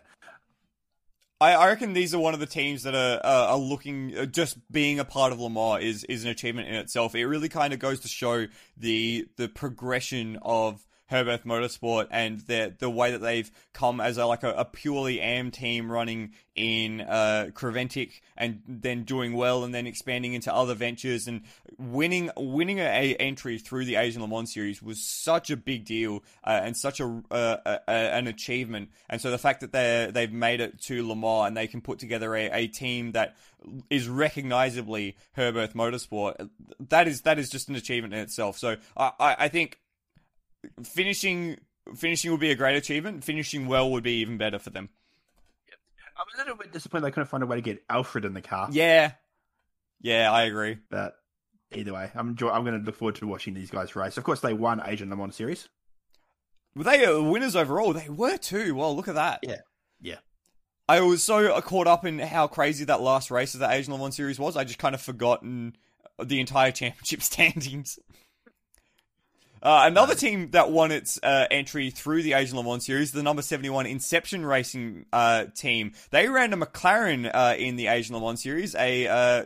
I, 1.40 1.66
reckon 1.66 1.92
these 1.92 2.14
are 2.14 2.18
one 2.18 2.32
of 2.34 2.40
the 2.40 2.46
teams 2.46 2.84
that 2.84 2.94
are 2.94 3.20
are 3.24 3.58
looking 3.58 4.16
uh, 4.16 4.24
just 4.26 4.56
being 4.70 4.98
a 4.98 5.04
part 5.04 5.32
of 5.32 5.40
Le 5.40 5.50
Mans 5.50 5.82
is 5.82 6.04
is 6.04 6.24
an 6.24 6.30
achievement 6.30 6.68
in 6.68 6.74
itself. 6.74 7.14
It 7.14 7.26
really 7.26 7.48
kind 7.48 7.72
of 7.72 7.78
goes 7.78 8.00
to 8.00 8.08
show 8.08 8.46
the 8.76 9.26
the 9.36 9.48
progression 9.48 10.38
of 10.42 10.86
Herberth 11.10 11.44
Motorsport 11.44 12.08
and 12.10 12.40
the 12.40 12.74
the 12.78 12.90
way 12.90 13.12
that 13.12 13.20
they've 13.20 13.50
come 13.72 14.00
as 14.00 14.16
a, 14.18 14.26
like 14.26 14.42
a, 14.42 14.52
a 14.52 14.64
purely 14.64 15.20
AM 15.20 15.50
team 15.50 15.90
running 15.90 16.32
in 16.54 17.00
uh, 17.02 17.48
Creventic 17.52 18.20
and 18.36 18.62
then 18.66 19.02
doing 19.02 19.34
well 19.34 19.64
and 19.64 19.74
then 19.74 19.86
expanding 19.86 20.34
into 20.34 20.54
other 20.54 20.74
ventures 20.74 21.26
and 21.26 21.42
winning 21.78 22.30
winning 22.36 22.78
a, 22.78 23.14
entry 23.16 23.58
through 23.58 23.84
the 23.84 23.96
Asian 23.96 24.22
Le 24.22 24.28
Mans 24.28 24.52
series 24.52 24.82
was 24.82 25.04
such 25.04 25.50
a 25.50 25.56
big 25.56 25.84
deal 25.84 26.22
uh, 26.44 26.60
and 26.62 26.76
such 26.76 27.00
a, 27.00 27.22
uh, 27.30 27.56
a, 27.64 27.90
an 27.90 28.26
achievement. 28.26 28.88
And 29.10 29.20
so 29.20 29.30
the 29.30 29.38
fact 29.38 29.60
that 29.60 29.72
they 29.72 30.10
they've 30.12 30.32
made 30.32 30.60
it 30.60 30.80
to 30.82 31.06
Le 31.06 31.16
Mans 31.16 31.48
and 31.48 31.56
they 31.56 31.66
can 31.66 31.80
put 31.80 31.98
together 31.98 32.34
a, 32.34 32.50
a 32.50 32.66
team 32.66 33.12
that 33.12 33.36
is 33.90 34.08
recognizably 34.08 35.16
Herberth 35.36 35.74
Motorsport, 35.74 36.48
that 36.88 37.08
is 37.08 37.22
that 37.22 37.38
is 37.38 37.50
just 37.50 37.68
an 37.68 37.74
achievement 37.74 38.14
in 38.14 38.20
itself. 38.20 38.58
So 38.58 38.76
I, 38.96 39.36
I 39.38 39.48
think 39.48 39.80
finishing 40.82 41.58
finishing 41.96 42.30
would 42.30 42.40
be 42.40 42.50
a 42.50 42.54
great 42.54 42.76
achievement. 42.76 43.24
Finishing 43.24 43.66
well 43.66 43.90
would 43.90 44.04
be 44.04 44.20
even 44.20 44.38
better 44.38 44.58
for 44.58 44.70
them. 44.70 44.88
I'm 46.16 46.26
a 46.34 46.38
little 46.38 46.56
bit 46.56 46.72
disappointed 46.72 47.06
they 47.06 47.10
couldn't 47.10 47.28
find 47.28 47.42
a 47.42 47.46
way 47.46 47.56
to 47.56 47.62
get 47.62 47.82
Alfred 47.90 48.24
in 48.24 48.34
the 48.34 48.40
car. 48.40 48.68
Yeah, 48.70 49.12
yeah, 50.00 50.30
I 50.30 50.44
agree. 50.44 50.78
But 50.88 51.16
either 51.72 51.92
way, 51.92 52.10
I'm 52.14 52.28
enjoy- 52.30 52.50
I'm 52.50 52.64
going 52.64 52.78
to 52.78 52.84
look 52.84 52.94
forward 52.96 53.16
to 53.16 53.26
watching 53.26 53.54
these 53.54 53.70
guys 53.70 53.96
race. 53.96 54.16
Of 54.16 54.22
course, 54.24 54.40
they 54.40 54.52
won 54.52 54.80
Asian 54.84 55.10
Le 55.10 55.16
Mans 55.16 55.34
series. 55.34 55.68
Were 56.76 56.84
they 56.84 57.04
uh, 57.04 57.20
winners 57.20 57.56
overall? 57.56 57.92
They 57.92 58.08
were 58.08 58.36
too. 58.36 58.74
Well, 58.74 58.94
look 58.94 59.08
at 59.08 59.14
that. 59.16 59.40
Yeah, 59.42 59.60
yeah. 60.00 60.18
I 60.88 61.00
was 61.00 61.24
so 61.24 61.60
caught 61.62 61.86
up 61.86 62.04
in 62.04 62.18
how 62.18 62.46
crazy 62.46 62.84
that 62.84 63.00
last 63.00 63.30
race 63.30 63.54
of 63.54 63.60
the 63.60 63.70
Asian 63.70 63.92
Le 63.92 63.98
Mans 63.98 64.14
series 64.14 64.38
was. 64.38 64.56
I 64.56 64.64
just 64.64 64.78
kind 64.78 64.94
of 64.94 65.00
forgotten 65.00 65.74
the 66.22 66.38
entire 66.40 66.70
championship 66.70 67.22
standings. 67.22 67.98
Uh, 69.64 69.84
another 69.86 70.14
team 70.14 70.50
that 70.50 70.70
won 70.70 70.92
its 70.92 71.18
uh, 71.22 71.46
entry 71.50 71.88
through 71.88 72.22
the 72.22 72.34
Asian 72.34 72.58
Le 72.58 72.62
Mans 72.62 72.84
Series, 72.84 73.12
the 73.12 73.22
number 73.22 73.40
71 73.40 73.86
Inception 73.86 74.44
Racing 74.44 75.06
uh, 75.10 75.46
team. 75.56 75.92
They 76.10 76.28
ran 76.28 76.52
a 76.52 76.56
McLaren 76.58 77.30
uh, 77.32 77.54
in 77.56 77.76
the 77.76 77.86
Asian 77.86 78.14
Le 78.14 78.20
Mans 78.20 78.42
Series, 78.42 78.74
a 78.74 79.08
uh, 79.08 79.44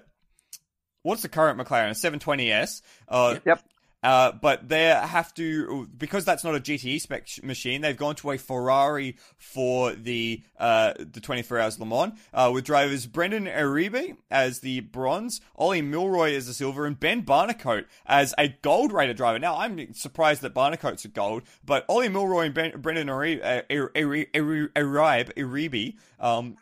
what's 1.03 1.23
the 1.23 1.29
current 1.29 1.59
McLaren? 1.59 1.91
A 1.91 2.19
720S. 2.19 2.83
Uh, 3.09 3.37
Yep. 3.47 3.63
Uh, 4.03 4.31
but 4.31 4.69
they 4.69 4.85
have 4.85 5.35
to 5.35 5.89
because 5.97 6.25
that's 6.25 6.45
not 6.45 6.55
a 6.55 6.61
GTE 6.61 7.01
spec 7.01 7.27
sh- 7.27 7.43
machine. 7.43 7.81
They've 7.81 7.97
gone 7.97 8.15
to 8.17 8.31
a 8.31 8.39
Ferrari 8.39 9.17
for 9.37 9.93
the 9.93 10.45
uh, 10.57 10.95
the 10.99 11.21
24 11.21 11.59
Hours 11.59 11.81
Le 11.81 11.87
Mans 11.87 12.13
uh, 12.33 12.51
with 12.55 12.65
drivers 12.65 13.07
Brendan 13.07 13.47
Uribe 13.47 14.17
as 14.31 14.61
the 14.61 14.81
bronze, 14.81 15.41
Ollie 15.57 15.83
Milroy 15.83 16.35
as 16.35 16.47
the 16.47 16.55
silver, 16.55 16.87
and 16.87 16.99
Ben 16.99 17.25
Barnicoat 17.25 17.87
as 18.07 18.35
a 18.39 18.49
gold 18.63 18.93
rated 18.93 19.17
driver. 19.17 19.41
Now 19.41 19.57
I'm 19.57 19.93
surprised 19.95 20.43
that 20.43 20.55
Barnicoat's 20.55 21.05
a 21.05 21.09
gold, 21.09 21.43
but 21.65 21.85
Ollie 21.89 22.09
Milroy 22.09 22.47
and 22.47 22.55
ben, 22.55 22.81
Brendan 22.81 23.09
uh, 23.09 23.63
Uribe, 23.69 24.31
Uribe, 24.33 25.95
um, 26.21 26.57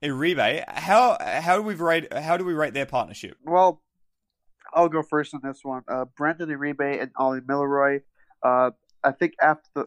Rebate. 0.00 0.64
How 0.68 1.16
how 1.20 1.56
do 1.56 1.62
we 1.62 1.74
rate 1.74 2.12
how 2.12 2.36
do 2.36 2.44
we 2.44 2.52
rate 2.52 2.72
their 2.72 2.86
partnership? 2.86 3.36
Well, 3.44 3.82
I'll 4.74 4.88
go 4.88 5.02
first 5.02 5.34
on 5.34 5.40
this 5.42 5.60
one. 5.62 5.82
Uh, 5.88 6.06
Brendan 6.16 6.48
Uribe 6.48 7.00
and 7.00 7.10
Ollie 7.16 7.40
Milroy. 7.46 8.00
Uh, 8.42 8.70
I 9.04 9.12
think 9.12 9.34
after 9.40 9.68
the, 9.74 9.84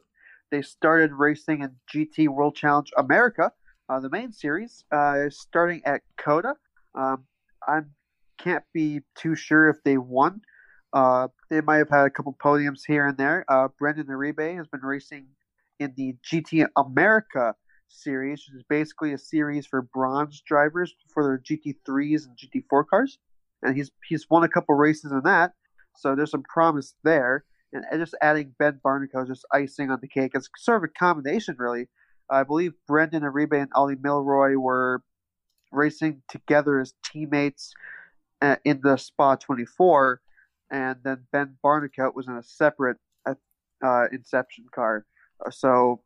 they 0.52 0.62
started 0.62 1.12
racing 1.12 1.62
in 1.62 1.76
GT 1.94 2.28
World 2.28 2.56
Challenge 2.56 2.92
America, 2.98 3.52
uh, 3.90 4.00
the 4.00 4.10
main 4.10 4.32
series, 4.32 4.84
uh, 4.92 5.30
starting 5.30 5.82
at 5.86 6.02
COTA. 6.18 6.56
Um, 6.94 7.26
I 7.68 7.82
can't 8.38 8.64
be 8.74 9.02
too 9.16 9.36
sure 9.36 9.70
if 9.70 9.78
they 9.84 9.98
won. 9.98 10.42
Uh, 10.94 11.28
they 11.50 11.62
might 11.62 11.78
have 11.78 11.90
had 11.90 12.06
a 12.06 12.10
couple 12.10 12.36
podiums 12.42 12.82
here 12.88 13.08
and 13.08 13.18
there. 13.18 13.46
Uh, 13.50 13.68
Brendan 13.80 14.08
Uribe 14.08 14.56
has 14.56 14.68
been 14.68 14.82
racing 14.82 15.28
in 15.80 15.94
the 15.98 16.16
GT 16.32 16.68
America 16.78 17.56
series, 17.88 18.46
which 18.48 18.58
is 18.58 18.64
basically 18.70 19.14
a 19.14 19.18
series 19.18 19.66
for 19.66 19.82
bronze 19.82 20.42
drivers 20.46 20.94
for 21.14 21.24
their 21.24 21.38
GT3s 21.40 22.26
and 22.26 22.38
GT4 22.38 22.88
cars 22.88 23.20
and 23.66 23.76
he's 23.76 23.92
he's 24.08 24.30
won 24.30 24.44
a 24.44 24.50
couple 24.50 24.76
races 24.76 25.12
in 25.12 25.22
that, 25.24 25.54
so 25.96 26.16
there's 26.16 26.32
some 26.32 26.44
promise 26.44 26.96
there. 27.04 27.46
And 27.74 27.84
just 28.00 28.16
adding 28.22 28.56
Ben 28.58 28.80
Barnicoat 28.86 29.24
is 29.24 29.30
just 29.30 29.46
icing 29.52 29.92
on 29.92 30.00
the 30.00 30.08
cake. 30.08 30.32
It's 30.34 30.48
sort 30.58 30.78
of 30.78 30.84
a 30.84 31.00
combination, 31.00 31.58
really. 31.60 31.90
I 32.30 32.44
believe 32.44 32.72
Brendan 32.88 33.24
Uribe 33.24 33.62
and 33.62 33.70
Ollie 33.76 33.98
Milroy 33.98 34.56
were 34.56 35.04
racing 35.74 36.22
together 36.30 36.80
as 36.80 36.94
teammates 37.04 37.74
uh, 38.42 38.56
in 38.64 38.80
the 38.82 38.96
Spa 38.96 39.36
24, 39.36 40.22
and 40.72 40.98
then 41.04 41.26
Ben 41.34 41.58
Barnicoat 41.64 42.16
was 42.16 42.28
in 42.28 42.36
a 42.38 42.44
separate 42.44 42.98
uh, 43.84 44.06
Inception 44.12 44.66
car. 44.74 45.06
So, 45.52 46.02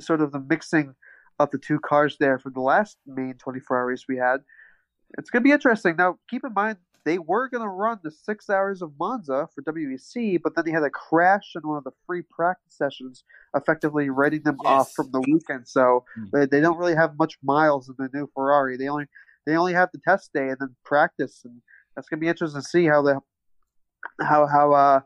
sort 0.00 0.20
of 0.20 0.32
the 0.32 0.40
mixing 0.40 0.94
of 1.38 1.50
the 1.50 1.58
two 1.58 1.80
cars 1.80 2.16
there 2.18 2.38
from 2.38 2.52
the 2.52 2.60
last 2.60 2.98
main 3.06 3.34
24 3.34 3.76
hour 3.76 3.86
race 3.86 4.04
we 4.08 4.16
had 4.16 4.38
it's 5.18 5.30
going 5.30 5.42
to 5.42 5.46
be 5.46 5.52
interesting. 5.52 5.96
Now, 5.96 6.18
keep 6.28 6.44
in 6.44 6.52
mind, 6.54 6.78
they 7.04 7.18
were 7.18 7.48
going 7.48 7.62
to 7.62 7.68
run 7.68 8.00
the 8.02 8.10
six 8.10 8.50
hours 8.50 8.82
of 8.82 8.92
Monza 8.98 9.48
for 9.54 9.62
WEC, 9.62 10.40
but 10.42 10.56
then 10.56 10.64
they 10.64 10.72
had 10.72 10.82
a 10.82 10.90
crash 10.90 11.52
in 11.54 11.62
one 11.66 11.78
of 11.78 11.84
the 11.84 11.92
free 12.06 12.22
practice 12.22 12.74
sessions, 12.76 13.22
effectively 13.54 14.10
writing 14.10 14.42
them 14.42 14.58
Yes. 14.62 14.70
off 14.70 14.92
from 14.96 15.10
the 15.12 15.20
weekend. 15.20 15.68
So 15.68 16.04
Hmm. 16.16 16.24
they, 16.32 16.46
they 16.46 16.60
don't 16.60 16.78
really 16.78 16.96
have 16.96 17.16
much 17.18 17.38
miles 17.42 17.88
in 17.88 17.94
the 17.98 18.10
new 18.12 18.28
Ferrari. 18.34 18.76
They 18.76 18.88
only 18.88 19.06
they 19.46 19.54
only 19.56 19.74
have 19.74 19.90
the 19.92 20.00
test 20.06 20.32
day 20.34 20.48
and 20.48 20.56
then 20.58 20.74
practice, 20.84 21.42
and 21.44 21.62
that's 21.94 22.08
going 22.08 22.18
to 22.18 22.24
be 22.24 22.28
interesting 22.28 22.60
to 22.60 22.66
see 22.66 22.86
how 22.86 23.02
the 23.02 23.20
how 24.20 24.46
how 24.46 24.72
uh 24.72 25.00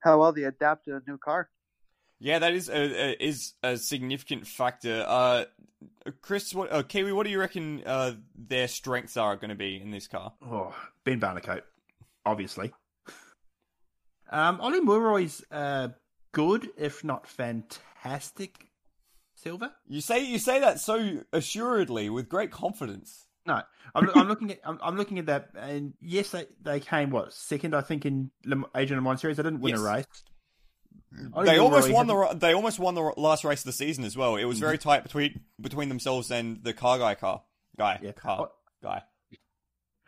how 0.00 0.20
well 0.20 0.32
they 0.32 0.44
adapt 0.44 0.84
to 0.84 0.96
a 0.96 1.00
new 1.08 1.18
car. 1.18 1.48
Yeah, 2.18 2.38
that 2.38 2.54
is 2.54 2.68
a, 2.68 3.10
a 3.10 3.16
is 3.24 3.54
a 3.62 3.76
significant 3.76 4.46
factor. 4.46 5.04
Uh, 5.06 5.44
Chris, 6.22 6.54
what, 6.54 6.72
uh, 6.72 6.82
Kiwi, 6.82 7.12
what 7.12 7.24
do 7.24 7.30
you 7.30 7.38
reckon 7.38 7.82
uh, 7.84 8.14
their 8.34 8.68
strengths 8.68 9.16
are 9.16 9.36
going 9.36 9.50
to 9.50 9.54
be 9.56 9.76
in 9.80 9.90
this 9.90 10.06
car? 10.08 10.32
Oh, 10.42 10.74
Ben 11.04 11.20
Barnicoat, 11.20 11.62
obviously. 12.24 12.72
Um, 14.30 14.60
Ollie 14.60 14.80
Milroy's 14.80 15.44
uh, 15.50 15.88
good, 16.32 16.68
if 16.76 17.04
not 17.04 17.26
fantastic, 17.26 18.68
silver. 19.34 19.70
You 19.86 20.00
say 20.00 20.24
you 20.24 20.38
say 20.38 20.60
that 20.60 20.80
so 20.80 21.20
assuredly 21.32 22.10
with 22.10 22.28
great 22.28 22.50
confidence. 22.50 23.26
No, 23.46 23.62
I'm, 23.94 24.10
I'm 24.16 24.26
looking 24.26 24.50
at 24.50 24.58
I'm, 24.64 24.78
I'm 24.82 24.96
looking 24.96 25.18
at 25.20 25.26
that, 25.26 25.50
and 25.56 25.94
yes, 26.00 26.30
they, 26.30 26.46
they 26.62 26.80
came 26.80 27.10
what 27.10 27.32
second, 27.32 27.74
I 27.76 27.82
think, 27.82 28.04
in 28.04 28.30
Asian 28.74 28.96
Le 28.96 29.02
Mans 29.02 29.20
series. 29.20 29.36
They 29.36 29.44
didn't 29.44 29.60
win 29.60 29.74
Yes. 29.74 29.80
a 29.80 29.84
race. 29.84 30.06
Ollie 31.32 31.46
they 31.46 31.58
almost 31.58 31.88
Milroy 31.88 31.94
won 31.94 32.08
had- 32.28 32.40
the 32.40 32.46
they 32.46 32.52
almost 32.54 32.78
won 32.78 32.94
the 32.94 33.12
last 33.16 33.44
race 33.44 33.60
of 33.60 33.64
the 33.66 33.72
season 33.72 34.04
as 34.04 34.16
well. 34.16 34.36
It 34.36 34.44
was 34.44 34.58
very 34.58 34.78
tight 34.78 35.02
between 35.02 35.40
between 35.60 35.88
themselves 35.88 36.30
and 36.30 36.62
the 36.62 36.72
car 36.74 36.98
guy 36.98 37.14
car 37.14 37.42
guy 37.78 37.98
Yeah. 38.02 38.12
car 38.12 38.48
Oh. 38.50 38.52
guy. 38.82 39.02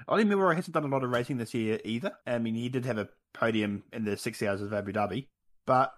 Ollie 0.06 0.24
Milroy 0.24 0.54
hasn't 0.54 0.74
done 0.74 0.84
a 0.84 0.88
lot 0.88 1.04
of 1.04 1.10
racing 1.10 1.36
this 1.38 1.52
year 1.54 1.80
either. 1.84 2.16
I 2.26 2.38
mean, 2.38 2.54
he 2.54 2.68
did 2.68 2.84
have 2.84 2.98
a 2.98 3.08
podium 3.34 3.84
in 3.92 4.04
the 4.04 4.16
six 4.16 4.42
hours 4.42 4.62
of 4.62 4.72
Abu 4.72 4.92
Dhabi, 4.92 5.28
but 5.66 5.92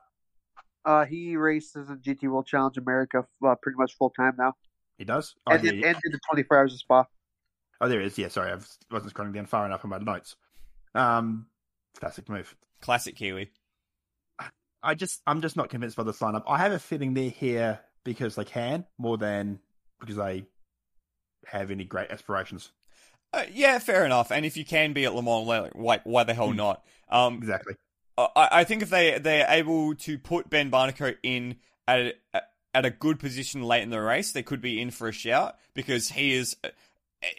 Uh, 0.84 1.04
he 1.04 1.36
races 1.36 1.90
in 1.90 2.00
GT 2.00 2.26
World 2.28 2.46
Challenge 2.46 2.76
America 2.78 3.26
uh, 3.46 3.54
pretty 3.62 3.76
much 3.76 3.94
full 3.96 4.10
time 4.10 4.34
now, 4.38 4.54
he 4.98 5.04
does. 5.04 5.34
Oh, 5.46 5.52
and, 5.52 5.62
yeah, 5.64 5.70
did, 5.72 5.84
and 5.84 5.96
did 6.02 6.12
the 6.12 6.18
24 6.30 6.58
hours 6.58 6.72
of 6.72 6.78
Spa. 6.80 7.04
oh 7.82 7.88
there 7.88 8.00
it 8.00 8.06
is. 8.06 8.18
Yeah, 8.18 8.28
sorry, 8.28 8.50
I 8.52 8.58
wasn't 8.90 9.12
scrolling 9.14 9.34
down 9.34 9.46
far 9.46 9.66
enough 9.66 9.84
on 9.84 9.90
my 9.90 9.98
notes. 9.98 10.36
Um, 10.94 11.46
classic 11.98 12.28
move. 12.28 12.56
Classic 12.80 13.14
Kiwi. 13.14 13.50
I 14.82 14.94
just, 14.94 15.20
I'm 15.26 15.40
just 15.42 15.56
not 15.56 15.68
convinced 15.68 15.96
by 15.96 16.02
this 16.04 16.18
lineup. 16.18 16.44
I 16.48 16.58
have 16.58 16.72
a 16.72 16.78
feeling 16.78 17.14
they're 17.14 17.30
here 17.30 17.80
because 18.04 18.34
they 18.34 18.44
can 18.44 18.86
more 18.98 19.18
than 19.18 19.60
because 20.00 20.16
they 20.16 20.44
have 21.46 21.70
any 21.70 21.84
great 21.84 22.10
aspirations. 22.10 22.70
Uh, 23.32 23.44
yeah, 23.52 23.78
fair 23.78 24.04
enough. 24.04 24.32
And 24.32 24.44
if 24.44 24.56
you 24.56 24.64
can 24.64 24.92
be 24.92 25.04
at 25.04 25.14
Le 25.14 25.22
Mans, 25.22 25.46
like, 25.46 25.72
why 25.74 26.00
why 26.04 26.24
the 26.24 26.34
hell 26.34 26.50
Hmm. 26.50 26.56
not? 26.56 26.84
Um, 27.08 27.36
Exactly. 27.36 27.74
I, 28.18 28.48
I 28.52 28.64
think 28.64 28.82
if 28.82 28.90
they 28.90 29.18
they're 29.18 29.46
able 29.48 29.94
to 29.94 30.18
put 30.18 30.50
Ben 30.50 30.70
Barnicoat 30.70 31.16
in 31.22 31.56
at 31.86 32.14
a, 32.34 32.42
at 32.74 32.84
a 32.84 32.90
good 32.90 33.18
position 33.18 33.62
late 33.62 33.82
in 33.82 33.90
the 33.90 34.00
race, 34.00 34.32
they 34.32 34.42
could 34.42 34.60
be 34.60 34.80
in 34.80 34.90
for 34.90 35.08
a 35.08 35.12
shout 35.12 35.56
because 35.74 36.10
he 36.10 36.34
is 36.34 36.56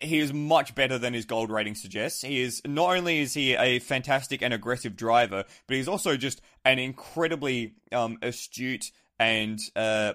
he 0.01 0.19
is 0.19 0.31
much 0.31 0.75
better 0.75 0.97
than 0.97 1.13
his 1.13 1.25
gold 1.25 1.49
rating 1.49 1.75
suggests. 1.75 2.21
He 2.21 2.41
is 2.41 2.61
not 2.65 2.97
only 2.97 3.19
is 3.19 3.33
he 3.33 3.55
a 3.55 3.79
fantastic 3.79 4.41
and 4.41 4.53
aggressive 4.53 4.95
driver, 4.95 5.43
but 5.67 5.75
he's 5.75 5.87
also 5.87 6.17
just 6.17 6.41
an 6.65 6.79
incredibly 6.79 7.73
um, 7.91 8.17
astute 8.21 8.91
and 9.19 9.59
uh, 9.75 10.13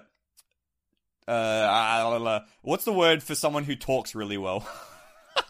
uh, 1.27 2.39
what's 2.61 2.85
the 2.85 2.93
word 2.93 3.21
for 3.21 3.35
someone 3.35 3.63
who 3.63 3.75
talks 3.75 4.15
really 4.15 4.37
well? 4.37 4.67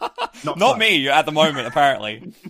Not 0.44 0.58
Not 0.58 0.78
me 0.78 1.08
at 1.08 1.26
the 1.26 1.32
moment, 1.32 1.66
apparently. 1.66 2.32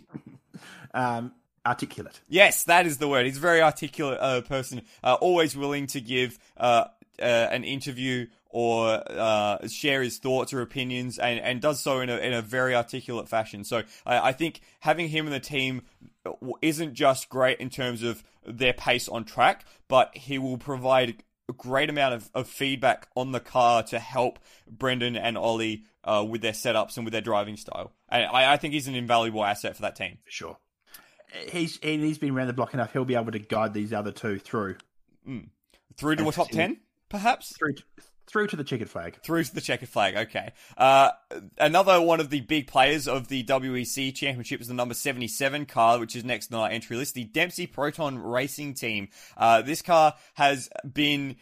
Um, 0.94 1.32
articulate. 1.66 2.18
Yes, 2.28 2.64
that 2.64 2.86
is 2.86 2.96
the 2.96 3.06
word. 3.06 3.26
He's 3.26 3.36
a 3.36 3.40
very 3.40 3.60
articulate 3.60 4.18
uh, 4.20 4.40
person, 4.40 4.82
uh, 5.04 5.14
always 5.20 5.54
willing 5.54 5.86
to 5.88 6.00
give 6.00 6.38
uh, 6.56 6.86
uh, 7.20 7.22
an 7.22 7.62
interview 7.62 8.26
or 8.50 9.02
uh, 9.06 9.66
share 9.68 10.02
his 10.02 10.18
thoughts 10.18 10.52
or 10.52 10.60
opinions, 10.62 11.18
and, 11.18 11.38
and 11.40 11.60
does 11.60 11.80
so 11.80 12.00
in 12.00 12.08
a 12.08 12.16
in 12.16 12.32
a 12.32 12.42
very 12.42 12.74
articulate 12.74 13.28
fashion. 13.28 13.64
So 13.64 13.82
I, 14.06 14.28
I 14.28 14.32
think 14.32 14.60
having 14.80 15.08
him 15.08 15.26
in 15.26 15.32
the 15.32 15.40
team 15.40 15.82
isn't 16.62 16.94
just 16.94 17.28
great 17.28 17.58
in 17.58 17.70
terms 17.70 18.02
of 18.02 18.22
their 18.46 18.72
pace 18.72 19.08
on 19.08 19.24
track, 19.24 19.64
but 19.88 20.16
he 20.16 20.38
will 20.38 20.58
provide 20.58 21.22
a 21.48 21.52
great 21.52 21.88
amount 21.88 22.14
of, 22.14 22.30
of 22.34 22.48
feedback 22.48 23.08
on 23.14 23.32
the 23.32 23.40
car 23.40 23.82
to 23.82 23.98
help 23.98 24.38
Brendan 24.70 25.16
and 25.16 25.38
Ollie 25.38 25.84
uh, 26.04 26.24
with 26.28 26.42
their 26.42 26.52
setups 26.52 26.96
and 26.96 27.06
with 27.06 27.12
their 27.12 27.22
driving 27.22 27.56
style. 27.56 27.92
And 28.08 28.26
I, 28.26 28.52
I 28.52 28.56
think 28.56 28.74
he's 28.74 28.88
an 28.88 28.94
invaluable 28.94 29.44
asset 29.44 29.76
for 29.76 29.82
that 29.82 29.96
team. 29.96 30.18
For 30.24 30.30
sure. 30.30 30.58
He's 31.50 31.78
he's 31.82 32.18
been 32.18 32.34
around 32.34 32.46
the 32.46 32.54
block 32.54 32.72
enough. 32.72 32.92
He'll 32.92 33.04
be 33.04 33.14
able 33.14 33.32
to 33.32 33.38
guide 33.38 33.74
these 33.74 33.92
other 33.92 34.12
two 34.12 34.38
through. 34.38 34.76
Mm. 35.28 35.48
Through 35.96 36.16
to 36.16 36.28
a 36.28 36.32
top 36.32 36.48
ten, 36.48 36.78
perhaps. 37.10 37.54
Through 37.56 37.74
to, 37.74 37.82
through 38.28 38.46
to 38.48 38.56
the 38.56 38.64
checkered 38.64 38.90
flag. 38.90 39.20
Through 39.22 39.44
to 39.44 39.54
the 39.54 39.60
checkered 39.60 39.88
flag. 39.88 40.16
Okay. 40.16 40.52
Uh, 40.76 41.10
another 41.58 42.00
one 42.00 42.20
of 42.20 42.30
the 42.30 42.40
big 42.40 42.66
players 42.66 43.08
of 43.08 43.28
the 43.28 43.44
WEC 43.44 44.14
Championship 44.14 44.60
is 44.60 44.68
the 44.68 44.74
number 44.74 44.94
seventy-seven 44.94 45.66
car, 45.66 45.98
which 45.98 46.14
is 46.14 46.24
next 46.24 46.52
on 46.52 46.60
our 46.60 46.68
entry 46.68 46.96
list, 46.96 47.14
the 47.14 47.24
Dempsey 47.24 47.66
Proton 47.66 48.18
Racing 48.18 48.74
Team. 48.74 49.08
Uh, 49.36 49.62
this 49.62 49.82
car 49.82 50.14
has 50.34 50.68
been 50.92 51.36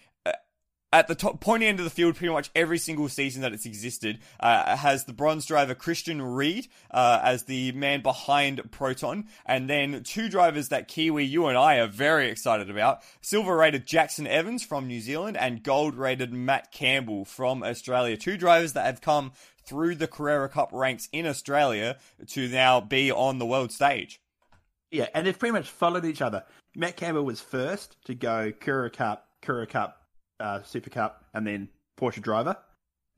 at 0.97 1.09
the 1.09 1.14
top 1.14 1.40
pointy 1.40 1.66
end 1.66 1.78
of 1.78 1.85
the 1.85 1.90
field 1.90 2.16
pretty 2.16 2.32
much 2.32 2.51
every 2.55 2.78
single 2.78 3.06
season 3.06 3.43
that 3.43 3.52
it's 3.52 3.66
existed 3.66 4.18
uh, 4.40 4.74
has 4.77 5.05
the 5.05 5.12
bronze 5.12 5.44
driver 5.44 5.74
Christian 5.74 6.23
Ried 6.23 6.68
uh, 6.90 7.20
as 7.23 7.43
the 7.43 7.73
man 7.73 8.01
behind 8.01 8.70
Proton. 8.70 9.27
And 9.44 9.68
then 9.68 10.02
two 10.05 10.31
drivers 10.31 10.70
that 10.70 10.89
Kiwi 10.89 11.23
you 11.24 11.48
and 11.48 11.59
I 11.59 11.77
are 11.77 11.86
very 11.86 12.31
excited 12.31 12.70
about. 12.70 13.01
Silver 13.20 13.59
rated 13.59 13.85
Jackson 13.85 14.27
Evans 14.27 14.64
from 14.64 14.86
New 14.86 15.02
Zealand 15.02 15.36
and 15.36 15.62
gold 15.62 15.97
rated 15.97 16.32
Matt 16.32 16.73
Campbell 16.73 17.27
from 17.27 17.62
Australia. 17.62 18.16
Two 18.16 18.39
drivers 18.39 18.73
that 18.73 18.86
have 18.86 19.02
come 19.02 19.32
through 19.66 19.97
the 19.97 20.09
Carrera 20.09 20.48
Cup 20.48 20.70
ranks 20.73 21.10
in 21.12 21.27
Australia 21.27 21.98
to 22.28 22.48
now 22.48 22.81
be 22.81 23.12
on 23.12 23.39
the 23.39 23.44
world 23.44 23.70
stage. 23.70 24.18
Yeah 24.90 25.09
and 25.12 25.27
they've 25.27 25.39
pretty 25.39 25.52
much 25.52 25.68
followed 25.68 26.06
each 26.06 26.23
other. 26.23 26.44
Matt 26.74 26.97
Campbell 26.97 27.24
was 27.24 27.43
first 27.43 27.98
to 28.06 28.14
go 28.14 28.51
Carrera 28.59 28.89
Cup 28.89 29.28
Carrera 29.43 29.66
Cup 29.66 30.06
uh, 30.41 30.63
Super 30.63 30.91
Cup, 30.91 31.25
and 31.35 31.47
then 31.47 31.69
Porsche 31.99 32.23
driver. 32.23 32.57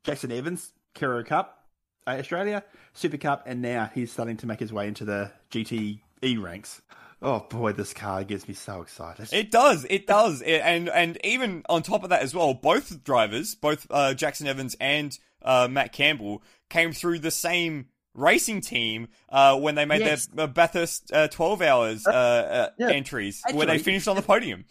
Jackson 0.05 0.33
Evans, 0.33 0.73
Carrera 0.95 1.25
Cup, 1.25 1.67
uh, 2.07 2.13
Australia, 2.13 2.65
Super 2.95 3.17
Cup, 3.19 3.43
and 3.47 3.61
now 3.61 3.91
he's 3.95 4.13
starting 4.13 4.37
to 4.39 4.47
make 4.47 4.61
his 4.61 4.73
way 4.73 4.89
into 4.89 5.05
the 5.05 5.31
GTE 5.51 6.01
ranks. 6.41 6.81
Oh 7.21 7.41
boy, 7.41 7.73
this 7.73 7.93
car 7.93 8.23
gets 8.23 8.47
me 8.47 8.55
so 8.55 8.81
excited. 8.81 9.29
It 9.33 9.51
does, 9.51 9.85
it 9.91 10.07
does, 10.07 10.41
it, 10.41 10.61
and 10.65 10.89
and 10.89 11.19
even 11.25 11.65
on 11.69 11.83
top 11.83 12.05
of 12.05 12.11
that 12.11 12.23
as 12.23 12.33
well, 12.33 12.55
both 12.55 13.03
drivers, 13.03 13.57
both 13.57 13.87
uh, 13.91 14.15
Jackson 14.15 14.47
Evans 14.47 14.77
and 14.81 15.19
uh, 15.43 15.67
Matt 15.69 15.93
Campbell, 15.93 16.43
came 16.71 16.93
through 16.93 17.19
the 17.19 17.33
same 17.33 17.87
racing 18.15 18.61
team 18.61 19.09
uh, 19.31 19.59
when 19.59 19.75
they 19.75 19.85
made 19.85 20.01
yes. 20.01 20.27
their 20.27 20.47
Bathurst 20.47 21.13
uh, 21.13 21.29
12 21.29 21.63
hours 21.63 22.07
uh, 22.07 22.11
uh, 22.11 22.69
yeah. 22.79 22.91
entries, 22.91 23.43
Actually, 23.45 23.59
where 23.59 23.67
they 23.67 23.79
finished 23.79 24.09
on 24.09 24.17
the 24.17 24.23
podium. 24.23 24.65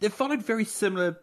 They 0.00 0.08
followed 0.08 0.42
very 0.42 0.64
similar 0.64 1.18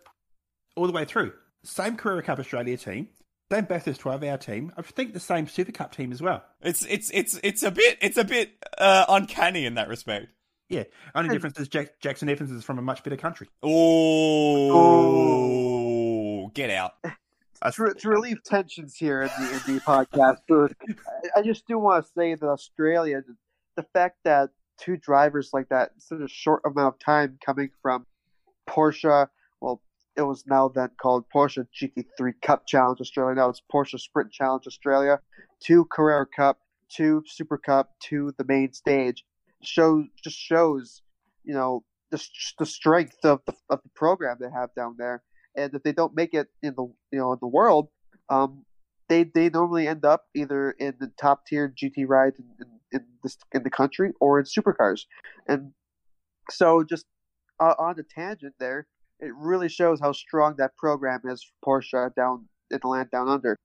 all 0.77 0.87
the 0.87 0.93
way 0.93 1.05
through. 1.05 1.33
Same 1.63 1.97
Carrera 1.97 2.23
Cup 2.23 2.39
Australia 2.39 2.77
team, 2.77 3.09
same 3.51 3.65
Bathurst 3.65 3.99
12 4.01 4.23
hour 4.23 4.37
team. 4.37 4.71
I 4.77 4.81
think 4.81 5.13
the 5.13 5.19
same 5.19 5.47
Super 5.47 5.71
Cup 5.71 5.93
team 5.95 6.11
as 6.11 6.21
well. 6.21 6.43
It's 6.61 6.85
it's 6.85 7.09
it's 7.13 7.39
it's 7.43 7.63
a 7.63 7.71
bit 7.71 7.97
it's 8.01 8.17
a 8.17 8.23
bit 8.23 8.51
uh, 8.77 9.05
uncanny 9.09 9.65
in 9.65 9.73
that 9.75 9.89
respect. 9.89 10.27
Yeah. 10.69 10.83
Only 11.15 11.29
difference 11.29 11.59
is 11.59 11.67
Jack- 11.69 11.99
Jackson 11.99 12.29
Evans 12.29 12.51
is 12.51 12.63
from 12.63 12.77
a 12.77 12.81
much 12.81 13.03
better 13.03 13.17
country. 13.17 13.49
Oh, 13.63 13.71
get 16.53 16.69
out. 16.69 16.93
To, 17.73 17.91
to, 17.91 18.09
relieve 18.09 18.43
tensions 18.43 18.95
here 18.95 19.23
in 19.23 19.29
the, 19.39 19.51
in 19.51 19.57
the 19.73 19.81
podcast, 19.81 20.37
I 21.35 21.41
just 21.41 21.67
do 21.67 21.79
want 21.79 22.05
to 22.05 22.11
say 22.11 22.35
that 22.35 22.47
Australia, 22.47 23.23
the 23.75 23.81
fact 23.93 24.19
that 24.25 24.51
two 24.79 24.95
drivers 24.95 25.49
like 25.53 25.69
that 25.69 25.89
in 25.95 25.99
such 25.99 26.19
a 26.19 26.27
short 26.27 26.61
amount 26.67 26.93
of 26.93 26.99
time 26.99 27.39
coming 27.43 27.71
from 27.81 28.05
Porsche, 28.69 29.05
well, 29.09 29.31
it 30.17 30.23
was 30.23 30.45
now 30.47 30.67
then 30.67 30.89
called 30.99 31.25
Porsche 31.33 31.67
GT3 31.79 32.33
Cup 32.41 32.65
Challenge 32.67 32.99
Australia. 32.99 33.35
Now 33.35 33.49
it's 33.49 33.61
Porsche 33.71 33.99
Sprint 33.99 34.31
Challenge 34.31 34.65
Australia. 34.65 35.19
Two 35.61 35.85
Carrera 35.85 36.25
Cup, 36.25 36.59
two 36.89 37.23
Super 37.27 37.57
Cup, 37.57 37.91
two 38.01 38.33
the 38.37 38.45
main 38.45 38.73
stage. 38.73 39.23
Shows 39.63 40.05
just 40.23 40.37
shows, 40.37 41.01
you 41.43 41.53
know, 41.53 41.83
the 42.11 42.23
the 42.57 42.65
strength 42.65 43.23
of 43.23 43.41
the 43.45 43.53
of 43.69 43.81
the 43.83 43.89
program 43.95 44.37
they 44.39 44.49
have 44.49 44.73
down 44.75 44.95
there. 44.97 45.23
And 45.55 45.73
if 45.73 45.83
they 45.83 45.91
don't 45.91 46.15
make 46.15 46.33
it 46.33 46.47
in 46.63 46.73
the 46.75 46.83
you 47.11 47.19
know 47.19 47.33
in 47.33 47.39
the 47.39 47.47
world, 47.47 47.89
um, 48.29 48.65
they 49.09 49.23
they 49.23 49.49
normally 49.49 49.87
end 49.87 50.03
up 50.03 50.25
either 50.35 50.71
in 50.71 50.95
the 50.99 51.11
top 51.19 51.45
tier 51.45 51.69
GT 51.69 52.05
rides 52.07 52.37
in, 52.39 52.45
in, 52.59 52.99
in 52.99 53.05
this 53.23 53.37
in 53.53 53.63
the 53.63 53.69
country 53.69 54.13
or 54.19 54.39
in 54.39 54.45
supercars. 54.45 55.05
And 55.47 55.73
so 56.49 56.83
just 56.83 57.05
uh, 57.59 57.75
on 57.77 57.95
the 57.97 58.03
tangent 58.03 58.55
there, 58.59 58.87
it 59.19 59.33
really 59.35 59.69
shows 59.69 59.99
how 59.99 60.11
strong 60.11 60.55
that 60.57 60.75
program 60.77 61.21
is 61.25 61.45
for 61.61 61.81
Porsche 61.81 62.13
down 62.15 62.47
in 62.71 62.79
the 62.81 62.87
land 62.87 63.09
down 63.11 63.27
under. 63.27 63.57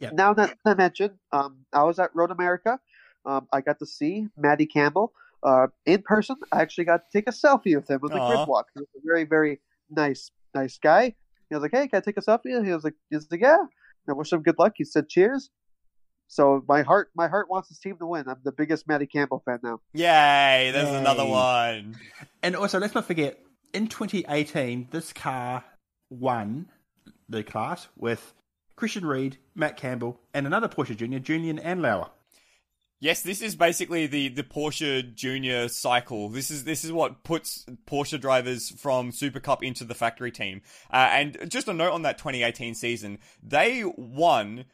Yep. 0.00 0.12
Now 0.12 0.34
that 0.34 0.58
I 0.64 0.74
mentioned, 0.74 1.14
um, 1.32 1.64
I 1.72 1.84
was 1.84 1.98
at 1.98 2.14
Road 2.14 2.30
America. 2.30 2.78
Um, 3.26 3.48
I 3.52 3.60
got 3.60 3.78
to 3.78 3.86
see 3.86 4.28
Maddie 4.36 4.66
Campbell 4.66 5.12
uh, 5.42 5.68
in 5.86 6.02
person. 6.02 6.36
I 6.52 6.60
actually 6.60 6.84
got 6.84 6.98
to 6.98 7.18
take 7.18 7.28
a 7.28 7.32
selfie 7.32 7.74
with 7.74 7.88
him 7.88 8.00
on 8.02 8.10
the 8.10 8.18
Aww. 8.18 8.36
grid 8.36 8.48
walk. 8.48 8.66
He 8.74 8.80
was 8.80 8.88
a 8.96 9.00
very, 9.04 9.24
very 9.24 9.60
nice, 9.90 10.30
nice 10.54 10.78
guy. 10.78 11.14
He 11.48 11.54
was 11.54 11.62
like, 11.62 11.72
"Hey, 11.72 11.88
can 11.88 11.98
I 11.98 12.00
take 12.00 12.16
a 12.16 12.20
selfie?" 12.20 12.64
He 12.64 12.72
was 12.72 12.84
like, 12.84 12.94
"He 13.10 13.16
was 13.16 13.26
like, 13.30 13.40
yeah." 13.40 13.64
I 14.08 14.12
wish 14.12 14.32
him 14.32 14.42
good 14.42 14.58
luck. 14.58 14.74
He 14.76 14.84
said, 14.84 15.08
"Cheers." 15.08 15.50
So 16.28 16.64
my 16.68 16.82
heart, 16.82 17.10
my 17.14 17.28
heart 17.28 17.48
wants 17.48 17.68
this 17.68 17.78
team 17.78 17.96
to 17.98 18.06
win. 18.06 18.28
I'm 18.28 18.40
the 18.44 18.52
biggest 18.52 18.88
Matty 18.88 19.06
Campbell 19.06 19.42
fan 19.44 19.60
now. 19.62 19.80
Yay! 19.92 20.70
There's 20.72 20.88
Yay. 20.88 20.96
another 20.96 21.24
one. 21.24 21.96
And 22.42 22.56
also, 22.56 22.78
let's 22.78 22.94
not 22.94 23.06
forget 23.06 23.38
in 23.74 23.88
2018, 23.88 24.88
this 24.90 25.12
car 25.12 25.64
won 26.08 26.70
the 27.28 27.42
class 27.42 27.88
with 27.96 28.32
Christian 28.76 29.04
Ried, 29.04 29.38
Matt 29.54 29.76
Campbell, 29.76 30.20
and 30.32 30.46
another 30.46 30.68
Porsche 30.68 30.96
Junior, 30.96 31.18
Julien 31.18 31.58
and 31.58 31.80
Andlauer. 31.80 32.10
Yes, 33.00 33.22
this 33.22 33.42
is 33.42 33.54
basically 33.54 34.06
the, 34.06 34.28
the 34.28 34.42
Porsche 34.42 35.14
Junior 35.14 35.68
cycle. 35.68 36.28
This 36.30 36.50
is 36.50 36.64
this 36.64 36.84
is 36.84 36.92
what 36.92 37.22
puts 37.22 37.66
Porsche 37.86 38.18
drivers 38.18 38.70
from 38.70 39.12
Super 39.12 39.40
Cup 39.40 39.62
into 39.62 39.84
the 39.84 39.94
factory 39.94 40.30
team. 40.30 40.62
Uh, 40.90 41.08
and 41.10 41.50
just 41.50 41.68
a 41.68 41.74
note 41.74 41.92
on 41.92 42.02
that 42.02 42.16
2018 42.16 42.74
season, 42.74 43.18
they 43.42 43.84
won 43.84 44.64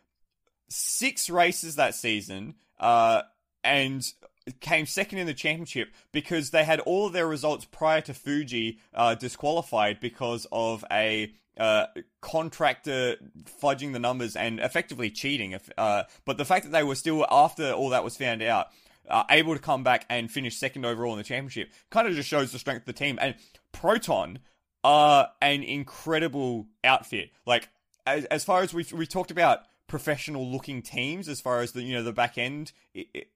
six 0.68 1.28
races 1.28 1.76
that 1.76 1.94
season, 1.94 2.54
uh, 2.78 3.22
and 3.64 4.12
came 4.60 4.86
second 4.86 5.18
in 5.18 5.26
the 5.26 5.34
championship 5.34 5.90
because 6.12 6.50
they 6.50 6.64
had 6.64 6.80
all 6.80 7.06
of 7.06 7.12
their 7.12 7.26
results 7.26 7.64
prior 7.64 8.00
to 8.02 8.14
Fuji 8.14 8.78
uh, 8.94 9.14
disqualified 9.14 10.00
because 10.00 10.46
of 10.50 10.84
a 10.90 11.32
uh, 11.56 11.86
contractor 12.20 13.16
fudging 13.62 13.92
the 13.92 13.98
numbers 13.98 14.36
and 14.36 14.60
effectively 14.60 15.10
cheating. 15.10 15.58
Uh, 15.76 16.04
but 16.24 16.38
the 16.38 16.44
fact 16.44 16.64
that 16.64 16.72
they 16.72 16.82
were 16.82 16.94
still, 16.94 17.26
after 17.30 17.72
all 17.72 17.90
that 17.90 18.04
was 18.04 18.16
found 18.16 18.42
out, 18.42 18.68
uh, 19.08 19.24
able 19.30 19.54
to 19.54 19.60
come 19.60 19.82
back 19.82 20.06
and 20.08 20.30
finish 20.30 20.56
second 20.56 20.84
overall 20.86 21.12
in 21.12 21.18
the 21.18 21.24
championship 21.24 21.70
kind 21.90 22.06
of 22.06 22.14
just 22.14 22.28
shows 22.28 22.52
the 22.52 22.58
strength 22.58 22.82
of 22.82 22.86
the 22.86 22.92
team. 22.92 23.18
And 23.20 23.34
Proton 23.72 24.38
are 24.82 25.30
an 25.42 25.62
incredible 25.62 26.66
outfit. 26.84 27.30
Like, 27.44 27.68
as, 28.06 28.24
as 28.26 28.44
far 28.44 28.62
as 28.62 28.72
we 28.72 28.86
we 28.94 29.06
talked 29.06 29.30
about 29.30 29.64
professional 29.90 30.48
looking 30.48 30.82
teams 30.82 31.28
as 31.28 31.40
far 31.40 31.60
as 31.60 31.72
the 31.72 31.82
you 31.82 31.94
know 31.94 32.02
the 32.04 32.12
back 32.12 32.38
end 32.38 32.72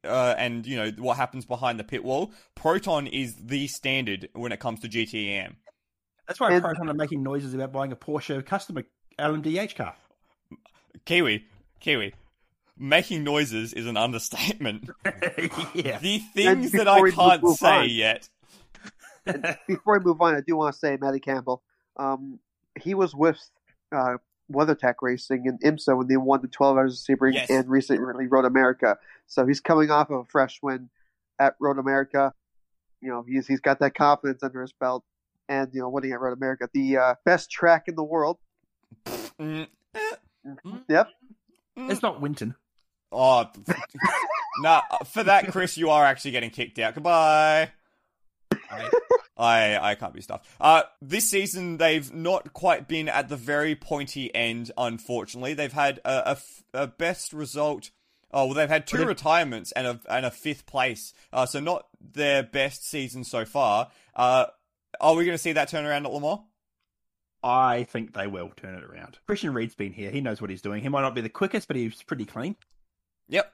uh, 0.04 0.34
and 0.38 0.64
you 0.64 0.76
know 0.76 0.92
what 0.98 1.16
happens 1.16 1.44
behind 1.44 1.78
the 1.78 1.84
pit 1.84 2.04
wall. 2.04 2.32
Proton 2.54 3.08
is 3.08 3.34
the 3.34 3.66
standard 3.66 4.28
when 4.32 4.52
it 4.52 4.60
comes 4.60 4.80
to 4.80 4.88
GTEM. 4.88 5.56
That's 6.28 6.40
why 6.40 6.58
Proton 6.60 6.88
are 6.88 6.94
making 6.94 7.22
noises 7.24 7.52
about 7.54 7.72
buying 7.72 7.90
a 7.90 7.96
Porsche 7.96 8.46
customer 8.46 8.84
LMDH 9.18 9.74
car. 9.74 9.96
Kiwi, 11.04 11.44
Kiwi. 11.80 12.14
Making 12.78 13.24
noises 13.24 13.72
is 13.72 13.86
an 13.86 13.96
understatement. 13.96 14.90
yeah. 15.74 15.98
The 15.98 16.18
things 16.34 16.72
that 16.72 16.88
I 16.88 17.10
can't 17.10 17.56
say 17.56 17.82
on, 17.82 17.88
yet. 17.88 18.28
before 19.68 19.98
we 19.98 20.04
move 20.04 20.20
on, 20.20 20.34
I 20.34 20.40
do 20.40 20.56
want 20.56 20.72
to 20.72 20.78
say 20.78 20.96
Matty 21.00 21.20
Campbell. 21.20 21.62
Um, 21.96 22.38
he 22.80 22.94
was 22.94 23.14
with 23.14 23.38
uh, 23.92 24.16
WeatherTech 24.52 24.94
Racing 25.02 25.46
in 25.46 25.58
IMSA 25.58 25.96
when 25.96 26.06
they 26.06 26.16
won 26.16 26.42
the 26.42 26.48
12 26.48 26.76
Hours 26.76 27.06
of 27.08 27.16
Sebring 27.18 27.34
yes. 27.34 27.50
and 27.50 27.68
recently 27.68 28.26
Road 28.26 28.44
America. 28.44 28.98
So 29.26 29.46
he's 29.46 29.60
coming 29.60 29.90
off 29.90 30.10
of 30.10 30.20
a 30.20 30.24
fresh 30.24 30.60
win 30.62 30.90
at 31.38 31.54
Road 31.60 31.78
America. 31.78 32.32
You 33.00 33.10
know, 33.10 33.24
he's 33.26 33.46
he's 33.46 33.60
got 33.60 33.80
that 33.80 33.94
confidence 33.94 34.42
under 34.42 34.62
his 34.62 34.72
belt, 34.72 35.04
and 35.48 35.68
you 35.72 35.80
know, 35.80 35.88
winning 35.88 36.12
at 36.12 36.20
Road 36.20 36.36
America, 36.36 36.68
the 36.72 36.96
uh, 36.96 37.14
best 37.24 37.50
track 37.50 37.84
in 37.86 37.96
the 37.96 38.04
world. 38.04 38.38
Mm. 39.06 39.66
Yep, 40.88 41.08
it's 41.76 42.02
not 42.02 42.20
Winton. 42.20 42.54
Oh, 43.12 43.50
no! 44.60 44.80
For 45.06 45.22
that, 45.22 45.52
Chris, 45.52 45.76
you 45.76 45.90
are 45.90 46.04
actually 46.04 46.30
getting 46.30 46.50
kicked 46.50 46.78
out. 46.78 46.94
Goodbye. 46.94 47.70
I, 49.36 49.74
I 49.74 49.90
I 49.90 49.94
can't 49.94 50.14
be 50.14 50.20
stuffed. 50.20 50.46
Uh, 50.60 50.82
this 51.02 51.28
season 51.28 51.78
they've 51.78 52.12
not 52.12 52.52
quite 52.52 52.88
been 52.88 53.08
at 53.08 53.28
the 53.28 53.36
very 53.36 53.74
pointy 53.74 54.34
end. 54.34 54.70
Unfortunately, 54.76 55.54
they've 55.54 55.72
had 55.72 55.98
a, 56.04 56.28
a 56.28 56.30
f- 56.32 56.64
a 56.72 56.86
best 56.86 57.32
result. 57.32 57.90
Oh 58.32 58.46
well, 58.46 58.54
they've 58.54 58.68
had 58.68 58.86
two 58.86 59.04
retirements 59.04 59.72
and 59.72 59.86
a 59.86 60.00
and 60.08 60.26
a 60.26 60.30
fifth 60.30 60.66
place. 60.66 61.14
Uh, 61.32 61.46
so 61.46 61.60
not 61.60 61.86
their 62.00 62.42
best 62.42 62.88
season 62.88 63.24
so 63.24 63.44
far. 63.44 63.90
Uh, 64.14 64.46
are 65.00 65.14
we 65.14 65.24
going 65.24 65.34
to 65.34 65.42
see 65.42 65.52
that 65.52 65.70
turnaround 65.70 66.04
at 66.04 66.12
Le 66.12 66.20
Mans? 66.20 66.40
I 67.42 67.84
think 67.84 68.14
they 68.14 68.26
will 68.26 68.50
turn 68.56 68.74
it 68.74 68.84
around. 68.84 69.18
Christian 69.26 69.52
Ried's 69.52 69.74
been 69.74 69.92
here. 69.92 70.10
He 70.10 70.22
knows 70.22 70.40
what 70.40 70.48
he's 70.48 70.62
doing. 70.62 70.82
He 70.82 70.88
might 70.88 71.02
not 71.02 71.14
be 71.14 71.20
the 71.20 71.28
quickest, 71.28 71.68
but 71.68 71.76
he's 71.76 72.02
pretty 72.02 72.24
clean. 72.24 72.56
Yep. 73.28 73.52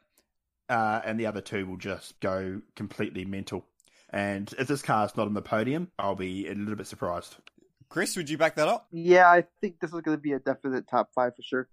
Uh, 0.69 1.01
and 1.05 1.19
the 1.19 1.27
other 1.27 1.41
two 1.41 1.67
will 1.67 1.77
just 1.77 2.21
go 2.21 2.63
completely 2.77 3.25
mental. 3.25 3.67
And 4.11 4.53
if 4.59 4.67
this 4.67 4.83
car's 4.83 5.17
not 5.17 5.27
on 5.27 5.35
the 5.35 5.43
podium, 5.43 5.91
I'll 5.99 6.17
be 6.17 6.49
a 6.49 6.55
little 6.55 6.77
bit 6.77 6.87
surprised. 6.87 7.37
Chris, 7.89 8.17
would 8.17 8.31
you 8.31 8.39
back 8.39 8.57
that 8.57 8.69
up? 8.69 8.87
Yeah, 8.93 9.29
I 9.29 9.45
think 9.61 9.81
this 9.81 9.93
is 9.93 10.01
going 10.01 10.17
to 10.17 10.21
be 10.21 10.33
a 10.33 10.39
definite 10.39 10.89
top 10.89 11.11
five 11.15 11.35
for 11.37 11.43
sure. 11.43 11.69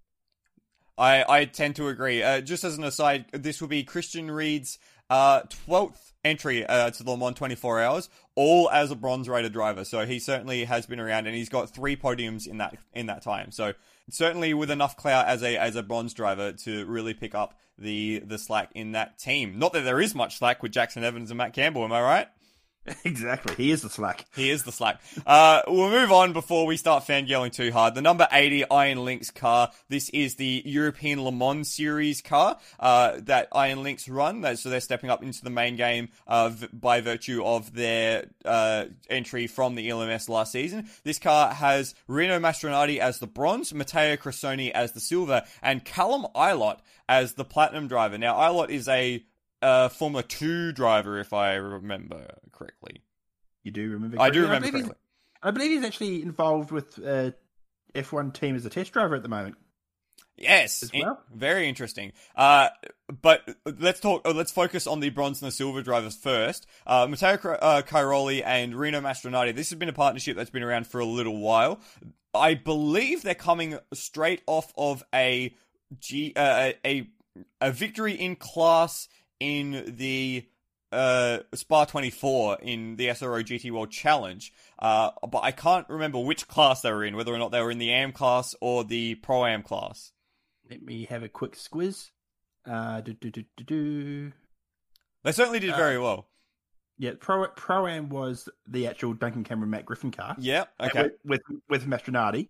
I, 0.98 1.24
I 1.28 1.46
tend 1.46 1.76
to 1.76 1.90
agree. 1.90 2.24
Uh, 2.24 2.42
just 2.42 2.64
as 2.64 2.78
an 2.78 2.84
aside, 2.84 3.26
this 3.32 3.62
will 3.62 3.68
be 3.68 3.84
Christian 3.84 4.32
Ried's 4.32 4.80
uh, 5.10 5.44
12th 5.68 6.14
entry 6.26 6.66
uh, 6.66 6.90
to 6.90 7.04
the 7.04 7.12
Le 7.12 7.18
Mans 7.18 7.36
24 7.36 7.82
Hours, 7.82 8.10
all 8.36 8.70
as 8.72 8.90
a 8.90 8.96
bronze 8.96 9.30
rated 9.30 9.54
driver. 9.54 9.86
So 9.86 10.06
he 10.06 10.18
certainly 10.18 10.66
has 10.66 10.88
been 10.88 11.00
around, 11.00 11.28
and 11.28 11.36
he's 11.36 11.50
got 11.50 11.70
three 11.70 11.96
podiums 11.96 12.48
in 12.48 12.58
that 12.58 12.76
in 12.94 13.06
that 13.06 13.22
time. 13.22 13.52
So 13.52 13.74
certainly 14.10 14.54
with 14.54 14.72
enough 14.72 14.98
clout 14.98 15.28
as 15.28 15.44
a 15.44 15.58
as 15.58 15.76
a 15.76 15.84
bronze 15.84 16.14
driver 16.14 16.52
to 16.52 16.86
really 16.86 17.14
pick 17.14 17.36
up 17.36 17.56
the 17.78 18.20
the 18.20 18.38
slack 18.38 18.72
in 18.74 18.94
that 18.94 19.18
team. 19.18 19.60
Not 19.60 19.74
that 19.74 19.82
there 19.82 20.02
is 20.02 20.16
much 20.16 20.38
slack 20.38 20.64
with 20.64 20.72
Jackson 20.72 21.04
Evans 21.04 21.32
and 21.32 21.38
Matt 21.38 21.54
Campbell. 21.54 21.84
Am 21.84 21.92
I 21.92 22.02
right? 22.02 22.28
exactly. 23.04 23.56
He 23.56 23.72
is 23.72 23.82
the 23.82 23.90
slack. 23.90 24.26
He 24.36 24.50
is 24.50 24.64
the 24.64 24.72
slack. 24.72 25.02
Uh, 25.26 25.62
we'll 25.68 25.90
move 25.90 26.12
on 26.12 26.34
before 26.34 26.66
we 26.66 26.78
start 26.78 27.06
fangirling 27.06 27.52
too 27.52 27.72
hard. 27.72 27.96
The 27.96 28.02
number 28.02 28.28
80 28.32 28.70
Iron 28.70 29.04
Lynx 29.04 29.30
car. 29.32 29.72
This 29.90 30.10
is 30.10 30.36
the 30.36 30.62
European 30.66 31.24
Le 31.24 31.32
Mans 31.32 31.70
Series 31.70 32.22
car 32.22 32.58
uh, 32.80 33.18
that 33.24 33.50
Iron 33.52 33.84
Lynx 33.84 34.08
run. 34.08 34.56
So 34.56 34.70
they're 34.70 34.80
stepping 34.80 35.10
up 35.10 35.22
into 35.22 35.44
the 35.44 35.50
main 35.50 35.76
game 35.76 36.10
uh, 36.28 36.52
by 36.72 37.02
virtue 37.02 37.44
of 37.44 37.74
their 37.74 38.28
uh, 38.46 38.86
entry 39.10 39.48
from 39.48 39.76
the 39.76 39.90
LMS 39.90 40.30
last 40.30 40.52
season. 40.52 40.88
This 41.04 41.20
car 41.20 41.54
has 41.54 41.94
Rino 42.08 42.40
Mastronardi 42.40 43.00
as 43.00 43.20
the 43.20 43.28
bronze, 43.28 43.74
Matteo 43.74 44.16
Cressoni 44.16 44.72
as 44.72 44.94
the 44.94 45.00
silver, 45.00 45.44
and 45.62 45.84
Callum 45.84 46.26
Ilott 46.36 46.80
as 47.10 47.34
the 47.34 47.46
platinum 47.46 47.88
driver. 47.88 48.18
Now, 48.18 48.36
Ilott 48.36 48.70
is 48.70 48.88
a 48.88 49.24
uh, 49.62 49.90
Formula 49.90 50.24
2 50.24 50.72
driver, 50.74 51.20
if 51.20 51.34
I 51.34 51.56
remember 51.56 52.28
correctly. 52.52 53.02
You 53.64 53.72
do 53.72 53.92
remember? 53.92 54.20
I 54.20 54.30
do 54.30 54.42
correctly? 54.42 54.42
remember 54.44 54.60
believe 54.60 54.74
he's- 54.74 54.84
correctly. 54.86 55.02
I 55.44 55.52
believe 55.52 55.72
he's 55.72 55.84
actually 55.84 56.22
involved 56.24 56.72
with 56.72 56.98
uh, 57.06 57.32
F1 57.94 58.34
team 58.34 58.56
as 58.56 58.66
a 58.66 58.70
test 58.70 58.92
driver 58.92 59.16
at 59.16 59.22
the 59.24 59.30
moment. 59.30 59.56
Yes, 60.36 60.84
as 60.84 60.90
in- 60.92 61.02
well. 61.02 61.22
very 61.34 61.68
interesting. 61.68 62.12
Uh, 62.36 62.70
but 63.22 63.48
let's 63.80 64.00
talk. 64.00 64.28
Uh, 64.28 64.32
let's 64.34 64.52
focus 64.52 64.86
on 64.88 65.00
the 65.00 65.10
bronze 65.10 65.42
and 65.42 65.48
the 65.48 65.56
silver 65.56 65.82
drivers 65.82 66.16
first. 66.16 66.68
Uh, 66.86 67.08
Matteo 67.08 67.54
uh, 67.54 67.82
Cairoli 67.82 68.44
and 68.46 68.76
Rino 68.76 69.00
Mastronardi. 69.02 69.56
This 69.56 69.70
has 69.70 69.80
been 69.80 69.90
a 69.90 69.94
partnership 69.94 70.36
that's 70.38 70.50
been 70.52 70.64
around 70.64 70.88
for 70.88 71.00
a 71.00 71.06
little 71.06 71.38
while. 71.38 71.80
I 72.34 72.54
believe 72.54 73.24
they're 73.24 73.34
coming 73.36 73.80
straight 73.94 74.42
off 74.48 74.72
of 74.78 75.04
a 75.14 75.56
G 76.00 76.34
uh, 76.36 76.72
a 76.86 77.08
a 77.62 77.72
victory 77.72 78.14
in 78.14 78.36
class 78.36 79.08
in 79.40 79.96
the 79.98 80.46
uh, 80.92 81.40
Spa 81.54 81.86
24 81.86 82.60
in 82.62 82.96
the 82.96 83.08
SRO 83.08 83.44
GT 83.44 83.72
World 83.72 83.92
Challenge. 83.92 84.52
Uh, 84.80 85.12
but 85.30 85.40
I 85.44 85.52
can't 85.52 85.88
remember 85.90 86.20
which 86.20 86.48
class 86.48 86.82
they 86.82 86.92
were 86.92 87.04
in, 87.04 87.16
whether 87.16 87.34
or 87.34 87.38
not 87.38 87.52
they 87.52 87.62
were 87.62 87.72
in 87.72 87.78
the 87.80 87.92
AM 87.92 88.12
class 88.12 88.56
or 88.62 88.84
the 88.84 89.16
Pro 89.16 89.46
Am 89.46 89.64
class. 89.64 90.12
Let 90.70 90.82
me 90.82 91.06
have 91.06 91.24
a 91.24 91.30
quick 91.30 91.56
squiz. 91.56 92.10
Uh, 92.66 93.02
do, 93.02 93.14
do, 93.14 93.32
do, 93.32 93.44
do, 93.58 93.64
do. 93.64 94.32
They 95.24 95.32
certainly 95.32 95.60
did 95.60 95.72
Uh, 95.72 95.78
very 95.78 95.98
well. 96.00 96.28
Yeah, 97.00 97.12
Pro 97.20 97.48
Pro 97.50 97.86
Am 97.88 98.10
was 98.10 98.50
the 98.68 98.88
actual 98.88 99.14
Duncan 99.14 99.44
Cameron 99.44 99.70
Matt 99.70 99.86
Griffin 99.86 100.12
car. 100.12 100.36
Yeah. 100.40 100.66
Okay. 100.80 101.10
With 101.24 101.42
with, 101.48 101.62
with 101.70 101.86
Mastronardi. 101.86 102.50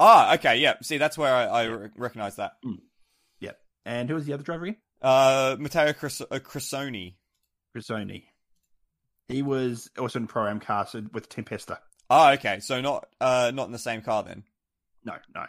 Ah. 0.00 0.34
Okay. 0.34 0.56
Yeah. 0.56 0.74
See, 0.82 0.98
that's 0.98 1.16
where 1.16 1.32
I, 1.32 1.44
I 1.44 1.62
re- 1.64 1.90
recognize 1.96 2.36
that. 2.36 2.56
Yep. 3.40 3.58
And 3.84 4.08
who 4.08 4.16
was 4.16 4.26
the 4.26 4.32
other 4.32 4.42
driver 4.42 4.64
again? 4.64 4.76
Uh, 5.06 5.56
Matteo 5.60 5.92
Cres- 5.92 6.20
uh, 6.20 6.40
Cressoni. 6.40 7.14
Grisoni. 7.76 8.24
He 9.28 9.40
was 9.40 9.88
also 9.96 10.18
in 10.18 10.26
Pro 10.26 10.48
Am 10.48 10.58
car 10.58 10.84
with 11.12 11.28
Tempesta. 11.28 11.78
Ah. 12.10 12.32
Okay. 12.32 12.58
So 12.58 12.80
not 12.80 13.06
uh 13.20 13.52
not 13.54 13.66
in 13.66 13.72
the 13.72 13.78
same 13.78 14.02
car 14.02 14.24
then. 14.24 14.42
No, 15.04 15.14
no. 15.32 15.44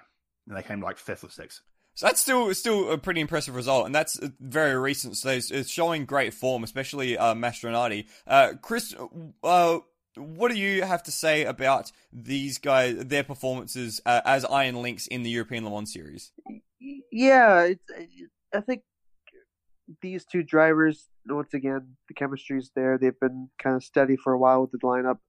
And 0.47 0.55
they 0.55 0.61
came 0.61 0.79
like 0.79 0.99
fifth 0.99 1.23
or 1.23 1.31
sixth. 1.31 1.61
So 1.95 2.05
that's 2.05 2.21
still 2.21 2.53
still 2.53 2.91
a 2.91 2.99
pretty 2.99 3.19
impressive 3.19 3.55
result, 3.55 3.87
and 3.87 3.95
that's 3.95 4.19
uh, 4.19 4.29
very 4.39 4.77
recent. 4.77 5.17
So 5.17 5.29
it's, 5.29 5.49
it's 5.49 5.71
showing 5.71 6.05
great 6.05 6.35
form, 6.35 6.63
especially 6.63 7.17
uh, 7.17 7.33
Mastronardi. 7.33 8.05
Uh, 8.27 8.53
Chris, 8.61 8.93
uh, 9.43 9.79
what 10.15 10.51
do 10.51 10.59
you 10.59 10.83
have 10.83 11.01
to 11.03 11.11
say 11.11 11.45
about 11.45 11.91
these 12.13 12.59
guys, 12.59 12.95
their 12.97 13.23
performances 13.23 14.01
uh, 14.05 14.21
as 14.23 14.45
Iron 14.45 14.75
Lynx 14.83 15.07
in 15.07 15.23
the 15.23 15.31
European 15.31 15.65
Le 15.65 15.71
Mans 15.71 15.91
Series? 15.91 16.31
Yeah, 17.11 17.63
it's, 17.63 17.81
I 18.53 18.61
think 18.61 18.83
these 20.01 20.25
two 20.25 20.43
drivers, 20.43 21.09
once 21.27 21.53
again, 21.53 21.95
the 22.07 22.13
chemistry's 22.13 22.71
there. 22.75 22.97
They've 22.97 23.19
been 23.19 23.49
kind 23.61 23.75
of 23.75 23.83
steady 23.83 24.15
for 24.17 24.33
a 24.33 24.37
while 24.37 24.61
with 24.61 24.71
the 24.71 24.79
lineup. 24.79 25.19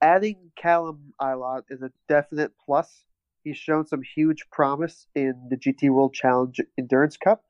Adding 0.00 0.52
Callum 0.56 1.12
Ilott 1.20 1.62
is 1.70 1.82
a 1.82 1.90
definite 2.08 2.52
plus. 2.64 3.04
He's 3.42 3.56
shown 3.56 3.86
some 3.86 4.02
huge 4.02 4.44
promise 4.50 5.06
in 5.14 5.48
the 5.50 5.56
GT 5.56 5.90
World 5.90 6.14
Challenge 6.14 6.60
Endurance 6.78 7.16
Cup. 7.16 7.42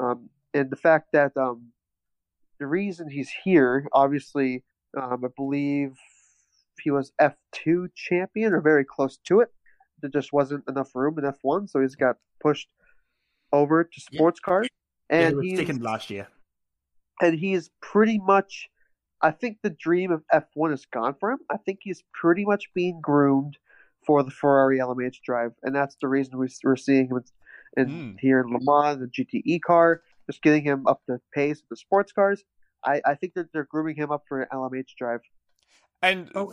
Um, 0.00 0.30
and 0.54 0.70
the 0.70 0.76
fact 0.76 1.08
that 1.12 1.36
um, 1.36 1.68
the 2.58 2.66
reason 2.66 3.08
he's 3.10 3.30
here, 3.44 3.86
obviously, 3.92 4.64
um, 5.00 5.24
I 5.24 5.28
believe 5.36 5.92
he 6.82 6.90
was 6.90 7.12
F2 7.20 7.88
champion 7.94 8.52
or 8.52 8.60
very 8.60 8.84
close 8.84 9.18
to 9.26 9.40
it. 9.40 9.48
There 10.00 10.10
just 10.10 10.32
wasn't 10.32 10.64
enough 10.68 10.94
room 10.94 11.18
in 11.18 11.24
F1, 11.24 11.70
so 11.70 11.80
he's 11.80 11.94
got 11.96 12.16
pushed 12.40 12.68
over 13.52 13.84
to 13.84 14.00
Yeah. 14.10 14.18
sports 14.18 14.40
cars. 15.10 15.20
Yeah, 15.20 15.26
he 15.26 15.26
And 15.28 15.36
was 15.36 15.46
he's 15.46 15.58
second 15.58 15.82
last 15.82 16.10
year. 16.10 16.28
and 17.20 17.38
he's 17.38 17.70
pretty 17.80 18.18
much 18.18 18.68
I 19.22 19.30
think 19.30 19.58
the 19.62 19.70
dream 19.70 20.12
of 20.12 20.22
F1 20.32 20.74
is 20.74 20.84
gone 20.86 21.14
for 21.18 21.30
him. 21.32 21.38
I 21.50 21.56
think 21.56 21.78
he's 21.82 22.04
pretty 22.12 22.44
much 22.44 22.70
being 22.74 23.00
groomed 23.00 23.56
for 24.04 24.22
the 24.22 24.30
Ferrari 24.30 24.78
LMH 24.78 25.22
drive, 25.24 25.52
and 25.62 25.74
that's 25.74 25.96
the 26.02 26.06
reason 26.06 26.38
we, 26.38 26.48
we're 26.62 26.76
seeing 26.76 27.08
him 27.08 27.24
in, 27.78 27.86
Mm. 27.88 28.20
here 28.20 28.40
in 28.40 28.52
Le 28.52 28.58
Mans, 28.62 29.00
the 29.00 29.06
GTE 29.08 29.60
car, 29.62 30.02
just 30.26 30.42
getting 30.42 30.62
him 30.62 30.86
up 30.86 31.00
to 31.06 31.18
pace 31.34 31.62
with 31.62 31.68
the 31.70 31.76
sports 31.76 32.12
cars. 32.12 32.44
I, 32.84 33.00
I 33.06 33.14
think 33.14 33.32
that 33.34 33.52
they're 33.52 33.64
grooming 33.70 33.96
him 33.96 34.10
up 34.12 34.24
for 34.28 34.42
an 34.42 34.48
LMH 34.52 34.94
drive. 34.98 35.20
And 36.02 36.30
Oh, 36.34 36.52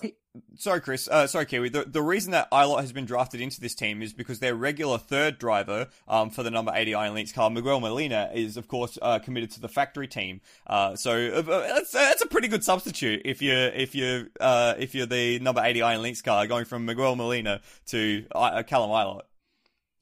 sorry, 0.56 0.82
Chris. 0.82 1.07
Uh, 1.07 1.28
sorry, 1.28 1.45
Kiwi. 1.45 1.70
The, 1.70 1.84
the 1.84 2.02
reason 2.02 2.32
that 2.32 2.49
Ilott 2.52 2.82
has 2.82 2.91
been 2.91 3.06
drafted 3.06 3.41
into 3.41 3.60
this 3.61 3.76
team 3.76 4.02
is 4.02 4.14
because 4.14 4.40
their 4.40 4.56
regular 4.56 4.98
third 4.98 5.38
driver 5.38 5.90
um, 6.07 6.30
for 6.30 6.41
the 6.44 6.49
number 6.49 6.72
80 6.74 6.95
Iron 6.95 7.14
Lynx 7.14 7.32
car, 7.32 7.49
Miguel 7.49 7.80
Molina, 7.80 8.32
is, 8.34 8.57
of 8.57 8.68
course, 8.68 8.98
uh, 9.02 9.20
committed 9.20 9.52
to 9.52 9.60
the 9.60 9.68
factory 9.68 10.07
team. 10.07 10.41
Uh, 10.65 10.95
so 10.95 11.28
uh, 11.28 11.41
that's, 11.41 11.91
that's 11.91 12.24
a 12.24 12.28
pretty 12.28 12.48
good 12.48 12.64
substitute 12.64 13.22
if 13.26 13.41
you're, 13.41 13.68
if 13.68 13.94
you're, 13.94 14.28
uh, 14.40 14.74
if 14.80 14.95
you're 14.95 15.06
the 15.06 15.40
number 15.40 15.61
80 15.64 15.82
Iron 15.84 16.02
Lynx 16.02 16.22
car 16.22 16.48
going 16.48 16.65
from 16.65 16.86
Miguel 16.86 17.15
Molina 17.15 17.61
to 17.88 18.26
uh, 18.34 18.64
Callum 18.64 18.90
Ilott. 18.90 19.24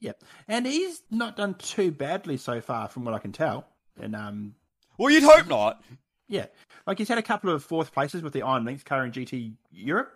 Yep. 0.00 0.22
And 0.48 0.66
he's 0.66 1.02
not 1.10 1.36
done 1.36 1.54
too 1.54 1.90
badly 1.90 2.36
so 2.36 2.60
far, 2.60 2.88
from 2.88 3.04
what 3.04 3.14
I 3.14 3.18
can 3.18 3.32
tell. 3.32 3.66
And 4.00 4.16
um, 4.16 4.54
Well, 4.98 5.10
you'd 5.12 5.22
hope 5.22 5.46
not. 5.46 5.82
yeah, 6.28 6.46
like 6.86 6.98
he's 6.98 7.08
had 7.08 7.18
a 7.18 7.22
couple 7.22 7.50
of 7.50 7.64
fourth 7.64 7.92
places 7.92 8.22
with 8.22 8.32
the 8.32 8.42
Iron 8.42 8.64
Lynx 8.64 8.82
car 8.82 9.04
in 9.04 9.12
GT 9.12 9.54
Europe. 9.70 10.12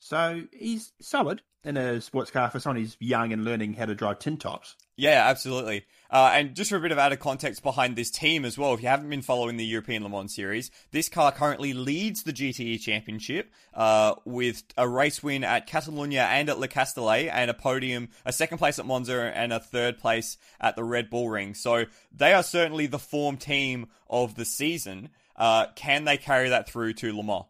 So 0.00 0.42
he's 0.52 0.92
solid 1.00 1.42
in 1.64 1.76
a 1.76 2.00
sports 2.00 2.30
car 2.30 2.50
for 2.50 2.60
someone 2.60 2.82
who's 2.82 2.96
young 3.00 3.32
and 3.32 3.44
learning 3.44 3.74
how 3.74 3.84
to 3.84 3.94
drive 3.94 4.20
tin 4.20 4.36
tops. 4.36 4.76
Yeah, 4.96 5.28
absolutely. 5.28 5.84
Uh, 6.10 6.30
and 6.34 6.54
just 6.54 6.70
for 6.70 6.76
a 6.76 6.80
bit 6.80 6.92
of 6.92 6.98
added 6.98 7.20
context 7.20 7.62
behind 7.62 7.94
this 7.94 8.10
team 8.10 8.44
as 8.44 8.56
well, 8.56 8.74
if 8.74 8.82
you 8.82 8.88
haven't 8.88 9.10
been 9.10 9.22
following 9.22 9.56
the 9.56 9.64
European 9.64 10.02
Le 10.02 10.08
Mans 10.08 10.34
series, 10.34 10.70
this 10.92 11.08
car 11.08 11.30
currently 11.30 11.72
leads 11.72 12.22
the 12.22 12.32
GTE 12.32 12.80
Championship 12.80 13.50
uh, 13.74 14.14
with 14.24 14.62
a 14.76 14.88
race 14.88 15.22
win 15.22 15.44
at 15.44 15.68
Catalunya 15.68 16.22
and 16.22 16.48
at 16.48 16.58
Le 16.58 16.68
Castellet, 16.68 17.28
and 17.32 17.50
a 17.50 17.54
podium, 17.54 18.08
a 18.24 18.32
second 18.32 18.58
place 18.58 18.78
at 18.78 18.86
Monza, 18.86 19.32
and 19.34 19.52
a 19.52 19.60
third 19.60 19.98
place 19.98 20.36
at 20.60 20.74
the 20.74 20.84
Red 20.84 21.10
Bull 21.10 21.28
Ring. 21.28 21.54
So 21.54 21.84
they 22.10 22.32
are 22.32 22.42
certainly 22.42 22.86
the 22.86 22.98
form 22.98 23.36
team 23.36 23.88
of 24.08 24.36
the 24.36 24.44
season. 24.44 25.10
Uh, 25.38 25.66
can 25.76 26.04
they 26.04 26.16
carry 26.16 26.48
that 26.48 26.68
through 26.68 26.92
to 26.94 27.16
Le 27.16 27.22
Mans? 27.22 27.44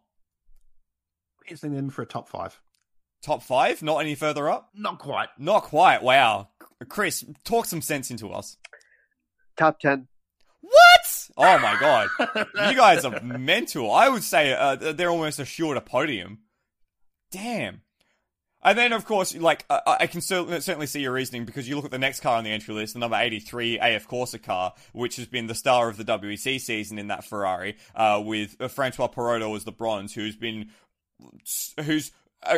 Penciling 1.45 1.75
them 1.75 1.89
for 1.89 2.03
a 2.03 2.05
top 2.05 2.29
five. 2.29 2.61
Top 3.23 3.41
five? 3.41 3.81
Not 3.81 3.97
any 3.97 4.15
further 4.15 4.47
up? 4.47 4.69
Not 4.75 4.99
quite. 4.99 5.29
Not 5.39 5.63
quite. 5.63 6.03
Wow. 6.03 6.49
Chris, 6.87 7.25
talk 7.43 7.65
some 7.65 7.81
sense 7.81 8.11
into 8.11 8.29
us. 8.29 8.57
Top 9.57 9.79
ten. 9.79 10.07
What? 10.61 11.29
Oh 11.37 11.59
my 11.59 11.77
god, 11.79 12.09
you 12.69 12.75
guys 12.75 13.05
are 13.05 13.21
mental. 13.21 13.91
I 13.91 14.09
would 14.09 14.23
say 14.23 14.53
uh, 14.53 14.75
they're 14.75 15.09
almost 15.09 15.39
assured 15.39 15.77
a 15.77 15.81
podium. 15.81 16.39
Damn. 17.31 17.81
And 18.61 18.77
then, 18.77 18.91
of 18.91 19.05
course, 19.05 19.35
like 19.35 19.65
I, 19.69 19.97
I 20.01 20.07
can 20.07 20.21
certainly, 20.21 20.59
certainly 20.59 20.87
see 20.87 21.01
your 21.01 21.13
reasoning 21.13 21.45
because 21.45 21.67
you 21.67 21.75
look 21.75 21.85
at 21.85 21.91
the 21.91 21.97
next 21.97 22.19
car 22.19 22.37
on 22.37 22.43
the 22.43 22.51
entry 22.51 22.73
list, 22.73 22.93
the 22.93 22.99
number 22.99 23.17
eighty-three 23.17 23.79
AF 23.79 24.07
Corsa 24.07 24.41
car, 24.41 24.73
which 24.91 25.15
has 25.15 25.27
been 25.27 25.47
the 25.47 25.55
star 25.55 25.87
of 25.89 25.97
the 25.97 26.03
WEC 26.03 26.59
season 26.59 26.99
in 26.99 27.07
that 27.07 27.23
Ferrari, 27.23 27.77
uh, 27.95 28.21
with 28.23 28.57
uh, 28.59 28.67
Francois 28.67 29.07
Perrodo 29.07 29.55
as 29.55 29.63
the 29.63 29.71
bronze, 29.71 30.13
who's 30.13 30.35
been 30.35 30.69
who's 31.83 32.11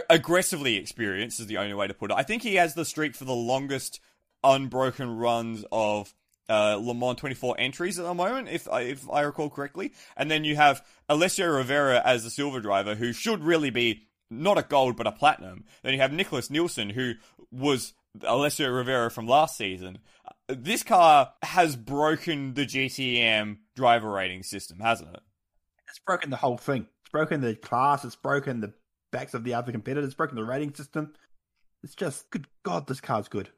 aggressively 0.10 0.76
experienced 0.76 1.40
is 1.40 1.48
the 1.48 1.58
only 1.58 1.74
way 1.74 1.88
to 1.88 1.94
put 1.94 2.12
it. 2.12 2.18
I 2.18 2.24
think 2.24 2.44
he 2.44 2.56
has 2.56 2.74
the 2.74 2.86
streak 2.86 3.16
for 3.16 3.26
the 3.26 3.34
longest 3.34 4.00
unbroken 4.44 5.18
runs 5.18 5.66
of 5.72 6.14
uh, 6.50 6.78
Le 6.80 6.94
Mans 6.94 7.18
24 7.18 7.56
entries 7.58 7.98
at 7.98 8.04
the 8.04 8.14
moment, 8.14 8.50
if 8.50 8.68
I, 8.70 8.82
if 8.82 9.10
I 9.10 9.22
recall 9.22 9.50
correctly. 9.50 9.94
And 10.18 10.30
then 10.30 10.44
you 10.44 10.56
have 10.56 10.86
Alessio 11.10 11.48
Rovera 11.48 12.02
as 12.04 12.24
the 12.24 12.30
silver 12.30 12.60
driver, 12.60 12.96
who 12.96 13.14
should 13.14 13.44
really 13.44 13.70
be 13.70 14.08
not 14.32 14.58
a 14.58 14.64
gold 14.64 14.96
but 14.96 15.08
a 15.08 15.12
platinum. 15.12 15.66
Then 15.84 15.94
you 15.94 16.00
have 16.00 16.14
Nicholas 16.14 16.50
Nielsen, 16.50 16.92
who 16.92 17.14
was 17.52 17.94
Alessio 18.24 18.70
Rovera 18.70 19.12
from 19.12 19.28
last 19.28 19.58
season. 19.58 20.00
This 20.48 20.84
car 20.84 21.34
has 21.44 21.76
broken 21.76 22.54
the 22.54 22.66
GTM 22.66 23.58
driver 23.76 24.12
rating 24.12 24.44
system, 24.44 24.80
hasn't 24.80 25.14
it? 25.14 25.22
It's 25.88 26.00
broken 26.00 26.30
the 26.30 26.38
whole 26.38 26.58
thing. 26.58 26.88
It's 27.02 27.12
broken 27.12 27.42
the 27.42 27.56
class. 27.56 28.06
It's 28.06 28.16
broken 28.16 28.62
the 28.62 28.74
backs 29.12 29.34
of 29.34 29.44
the 29.44 29.54
other 29.54 29.72
competitors. 29.72 30.06
It's 30.06 30.16
broken 30.16 30.36
the 30.36 30.44
rating 30.44 30.74
system. 30.74 31.14
It's 31.84 31.96
just 31.96 32.30
good. 32.32 32.48
God, 32.64 32.88
this 32.88 33.02
car's 33.02 33.28
good. 33.28 33.50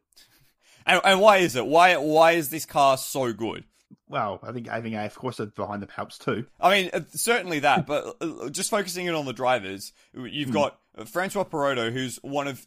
And, 0.85 1.01
and 1.03 1.21
why 1.21 1.37
is 1.37 1.55
it? 1.55 1.65
Why 1.65 1.95
why 1.97 2.33
is 2.33 2.49
this 2.49 2.65
car 2.65 2.97
so 2.97 3.31
good? 3.33 3.65
Well, 4.07 4.39
I 4.43 4.51
think 4.51 4.67
having 4.67 4.95
AF 4.95 5.15
Corsa 5.15 5.53
behind 5.53 5.81
them 5.81 5.89
helps 5.89 6.17
too. 6.17 6.45
I 6.59 6.71
mean, 6.71 6.89
uh, 6.93 7.01
certainly 7.13 7.59
that, 7.59 7.85
but 7.85 8.15
uh, 8.21 8.49
just 8.49 8.69
focusing 8.69 9.05
in 9.05 9.15
on 9.15 9.25
the 9.25 9.33
drivers, 9.33 9.93
you've 10.13 10.49
mm. 10.49 10.53
got 10.53 10.79
Francois 11.05 11.43
Perrodo, 11.43 11.91
who's 11.91 12.17
one 12.17 12.47
of, 12.47 12.65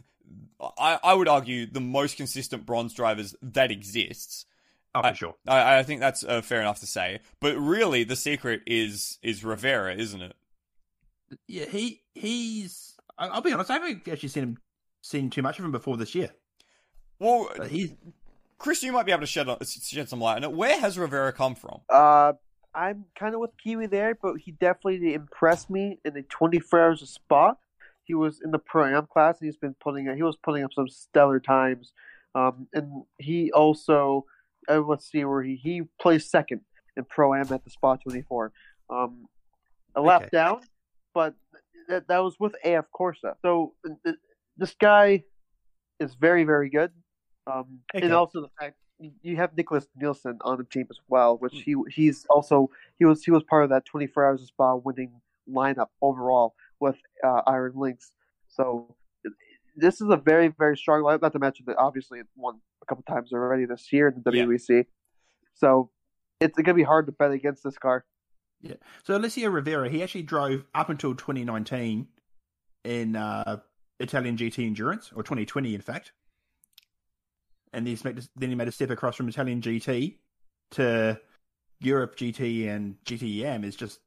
I, 0.61 0.98
I 1.03 1.15
would 1.15 1.28
argue, 1.28 1.66
the 1.66 1.81
most 1.81 2.16
consistent 2.16 2.66
bronze 2.66 2.94
drivers 2.94 3.35
that 3.43 3.70
exists. 3.70 4.47
Oh, 4.94 5.03
for 5.03 5.07
I, 5.09 5.12
sure. 5.12 5.35
I, 5.47 5.78
I 5.78 5.82
think 5.82 6.01
that's 6.01 6.24
uh, 6.24 6.40
fair 6.40 6.61
enough 6.61 6.81
to 6.81 6.86
say. 6.86 7.20
But 7.40 7.57
really, 7.57 8.05
the 8.05 8.16
secret 8.16 8.62
is 8.66 9.19
is 9.23 9.43
Rovera, 9.43 9.97
isn't 9.97 10.23
it? 10.23 10.35
Yeah, 11.47 11.66
he 11.66 12.03
he's. 12.15 12.94
I'll 13.19 13.43
be 13.43 13.53
honest. 13.53 13.70
I 13.70 13.74
haven't 13.74 14.09
actually 14.09 14.31
seen 14.31 14.43
him 14.43 14.59
seen 15.03 15.31
too 15.31 15.43
much 15.43 15.59
of 15.59 15.65
him 15.65 15.73
before 15.73 15.97
this 15.97 16.15
year. 16.15 16.31
Well, 17.19 17.48
he's 17.69 17.93
Chris. 18.59 18.83
You 18.83 18.93
might 18.93 19.07
be 19.07 19.12
able 19.12 19.20
to 19.20 19.27
shed 19.27 19.49
shed 19.65 20.09
some 20.09 20.20
light 20.20 20.37
on 20.37 20.45
it. 20.45 20.53
Where 20.53 20.78
has 20.78 20.97
Rovera 20.97 21.35
come 21.35 21.55
from? 21.55 21.81
Uh, 21.89 22.35
I'm 22.74 23.07
kind 23.19 23.35
of 23.35 23.41
with 23.41 23.51
Kiwi 23.62 23.87
there, 23.87 24.16
but 24.20 24.37
he 24.37 24.53
definitely 24.53 25.15
impressed 25.15 25.70
me 25.70 25.99
in 26.05 26.12
the 26.15 26.23
24 26.23 26.81
hours 26.81 27.03
of 27.03 27.09
Spa. 27.09 27.55
He 28.05 28.15
was 28.15 28.41
in 28.45 28.51
the 28.51 28.59
pro 28.59 28.85
am 28.85 29.07
class, 29.07 29.41
and 29.41 29.47
he's 29.47 29.57
been 29.57 29.74
putting 29.81 30.15
he 30.15 30.23
was 30.23 30.37
putting 30.43 30.62
up 30.62 30.73
some 30.73 30.89
stellar 30.89 31.41
times. 31.41 31.93
Um, 32.35 32.69
and 32.74 33.05
he 33.19 33.51
also 33.53 34.27
uh, 34.69 34.81
let's 34.81 35.11
see 35.11 35.24
where 35.24 35.43
he 35.43 35.57
he 35.57 35.83
plays 36.01 36.31
second 36.31 36.61
in 36.97 37.05
pro 37.05 37.35
am 37.35 37.53
at 37.53 37.65
the 37.65 37.70
Spa 37.70 37.97
24. 37.97 38.53
Um, 38.91 39.27
a 39.95 40.01
lap 40.01 40.23
okay. 40.23 40.31
down, 40.33 40.61
but 41.15 41.35
that 41.89 42.09
that 42.09 42.19
was 42.19 42.37
with 42.39 42.55
AF 42.65 42.85
Corsa. 42.95 43.35
So 43.43 43.74
uh, 44.07 44.12
this 44.57 44.74
guy 44.78 45.24
is 45.99 46.15
very 46.15 46.45
very 46.45 46.69
good. 46.69 46.93
Um, 47.47 47.81
okay. 47.94 48.05
And 48.05 48.14
also 48.14 48.40
the 48.43 48.51
fact 48.59 48.77
you 49.23 49.36
have 49.36 49.55
Nicklas 49.55 49.86
Nielsen 49.97 50.39
on 50.43 50.59
the 50.59 50.64
team 50.64 50.86
as 50.90 50.98
well, 51.09 51.36
which 51.39 51.62
he 51.64 51.77
he's 51.90 52.27
also 52.31 52.70
he 52.98 53.05
was 53.05 53.24
he 53.24 53.31
was 53.31 53.43
part 53.43 53.64
of 53.64 53.70
that 53.70 53.85
24 53.85 54.24
hours 54.24 54.43
of 54.43 54.48
spa 54.48 54.74
winning 54.74 55.20
lineup 55.48 55.89
overall 56.01 56.55
with 56.81 56.97
uh, 57.24 57.43
Iron 57.47 57.73
Lynx. 57.77 58.12
So 58.48 58.97
this 59.77 60.01
is 60.01 60.09
a 60.09 60.16
very 60.16 60.48
very 60.48 60.77
strong 60.77 61.02
lineup. 61.02 61.23
Not 61.23 61.32
to 61.32 61.39
mention 61.39 61.66
that 61.68 61.77
obviously 61.77 62.20
it 62.20 62.27
won 62.36 62.60
a 62.82 62.86
couple 62.86 63.05
times 63.05 63.32
already 63.32 63.66
this 63.66 63.93
year 63.93 64.09
in 64.09 64.23
the 64.24 64.31
WEC. 64.31 64.68
Yeah. 64.68 64.82
So 65.55 65.90
it's 66.40 66.56
gonna 66.56 66.74
be 66.74 66.82
hard 66.82 67.06
to 67.06 67.12
bet 67.12 67.32
against 67.32 67.64
this 67.64 67.78
car. 67.78 68.05
Yeah. 68.62 68.74
So 69.05 69.16
Alessio 69.16 69.51
Rovera, 69.51 69.90
he 69.90 70.02
actually 70.02 70.23
drove 70.23 70.64
up 70.74 70.89
until 70.89 71.14
2019 71.14 72.09
in 72.85 73.16
uh, 73.16 73.59
Italian 74.01 74.36
GT 74.36 74.66
Endurance, 74.66 75.12
or 75.14 75.23
2020 75.23 75.74
in 75.74 75.81
fact 75.82 76.12
and 77.73 77.87
then 77.87 78.49
he 78.49 78.55
made 78.55 78.69
a 78.69 78.73
step 78.73 78.91
across 78.91 79.17
from 79.17 79.29
Italian 79.29 79.61
GT 79.61 80.17
to 80.73 81.21
Europe 81.81 82.17
GT 82.17 82.69
and 82.69 82.97
GTE 83.05 83.43
Am 83.43 83.65
is 83.65 83.77
just 83.77 84.01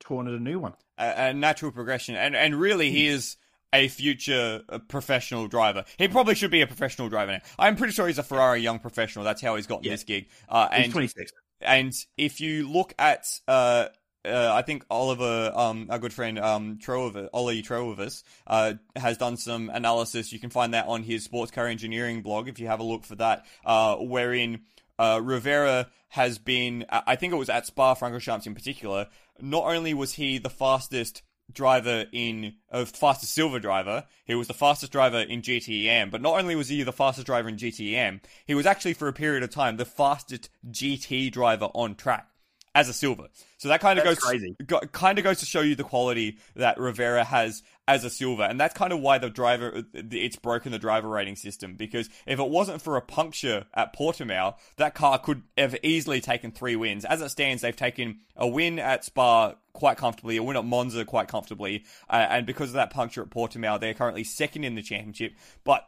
torn 0.00 0.28
at 0.28 0.34
a 0.34 0.38
new 0.38 0.58
one. 0.58 0.74
A, 0.98 1.28
a 1.28 1.34
natural 1.34 1.72
progression, 1.72 2.14
and 2.16 2.36
and 2.36 2.58
really 2.58 2.90
he 2.90 3.06
is 3.06 3.36
a 3.72 3.88
future 3.88 4.62
professional 4.88 5.48
driver. 5.48 5.84
He 5.96 6.08
probably 6.08 6.34
should 6.34 6.50
be 6.50 6.60
a 6.60 6.66
professional 6.66 7.08
driver 7.08 7.32
now. 7.32 7.40
I'm 7.58 7.76
pretty 7.76 7.94
sure 7.94 8.06
he's 8.06 8.18
a 8.18 8.22
Ferrari 8.22 8.60
young 8.60 8.78
professional. 8.78 9.24
That's 9.24 9.40
how 9.40 9.56
he's 9.56 9.66
gotten 9.66 9.84
yeah. 9.84 9.92
this 9.92 10.04
gig. 10.04 10.28
Uh, 10.48 10.68
and, 10.70 10.84
he's 10.84 10.92
26. 10.92 11.32
And 11.62 11.92
if 12.18 12.40
you 12.40 12.68
look 12.68 12.92
at 12.98 13.24
uh, 13.48 13.86
uh, 14.24 14.52
I 14.54 14.62
think 14.62 14.84
Oliver, 14.90 15.52
um, 15.54 15.88
our 15.90 15.98
good 15.98 16.12
friend 16.12 16.38
um, 16.38 16.78
Trover, 16.78 17.28
Ollie 17.32 17.62
Trovis, 17.62 18.22
uh, 18.46 18.74
has 18.96 19.18
done 19.18 19.36
some 19.36 19.70
analysis. 19.70 20.32
You 20.32 20.38
can 20.38 20.50
find 20.50 20.74
that 20.74 20.86
on 20.86 21.02
his 21.02 21.24
sports 21.24 21.50
car 21.50 21.66
engineering 21.66 22.22
blog 22.22 22.48
if 22.48 22.58
you 22.60 22.66
have 22.68 22.80
a 22.80 22.84
look 22.84 23.04
for 23.04 23.16
that, 23.16 23.44
uh, 23.64 23.96
wherein 23.96 24.62
uh, 24.98 25.18
Rovera 25.18 25.86
has 26.08 26.38
been, 26.38 26.84
I 26.90 27.16
think 27.16 27.32
it 27.32 27.36
was 27.36 27.48
at 27.48 27.66
Spa 27.66 27.94
Francorchamps 27.94 28.46
in 28.46 28.54
particular. 28.54 29.08
Not 29.40 29.64
only 29.64 29.94
was 29.94 30.14
he 30.14 30.38
the 30.38 30.50
fastest 30.50 31.22
driver 31.52 32.06
in 32.12 32.54
of 32.70 32.88
uh, 32.88 32.96
fastest 32.96 33.34
silver 33.34 33.58
driver. 33.58 34.04
He 34.24 34.34
was 34.34 34.48
the 34.48 34.54
fastest 34.54 34.92
driver 34.92 35.20
in 35.20 35.42
GTE 35.42 35.84
Am, 35.84 36.10
but 36.10 36.22
not 36.22 36.38
only 36.38 36.54
was 36.54 36.68
he 36.68 36.82
the 36.82 36.92
fastest 36.92 37.26
driver 37.26 37.48
in 37.48 37.56
GTE 37.56 37.92
Am, 37.92 38.20
he 38.46 38.54
was 38.54 38.66
actually 38.66 38.94
for 38.94 39.08
a 39.08 39.12
period 39.12 39.42
of 39.42 39.50
time 39.50 39.76
the 39.76 39.84
fastest 39.84 40.48
GT 40.70 41.30
driver 41.30 41.66
on 41.74 41.94
track 41.94 42.28
as 42.74 42.88
a 42.88 42.92
silver. 42.92 43.28
So 43.58 43.68
that 43.68 43.80
kind 43.80 43.98
of 43.98 44.04
goes 44.04 44.18
crazy. 44.18 44.56
Go, 44.66 44.80
kind 44.80 45.18
of 45.18 45.24
goes 45.24 45.40
to 45.40 45.46
show 45.46 45.60
you 45.60 45.74
the 45.74 45.84
quality 45.84 46.38
that 46.56 46.78
Rovera 46.78 47.24
has 47.24 47.62
as 47.86 48.04
a 48.04 48.10
silver, 48.10 48.44
and 48.44 48.60
that's 48.60 48.74
kind 48.74 48.92
of 48.92 49.00
why 49.00 49.18
the 49.18 49.28
driver 49.28 49.82
it's 49.92 50.36
broken 50.36 50.72
the 50.72 50.78
driver 50.78 51.08
rating 51.08 51.36
system 51.36 51.74
because 51.74 52.08
if 52.26 52.38
it 52.38 52.48
wasn't 52.48 52.80
for 52.80 52.96
a 52.96 53.02
puncture 53.02 53.66
at 53.74 53.94
Portimao, 53.94 54.54
that 54.76 54.94
car 54.94 55.18
could 55.18 55.42
have 55.58 55.76
easily 55.82 56.20
taken 56.20 56.52
three 56.52 56.76
wins. 56.76 57.04
As 57.04 57.20
it 57.20 57.30
stands, 57.30 57.62
they've 57.62 57.76
taken 57.76 58.20
a 58.36 58.46
win 58.46 58.78
at 58.78 59.04
Spa 59.04 59.54
quite 59.72 59.96
comfortably, 59.96 60.36
a 60.36 60.42
win 60.42 60.56
at 60.56 60.64
Monza 60.64 61.04
quite 61.04 61.28
comfortably, 61.28 61.84
uh, 62.08 62.26
and 62.30 62.46
because 62.46 62.70
of 62.70 62.74
that 62.74 62.90
puncture 62.90 63.22
at 63.22 63.30
Portimao, 63.30 63.80
they're 63.80 63.94
currently 63.94 64.24
second 64.24 64.64
in 64.64 64.74
the 64.74 64.82
championship. 64.82 65.34
But 65.64 65.86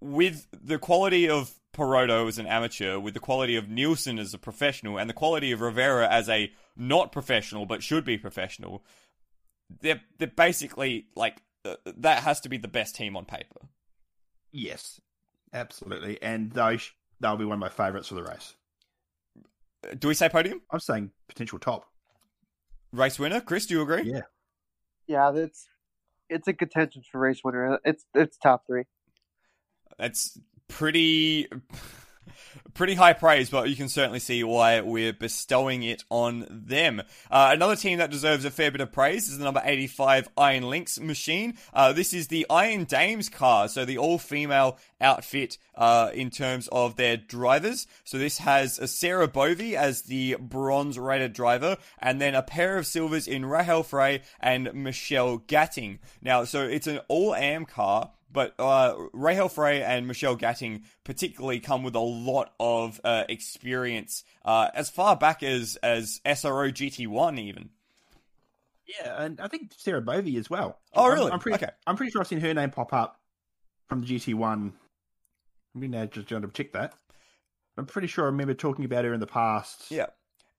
with 0.00 0.46
the 0.52 0.78
quality 0.78 1.28
of 1.28 1.52
Perrodo 1.74 2.26
as 2.26 2.38
an 2.38 2.46
amateur, 2.46 2.98
with 2.98 3.14
the 3.14 3.20
quality 3.20 3.56
of 3.56 3.68
Nielsen 3.68 4.18
as 4.18 4.32
a 4.32 4.38
professional, 4.38 4.98
and 4.98 5.10
the 5.10 5.14
quality 5.14 5.52
of 5.52 5.60
Rovera 5.60 6.08
as 6.08 6.28
a 6.28 6.50
not 6.76 7.12
professional 7.12 7.66
but 7.66 7.82
should 7.82 8.04
be 8.04 8.16
professional, 8.16 8.84
they're 9.80 10.00
they're 10.18 10.28
basically 10.28 11.08
like 11.14 11.42
uh, 11.64 11.76
that 11.84 12.22
has 12.22 12.40
to 12.40 12.48
be 12.48 12.56
the 12.56 12.68
best 12.68 12.94
team 12.94 13.16
on 13.16 13.24
paper. 13.24 13.60
Yes, 14.52 15.00
absolutely, 15.52 16.22
and 16.22 16.52
those 16.52 16.92
they'll 17.20 17.36
be 17.36 17.44
one 17.44 17.54
of 17.54 17.60
my 17.60 17.68
favourites 17.68 18.08
for 18.08 18.14
the 18.14 18.22
race. 18.22 18.54
Do 19.98 20.08
we 20.08 20.14
say 20.14 20.28
podium? 20.28 20.62
I'm 20.70 20.80
saying 20.80 21.10
potential 21.28 21.58
top 21.58 21.86
race 22.92 23.18
winner. 23.18 23.40
Chris, 23.40 23.66
do 23.66 23.74
you 23.74 23.82
agree? 23.82 24.02
Yeah, 24.04 24.22
yeah, 25.06 25.30
that's 25.30 25.68
it's 26.28 26.48
a 26.48 26.52
contention 26.52 27.02
for 27.10 27.20
race 27.20 27.40
winner. 27.44 27.78
It's 27.84 28.04
it's 28.14 28.36
top 28.36 28.66
three. 28.66 28.84
That's 29.98 30.38
pretty 30.74 31.46
pretty 32.74 32.94
high 32.94 33.12
praise, 33.12 33.50
but 33.50 33.70
you 33.70 33.76
can 33.76 33.88
certainly 33.88 34.18
see 34.18 34.42
why 34.42 34.80
we're 34.80 35.12
bestowing 35.12 35.84
it 35.84 36.02
on 36.10 36.44
them. 36.50 37.00
Uh, 37.30 37.50
another 37.52 37.76
team 37.76 37.98
that 37.98 38.10
deserves 38.10 38.44
a 38.44 38.50
fair 38.50 38.72
bit 38.72 38.80
of 38.80 38.90
praise 38.90 39.28
is 39.28 39.38
the 39.38 39.44
number 39.44 39.62
85 39.64 40.28
Iron 40.36 40.68
Lynx 40.68 40.98
machine. 40.98 41.56
Uh, 41.72 41.92
this 41.92 42.12
is 42.12 42.26
the 42.26 42.44
Iron 42.50 42.82
Dames 42.84 43.28
car, 43.28 43.68
so 43.68 43.84
the 43.84 43.98
all 43.98 44.18
female 44.18 44.76
outfit 45.00 45.56
uh, 45.76 46.10
in 46.12 46.30
terms 46.30 46.68
of 46.72 46.96
their 46.96 47.16
drivers. 47.16 47.86
So 48.02 48.18
this 48.18 48.38
has 48.38 48.80
a 48.80 48.88
Sarah 48.88 49.28
Bovy 49.28 49.76
as 49.76 50.02
the 50.02 50.36
bronze 50.40 50.98
rated 50.98 51.32
driver, 51.32 51.76
and 52.00 52.20
then 52.20 52.34
a 52.34 52.42
pair 52.42 52.76
of 52.76 52.86
silvers 52.86 53.28
in 53.28 53.46
Rahel 53.46 53.84
Frey 53.84 54.22
and 54.40 54.74
Michelle 54.74 55.38
Gatting. 55.38 56.00
Now, 56.20 56.42
so 56.42 56.62
it's 56.62 56.88
an 56.88 56.98
all 57.06 57.36
AM 57.36 57.64
car 57.64 58.10
but 58.34 58.54
uh, 58.58 58.94
Rahel 59.14 59.48
Frey 59.48 59.82
and 59.82 60.06
Michelle 60.06 60.36
Gatting 60.36 60.82
particularly 61.04 61.60
come 61.60 61.82
with 61.82 61.94
a 61.94 62.00
lot 62.00 62.52
of 62.60 63.00
uh, 63.04 63.24
experience 63.30 64.24
uh, 64.44 64.68
as 64.74 64.90
far 64.90 65.16
back 65.16 65.42
as 65.42 65.76
as 65.82 66.20
SRO 66.26 66.70
GT1 66.70 67.38
even. 67.38 67.70
Yeah, 68.86 69.22
and 69.22 69.40
I 69.40 69.48
think 69.48 69.72
Sarah 69.76 70.02
Bovy 70.02 70.36
as 70.36 70.50
well. 70.50 70.78
Oh, 70.92 71.08
really? 71.08 71.28
I'm, 71.28 71.34
I'm 71.34 71.38
pretty, 71.38 71.54
okay. 71.54 71.72
I'm 71.86 71.96
pretty 71.96 72.12
sure 72.12 72.20
I've 72.20 72.26
seen 72.26 72.40
her 72.40 72.52
name 72.52 72.70
pop 72.70 72.92
up 72.92 73.18
from 73.88 74.02
the 74.02 74.06
GT1. 74.06 74.52
I'm 74.52 74.74
mean, 75.74 75.94
I 75.94 76.06
just 76.06 76.28
going 76.28 76.42
to 76.42 76.48
check 76.48 76.72
that. 76.72 76.94
I'm 77.78 77.86
pretty 77.86 78.08
sure 78.08 78.24
I 78.24 78.26
remember 78.26 78.54
talking 78.54 78.84
about 78.84 79.04
her 79.04 79.14
in 79.14 79.20
the 79.20 79.26
past. 79.26 79.90
Yeah. 79.90 80.06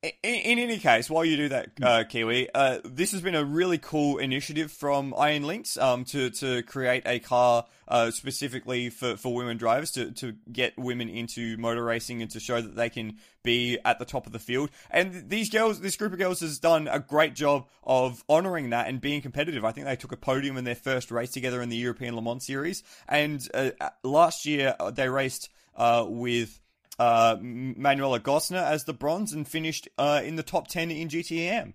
In, 0.03 0.11
in, 0.23 0.59
any 0.59 0.77
case, 0.77 1.09
while 1.09 1.25
you 1.25 1.35
do 1.35 1.49
that, 1.49 1.69
uh, 1.81 2.03
Kiwi, 2.03 2.49
uh, 2.53 2.79
this 2.83 3.11
has 3.11 3.21
been 3.21 3.33
a 3.33 3.43
really 3.43 3.79
cool 3.79 4.17
initiative 4.17 4.71
from 4.71 5.15
Iron 5.17 5.43
Lynx 5.43 5.77
um, 5.77 6.05
to 6.05 6.29
to 6.29 6.61
create 6.63 7.03
a 7.07 7.19
car 7.19 7.65
uh, 7.87 8.11
specifically 8.11 8.89
for, 8.89 9.17
for 9.17 9.33
women 9.33 9.57
drivers 9.57 9.91
to, 9.91 10.11
to 10.11 10.35
get 10.51 10.77
women 10.77 11.09
into 11.09 11.57
motor 11.57 11.83
racing 11.83 12.21
and 12.21 12.29
to 12.31 12.39
show 12.39 12.61
that 12.61 12.75
they 12.75 12.89
can 12.89 13.17
be 13.43 13.79
at 13.83 13.97
the 13.99 14.05
top 14.05 14.27
of 14.27 14.33
the 14.33 14.39
field. 14.39 14.69
And 14.91 15.29
these 15.29 15.49
girls, 15.49 15.79
this 15.79 15.95
group 15.95 16.13
of 16.13 16.19
girls, 16.19 16.41
has 16.41 16.59
done 16.59 16.87
a 16.87 16.99
great 16.99 17.33
job 17.33 17.67
of 17.83 18.23
honouring 18.29 18.71
that 18.71 18.87
and 18.87 19.01
being 19.01 19.21
competitive. 19.21 19.65
I 19.65 19.71
think 19.71 19.87
they 19.87 19.95
took 19.95 20.11
a 20.11 20.17
podium 20.17 20.57
in 20.57 20.65
their 20.65 20.75
first 20.75 21.09
race 21.09 21.31
together 21.31 21.61
in 21.61 21.69
the 21.69 21.77
European 21.77 22.15
Le 22.15 22.21
Mans 22.21 22.45
Series, 22.45 22.83
and 23.07 23.41
uh, 23.53 23.71
last 24.03 24.45
year 24.45 24.75
uh, 24.79 24.91
they 24.91 25.09
raced 25.09 25.49
uh, 25.75 26.05
with 26.07 26.59
uh, 26.99 27.37
Manuela 27.41 28.19
Gostner 28.19 28.63
as 28.63 28.85
the 28.85 28.93
bronze 28.93 29.33
and 29.33 29.47
finished 29.47 29.87
uh, 29.97 30.21
in 30.23 30.35
the 30.35 30.43
top 30.43 30.67
10 30.67 30.91
in 30.91 31.07
GTM. 31.07 31.73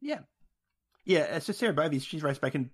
Yeah. 0.00 0.20
Yeah, 1.04 1.36
it's 1.36 1.46
just 1.46 1.58
Sarah 1.58 1.72
Bovy. 1.72 1.98
She's 1.98 2.22
raced 2.22 2.40
back 2.40 2.54
in 2.54 2.70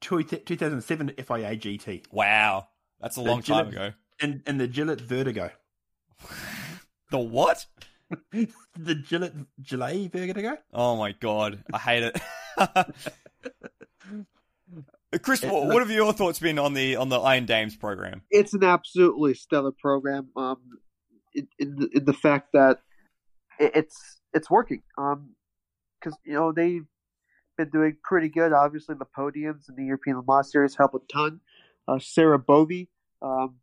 2007 0.00 1.14
FIA 1.16 1.56
GT. 1.56 2.04
Wow. 2.12 2.68
That's 3.00 3.16
a 3.16 3.20
the 3.20 3.28
long 3.28 3.40
Gillet, 3.40 3.64
time 3.64 3.68
ago. 3.72 3.92
And, 4.20 4.42
and 4.46 4.60
the 4.60 4.68
Gillet 4.68 5.00
Vertigo. 5.00 5.50
the 7.10 7.18
what? 7.18 7.66
the 8.32 8.94
Gillet 9.08 9.34
Gillet 9.62 10.12
Vertigo? 10.12 10.58
Oh 10.72 10.96
my 10.96 11.12
god. 11.12 11.64
I 11.72 11.78
hate 11.78 12.02
it. 12.02 12.20
Chris, 15.22 15.42
what, 15.42 15.66
what 15.66 15.80
have 15.80 15.90
your 15.90 16.12
thoughts 16.12 16.38
been 16.38 16.58
on 16.58 16.72
the 16.72 16.96
on 16.96 17.10
the 17.10 17.18
Iron 17.18 17.44
Dames 17.44 17.76
program? 17.76 18.22
It's 18.30 18.54
an 18.54 18.64
absolutely 18.64 19.34
stellar 19.34 19.72
program. 19.72 20.28
Um, 20.36 20.56
in, 21.34 21.48
in, 21.58 22.04
the, 22.04 22.12
fact 22.12 22.48
that 22.52 22.80
it's 23.58 24.20
it's 24.32 24.50
working. 24.50 24.82
Um, 24.98 25.30
because 26.00 26.18
you 26.24 26.34
know 26.34 26.52
they've 26.52 26.86
been 27.56 27.70
doing 27.70 27.96
pretty 28.02 28.28
good. 28.28 28.52
Obviously, 28.52 28.94
the 28.98 29.06
podiums 29.16 29.68
in 29.68 29.76
the 29.76 29.84
European 29.84 30.16
Le 30.18 30.24
Mans 30.26 30.50
Series 30.50 30.74
help 30.76 30.94
a 30.94 30.98
ton. 31.12 31.40
Uh, 31.88 31.98
Sarah 31.98 32.38
Bovy, 32.38 32.88
um, 33.20 33.56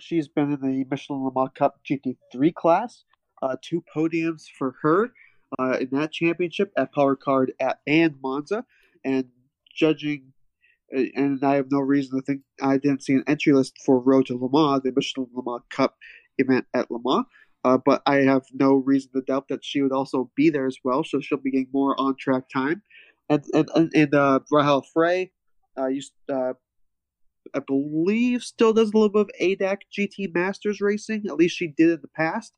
she's 0.00 0.28
been 0.28 0.52
in 0.52 0.60
the 0.60 0.84
Michelin 0.90 1.24
Le 1.24 1.32
Mans 1.34 1.50
Cup 1.54 1.80
GT3 1.88 2.54
class. 2.54 3.04
Uh, 3.42 3.56
two 3.60 3.84
podiums 3.94 4.44
for 4.58 4.76
her 4.82 5.10
uh, 5.58 5.78
in 5.78 5.88
that 5.92 6.12
championship 6.12 6.72
at 6.76 6.92
Paul 6.92 7.14
Ricard 7.14 7.48
at 7.60 7.80
and 7.86 8.14
Monza, 8.22 8.64
and 9.04 9.26
judging. 9.74 10.32
Uh, 10.96 11.02
and 11.14 11.42
I 11.44 11.56
have 11.56 11.70
no 11.70 11.80
reason 11.80 12.18
to 12.18 12.24
think 12.24 12.42
I 12.62 12.76
didn't 12.76 13.02
see 13.02 13.14
an 13.14 13.24
entry 13.26 13.52
list 13.52 13.74
for 13.84 13.98
Road 13.98 14.26
to 14.26 14.34
Le 14.34 14.48
Mans, 14.50 14.82
the 14.82 14.92
Michelin 14.94 15.28
Le 15.34 15.42
Mans 15.44 15.64
Cup 15.70 15.96
event 16.38 16.66
at 16.74 16.90
Le 16.90 16.98
Mans. 17.04 17.26
Uh, 17.64 17.78
but 17.84 18.00
I 18.06 18.16
have 18.18 18.44
no 18.52 18.76
reason 18.76 19.10
to 19.12 19.22
doubt 19.22 19.48
that 19.48 19.64
she 19.64 19.82
would 19.82 19.92
also 19.92 20.30
be 20.36 20.50
there 20.50 20.66
as 20.66 20.78
well, 20.84 21.02
so 21.02 21.20
she'll 21.20 21.38
be 21.38 21.50
getting 21.50 21.68
more 21.72 22.00
on 22.00 22.14
track 22.16 22.44
time. 22.48 22.82
And 23.28 23.44
and 23.54 23.90
and 23.92 24.14
uh, 24.14 24.40
Rahel 24.52 24.82
Frey, 24.94 25.32
uh, 25.76 25.88
used, 25.88 26.12
uh, 26.32 26.52
I 27.54 27.58
believe, 27.66 28.42
still 28.42 28.72
does 28.72 28.90
a 28.90 28.96
little 28.96 29.08
bit 29.08 29.22
of 29.22 29.30
ADAC 29.40 29.78
GT 29.92 30.32
Masters 30.32 30.80
racing. 30.80 31.24
At 31.26 31.36
least 31.36 31.56
she 31.56 31.66
did 31.66 31.90
in 31.90 31.98
the 32.02 32.08
past. 32.08 32.52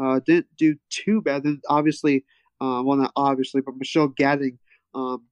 Uh, 0.00 0.18
didn't 0.26 0.48
do 0.58 0.74
too 0.88 1.22
bad. 1.22 1.44
Then 1.44 1.60
obviously, 1.68 2.24
uh, 2.60 2.82
well 2.84 2.96
not 2.96 3.12
obviously, 3.14 3.60
but 3.60 3.76
Michelle 3.76 4.08
Gatting 4.08 4.58
um, 4.94 5.22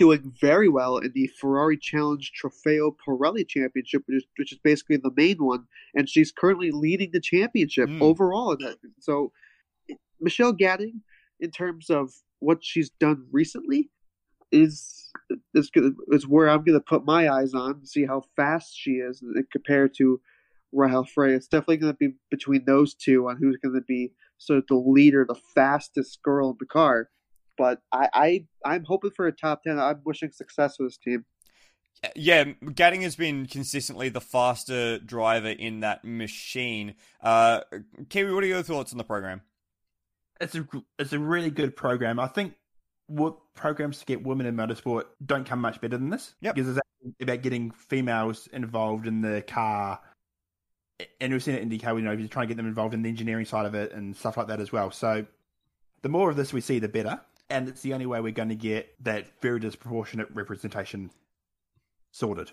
doing 0.00 0.32
very 0.40 0.68
well 0.70 0.96
in 0.96 1.12
the 1.14 1.26
Ferrari 1.38 1.76
Challenge 1.76 2.32
Trofeo 2.32 2.96
Pirelli 3.06 3.46
Championship, 3.46 4.02
which 4.06 4.16
is, 4.16 4.24
which 4.38 4.52
is 4.52 4.58
basically 4.64 4.96
the 4.96 5.12
main 5.14 5.36
one, 5.36 5.64
and 5.94 6.08
she's 6.08 6.32
currently 6.32 6.70
leading 6.70 7.10
the 7.12 7.20
championship 7.20 7.90
mm. 7.90 8.00
overall. 8.00 8.56
So, 8.98 9.30
Michelle 10.18 10.54
Gatting, 10.54 11.02
in 11.38 11.50
terms 11.50 11.90
of 11.90 12.14
what 12.38 12.64
she's 12.64 12.88
done 12.88 13.26
recently, 13.30 13.90
is 14.50 15.10
is 15.54 15.70
is 16.08 16.26
where 16.26 16.48
I'm 16.48 16.64
going 16.64 16.78
to 16.78 16.84
put 16.84 17.04
my 17.04 17.28
eyes 17.28 17.52
on, 17.52 17.72
and 17.72 17.88
see 17.88 18.06
how 18.06 18.22
fast 18.36 18.74
she 18.74 18.92
is 18.92 19.22
compared 19.52 19.92
to 19.98 20.18
Rahel 20.72 21.04
Frey. 21.04 21.34
It's 21.34 21.46
definitely 21.46 21.76
going 21.76 21.92
to 21.92 21.98
be 21.98 22.14
between 22.30 22.64
those 22.64 22.94
two 22.94 23.28
on 23.28 23.36
who's 23.36 23.58
going 23.62 23.74
to 23.74 23.84
be 23.86 24.12
sort 24.38 24.60
of 24.60 24.66
the 24.66 24.76
leader, 24.76 25.26
the 25.28 25.40
fastest 25.54 26.22
girl 26.22 26.48
in 26.50 26.56
the 26.58 26.64
car 26.64 27.10
but 27.60 27.82
I, 27.92 28.08
I 28.14 28.44
I'm 28.64 28.84
hoping 28.84 29.10
for 29.10 29.26
a 29.26 29.32
top 29.32 29.62
ten. 29.64 29.78
I'm 29.78 30.00
wishing 30.02 30.30
success 30.30 30.76
for 30.76 30.84
this 30.84 30.96
team. 30.96 31.26
Yeah, 32.16 32.44
Gatting 32.64 33.02
has 33.02 33.16
been 33.16 33.44
consistently 33.44 34.08
the 34.08 34.22
faster 34.22 34.98
driver 34.98 35.50
in 35.50 35.80
that 35.80 36.02
machine. 36.02 36.94
Uh, 37.22 37.60
Kiwi, 38.08 38.32
what 38.32 38.42
are 38.42 38.46
your 38.46 38.62
thoughts 38.62 38.92
on 38.92 38.98
the 38.98 39.04
program? 39.04 39.42
It's 40.40 40.54
a 40.54 40.66
it's 40.98 41.12
a 41.12 41.18
really 41.18 41.50
good 41.50 41.76
program. 41.76 42.18
I 42.18 42.28
think 42.28 42.54
what 43.08 43.36
programs 43.54 43.98
to 43.98 44.06
get 44.06 44.24
women 44.24 44.46
in 44.46 44.56
motorsport 44.56 45.02
don't 45.26 45.44
come 45.44 45.60
much 45.60 45.82
better 45.82 45.98
than 45.98 46.08
this. 46.08 46.34
Yep. 46.40 46.54
Because 46.54 46.78
it's 46.78 47.20
about 47.20 47.42
getting 47.42 47.72
females 47.72 48.48
involved 48.54 49.06
in 49.06 49.20
the 49.20 49.42
car. 49.42 50.00
And 51.20 51.32
we've 51.32 51.42
seen 51.42 51.56
it 51.56 51.62
in 51.62 51.68
IndyCar, 51.68 51.96
you 51.96 52.02
know, 52.02 52.12
you're 52.12 52.28
trying 52.28 52.46
to 52.46 52.54
get 52.54 52.56
them 52.56 52.66
involved 52.66 52.94
in 52.94 53.02
the 53.02 53.08
engineering 53.10 53.44
side 53.44 53.66
of 53.66 53.74
it 53.74 53.92
and 53.92 54.16
stuff 54.16 54.38
like 54.38 54.46
that 54.46 54.60
as 54.60 54.72
well. 54.72 54.90
So 54.90 55.26
the 56.00 56.08
more 56.08 56.30
of 56.30 56.36
this 56.36 56.54
we 56.54 56.62
see, 56.62 56.78
the 56.78 56.88
better 56.88 57.20
and 57.50 57.68
it's 57.68 57.82
the 57.82 57.92
only 57.94 58.06
way 58.06 58.20
we're 58.20 58.32
going 58.32 58.48
to 58.48 58.54
get 58.54 58.94
that 59.04 59.26
very 59.40 59.60
disproportionate 59.60 60.28
representation 60.32 61.10
sorted. 62.12 62.50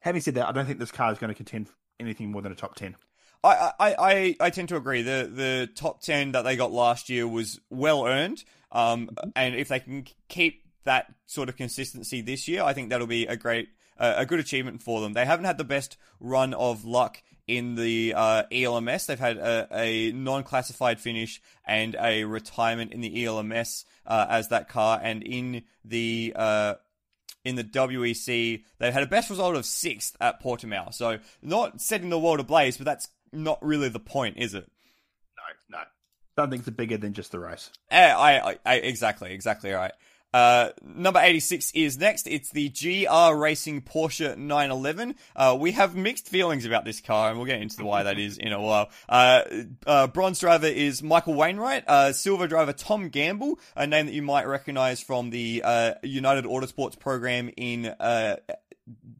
Having 0.00 0.22
said 0.22 0.34
that, 0.34 0.48
I 0.48 0.52
don't 0.52 0.66
think 0.66 0.78
this 0.78 0.90
car 0.92 1.12
is 1.12 1.18
going 1.18 1.28
to 1.28 1.34
contend 1.34 1.68
anything 2.00 2.30
more 2.30 2.42
than 2.42 2.52
a 2.52 2.54
top 2.54 2.74
ten. 2.74 2.96
I, 3.44 3.72
I, 3.78 3.94
I, 3.98 4.36
I 4.40 4.50
tend 4.50 4.68
to 4.70 4.76
agree. 4.76 5.02
The 5.02 5.30
the 5.32 5.68
top 5.74 6.00
ten 6.00 6.32
that 6.32 6.42
they 6.42 6.56
got 6.56 6.72
last 6.72 7.08
year 7.08 7.26
was 7.26 7.60
well 7.70 8.06
earned. 8.06 8.44
Um, 8.72 9.10
and 9.34 9.54
if 9.54 9.68
they 9.68 9.80
can 9.80 10.06
keep 10.28 10.64
that 10.84 11.12
sort 11.26 11.48
of 11.48 11.56
consistency 11.56 12.20
this 12.20 12.48
year, 12.48 12.62
I 12.62 12.72
think 12.72 12.90
that'll 12.90 13.06
be 13.06 13.26
a 13.26 13.36
great 13.36 13.68
uh, 13.98 14.14
a 14.16 14.26
good 14.26 14.40
achievement 14.40 14.82
for 14.82 15.00
them. 15.00 15.12
They 15.12 15.24
haven't 15.24 15.46
had 15.46 15.58
the 15.58 15.64
best 15.64 15.96
run 16.20 16.54
of 16.54 16.84
luck 16.84 17.22
in 17.48 17.74
the 17.74 18.14
uh, 18.14 18.42
ELMS. 18.52 19.06
They've 19.06 19.18
had 19.18 19.38
a, 19.38 19.66
a, 19.72 20.12
non-classified 20.12 21.00
finish 21.00 21.40
and 21.64 21.96
a 21.98 22.24
retirement 22.24 22.92
in 22.92 23.00
the 23.00 23.24
ELMS 23.24 23.84
uh, 24.06 24.26
as 24.28 24.48
that 24.48 24.68
car, 24.68 25.00
and 25.02 25.22
in 25.22 25.64
the 25.84 26.34
uh, 26.36 26.74
in 27.44 27.56
the 27.56 27.64
WEC, 27.64 28.62
they've 28.78 28.92
had 28.92 29.02
a 29.02 29.06
best 29.06 29.30
result 29.30 29.56
of 29.56 29.64
sixth 29.64 30.16
at 30.20 30.42
Portimao. 30.42 30.92
So 30.92 31.18
not 31.42 31.80
setting 31.80 32.10
the 32.10 32.18
world 32.18 32.40
ablaze, 32.40 32.76
but 32.76 32.84
that's 32.84 33.08
not 33.32 33.58
really 33.64 33.88
the 33.88 34.00
point, 34.00 34.36
is 34.36 34.54
it? 34.54 34.70
No, 35.70 35.78
no. 35.78 35.84
Something's 36.36 36.68
bigger 36.70 36.98
than 36.98 37.14
just 37.14 37.32
the 37.32 37.38
race. 37.38 37.70
Eh, 37.90 38.12
I, 38.12 38.50
I, 38.50 38.56
I 38.64 38.74
exactly, 38.76 39.32
exactly 39.32 39.72
right. 39.72 39.92
Uh, 40.34 40.70
number 40.82 41.20
86 41.20 41.72
is 41.74 41.98
next. 41.98 42.26
It's 42.26 42.50
the 42.50 42.68
GR 42.68 43.34
Racing 43.34 43.82
Porsche 43.82 44.36
911. 44.36 45.14
Uh, 45.34 45.56
we 45.58 45.72
have 45.72 45.96
mixed 45.96 46.28
feelings 46.28 46.66
about 46.66 46.84
this 46.84 47.00
car, 47.00 47.30
and 47.30 47.38
we'll 47.38 47.46
get 47.46 47.62
into 47.62 47.84
why 47.84 48.02
that 48.02 48.18
is 48.18 48.36
in 48.36 48.52
a 48.52 48.60
while. 48.60 48.90
Uh, 49.08 49.42
uh 49.86 50.06
bronze 50.06 50.38
driver 50.40 50.66
is 50.66 51.02
Michael 51.02 51.34
Wainwright. 51.34 51.84
Uh, 51.86 52.12
silver 52.12 52.46
driver 52.46 52.72
Tom 52.72 53.08
Gamble, 53.08 53.58
a 53.74 53.86
name 53.86 54.06
that 54.06 54.12
you 54.12 54.22
might 54.22 54.46
recognize 54.46 55.00
from 55.00 55.30
the 55.30 55.62
uh, 55.64 55.94
United 56.02 56.44
Autosports 56.44 56.98
program 56.98 57.50
in 57.56 57.94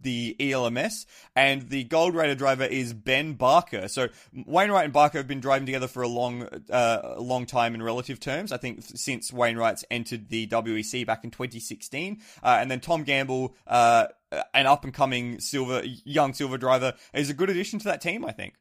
the 0.01 0.37
ELMS, 0.41 1.07
and 1.35 1.69
the 1.69 1.85
gold 1.85 2.15
Raider 2.15 2.35
driver 2.35 2.65
is 2.65 2.93
Ben 2.93 3.35
Barker. 3.35 3.89
So 3.89 4.09
Wainwright 4.33 4.85
and 4.85 4.93
Barker 4.93 5.19
have 5.19 5.29
been 5.29 5.41
driving 5.41 5.67
together 5.67 5.89
for 5.89 6.03
a 6.03 6.09
long, 6.09 6.49
uh, 6.71 7.17
long 7.19 7.47
time 7.47 7.75
in 7.75 7.83
relative 7.83 8.21
terms. 8.21 8.53
I 8.53 8.57
think 8.57 8.83
since 8.83 9.33
Wainwright's 9.33 9.85
entered 9.91 10.29
the 10.29 10.47
WEC 10.47 11.07
back 11.07 11.25
in 11.25 11.31
2016, 11.31 12.21
uh, 12.43 12.59
and 12.61 12.71
then 12.71 12.81
Tom 12.81 13.03
Gamble, 13.03 13.55
uh, 13.67 14.07
an 14.55 14.67
up 14.67 14.85
and 14.85 14.93
coming 14.93 15.41
silver, 15.41 15.83
young 15.85 16.35
silver 16.35 16.59
driver, 16.59 16.95
is 17.15 17.31
a 17.31 17.35
good 17.35 17.51
addition 17.51 17.79
to 17.81 17.85
that 17.87 18.01
team. 18.01 18.25
I 18.25 18.33
think. 18.33 18.55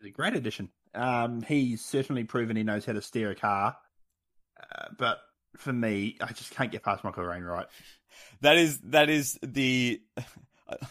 He's 0.00 0.08
a 0.08 0.12
great 0.12 0.34
addition. 0.34 0.70
Um, 0.94 1.42
he's 1.42 1.84
certainly 1.84 2.24
proven 2.24 2.56
he 2.56 2.62
knows 2.62 2.84
how 2.84 2.92
to 2.92 3.02
steer 3.02 3.30
a 3.30 3.34
car, 3.34 3.76
uh, 4.60 4.86
but 4.96 5.18
for 5.56 5.72
me, 5.72 6.16
I 6.20 6.32
just 6.32 6.52
can't 6.52 6.70
get 6.70 6.82
past 6.82 7.04
Michael 7.04 7.26
Wainwright 7.26 7.66
that 8.40 8.56
is 8.56 8.78
that 8.80 9.10
is 9.10 9.38
the 9.42 10.00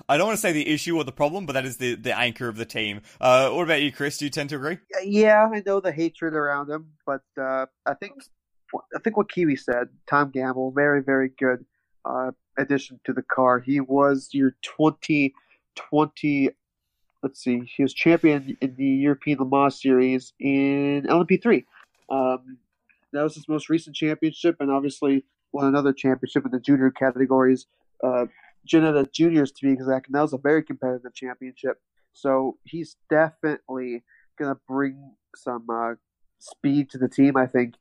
I 0.08 0.18
don't 0.18 0.28
want 0.28 0.38
to 0.38 0.42
say 0.42 0.52
the 0.52 0.68
issue 0.68 0.96
or 0.98 1.04
the 1.04 1.12
problem, 1.12 1.46
but 1.48 1.54
that 1.54 1.66
is 1.66 1.78
the, 1.78 1.96
the 1.96 2.16
anchor 2.16 2.48
of 2.48 2.58
the 2.58 2.66
team. 2.66 3.02
Uh, 3.20 3.50
what 3.50 3.64
about 3.64 3.82
you, 3.82 3.92
Chris? 3.92 4.20
Do 4.20 4.26
you 4.26 4.32
tend 4.32 4.50
to 4.50 4.56
agree? 4.58 4.78
Yeah, 5.04 5.50
I 5.52 5.64
know 5.66 5.80
the 5.80 5.92
hatred 5.92 6.36
around 6.36 6.70
him, 6.70 6.92
but 7.06 7.24
uh, 7.40 7.66
I 7.86 7.96
think 7.96 8.14
I 8.96 9.00
think 9.04 9.18
what 9.18 9.32
Kiwi 9.32 9.56
said, 9.56 9.90
Tom 10.08 10.30
Gamble, 10.32 10.72
very 10.72 11.02
very 11.02 11.30
good 11.30 11.66
uh, 12.06 12.32
addition 12.58 13.00
to 13.06 13.14
the 13.14 13.24
car. 13.24 13.60
He 13.60 13.80
was 13.80 14.30
your 14.32 14.56
2020. 14.62 16.50
Let's 17.22 17.42
see, 17.42 17.62
he 17.76 17.84
was 17.84 17.94
champion 17.94 18.58
in 18.62 18.76
the 18.76 18.86
European 18.86 19.40
Le 19.40 19.46
Mans 19.46 19.82
Series 19.82 20.34
in 20.40 21.04
LMP3. 21.10 21.64
Um, 22.10 22.58
that 23.14 23.24
was 23.24 23.36
his 23.36 23.48
most 23.48 23.70
recent 23.70 23.96
championship, 23.96 24.58
and 24.60 24.70
obviously 24.70 25.24
won 25.54 25.68
another 25.68 25.94
championship 25.94 26.46
in 26.46 26.52
the 26.52 26.60
junior 26.60 26.92
categories, 26.92 27.68
uh, 28.04 28.26
Ginetta 28.68 29.12
Juniors 29.12 29.52
to 29.52 29.66
be 29.66 29.72
exact, 29.72 30.08
and 30.08 30.16
that 30.16 30.22
was 30.22 30.34
a 30.34 30.38
very 30.38 30.64
competitive 30.64 31.14
championship. 31.14 31.80
So 32.14 32.58
he's 32.64 32.96
definitely 33.10 34.04
going 34.38 34.54
to 34.54 34.60
bring 34.68 35.16
some 35.36 35.66
uh, 35.70 35.94
speed 36.40 36.90
to 36.92 36.98
the 36.98 37.08
team. 37.08 37.38
I 37.38 37.48
think, 37.48 37.76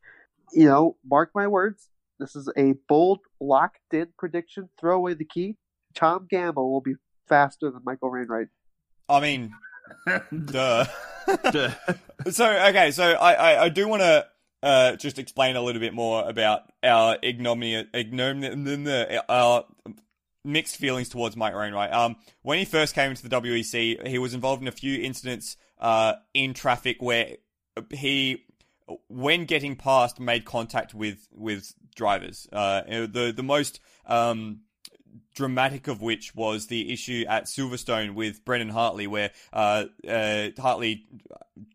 you 0.52 0.66
know, 0.66 0.96
mark 1.04 1.30
my 1.34 1.46
words. 1.46 1.88
This 2.18 2.36
is 2.36 2.48
a 2.56 2.74
bold, 2.88 3.20
locked 3.40 3.92
in 3.92 4.08
prediction. 4.18 4.68
Throw 4.78 4.96
away 4.96 5.14
the 5.14 5.24
key. 5.24 5.56
Tom 5.94 6.26
Gamble 6.30 6.72
will 6.72 6.80
be 6.80 6.94
faster 7.28 7.70
than 7.70 7.82
Michael 7.84 8.10
Wainwright. 8.10 8.48
I 9.08 9.20
mean, 9.20 9.52
duh. 10.44 10.86
Duh. 11.50 11.70
so 12.30 12.46
okay, 12.68 12.90
so 12.90 13.12
I 13.12 13.32
I, 13.32 13.64
I 13.64 13.68
do 13.68 13.88
want 13.88 14.02
to 14.02 14.26
uh, 14.62 14.97
just 14.97 15.18
explain 15.18 15.56
a 15.56 15.62
little 15.62 15.80
bit 15.80 15.94
more 15.94 16.28
about 16.28 16.72
our 16.82 17.18
ignominy, 17.22 17.86
ignominy, 17.93 19.18
our 19.28 19.64
mixed 20.44 20.76
feelings 20.76 21.09
towards 21.09 21.36
Mike 21.36 21.55
Wainwright. 21.55 21.93
Um, 21.93 22.16
when 22.43 22.59
he 22.59 22.64
first 22.64 22.94
came 22.94 23.10
into 23.10 23.28
the 23.28 23.40
WEC, 23.40 24.06
he 24.06 24.18
was 24.18 24.34
involved 24.34 24.62
in 24.62 24.68
a 24.68 24.72
few 24.72 25.01
incidents 25.02 25.56
uh, 25.78 26.14
in 26.34 26.55
traffic 26.55 26.97
where 27.01 27.36
he, 27.90 28.44
when 29.09 29.44
getting 29.44 29.76
past, 29.76 30.20
made 30.20 30.44
contact 30.44 30.94
with 30.94 31.28
with 31.32 31.74
drivers. 31.94 32.48
Uh, 32.52 32.82
the 32.82 33.32
the 33.34 33.43
most 33.43 33.80
um, 34.06 34.60
dramatic 35.34 35.89
of 35.89 36.02
which 36.02 36.34
was 36.34 36.66
the 36.66 36.93
issue 36.93 37.24
at 37.28 37.44
Silverstone 37.44 38.14
with 38.14 38.44
Brendan 38.44 38.68
Hartley, 38.68 39.06
where 39.06 39.30
uh, 39.52 39.86
uh, 40.09 40.48
Hartley 40.59 41.06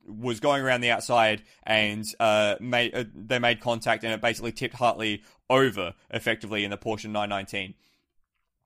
was 0.07 0.39
going 0.39 0.61
around 0.61 0.81
the 0.81 0.91
outside 0.91 1.43
and 1.63 2.05
uh, 2.19 2.55
made 2.59 2.93
uh, 2.93 3.03
they 3.13 3.39
made 3.39 3.59
contact, 3.59 4.03
and 4.03 4.13
it 4.13 4.21
basically 4.21 4.51
tipped 4.51 4.75
Hartley 4.75 5.23
over 5.49 5.93
effectively 6.09 6.63
in 6.63 6.71
the 6.71 6.77
Porsche 6.77 7.05
919. 7.05 7.73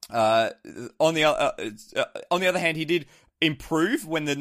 Uh, 0.09 0.49
on 0.99 1.13
the 1.13 1.23
uh, 1.23 1.51
on 2.29 2.41
the 2.41 2.47
other 2.47 2.59
hand, 2.59 2.77
he 2.77 2.85
did 2.85 3.05
improve 3.39 4.07
when 4.07 4.25
the 4.25 4.35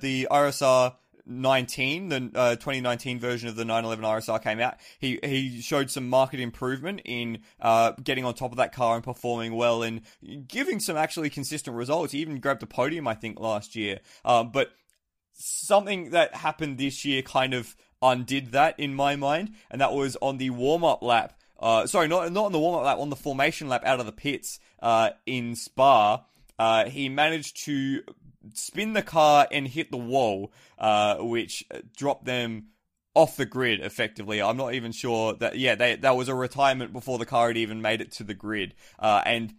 the 0.00 0.28
RSR 0.30 0.94
19, 1.28 2.08
the 2.08 2.30
uh, 2.34 2.56
2019 2.56 3.20
version 3.20 3.48
of 3.48 3.56
the 3.56 3.64
911 3.64 4.04
RSR 4.04 4.42
came 4.42 4.60
out, 4.60 4.76
he 4.98 5.18
he 5.22 5.60
showed 5.60 5.90
some 5.90 6.08
market 6.08 6.40
improvement 6.40 7.02
in 7.04 7.40
uh, 7.60 7.92
getting 8.02 8.24
on 8.24 8.34
top 8.34 8.50
of 8.50 8.56
that 8.56 8.72
car 8.72 8.94
and 8.94 9.04
performing 9.04 9.54
well 9.54 9.82
and 9.82 10.02
giving 10.46 10.80
some 10.80 10.96
actually 10.96 11.30
consistent 11.30 11.76
results. 11.76 12.12
He 12.12 12.20
even 12.20 12.40
grabbed 12.40 12.62
a 12.62 12.66
podium, 12.66 13.06
I 13.06 13.14
think, 13.14 13.38
last 13.38 13.76
year. 13.76 14.00
Um, 14.24 14.50
but 14.50 14.72
something 15.34 16.10
that 16.10 16.34
happened 16.34 16.78
this 16.78 17.04
year 17.04 17.22
kind 17.22 17.54
of 17.54 17.76
undid 18.02 18.52
that 18.52 18.78
in 18.78 18.94
my 18.94 19.16
mind, 19.16 19.54
and 19.70 19.80
that 19.80 19.92
was 19.92 20.16
on 20.22 20.38
the 20.38 20.50
warm 20.50 20.84
up 20.84 21.02
lap. 21.02 21.34
Uh, 21.60 21.86
sorry, 21.86 22.08
not 22.08 22.32
not 22.32 22.46
on 22.46 22.52
the 22.52 22.58
warm 22.58 22.76
up 22.76 22.84
lap, 22.84 22.98
on 22.98 23.10
the 23.10 23.16
formation 23.16 23.68
lap 23.68 23.82
out 23.84 24.00
of 24.00 24.06
the 24.06 24.12
pits 24.12 24.60
uh, 24.80 25.10
in 25.26 25.54
Spa. 25.54 26.24
Uh, 26.58 26.86
he 26.86 27.08
managed 27.08 27.64
to 27.64 28.02
spin 28.54 28.92
the 28.92 29.02
car 29.02 29.46
and 29.50 29.66
hit 29.66 29.90
the 29.90 29.96
wall, 29.96 30.52
uh, 30.78 31.16
which 31.16 31.64
dropped 31.96 32.24
them 32.24 32.68
off 33.14 33.36
the 33.36 33.46
grid 33.46 33.80
effectively. 33.80 34.40
I'm 34.40 34.56
not 34.56 34.74
even 34.74 34.92
sure 34.92 35.34
that 35.34 35.58
yeah, 35.58 35.74
they, 35.74 35.96
that 35.96 36.16
was 36.16 36.28
a 36.28 36.34
retirement 36.34 36.92
before 36.92 37.18
the 37.18 37.26
car 37.26 37.48
had 37.48 37.56
even 37.56 37.82
made 37.82 38.00
it 38.00 38.12
to 38.12 38.24
the 38.24 38.34
grid. 38.34 38.74
Uh, 38.98 39.22
and 39.24 39.54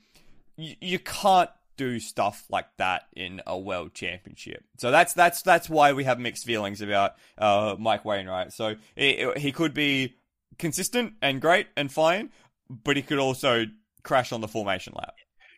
y- 0.57 0.77
you 0.79 0.99
can't 0.99 1.49
do 1.75 1.99
stuff 1.99 2.45
like 2.49 2.67
that 2.77 3.03
in 3.15 3.41
a 3.47 3.57
world 3.57 3.93
championship. 3.93 4.63
So 4.77 4.91
that's 4.91 5.13
that's 5.13 5.41
that's 5.41 5.69
why 5.69 5.93
we 5.93 6.03
have 6.05 6.19
mixed 6.19 6.45
feelings 6.45 6.81
about 6.81 7.15
uh, 7.37 7.75
Mike 7.77 8.05
Wainwright. 8.05 8.53
So 8.53 8.75
he, 8.95 9.29
he 9.37 9.51
could 9.51 9.73
be 9.73 10.15
consistent 10.57 11.13
and 11.21 11.41
great 11.41 11.67
and 11.75 11.91
fine, 11.91 12.29
but 12.69 12.95
he 12.97 13.01
could 13.01 13.19
also 13.19 13.65
crash 14.03 14.31
on 14.31 14.41
the 14.41 14.47
formation 14.47 14.93
lap. 14.95 15.15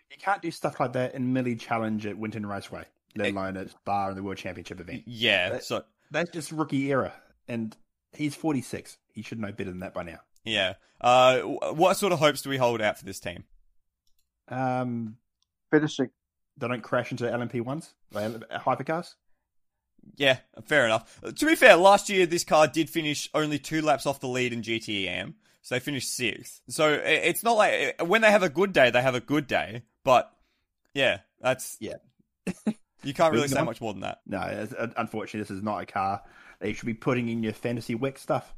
You 0.10 0.18
can't 0.18 0.42
do 0.42 0.52
stuff 0.52 0.80
like 0.80 0.94
that 0.94 1.16
in 1.16 1.34
Millie 1.34 1.56
Challenge 1.56 2.06
at 2.06 2.18
Winton 2.18 2.46
Raceway 2.46 2.86
let 3.16 3.32
alone 3.32 3.58
at 3.58 3.74
Bar 3.86 4.12
in 4.12 4.16
the 4.16 4.24
World 4.24 4.38
Championship 4.38 4.80
event. 4.80 5.04
Yeah, 5.06 5.50
that, 5.50 5.64
so 5.64 5.84
that's 6.12 6.32
just 6.32 6.52
rookie 6.52 6.92
era, 6.92 7.14
and 7.48 7.76
he's 8.14 8.36
46. 8.36 8.98
He 9.14 9.22
should 9.22 9.40
know 9.40 9.52
better 9.52 9.70
than 9.70 9.80
that 9.80 9.94
by 9.94 10.04
now. 10.04 10.20
Yeah. 10.44 10.74
Uh, 11.00 11.40
what 11.40 11.98
sort 11.98 12.14
of 12.14 12.20
hopes 12.20 12.42
do 12.42 12.50
we 12.50 12.58
hold 12.58 12.82
out 12.82 12.98
for 12.98 13.06
this 13.06 13.20
team? 13.20 13.44
Um, 14.48 15.18
finishing. 15.72 16.10
They 16.58 16.68
don't 16.68 16.84
crash 16.84 17.12
into 17.12 17.24
LMP 17.26 17.62
ones, 17.62 17.94
hypercars. 18.14 19.16
Yeah, 20.18 20.38
fair 20.66 20.86
enough. 20.86 21.20
To 21.22 21.46
be 21.46 21.56
fair, 21.56 21.76
last 21.76 22.10
year 22.10 22.26
this 22.26 22.44
car 22.44 22.68
did 22.68 22.90
finish 22.90 23.30
only 23.34 23.60
two 23.60 23.82
laps 23.82 24.06
off 24.06 24.20
the 24.20 24.28
lead 24.28 24.54
in 24.54 24.62
GTE 24.62 25.08
Am, 25.08 25.36
so 25.62 25.76
they 25.76 25.80
finished 25.80 26.14
sixth. 26.14 26.62
So 26.70 26.92
it's 26.92 27.44
not 27.44 27.54
like 27.54 28.02
when 28.04 28.22
they 28.22 28.32
have 28.32 28.44
a 28.44 28.50
good 28.50 28.74
day, 28.74 28.90
they 28.90 29.02
have 29.02 29.16
a 29.16 29.20
good 29.20 29.48
day. 29.48 29.84
But 30.04 30.32
yeah, 30.94 31.20
that's 31.40 31.78
yeah. 31.80 31.98
You 33.04 33.14
can't 33.14 33.34
really 33.34 33.48
say 33.48 33.64
much 33.64 33.82
more 33.82 33.94
than 33.94 34.02
that. 34.02 34.22
No, 34.26 34.68
unfortunately, 34.98 35.42
this 35.42 35.52
is 35.52 35.64
not 35.64 35.82
a 35.82 35.86
car 35.86 36.22
that 36.60 36.68
you 36.68 36.74
should 36.74 36.86
be 36.86 36.94
putting 36.94 37.30
in 37.30 37.44
your 37.44 37.54
fantasy 37.54 37.96
WEC 37.96 38.18
stuff. 38.18 38.54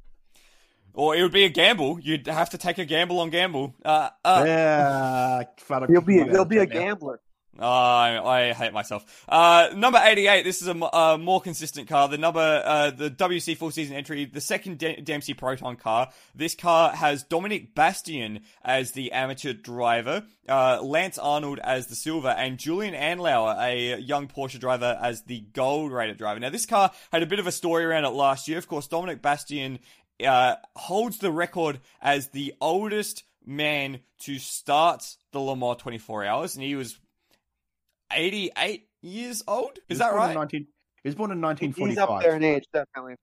Or 0.93 1.15
it 1.15 1.23
would 1.23 1.31
be 1.31 1.45
a 1.45 1.49
gamble. 1.49 1.99
You'd 1.99 2.27
have 2.27 2.51
to 2.51 2.57
take 2.57 2.77
a 2.77 2.85
gamble 2.85 3.19
on 3.19 3.31
gamble. 3.31 3.73
Uh, 3.83 4.09
uh, 4.23 4.43
yeah, 4.45 5.43
he'll 5.87 6.01
be 6.01 6.17
he'll 6.29 6.45
be 6.45 6.57
a 6.57 6.65
gambler. 6.65 7.19
Oh, 7.59 7.67
I, 7.67 8.49
I, 8.49 8.53
hate 8.53 8.73
myself. 8.73 9.25
Uh, 9.29 9.69
number 9.75 10.01
88, 10.01 10.41
this 10.43 10.63
is 10.63 10.67
a, 10.67 10.71
a, 10.71 11.17
more 11.19 11.39
consistent 11.39 11.87
car. 11.87 12.07
The 12.07 12.17
number, 12.17 12.39
uh, 12.39 12.89
the 12.89 13.11
WC 13.11 13.55
full 13.55 13.69
season 13.69 13.95
entry, 13.95 14.25
the 14.25 14.41
second 14.41 14.83
Dempsey 15.03 15.35
Proton 15.35 15.75
car. 15.75 16.09
This 16.33 16.55
car 16.55 16.89
has 16.95 17.21
Dominique 17.21 17.75
Bastien 17.75 18.41
as 18.63 18.93
the 18.93 19.11
amateur 19.11 19.53
driver, 19.53 20.23
uh, 20.49 20.81
Lance 20.81 21.19
Arnold 21.19 21.59
as 21.59 21.85
the 21.87 21.95
silver, 21.95 22.29
and 22.29 22.57
Julien 22.57 22.95
Andlauer, 22.95 23.55
a 23.59 23.99
young 23.99 24.27
Porsche 24.27 24.59
driver, 24.59 24.97
as 24.99 25.21
the 25.21 25.41
gold 25.53 25.91
rated 25.91 26.17
driver. 26.17 26.39
Now, 26.39 26.49
this 26.49 26.65
car 26.65 26.91
had 27.11 27.21
a 27.21 27.27
bit 27.27 27.37
of 27.37 27.45
a 27.45 27.51
story 27.51 27.85
around 27.85 28.05
it 28.05 28.09
last 28.09 28.47
year. 28.47 28.57
Of 28.57 28.67
course, 28.67 28.87
Dominique 28.87 29.21
Bastien, 29.21 29.77
uh, 30.25 30.55
holds 30.75 31.19
the 31.19 31.31
record 31.31 31.81
as 32.01 32.29
the 32.29 32.55
oldest 32.59 33.23
man 33.45 33.99
to 34.19 34.39
start 34.39 35.17
the 35.31 35.39
Le 35.39 35.55
Mans 35.55 35.77
24 35.77 36.25
hours, 36.25 36.55
and 36.55 36.63
he 36.63 36.75
was 36.75 36.97
88 38.13 38.87
years 39.01 39.43
old. 39.47 39.79
Is 39.89 39.99
that 39.99 40.13
right? 40.13 40.33
19, 40.33 40.67
he 41.03 41.09
was 41.09 41.15
born 41.15 41.31
in 41.31 41.41
1945. 41.41 41.89
He's 41.89 41.97
up 41.97 42.21
there 42.21 42.35
in 42.35 42.43
age, 42.43 42.65
definitely. 42.73 43.15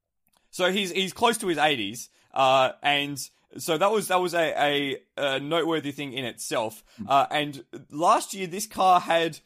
So 0.51 0.71
he's 0.73 0.91
he's 0.91 1.13
close 1.13 1.39
to 1.39 1.47
his 1.47 1.59
80s, 1.59 2.09
uh, 2.35 2.73
and 2.83 3.19
so 3.59 3.79
that 3.79 3.91
was 3.91 4.09
that 4.09 4.21
was 4.21 4.35
a, 4.35 4.53
a, 4.57 4.97
a 5.17 5.41
noteworthy 5.41 5.93
thing 5.93 6.13
in 6.13 6.25
itself. 6.25 6.83
Hmm. 6.99 7.05
Uh, 7.09 7.27
and 7.31 7.65
last 7.91 8.35
year, 8.35 8.47
this 8.47 8.67
car 8.67 9.01
had 9.01 9.39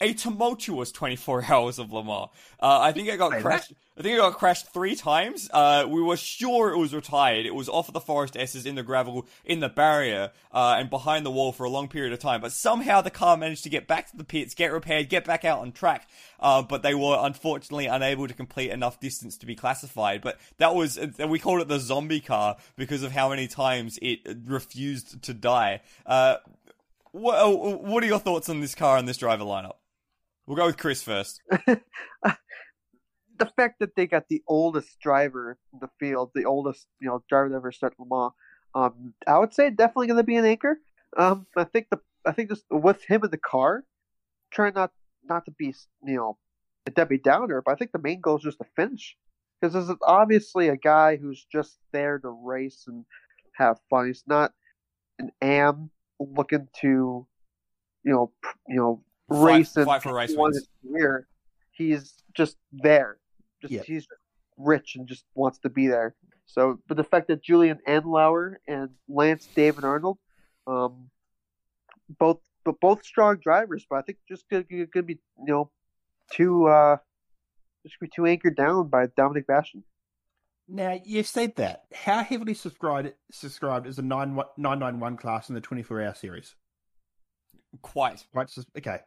a 0.00 0.12
tumultuous 0.12 0.92
24 0.92 1.44
hours 1.50 1.78
of 1.78 1.92
Lamar. 1.92 2.30
Uh, 2.60 2.80
I 2.80 2.92
think 2.92 3.08
it 3.08 3.16
got 3.16 3.40
crashed. 3.40 3.72
I 3.98 4.02
think 4.02 4.14
it 4.14 4.18
got 4.18 4.36
crashed 4.36 4.72
three 4.74 4.94
times. 4.94 5.48
Uh, 5.50 5.86
we 5.88 6.02
were 6.02 6.18
sure 6.18 6.70
it 6.70 6.76
was 6.76 6.92
retired. 6.92 7.46
It 7.46 7.54
was 7.54 7.66
off 7.66 7.88
of 7.88 7.94
the 7.94 8.00
Forest 8.00 8.36
Esses 8.36 8.66
in 8.66 8.74
the 8.74 8.82
gravel, 8.82 9.26
in 9.42 9.60
the 9.60 9.70
barrier, 9.70 10.32
uh, 10.52 10.76
and 10.78 10.90
behind 10.90 11.24
the 11.24 11.30
wall 11.30 11.50
for 11.50 11.64
a 11.64 11.70
long 11.70 11.88
period 11.88 12.12
of 12.12 12.18
time. 12.18 12.42
But 12.42 12.52
somehow 12.52 13.00
the 13.00 13.10
car 13.10 13.38
managed 13.38 13.62
to 13.62 13.70
get 13.70 13.86
back 13.86 14.10
to 14.10 14.16
the 14.18 14.24
pits, 14.24 14.54
get 14.54 14.70
repaired, 14.70 15.08
get 15.08 15.24
back 15.24 15.46
out 15.46 15.60
on 15.60 15.72
track. 15.72 16.06
Uh, 16.38 16.60
but 16.60 16.82
they 16.82 16.94
were 16.94 17.16
unfortunately 17.20 17.86
unable 17.86 18.28
to 18.28 18.34
complete 18.34 18.70
enough 18.70 19.00
distance 19.00 19.38
to 19.38 19.46
be 19.46 19.54
classified. 19.54 20.20
But 20.20 20.38
that 20.58 20.74
was, 20.74 20.98
we 21.26 21.38
called 21.38 21.62
it 21.62 21.68
the 21.68 21.80
zombie 21.80 22.20
car 22.20 22.58
because 22.76 23.02
of 23.02 23.12
how 23.12 23.30
many 23.30 23.48
times 23.48 23.98
it 24.02 24.20
refused 24.44 25.22
to 25.22 25.32
die. 25.32 25.80
Uh, 26.04 26.36
what, 27.12 27.82
what 27.82 28.04
are 28.04 28.06
your 28.06 28.18
thoughts 28.18 28.50
on 28.50 28.60
this 28.60 28.74
car 28.74 28.98
and 28.98 29.08
this 29.08 29.16
driver 29.16 29.44
lineup? 29.44 29.76
We'll 30.46 30.56
go 30.56 30.66
with 30.66 30.76
Chris 30.76 31.02
first. 31.02 31.40
the 31.50 33.46
fact 33.56 33.80
that 33.80 33.96
they 33.96 34.06
got 34.06 34.28
the 34.28 34.42
oldest 34.46 34.98
driver 35.00 35.58
in 35.72 35.80
the 35.80 35.88
field, 35.98 36.30
the 36.34 36.44
oldest 36.44 36.86
you 37.00 37.08
know 37.08 37.22
driver 37.28 37.48
that 37.48 37.56
ever 37.56 37.72
started 37.72 37.96
Le 37.98 38.30
um, 38.74 39.14
I 39.26 39.38
would 39.38 39.54
say 39.54 39.70
definitely 39.70 40.08
going 40.08 40.18
to 40.18 40.22
be 40.22 40.36
an 40.36 40.44
anchor. 40.44 40.78
Um, 41.16 41.46
I 41.56 41.64
think 41.64 41.88
the 41.90 41.98
I 42.26 42.32
think 42.32 42.50
just 42.50 42.64
with 42.70 43.02
him 43.04 43.24
in 43.24 43.30
the 43.30 43.38
car, 43.38 43.84
trying 44.50 44.74
not 44.74 44.92
not 45.24 45.46
to 45.46 45.50
be 45.52 45.74
you 46.04 46.16
know 46.16 46.38
a 46.86 46.90
Debbie 46.90 47.18
Downer, 47.18 47.62
but 47.64 47.72
I 47.72 47.74
think 47.74 47.92
the 47.92 47.98
main 47.98 48.20
goal 48.20 48.36
is 48.36 48.42
just 48.42 48.58
to 48.58 48.66
finish 48.76 49.16
because 49.60 49.74
this 49.74 49.88
is 49.88 49.96
obviously 50.02 50.68
a 50.68 50.76
guy 50.76 51.16
who's 51.16 51.46
just 51.50 51.78
there 51.92 52.18
to 52.18 52.28
race 52.28 52.84
and 52.86 53.04
have 53.54 53.78
fun. 53.88 54.06
He's 54.06 54.24
not 54.26 54.52
an 55.18 55.30
am 55.40 55.90
looking 56.20 56.68
to 56.80 57.26
you 58.04 58.12
know 58.12 58.30
you 58.68 58.76
know 58.76 59.02
race 59.28 59.72
fight, 59.72 59.80
and 59.80 59.86
fight 59.86 60.02
for 60.02 60.14
race 60.14 60.30
his 60.30 60.68
career. 60.82 61.26
He's 61.72 62.22
just 62.34 62.56
there 62.72 63.18
just 63.60 63.72
yep. 63.72 63.84
he's 63.84 64.06
rich 64.56 64.96
and 64.96 65.06
just 65.06 65.24
wants 65.34 65.58
to 65.60 65.68
be 65.68 65.86
there. 65.88 66.14
So, 66.46 66.78
but 66.88 66.96
the 66.96 67.04
fact 67.04 67.28
that 67.28 67.42
Julien 67.42 67.78
Andlauer 67.88 68.56
and 68.68 68.90
Lance 69.08 69.48
David 69.54 69.84
Arnold, 69.84 70.18
um, 70.66 71.10
both 72.18 72.38
but 72.64 72.80
both 72.80 73.04
strong 73.04 73.36
drivers, 73.36 73.86
but 73.88 73.96
I 73.96 74.02
think 74.02 74.18
just 74.28 74.44
gonna, 74.50 74.64
gonna 74.92 75.04
be 75.04 75.18
you 75.38 75.52
know 75.52 75.70
too 76.32 76.66
uh 76.66 76.96
just 77.84 78.00
be 78.00 78.08
too 78.08 78.26
anchored 78.26 78.56
down 78.56 78.88
by 78.88 79.06
Dominique 79.16 79.46
Bastien. 79.46 79.84
Now 80.68 80.98
you've 81.04 81.26
said 81.26 81.56
that. 81.56 81.84
How 81.94 82.22
heavily 82.22 82.54
subscribed 82.54 83.12
subscribed 83.30 83.86
is 83.86 83.98
a 83.98 84.02
nine 84.02 84.38
nine 84.56 84.78
nine 84.78 85.00
one 85.00 85.16
class 85.16 85.48
in 85.48 85.54
the 85.54 85.60
twenty 85.60 85.82
four 85.82 86.02
hour 86.02 86.14
series? 86.14 86.54
Quite. 87.82 88.24
Quite. 88.32 88.50
Okay. 88.78 89.00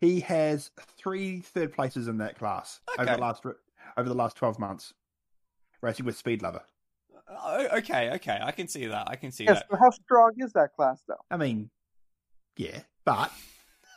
He 0.00 0.20
has 0.20 0.70
three 0.98 1.40
third 1.40 1.72
places 1.72 2.06
in 2.08 2.18
that 2.18 2.38
class 2.38 2.80
okay. 2.98 3.02
over 3.02 3.16
the 3.16 3.20
last 3.22 3.44
over 3.96 4.08
the 4.08 4.14
last 4.14 4.36
12 4.36 4.58
months, 4.58 4.92
racing 5.80 6.04
with 6.06 6.16
Speed 6.16 6.42
Lover. 6.42 6.62
Oh, 7.28 7.66
okay, 7.78 8.10
okay, 8.16 8.38
I 8.42 8.50
can 8.52 8.68
see 8.68 8.86
that. 8.86 9.08
I 9.10 9.16
can 9.16 9.32
see 9.32 9.44
Yes, 9.44 9.62
that. 9.70 9.78
how 9.78 9.90
strong 9.90 10.32
is 10.38 10.52
that 10.52 10.74
class, 10.76 11.00
though? 11.08 11.14
I 11.30 11.36
mean, 11.36 11.70
yeah, 12.56 12.80
but 13.04 13.32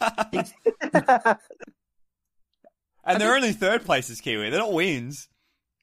he's, 0.32 0.54
and 3.04 3.22
they're 3.22 3.36
only 3.36 3.52
third 3.54 3.84
places, 3.86 4.22
Kiwi. 4.22 4.50
They're 4.50 4.60
not 4.60 4.74
wins. 4.74 5.28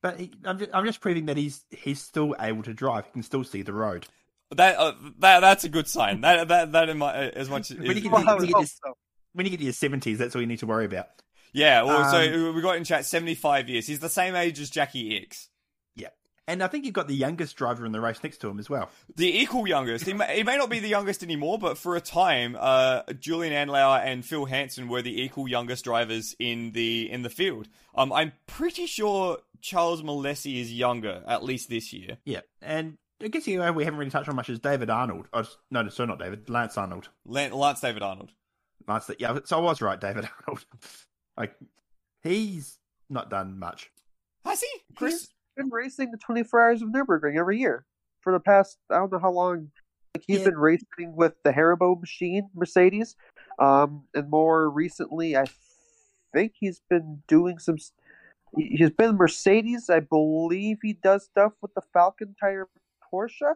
but 0.02 0.18
he, 0.18 0.30
I'm 0.44 0.59
just, 0.59 0.70
I'm 0.74 0.84
just 0.86 1.01
proving 1.01 1.26
that 1.26 1.36
he's 1.36 1.64
he's 1.70 2.01
still 2.01 2.34
able 2.40 2.62
to 2.64 2.72
drive. 2.74 3.05
He 3.06 3.12
can 3.12 3.22
still 3.22 3.44
see 3.44 3.62
the 3.62 3.72
road. 3.72 4.06
That 4.55 4.76
uh, 4.78 4.93
that 5.18 5.40
that's 5.40 5.64
a 5.64 5.68
good 5.68 5.88
sign. 5.88 6.20
That 6.22 6.48
that 6.48 6.72
that 6.72 6.88
in 6.88 6.98
my, 6.98 7.14
as 7.30 7.48
much 7.51 7.70
as 7.70 7.78
When 7.78 7.97
you 7.97 8.01
get 8.02 8.12
Well, 8.12 8.22
the- 8.22 8.30
I 8.30 8.34
when 8.34 8.40
would 8.43 8.48
you 8.48 8.55
hope 8.55 8.62
get 8.64 8.70
so. 8.70 8.97
When 9.37 9.47
you 9.47 9.51
get 9.51 9.59
to 9.59 9.65
your 9.65 9.73
70s, 9.73 10.17
that's 10.19 10.35
all 10.35 10.41
you 10.41 10.47
need 10.47 10.59
to 10.61 10.67
worry 10.67 10.85
about. 10.87 11.07
yeah. 11.53 11.83
Well, 11.83 12.03
Um, 12.05 12.11
so 12.11 12.53
we 12.53 12.61
got 12.63 12.77
in 12.77 12.85
chat 12.85 13.05
seventy 13.05 13.35
five 13.35 13.69
years. 13.69 13.87
He's 13.87 14.01
the 14.01 14.09
same 14.09 14.35
age 14.35 14.59
as 14.61 14.71
Jacky 14.71 15.11
Ickx. 15.21 15.49
Yeah, 15.95 16.09
and 16.49 16.63
I 16.63 16.69
think 16.69 16.85
you've 16.85 16.95
got 16.95 17.07
the 17.09 17.15
youngest 17.15 17.57
driver 17.57 17.85
in 17.87 17.93
the 17.93 18.01
race 18.01 18.23
next 18.23 18.39
to 18.39 18.49
him 18.49 18.59
as 18.59 18.69
well. 18.71 18.89
The 19.15 19.39
equal 19.41 19.67
youngest. 19.69 20.05
He 20.07 20.13
may, 20.15 20.39
he 20.39 20.43
may 20.43 20.57
not 20.57 20.71
be 20.71 20.79
the 20.81 20.89
youngest 20.89 21.23
anymore, 21.23 21.59
but 21.59 21.77
for 21.79 21.97
a 21.97 22.01
time, 22.01 22.57
uh, 22.59 23.03
Julien 23.21 23.53
Andlauer 23.53 24.05
and 24.05 24.25
Phil 24.25 24.47
Hanson 24.47 24.89
were 24.89 25.03
the 25.03 25.23
equal 25.23 25.49
youngest 25.49 25.85
drivers 25.85 26.35
in 26.39 26.73
the 26.73 27.11
in 27.11 27.23
the 27.23 27.31
field. 27.31 27.69
Um, 27.95 28.13
I'm 28.13 28.33
pretty 28.47 28.87
sure 28.87 29.39
Charles 29.61 30.03
Milesi 30.03 30.61
is 30.61 30.73
younger, 30.73 31.23
at 31.27 31.43
least 31.45 31.69
this 31.71 31.93
year. 31.93 32.19
Yeah, 32.25 32.41
and 32.63 32.99
I 33.23 33.29
guess 33.29 33.47
you 33.47 33.59
know, 33.59 33.73
we 33.73 33.85
haven't 33.85 33.99
really 33.99 34.11
touched 34.11 34.29
on 34.29 34.37
much 34.37 34.51
is 34.51 34.59
David 34.59 34.91
Arnold. 34.91 35.29
Oh, 35.33 35.45
no, 35.71 35.89
sorry, 35.89 36.07
not 36.09 36.19
David. 36.19 36.51
Lance 36.51 36.77
Arnold. 36.77 37.09
Lance 37.25 37.81
David 37.81 38.03
Arnold. 38.03 38.33
Lance, 38.89 39.11
yeah, 39.19 39.39
so 39.45 39.59
I 39.59 39.61
was 39.61 39.81
right, 39.83 40.01
David 40.01 40.29
Arnold. 40.47 40.65
like, 41.37 41.55
he's 42.23 42.79
not 43.11 43.31
done 43.31 43.59
much. 43.59 43.91
Has 44.45 44.61
he, 44.61 44.69
Chris? 44.97 45.13
He's 45.23 45.29
been 45.57 45.71
racing 45.71 46.11
the 46.13 46.19
24 46.19 46.61
Hours 46.69 46.83
of 46.83 46.89
Nürburgring 46.91 47.37
every 47.39 47.59
year 47.59 47.85
for 48.21 48.33
the 48.33 48.41
past 48.41 48.79
I 48.91 48.97
don't 48.97 49.11
know 49.13 49.19
how 49.19 49.31
long. 49.33 49.71
Like 50.15 50.25
he's 50.27 50.39
Yeah. 50.41 50.45
been 50.47 50.59
racing 50.59 51.15
with 51.17 51.35
the 51.45 51.51
Haribo 51.53 51.99
machine 52.01 52.49
Mercedes, 52.55 53.17
um, 53.59 54.05
and 54.15 54.31
more 54.31 54.71
recently, 54.71 55.37
I 55.37 55.45
think 56.33 56.53
he's 56.59 56.81
been 56.89 57.23
doing 57.29 57.59
some. 57.59 57.77
he- 58.57 58.77
He's 58.79 58.91
been 58.91 59.17
Mercedes. 59.17 59.91
I 59.91 60.01
believe 60.01 60.79
he 60.83 60.95
does 60.95 61.25
stuff 61.25 61.53
with 61.61 61.75
the 61.75 61.83
Falken 61.95 62.35
Tire 62.41 62.69
Porsche. 63.13 63.55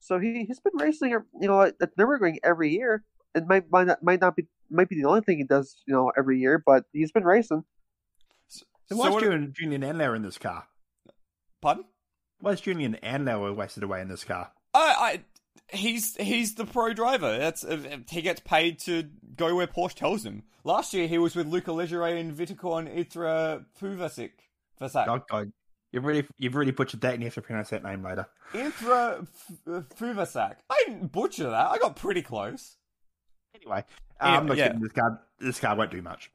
So 0.00 0.18
he 0.18 0.44
he's 0.44 0.60
been 0.60 0.76
racing, 0.76 1.10
you 1.10 1.48
know, 1.48 1.62
at, 1.62 1.76
at 1.80 1.96
Nürburgring 1.96 2.38
every 2.42 2.70
year. 2.70 3.04
It 3.34 3.46
might 3.46 3.70
might 3.70 3.86
not, 3.86 4.02
might 4.02 4.20
not 4.20 4.36
be 4.36 4.46
might 4.70 4.88
be 4.88 5.00
the 5.00 5.08
only 5.08 5.20
thing 5.22 5.38
he 5.38 5.44
does, 5.44 5.76
you 5.86 5.94
know, 5.94 6.12
every 6.16 6.38
year, 6.40 6.62
but 6.64 6.84
he's 6.92 7.12
been 7.12 7.24
racing. 7.24 7.64
So, 8.48 8.64
So 8.88 8.96
why 8.96 9.08
is 9.08 9.14
what- 9.14 9.22
Julian, 9.22 9.52
Julien 9.56 9.82
Andlauer 9.82 10.16
in 10.16 10.22
this 10.22 10.38
car? 10.38 10.66
Pardon? 11.60 11.84
Why 12.40 12.52
is 12.52 12.60
Julien 12.60 12.96
Andlauer 13.02 13.54
wasted 13.54 13.82
away 13.84 14.00
in 14.00 14.08
this 14.08 14.24
car? 14.24 14.50
I, 14.74 15.20
I, 15.70 15.76
he's 15.76 16.16
he's 16.16 16.54
the 16.56 16.64
pro 16.64 16.92
driver. 16.92 17.38
That's 17.38 17.64
uh, 17.64 17.98
he 18.10 18.22
gets 18.22 18.40
paid 18.40 18.78
to 18.80 19.04
go 19.36 19.54
where 19.54 19.66
Porsche 19.66 19.94
tells 19.94 20.24
him. 20.26 20.42
Last 20.64 20.92
year 20.94 21.06
he 21.06 21.18
was 21.18 21.36
with 21.36 21.46
Luca 21.46 21.72
Legere 21.72 22.16
and 22.16 22.34
Viticon 22.36 22.92
Itra 22.94 23.64
Puvasic. 23.80 24.30
Vasak. 24.80 25.06
Oh 25.08 25.22
God, 25.30 25.52
you've 25.92 26.04
really 26.04 26.26
you've 26.38 26.54
really 26.56 26.72
butchered 26.72 27.00
that, 27.02 27.14
and 27.14 27.22
you 27.22 27.26
have 27.26 27.34
to 27.34 27.42
pronounce 27.42 27.70
that 27.70 27.84
name 27.84 28.02
later. 28.02 28.26
Itra 28.52 29.26
Puvasak. 29.66 30.56
I 30.68 30.84
didn't 30.86 31.12
butcher 31.12 31.44
that. 31.50 31.70
I 31.70 31.78
got 31.78 31.96
pretty 31.96 32.22
close. 32.22 32.76
Anyway, 33.62 33.84
Yeah, 34.20 34.38
I'm 34.38 34.46
not 34.46 34.56
yeah. 34.56 34.68
kidding. 34.68 34.82
This 34.82 34.92
car 34.92 35.20
this 35.38 35.60
car 35.60 35.76
won't 35.76 35.90
do 35.90 36.02
much. 36.02 36.30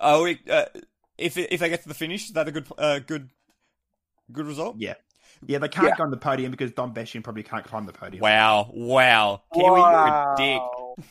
Oh, 0.00 0.24
we, 0.24 0.40
uh, 0.50 0.64
if 1.16 1.36
if 1.36 1.60
they 1.60 1.68
get 1.68 1.82
to 1.82 1.88
the 1.88 1.94
finish, 1.94 2.26
is 2.26 2.32
that 2.32 2.48
a 2.48 2.52
good 2.52 2.66
uh, 2.78 3.00
good 3.00 3.30
good 4.32 4.46
result? 4.46 4.76
Yeah, 4.78 4.94
yeah, 5.46 5.58
they 5.58 5.68
can't 5.68 5.88
Yeah. 5.88 5.96
go 5.96 6.04
on 6.04 6.10
the 6.10 6.16
podium 6.16 6.50
because 6.50 6.72
Don 6.72 6.92
Bastian 6.92 7.22
probably 7.22 7.42
can't 7.42 7.64
climb 7.64 7.86
the 7.86 7.92
podium. 7.92 8.22
Wow, 8.22 8.70
wow, 8.72 9.42
Kiwi, 9.54 9.64
you're 9.66 9.78
a 9.78 10.34
dick. 10.36 10.60
Wow. 10.60 10.94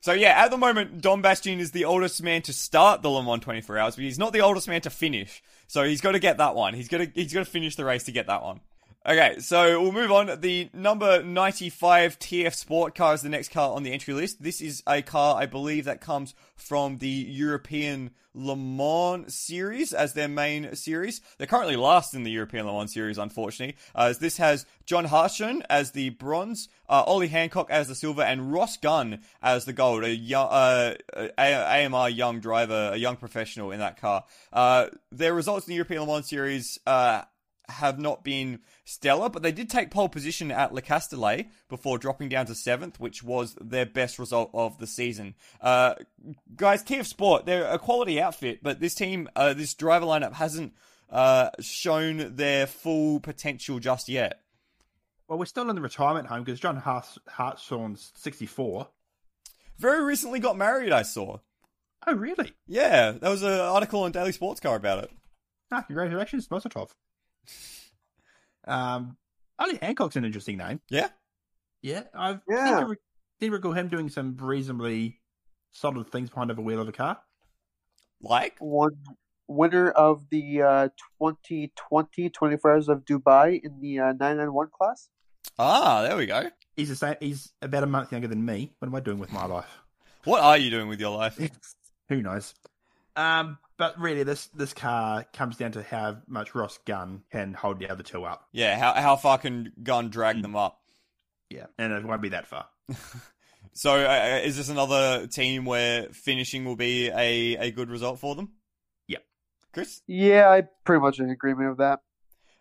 So 0.00 0.12
yeah, 0.12 0.44
at 0.44 0.52
the 0.52 0.56
moment, 0.56 1.00
Don 1.00 1.20
Bastian 1.20 1.58
is 1.58 1.72
the 1.72 1.84
oldest 1.86 2.22
man 2.22 2.40
to 2.42 2.52
start 2.52 3.02
the 3.02 3.10
Le 3.10 3.24
Mans 3.24 3.42
24 3.42 3.76
Hours, 3.76 3.96
but 3.96 4.04
he's 4.04 4.20
not 4.20 4.32
the 4.32 4.40
oldest 4.40 4.68
man 4.68 4.80
to 4.82 4.90
finish. 4.90 5.42
So 5.66 5.82
he's 5.82 6.00
got 6.00 6.12
to 6.12 6.20
get 6.20 6.38
that 6.38 6.54
one. 6.54 6.74
He's 6.74 6.86
got 6.86 6.98
to 6.98 7.10
he's 7.12 7.32
got 7.32 7.40
to 7.40 7.44
finish 7.50 7.74
the 7.74 7.84
race 7.84 8.04
to 8.04 8.12
get 8.12 8.28
that 8.28 8.40
one. 8.40 8.60
Okay, 9.08 9.38
so 9.38 9.80
we'll 9.80 9.92
move 9.92 10.10
on. 10.10 10.40
The 10.40 10.68
number 10.72 11.22
95 11.22 12.18
TF 12.18 12.52
Sport 12.52 12.96
car 12.96 13.14
is 13.14 13.22
the 13.22 13.28
next 13.28 13.52
car 13.52 13.72
on 13.72 13.84
the 13.84 13.92
entry 13.92 14.14
list. 14.14 14.42
This 14.42 14.60
is 14.60 14.82
a 14.84 15.00
car, 15.00 15.40
I 15.40 15.46
believe, 15.46 15.84
that 15.84 16.00
comes 16.00 16.34
from 16.56 16.98
the 16.98 17.06
European 17.06 18.10
Le 18.34 18.56
Mans 18.56 19.32
series 19.32 19.92
as 19.92 20.14
their 20.14 20.26
main 20.26 20.74
series. 20.74 21.20
They're 21.38 21.46
currently 21.46 21.76
last 21.76 22.14
in 22.14 22.24
the 22.24 22.32
European 22.32 22.66
Le 22.66 22.72
Mans 22.72 22.92
series, 22.92 23.16
unfortunately, 23.16 23.76
as 23.94 24.18
this 24.18 24.38
has 24.38 24.66
John 24.86 25.04
Hartshorne 25.04 25.62
as 25.70 25.92
the 25.92 26.10
bronze, 26.10 26.68
uh, 26.88 27.04
Ollie 27.06 27.28
Hancock 27.28 27.70
as 27.70 27.86
the 27.86 27.94
silver, 27.94 28.22
and 28.22 28.52
Ross 28.52 28.76
Gunn 28.76 29.20
as 29.40 29.66
the 29.66 29.72
gold. 29.72 30.02
A 30.02 30.12
young, 30.12 30.48
uh, 30.50 30.94
a- 31.14 31.84
AMR 31.84 32.08
young 32.08 32.40
driver, 32.40 32.90
a 32.94 32.96
young 32.96 33.14
professional 33.14 33.70
in 33.70 33.78
that 33.78 34.00
car. 34.00 34.24
Uh, 34.52 34.88
their 35.12 35.32
results 35.32 35.68
in 35.68 35.70
the 35.70 35.76
European 35.76 36.00
Le 36.00 36.06
Mans 36.08 36.28
series 36.28 36.80
uh, 36.88 37.22
have 37.68 37.98
not 37.98 38.22
been 38.24 38.60
stellar, 38.84 39.28
but 39.28 39.42
they 39.42 39.52
did 39.52 39.68
take 39.68 39.90
pole 39.90 40.08
position 40.08 40.50
at 40.50 40.72
Le 40.72 40.80
Castellet 40.80 41.46
before 41.68 41.98
dropping 41.98 42.28
down 42.28 42.46
to 42.46 42.54
seventh, 42.54 43.00
which 43.00 43.22
was 43.22 43.56
their 43.60 43.86
best 43.86 44.18
result 44.18 44.50
of 44.54 44.78
the 44.78 44.86
season. 44.86 45.34
Uh, 45.60 45.94
guys, 46.54 46.82
TF 46.84 47.06
Sport, 47.06 47.46
they're 47.46 47.66
a 47.66 47.78
quality 47.78 48.20
outfit, 48.20 48.60
but 48.62 48.80
this 48.80 48.94
team, 48.94 49.28
uh, 49.36 49.52
this 49.54 49.74
driver 49.74 50.06
lineup 50.06 50.34
hasn't 50.34 50.74
uh, 51.10 51.50
shown 51.60 52.36
their 52.36 52.66
full 52.66 53.20
potential 53.20 53.78
just 53.78 54.08
yet. 54.08 54.40
Well, 55.28 55.38
we're 55.38 55.46
still 55.46 55.68
in 55.68 55.74
the 55.74 55.82
retirement 55.82 56.28
home 56.28 56.44
because 56.44 56.60
John 56.60 56.76
Hart- 56.76 57.18
Hartshorne's 57.28 58.12
64. 58.16 58.88
Very 59.78 60.04
recently 60.04 60.38
got 60.38 60.56
married, 60.56 60.92
I 60.92 61.02
saw. 61.02 61.38
Oh, 62.06 62.14
really? 62.14 62.52
Yeah, 62.68 63.10
there 63.12 63.30
was 63.30 63.42
an 63.42 63.50
article 63.50 64.02
on 64.04 64.12
Daily 64.12 64.30
Sports 64.32 64.60
Car 64.60 64.76
about 64.76 65.02
it. 65.02 65.10
Ah, 65.72 65.82
congratulations, 65.82 66.46
Mosatov. 66.46 66.90
Um, 68.66 69.16
Ollie 69.58 69.78
Hancock's 69.80 70.16
an 70.16 70.24
interesting 70.24 70.58
name. 70.58 70.80
Yeah? 70.90 71.08
Yeah, 71.82 72.02
I've 72.14 72.40
Yeah. 72.48 72.78
Seem 72.78 72.88
to 72.88 72.96
did 73.38 73.52
recall 73.52 73.72
him 73.72 73.88
doing 73.88 74.08
some 74.08 74.36
reasonably 74.40 75.20
solid 75.70 76.10
things 76.10 76.30
behind 76.30 76.50
the 76.50 76.60
wheel 76.60 76.80
of 76.80 76.88
a 76.88 76.92
car. 76.92 77.18
Like? 78.20 78.56
One 78.58 78.96
winner 79.46 79.90
of 79.90 80.28
the 80.30 80.62
uh, 80.62 80.88
2020 81.20 82.30
24 82.30 82.72
Hours 82.72 82.88
of 82.88 83.04
Dubai 83.04 83.60
in 83.62 83.80
the 83.80 84.00
uh, 84.00 84.12
991 84.12 84.68
class. 84.76 85.08
Ah, 85.58 86.02
there 86.02 86.16
we 86.16 86.26
go. 86.26 86.50
He's 86.76 86.88
the 86.88 86.96
same. 86.96 87.16
He's 87.20 87.52
about 87.62 87.82
a 87.82 87.86
month 87.86 88.12
younger 88.12 88.28
than 88.28 88.44
me. 88.44 88.72
What 88.78 88.88
am 88.88 88.94
I 88.94 89.00
doing 89.00 89.18
with 89.18 89.32
my 89.32 89.46
life? 89.46 89.68
What 90.24 90.42
are 90.42 90.58
you 90.58 90.70
doing 90.70 90.88
with 90.88 91.00
your 91.00 91.16
life? 91.16 91.38
Who 92.08 92.22
knows? 92.22 92.54
Um, 93.14 93.58
but 93.78 93.98
really, 93.98 94.22
this 94.22 94.46
this 94.48 94.72
car 94.72 95.24
comes 95.32 95.56
down 95.56 95.72
to 95.72 95.82
how 95.82 96.18
much 96.26 96.54
Ross 96.54 96.78
Gunn 96.86 97.22
can 97.30 97.54
hold 97.54 97.78
the 97.78 97.90
other 97.90 98.02
two 98.02 98.24
up. 98.24 98.48
Yeah, 98.52 98.78
how, 98.78 98.92
how 98.94 99.16
far 99.16 99.38
can 99.38 99.72
Gunn 99.82 100.10
drag 100.10 100.42
them 100.42 100.56
up? 100.56 100.80
Yeah, 101.50 101.66
and 101.78 101.92
it 101.92 102.04
won't 102.04 102.22
be 102.22 102.30
that 102.30 102.46
far. 102.46 102.66
So, 103.76 103.92
uh, 103.92 104.40
is 104.42 104.56
this 104.56 104.70
another 104.70 105.26
team 105.26 105.66
where 105.66 106.04
finishing 106.04 106.64
will 106.64 106.76
be 106.76 107.08
a, 107.08 107.56
a 107.56 107.70
good 107.70 107.90
result 107.90 108.18
for 108.18 108.34
them? 108.34 108.52
Yeah, 109.06 109.18
Chris? 109.70 110.00
Yeah, 110.06 110.48
I 110.48 110.62
pretty 110.82 111.02
much 111.02 111.18
in 111.18 111.28
agreement 111.28 111.68
with 111.68 111.78
that. 111.78 112.00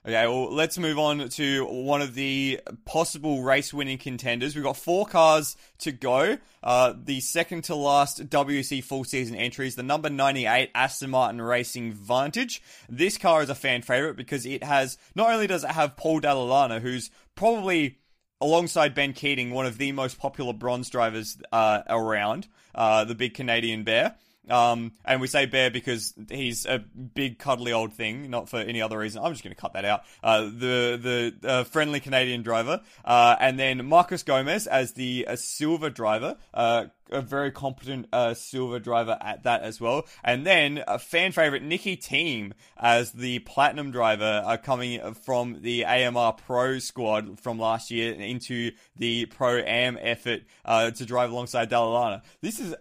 Okay, 0.07 0.27
well, 0.27 0.53
let's 0.53 0.77
move 0.77 0.99
on 0.99 1.29
to 1.29 1.65
one 1.65 1.99
of 1.99 2.13
the 2.13 2.61
possible 2.85 3.41
race 3.41 3.73
winning 3.73 3.97
contenders. 3.97 4.53
We've 4.53 4.63
got 4.63 4.77
four 4.77 5.07
cars 5.07 5.57
to 5.79 5.91
go. 5.91 6.37
Uh, 6.61 6.93
the 6.95 7.21
second 7.21 7.63
to 7.63 7.75
last 7.75 8.29
WC 8.29 8.83
full 8.83 9.03
season 9.03 9.35
entries, 9.35 9.73
the 9.73 9.81
number 9.81 10.11
98 10.11 10.69
Aston 10.75 11.09
Martin 11.09 11.41
Racing 11.41 11.93
Vantage. 11.93 12.61
This 12.87 13.17
car 13.17 13.41
is 13.41 13.49
a 13.49 13.55
fan 13.55 13.81
favorite 13.81 14.15
because 14.15 14.45
it 14.45 14.63
has, 14.63 14.99
not 15.15 15.31
only 15.31 15.47
does 15.47 15.63
it 15.63 15.71
have 15.71 15.97
Paul 15.97 16.19
Dalla 16.19 16.43
Lana, 16.43 16.79
who's 16.79 17.09
probably 17.33 17.97
alongside 18.39 18.93
Ben 18.93 19.13
Keating, 19.13 19.49
one 19.49 19.65
of 19.65 19.79
the 19.79 19.91
most 19.91 20.19
popular 20.19 20.53
bronze 20.53 20.87
drivers 20.87 21.35
uh, 21.51 21.81
around, 21.89 22.47
uh, 22.75 23.05
the 23.05 23.15
big 23.15 23.33
Canadian 23.33 23.83
bear. 23.83 24.13
Um, 24.49 24.93
and 25.03 25.21
we 25.21 25.27
say 25.27 25.45
bear 25.45 25.69
because 25.69 26.13
he's 26.29 26.65
a 26.65 26.79
big 26.79 27.39
cuddly 27.39 27.73
old 27.73 27.93
thing, 27.93 28.29
not 28.29 28.49
for 28.49 28.57
any 28.57 28.81
other 28.81 28.97
reason. 28.97 29.23
I'm 29.23 29.31
just 29.31 29.43
going 29.43 29.55
to 29.55 29.61
cut 29.61 29.73
that 29.73 29.85
out. 29.85 30.03
Uh, 30.23 30.41
the 30.43 31.33
the 31.41 31.49
uh, 31.49 31.63
friendly 31.63 31.99
Canadian 31.99 32.43
driver, 32.43 32.81
uh, 33.03 33.35
and 33.39 33.59
then 33.59 33.85
Marcos 33.85 34.23
Gomes 34.23 34.67
as 34.67 34.93
the 34.93 35.25
uh, 35.27 35.35
silver 35.35 35.89
driver, 35.89 36.37
uh, 36.53 36.85
a 37.11 37.21
very 37.21 37.51
competent 37.51 38.07
uh, 38.11 38.33
silver 38.33 38.79
driver 38.79 39.17
at 39.21 39.43
that 39.43 39.61
as 39.61 39.79
well. 39.79 40.05
And 40.23 40.45
then 40.45 40.83
a 40.87 40.99
fan 40.99 41.31
favorite 41.31 41.63
Nicki 41.63 41.97
Thiim 41.97 42.53
as 42.77 43.11
the 43.11 43.39
platinum 43.39 43.91
driver, 43.91 44.43
uh, 44.45 44.57
coming 44.57 45.13
from 45.13 45.61
the 45.61 45.85
AMR 45.85 46.33
Pro 46.33 46.79
squad 46.79 47.39
from 47.39 47.59
last 47.59 47.91
year 47.91 48.13
into 48.13 48.71
the 48.95 49.25
Pro 49.27 49.57
Am 49.57 49.97
effort 50.01 50.43
uh, 50.63 50.91
to 50.91 51.05
drive 51.05 51.31
alongside 51.31 51.69
Dalla 51.69 51.89
Lana. 51.89 52.23
This 52.41 52.59
is 52.59 52.75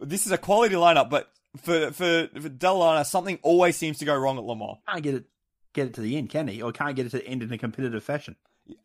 this 0.00 0.26
is 0.26 0.32
a 0.32 0.38
quality 0.38 0.74
lineup, 0.74 1.10
but 1.10 1.30
for 1.56 1.90
for, 1.92 2.28
for 2.40 2.48
Dalla 2.48 2.78
Lana, 2.78 3.04
something 3.04 3.38
always 3.42 3.76
seems 3.76 3.98
to 3.98 4.04
go 4.04 4.16
wrong 4.16 4.38
at 4.38 4.44
Le 4.44 4.56
Mans. 4.56 4.78
Can't 4.88 5.02
get 5.02 5.14
it. 5.14 5.24
get 5.72 5.86
it 5.88 5.94
to 5.94 6.00
the 6.00 6.16
end, 6.16 6.30
can 6.30 6.48
he? 6.48 6.62
Or 6.62 6.72
can't 6.72 6.94
get 6.96 7.06
it 7.06 7.10
to 7.10 7.18
the 7.18 7.26
end 7.26 7.42
in 7.42 7.52
a 7.52 7.58
competitive 7.58 8.02
fashion. 8.04 8.36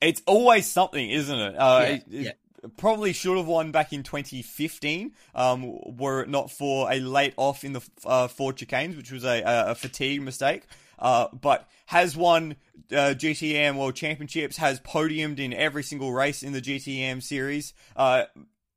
It's 0.01 0.21
always 0.27 0.65
something, 0.65 1.09
isn't 1.09 1.39
it? 1.39 1.55
Uh, 1.57 1.79
Yeah, 2.07 2.19
it- 2.29 2.37
it 2.63 2.77
Probably 2.77 3.11
should 3.11 3.35
have 3.35 3.45
won 3.47 3.71
back 3.71 3.91
in 3.91 4.03
2015, 4.03 5.11
um, 5.35 5.77
were 5.97 6.21
it 6.21 6.29
not 6.29 6.49
for 6.49 6.89
a 6.89 6.97
late 7.01 7.33
off 7.35 7.65
in 7.65 7.73
the 7.73 7.81
uh, 8.05 8.29
Ford 8.29 8.55
chicanes, 8.55 8.95
which 8.95 9.11
was 9.11 9.25
a, 9.25 9.41
a, 9.41 9.71
a 9.71 9.75
fatigue 9.75 10.21
mistake. 10.21 10.63
Uh, 10.97 11.27
but 11.33 11.67
has 11.87 12.15
won 12.15 12.55
uh, 12.93 13.13
GTM 13.17 13.75
World 13.75 13.95
Championships, 13.95 14.55
has 14.55 14.79
podiumed 14.79 15.39
in 15.39 15.51
every 15.51 15.83
single 15.83 16.13
race 16.13 16.41
in 16.41 16.53
the 16.53 16.61
GTM 16.61 17.21
series. 17.21 17.73
Uh, 17.97 18.23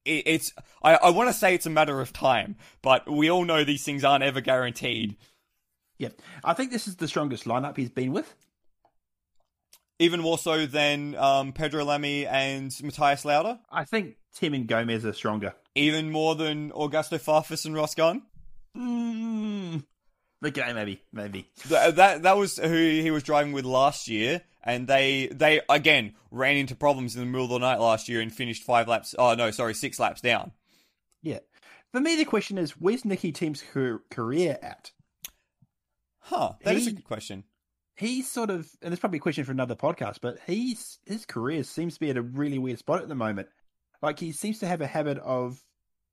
it, 0.06 0.22
it's 0.26 0.52
I, 0.82 0.94
I 0.94 1.10
want 1.10 1.28
to 1.28 1.32
say 1.32 1.54
it's 1.54 1.66
a 1.66 1.70
matter 1.70 2.00
of 2.00 2.12
time, 2.12 2.56
but 2.82 3.10
we 3.10 3.30
all 3.30 3.44
know 3.44 3.64
these 3.64 3.84
things 3.84 4.04
aren't 4.04 4.24
ever 4.24 4.40
guaranteed. 4.40 5.16
Yeah, 5.98 6.10
I 6.44 6.52
think 6.52 6.70
this 6.70 6.86
is 6.86 6.96
the 6.96 7.08
strongest 7.08 7.44
lineup 7.44 7.76
he's 7.76 7.90
been 7.90 8.12
with. 8.12 8.34
Even 9.98 10.20
more 10.20 10.36
so 10.36 10.66
than 10.66 11.14
um, 11.14 11.52
Pedro 11.52 11.84
Lamy 11.84 12.26
and 12.26 12.70
Mathias 12.82 13.24
Lauda. 13.24 13.60
I 13.70 13.84
think 13.84 14.16
Thiim 14.38 14.54
and 14.54 14.66
Gomes 14.66 15.06
are 15.06 15.14
stronger. 15.14 15.54
Even 15.74 16.10
more 16.10 16.34
than 16.34 16.70
Augusto 16.72 17.18
Farfus 17.18 17.64
and 17.64 17.74
Ross 17.74 17.94
Gunn. 17.94 18.22
Mm. 18.76 19.84
Okay, 20.44 20.72
maybe, 20.74 21.00
maybe. 21.12 21.48
Th- 21.66 21.94
that 21.94 22.22
that 22.22 22.36
was 22.36 22.58
who 22.58 22.68
he 22.68 23.10
was 23.10 23.22
driving 23.22 23.52
with 23.52 23.64
last 23.64 24.06
year, 24.06 24.42
and 24.66 24.88
they 24.88 25.28
they 25.28 25.62
again 25.70 26.14
ran 26.30 26.56
into 26.56 26.74
problems 26.74 27.14
in 27.14 27.20
the 27.20 27.26
middle 27.26 27.44
of 27.44 27.50
the 27.50 27.58
night 27.58 27.80
last 27.80 28.08
year 28.08 28.20
and 28.20 28.32
finished 28.32 28.64
five 28.64 28.88
laps. 28.88 29.14
Oh 29.18 29.34
no, 29.34 29.50
sorry, 29.52 29.72
six 29.72 29.98
laps 29.98 30.20
down. 30.20 30.50
Yeah. 31.22 31.38
For 31.92 32.00
me, 32.00 32.16
the 32.16 32.24
question 32.24 32.58
is, 32.58 32.72
where's 32.72 33.04
Nicki 33.04 33.32
Thiim's 33.32 33.64
career 34.10 34.58
at? 34.60 34.90
Huh? 36.18 36.54
That 36.64 36.76
is 36.76 36.88
a 36.88 36.92
good 36.92 37.04
question. 37.04 37.44
He's 37.94 38.30
sort 38.30 38.50
of, 38.50 38.68
and 38.82 38.92
it's 38.92 39.00
probably 39.00 39.18
a 39.18 39.22
question 39.22 39.44
for 39.44 39.52
another 39.52 39.76
podcast, 39.76 40.16
but 40.20 40.38
he's 40.46 40.98
his 41.06 41.24
career 41.24 41.62
seems 41.62 41.94
to 41.94 42.00
be 42.00 42.10
at 42.10 42.18
a 42.18 42.22
really 42.22 42.58
weird 42.58 42.78
spot 42.80 43.00
at 43.00 43.08
the 43.08 43.14
moment. 43.14 43.48
Like 44.02 44.18
he 44.18 44.32
seems 44.32 44.58
to 44.58 44.66
have 44.66 44.82
a 44.82 44.86
habit 44.86 45.18
of 45.18 45.62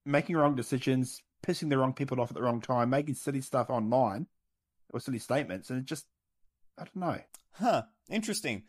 making 0.05 0.37
wrong 0.37 0.55
decisions, 0.55 1.21
pissing 1.45 1.69
the 1.69 1.77
wrong 1.77 1.93
people 1.93 2.21
off 2.21 2.29
at 2.29 2.35
the 2.35 2.43
wrong 2.43 2.61
time, 2.61 2.91
making 2.91 3.15
silly 3.15 3.41
stuff 3.41 3.69
online 3.69 4.27
or 4.91 4.99
silly 4.99 5.19
statements, 5.19 5.69
and 5.69 5.79
it 5.79 5.85
just, 5.85 6.05
I 6.77 6.83
don't 6.83 6.95
know. 6.95 7.19
Huh? 7.53 7.83
Interesting. 8.09 8.63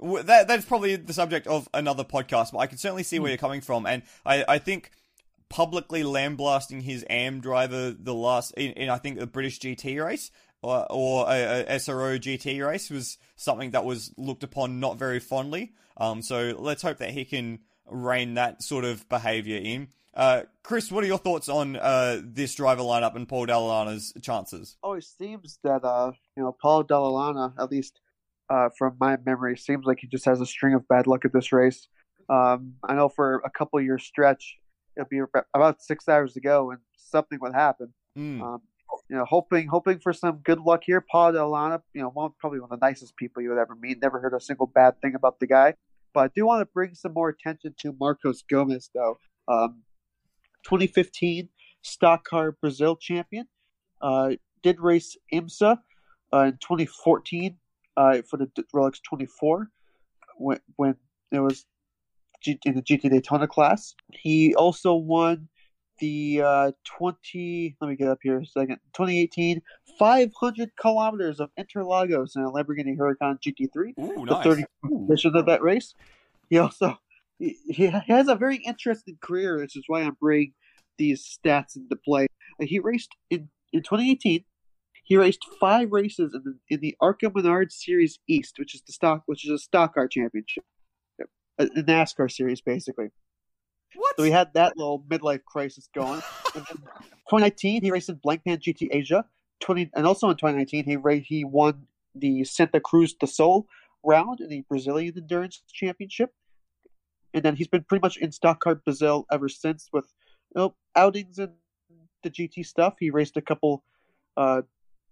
That 0.00 0.48
that's 0.48 0.64
probably 0.64 0.96
the 0.96 1.12
subject 1.12 1.46
of 1.46 1.68
another 1.72 2.04
podcast, 2.04 2.52
but 2.52 2.58
I 2.58 2.66
can 2.66 2.78
certainly 2.78 3.02
see 3.02 3.18
where 3.18 3.30
you're 3.30 3.38
coming 3.38 3.60
from, 3.60 3.86
and 3.86 4.02
I 4.24 4.44
I 4.46 4.58
think 4.58 4.90
publicly 5.48 6.02
lambasting 6.02 6.82
his 6.82 7.04
AM 7.08 7.40
driver 7.40 7.94
the 7.98 8.14
last 8.14 8.52
in, 8.52 8.72
in 8.72 8.90
I 8.90 8.98
think 8.98 9.18
the 9.18 9.26
British 9.26 9.60
GT 9.60 10.04
race 10.04 10.30
or, 10.62 10.86
or 10.90 11.26
a, 11.28 11.60
a 11.60 11.76
SRO 11.76 12.18
GT 12.18 12.66
race 12.66 12.90
was 12.90 13.18
something 13.36 13.70
that 13.70 13.84
was 13.84 14.12
looked 14.16 14.42
upon 14.42 14.80
not 14.80 14.98
very 14.98 15.20
fondly. 15.20 15.72
Um, 15.96 16.22
so 16.22 16.54
let's 16.58 16.82
hope 16.82 16.98
that 16.98 17.10
he 17.10 17.24
can 17.24 17.60
rein 17.86 18.34
that 18.34 18.62
sort 18.62 18.84
of 18.84 19.08
behaviour 19.08 19.58
in. 19.58 19.88
Uh, 20.18 20.42
Chris, 20.64 20.90
what 20.90 21.04
are 21.04 21.06
your 21.06 21.16
thoughts 21.16 21.48
on 21.48 21.76
uh, 21.76 22.20
this 22.24 22.56
driver 22.56 22.82
lineup 22.82 23.14
and 23.14 23.28
Paul 23.28 23.46
Dalla 23.46 23.68
Lana's 23.68 24.12
chances? 24.20 24.76
Oh, 24.82 24.94
it 24.94 25.04
seems 25.04 25.60
that 25.62 25.84
uh 25.84 26.10
you 26.36 26.42
know 26.42 26.56
Paul 26.60 26.82
Dalla 26.82 27.08
Lana, 27.08 27.54
at 27.56 27.70
least 27.70 28.00
uh 28.50 28.68
from 28.76 28.96
my 28.98 29.16
memory, 29.24 29.56
seems 29.56 29.86
like 29.86 30.00
he 30.00 30.08
just 30.08 30.24
has 30.24 30.40
a 30.40 30.46
string 30.46 30.74
of 30.74 30.88
bad 30.88 31.06
luck 31.06 31.24
at 31.24 31.32
this 31.32 31.52
race. 31.52 31.86
Um, 32.28 32.74
I 32.82 32.94
know 32.94 33.08
for 33.08 33.36
a 33.44 33.50
couple 33.50 33.80
year 33.80 33.98
stretch, 34.00 34.56
it'll 34.96 35.08
be 35.08 35.20
about 35.54 35.80
six 35.80 36.08
hours 36.08 36.34
to 36.34 36.40
go, 36.40 36.72
and 36.72 36.80
something 36.96 37.38
would 37.40 37.54
happen. 37.54 37.94
Hmm. 38.16 38.42
Um, 38.42 38.62
you 39.08 39.16
know, 39.16 39.24
hoping 39.24 39.68
hoping 39.68 40.00
for 40.00 40.12
some 40.12 40.38
good 40.38 40.58
luck 40.58 40.82
here. 40.84 41.00
Paul 41.00 41.32
Dalla 41.32 41.48
Lana, 41.48 41.82
you 41.94 42.02
know, 42.02 42.08
one 42.08 42.32
probably 42.40 42.58
one 42.58 42.72
of 42.72 42.80
the 42.80 42.84
nicest 42.84 43.16
people 43.16 43.40
you 43.40 43.50
would 43.50 43.58
ever 43.58 43.76
meet. 43.76 44.02
Never 44.02 44.18
heard 44.18 44.34
a 44.34 44.40
single 44.40 44.66
bad 44.66 45.00
thing 45.00 45.14
about 45.14 45.38
the 45.38 45.46
guy. 45.46 45.74
But 46.12 46.20
I 46.20 46.28
do 46.34 46.44
want 46.44 46.62
to 46.62 46.66
bring 46.66 46.94
some 46.94 47.12
more 47.12 47.28
attention 47.28 47.76
to 47.82 47.94
Marcos 48.00 48.42
Gomes, 48.42 48.90
though. 48.92 49.18
Um, 49.46 49.82
2015 50.64 51.48
Stock 51.82 52.24
Car 52.24 52.52
Brazil 52.52 52.96
champion. 52.96 53.46
Uh, 54.00 54.32
did 54.62 54.80
race 54.80 55.16
IMSA 55.32 55.78
uh, 56.32 56.38
in 56.38 56.52
2014 56.52 57.56
uh, 57.96 58.22
for 58.28 58.36
the 58.36 58.50
Rolex 58.74 58.98
24 59.02 59.70
when, 60.36 60.60
when 60.76 60.96
it 61.32 61.40
was 61.40 61.66
G- 62.40 62.60
in 62.64 62.74
the 62.74 62.82
GT 62.82 63.10
Daytona 63.10 63.46
class. 63.46 63.94
He 64.12 64.54
also 64.54 64.94
won 64.94 65.48
the 65.98 66.42
uh, 66.44 66.72
20, 66.84 67.76
let 67.80 67.88
me 67.88 67.96
get 67.96 68.08
up 68.08 68.18
here 68.22 68.38
a 68.38 68.46
second, 68.46 68.78
2018 68.94 69.60
500 69.98 70.70
kilometers 70.80 71.40
of 71.40 71.50
Interlagos 71.58 72.36
in 72.36 72.42
a 72.42 72.50
Lamborghini 72.50 72.96
Huracan 72.96 73.40
GT3 73.40 73.98
Ooh, 73.98 74.26
the 74.26 74.32
nice. 74.32 74.44
30 74.44 74.64
position 75.08 75.36
of 75.36 75.46
that 75.46 75.60
race. 75.60 75.94
He 76.48 76.58
also 76.58 76.98
he, 77.38 77.56
he 77.68 77.86
has 77.86 78.28
a 78.28 78.34
very 78.34 78.56
interesting 78.56 79.18
career, 79.20 79.58
which 79.58 79.76
is 79.76 79.84
why 79.86 80.02
I'm 80.02 80.16
bringing 80.20 80.54
these 80.96 81.22
stats 81.24 81.76
into 81.76 81.96
play. 81.96 82.26
Uh, 82.60 82.66
He 82.66 82.78
raced 82.78 83.10
in, 83.30 83.48
in 83.72 83.82
2018. 83.82 84.44
He 85.04 85.16
raced 85.16 85.46
five 85.58 85.90
races 85.90 86.34
in 86.34 86.42
the, 86.44 86.58
in 86.74 86.80
the 86.80 86.94
Arca 87.00 87.30
Menard 87.34 87.72
Series 87.72 88.18
East, 88.28 88.58
which 88.58 88.74
is 88.74 88.82
the 88.86 88.92
stock, 88.92 89.22
which 89.26 89.46
is 89.46 89.50
a 89.50 89.58
stock 89.58 89.94
car 89.94 90.06
championship, 90.06 90.64
a, 91.58 91.64
a 91.64 91.82
NASCAR 91.82 92.30
series 92.30 92.60
basically. 92.60 93.08
What? 93.94 94.16
So 94.16 94.22
he 94.22 94.30
had 94.30 94.52
that 94.54 94.76
little 94.76 95.00
midlife 95.08 95.44
crisis 95.44 95.88
going. 95.94 96.20
and 96.54 96.64
then 96.68 96.76
2019, 97.30 97.82
he 97.82 97.90
raced 97.90 98.10
in 98.10 98.16
Blancpain 98.16 98.58
GT 98.58 98.88
Asia. 98.90 99.24
20 99.60 99.90
and 99.94 100.06
also 100.06 100.28
in 100.28 100.36
2019, 100.36 100.84
he 100.84 100.96
ra- 100.96 101.14
he 101.14 101.44
won 101.44 101.86
the 102.14 102.44
Santa 102.44 102.80
Cruz 102.80 103.14
do 103.14 103.26
Sul 103.26 103.66
round 104.04 104.40
in 104.40 104.48
the 104.50 104.62
Brazilian 104.68 105.14
Endurance 105.16 105.62
Championship. 105.72 106.32
And 107.38 107.44
then 107.44 107.54
he's 107.54 107.68
been 107.68 107.84
pretty 107.84 108.02
much 108.02 108.16
in 108.16 108.32
Stock 108.32 108.58
Car 108.58 108.74
Brazil 108.74 109.24
ever 109.30 109.48
since 109.48 109.88
with 109.92 110.12
you 110.56 110.60
know, 110.60 110.74
outings 110.96 111.38
in 111.38 111.52
the 112.24 112.30
GT 112.30 112.66
stuff. 112.66 112.96
He 112.98 113.10
raced 113.10 113.36
a 113.36 113.40
couple. 113.40 113.84
Uh, 114.36 114.62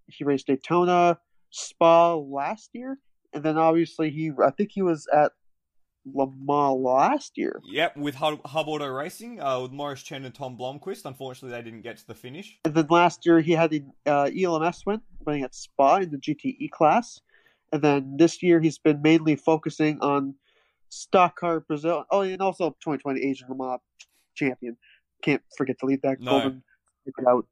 he 0.09 0.25
raced 0.25 0.49
Daytona, 0.49 1.21
Spa 1.51 2.15
last 2.15 2.71
year, 2.73 2.99
and 3.33 3.45
then 3.45 3.57
obviously 3.57 4.11
he 4.11 4.33
I 4.45 4.51
think 4.51 4.73
he 4.73 4.83
was 4.83 5.07
at 5.13 5.33
Le 6.05 6.27
Mans 6.27 6.81
last 6.81 7.39
year. 7.39 7.61
Yep, 7.65 7.97
with 7.97 8.17
Hub, 8.17 8.45
Hub 8.45 8.67
Auto 8.67 8.89
Racing, 8.89 9.41
uh, 9.41 9.61
with 9.61 9.71
Morris 9.71 10.03
Chen 10.03 10.25
and 10.25 10.35
Tom 10.35 10.59
Blomqvist. 10.59 11.05
Unfortunately, 11.05 11.57
they 11.57 11.63
didn't 11.63 11.83
get 11.83 11.97
to 11.99 12.07
the 12.09 12.15
finish. 12.15 12.59
And 12.65 12.75
then 12.75 12.89
last 12.91 13.25
year 13.25 13.39
he 13.39 13.53
had 13.53 13.71
the 13.71 13.85
uh, 14.05 14.31
ELMS 14.37 14.85
win, 14.85 15.01
winning 15.25 15.45
at 15.45 15.55
Spa 15.55 15.99
in 15.99 16.11
the 16.11 16.19
GTE 16.19 16.71
class. 16.71 17.21
And 17.73 17.83
then 17.83 18.17
this 18.17 18.43
year 18.43 18.61
he's 18.61 18.79
been 18.79 19.01
mainly 19.01 19.37
focusing 19.37 20.01
on 20.01 20.35
stock 20.97 21.37
car 21.39 21.61
Brazil. 21.61 22.05
Oh, 22.11 22.23
and 22.23 22.41
also 22.41 22.71
2020 22.71 23.23
Asian 23.23 23.49
Mans 23.57 23.81
champion. 24.35 24.77
Can't 25.23 25.43
forget 25.57 25.79
to 25.81 25.87
leave 25.87 26.03
that 26.03 26.21
No. 26.21 26.33
golden 26.33 26.63
out. 27.29 27.47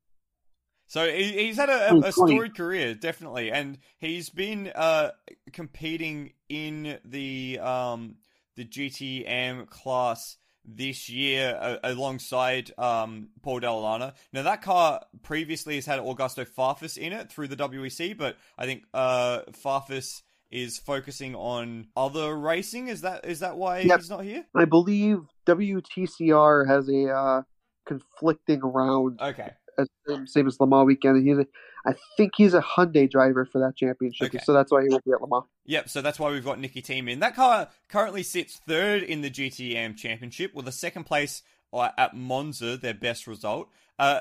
So 0.87 1.11
he, 1.11 1.47
he's 1.47 1.57
had 1.57 1.71
a, 1.71 1.95
a, 1.97 2.13
storied 2.13 2.57
career, 2.57 2.95
definitely, 2.95 3.51
and 3.51 3.79
he's 3.99 4.29
been 4.29 4.71
uh, 4.75 5.11
competing 5.53 6.35
in 6.49 6.99
the 7.05 7.59
um, 7.61 8.17
the 8.57 8.65
GTM 8.65 9.69
class 9.71 10.37
this 10.65 11.09
year 11.09 11.59
uh, 11.61 11.77
alongside 11.85 12.71
um, 12.79 13.29
Paul 13.43 13.61
Dalla 13.61 13.81
Lana. 13.81 14.15
Now 14.33 14.43
that 14.43 14.63
car 14.63 15.03
previously 15.23 15.77
has 15.77 15.87
had 15.87 16.01
Augusto 16.01 16.47
Farfus 16.47 16.97
in 16.97 17.13
it 17.13 17.31
through 17.31 17.49
the 17.49 17.57
WEC, 17.57 18.17
but 18.17 18.37
I 18.59 18.67
think 18.67 18.85
uh, 18.93 19.41
Farfus 19.53 20.23
is 20.55 20.79
focusing 20.79 21.35
on 21.35 21.89
other 21.97 22.35
racing. 22.39 22.89
Is 22.89 23.01
that 23.03 23.27
is 23.27 23.41
that 23.41 23.57
why 23.57 23.81
Yep. 23.81 23.99
he's 24.01 24.09
not 24.11 24.25
here? 24.25 24.45
I 24.55 24.65
believe 24.65 25.19
WTCR 25.47 26.67
has 26.69 26.89
a 26.89 27.09
uh, 27.13 27.43
conflicting 27.87 28.61
round, 28.61 29.21
Okay. 29.21 29.51
as, 29.79 29.89
same 30.27 30.47
as 30.47 30.59
Le 30.61 30.67
Mans 30.67 30.87
weekend. 30.87 31.27
He's 31.27 31.39
a, 31.39 31.47
I 31.87 31.95
think 32.17 32.33
he's 32.37 32.55
a 32.55 32.63
Hyundai 32.63 33.11
driver 33.11 33.45
for 33.45 33.59
that 33.59 33.77
championship, 33.77 34.29
Okay. 34.29 34.39
so 34.45 34.53
that's 34.53 34.71
why 34.73 34.83
he 34.83 34.89
won't 34.89 35.05
be 35.05 35.11
at 35.13 35.21
Le 35.21 35.29
Mans. 35.29 35.45
Yep, 35.67 35.89
so 35.89 36.01
that's 36.01 36.19
why 36.19 36.31
we've 36.31 36.45
got 36.45 36.59
Nicki 36.61 36.81
Thiim 36.81 37.11
in. 37.11 37.19
That 37.21 37.35
car 37.35 37.69
currently 37.89 38.23
sits 38.23 38.57
third 38.67 39.03
in 39.03 39.21
the 39.23 39.31
GTM 39.31 39.97
Championship 39.97 40.55
with 40.55 40.69
a 40.69 40.73
second 40.73 41.05
place 41.05 41.43
uh, 41.73 41.89
at 41.99 42.15
Monza, 42.17 42.77
their 42.77 42.95
best 42.95 43.27
result. 43.27 43.69
Uh, 43.99 44.21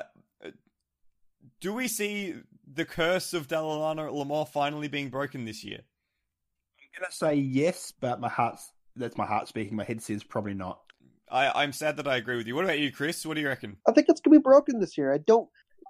do 1.60 1.72
we 1.72 1.88
see 1.88 2.34
the 2.66 2.84
curse 2.84 3.32
of 3.34 3.46
Dalla 3.48 3.78
Lana 3.78 4.06
at 4.06 4.12
Le 4.14 4.24
Mans 4.26 4.48
finally 4.48 4.88
being 4.88 5.08
broken 5.10 5.44
this 5.44 5.62
year? 5.64 5.80
I'm 6.96 7.02
gonna 7.02 7.12
say 7.12 7.34
yes, 7.34 7.92
but 7.98 8.20
my 8.20 8.28
heart's 8.28 8.70
that's 8.96 9.16
my 9.16 9.26
heart 9.26 9.48
speaking. 9.48 9.76
My 9.76 9.84
head 9.84 10.00
says 10.00 10.22
probably 10.22 10.54
not. 10.54 10.80
I, 11.30 11.62
I'm 11.62 11.72
sad 11.72 11.96
that 11.96 12.06
I 12.06 12.16
agree 12.16 12.36
with 12.36 12.46
you. 12.46 12.54
What 12.54 12.64
about 12.64 12.78
you, 12.78 12.92
Chris? 12.92 13.26
What 13.26 13.34
do 13.34 13.40
you 13.40 13.48
reckon? 13.48 13.76
I 13.88 13.92
think 13.92 14.08
it's 14.08 14.20
gonna 14.20 14.36
be 14.36 14.42
broken 14.42 14.78
this 14.78 14.96
year. 14.96 15.12
I 15.12 15.18
don't 15.18 15.48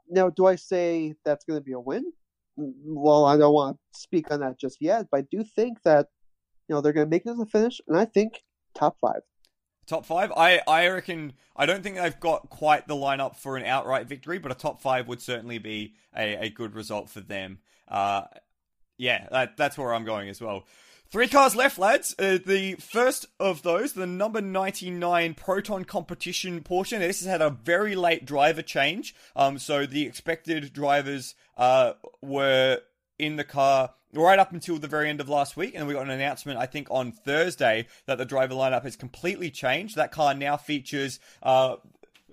now. 0.08 0.30
Do 0.30 0.46
I 0.46 0.56
say 0.56 1.14
that's 1.24 1.44
gonna 1.44 1.60
be 1.60 1.72
a 1.72 1.80
win? 1.80 2.04
Well, 2.56 3.26
I 3.26 3.36
don't 3.36 3.52
want 3.52 3.76
to 3.92 4.00
speak 4.00 4.30
on 4.30 4.40
that 4.40 4.58
just 4.58 4.78
yet, 4.80 5.06
but 5.10 5.18
I 5.18 5.24
do 5.30 5.44
think 5.44 5.82
that 5.82 6.06
you 6.68 6.74
know 6.74 6.80
they're 6.80 6.92
gonna 6.92 7.06
make 7.06 7.26
it 7.26 7.30
as 7.30 7.40
a 7.40 7.46
finish, 7.46 7.80
and 7.86 7.98
I 7.98 8.06
think 8.06 8.42
top 8.74 8.96
five. 9.00 9.20
Top 9.86 10.06
five? 10.06 10.32
I, 10.34 10.62
I 10.66 10.88
reckon. 10.88 11.34
I 11.54 11.66
don't 11.66 11.82
think 11.82 11.96
they've 11.96 12.18
got 12.18 12.48
quite 12.48 12.88
the 12.88 12.94
lineup 12.94 13.36
for 13.36 13.58
an 13.58 13.66
outright 13.66 14.06
victory, 14.06 14.38
but 14.38 14.50
a 14.50 14.54
top 14.54 14.80
five 14.80 15.08
would 15.08 15.20
certainly 15.20 15.58
be 15.58 15.94
a, 16.16 16.46
a 16.46 16.48
good 16.48 16.74
result 16.74 17.10
for 17.10 17.20
them. 17.20 17.58
Uh, 17.86 18.22
Yeah, 18.96 19.26
that, 19.30 19.56
that's 19.58 19.76
where 19.76 19.92
I'm 19.92 20.04
going 20.04 20.28
as 20.30 20.40
well. 20.40 20.64
Three 21.14 21.28
cars 21.28 21.54
left, 21.54 21.78
lads. 21.78 22.12
Uh, 22.18 22.38
the 22.44 22.74
first 22.74 23.26
of 23.38 23.62
those, 23.62 23.92
the 23.92 24.04
number 24.04 24.40
99 24.40 25.34
Proton 25.34 25.84
competition 25.84 26.60
Porsche. 26.60 26.98
This 26.98 27.20
has 27.20 27.28
had 27.28 27.40
a 27.40 27.50
very 27.50 27.94
late 27.94 28.24
driver 28.24 28.62
change. 28.62 29.14
Um, 29.36 29.60
so 29.60 29.86
the 29.86 30.06
expected 30.06 30.72
drivers 30.72 31.36
uh, 31.56 31.92
were 32.20 32.80
in 33.16 33.36
the 33.36 33.44
car 33.44 33.94
right 34.12 34.40
up 34.40 34.52
until 34.52 34.78
the 34.78 34.88
very 34.88 35.08
end 35.08 35.20
of 35.20 35.28
last 35.28 35.56
week, 35.56 35.74
and 35.76 35.86
we 35.86 35.94
got 35.94 36.02
an 36.02 36.10
announcement, 36.10 36.58
I 36.58 36.66
think, 36.66 36.88
on 36.90 37.12
Thursday 37.12 37.86
that 38.06 38.18
the 38.18 38.24
driver 38.24 38.54
lineup 38.54 38.82
has 38.82 38.96
completely 38.96 39.52
changed. 39.52 39.94
That 39.94 40.10
car 40.10 40.34
now 40.34 40.56
features 40.56 41.20
uh, 41.44 41.76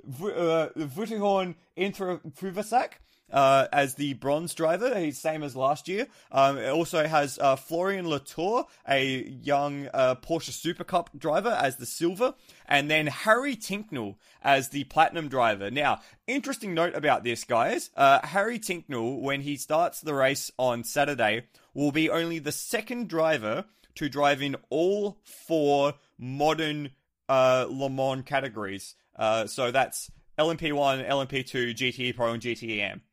v- 0.04 0.34
uh, 0.36 0.70
Vutihorn 0.70 1.54
Intra 1.76 2.18
Privasak, 2.18 2.94
uh, 3.32 3.68
as 3.72 3.96
the 3.96 4.14
bronze 4.14 4.54
driver. 4.54 4.98
He's 4.98 5.20
same 5.20 5.44
as 5.44 5.56
last 5.56 5.88
year. 5.88 6.08
Um, 6.32 6.58
it 6.58 6.70
also 6.70 7.08
has 7.08 7.40
uh, 7.40 7.56
Florian 7.56 8.08
Latour, 8.08 8.66
a 8.88 9.24
young 9.42 9.90
uh, 9.94 10.16
Porsche 10.16 10.52
Super 10.52 10.84
Cup 10.84 11.10
driver, 11.18 11.50
as 11.50 11.78
the 11.78 11.86
silver, 11.86 12.36
and 12.68 12.90
then 12.90 13.08
Harry 13.08 13.56
Tincknell 13.56 14.16
as 14.42 14.70
the 14.70 14.84
platinum 14.86 15.28
driver. 15.28 15.72
Now, 15.72 16.02
interesting 16.28 16.74
note 16.74 16.96
about 16.96 17.24
this, 17.24 17.44
guys. 17.44 17.90
Uh, 17.96 18.20
Harry 18.26 18.60
Tincknell, 18.60 19.20
when 19.22 19.42
he 19.42 19.58
starts 19.58 20.02
the 20.02 20.14
race 20.14 20.52
on 20.58 20.84
Saturday, 20.84 21.48
will 21.74 21.92
be 21.92 22.10
only 22.10 22.40
the 22.40 22.52
second 22.52 23.08
driver 23.08 23.66
to 23.96 24.10
drive 24.10 24.42
in 24.42 24.56
all 24.70 25.18
four 25.24 25.94
modern 26.18 26.92
uh, 27.30 27.66
Le 27.70 27.90
Mans 27.90 28.24
categories. 28.26 28.96
Uh, 29.16 29.46
so 29.48 29.72
that's 29.72 30.10
LMP1, 30.38 31.08
LMP2, 31.08 31.76
GTE 31.76 32.16
Pro, 32.16 32.34
and 32.34 32.42
GTE 32.42 32.80
Am. 32.80 33.02
Wow. 33.02 33.11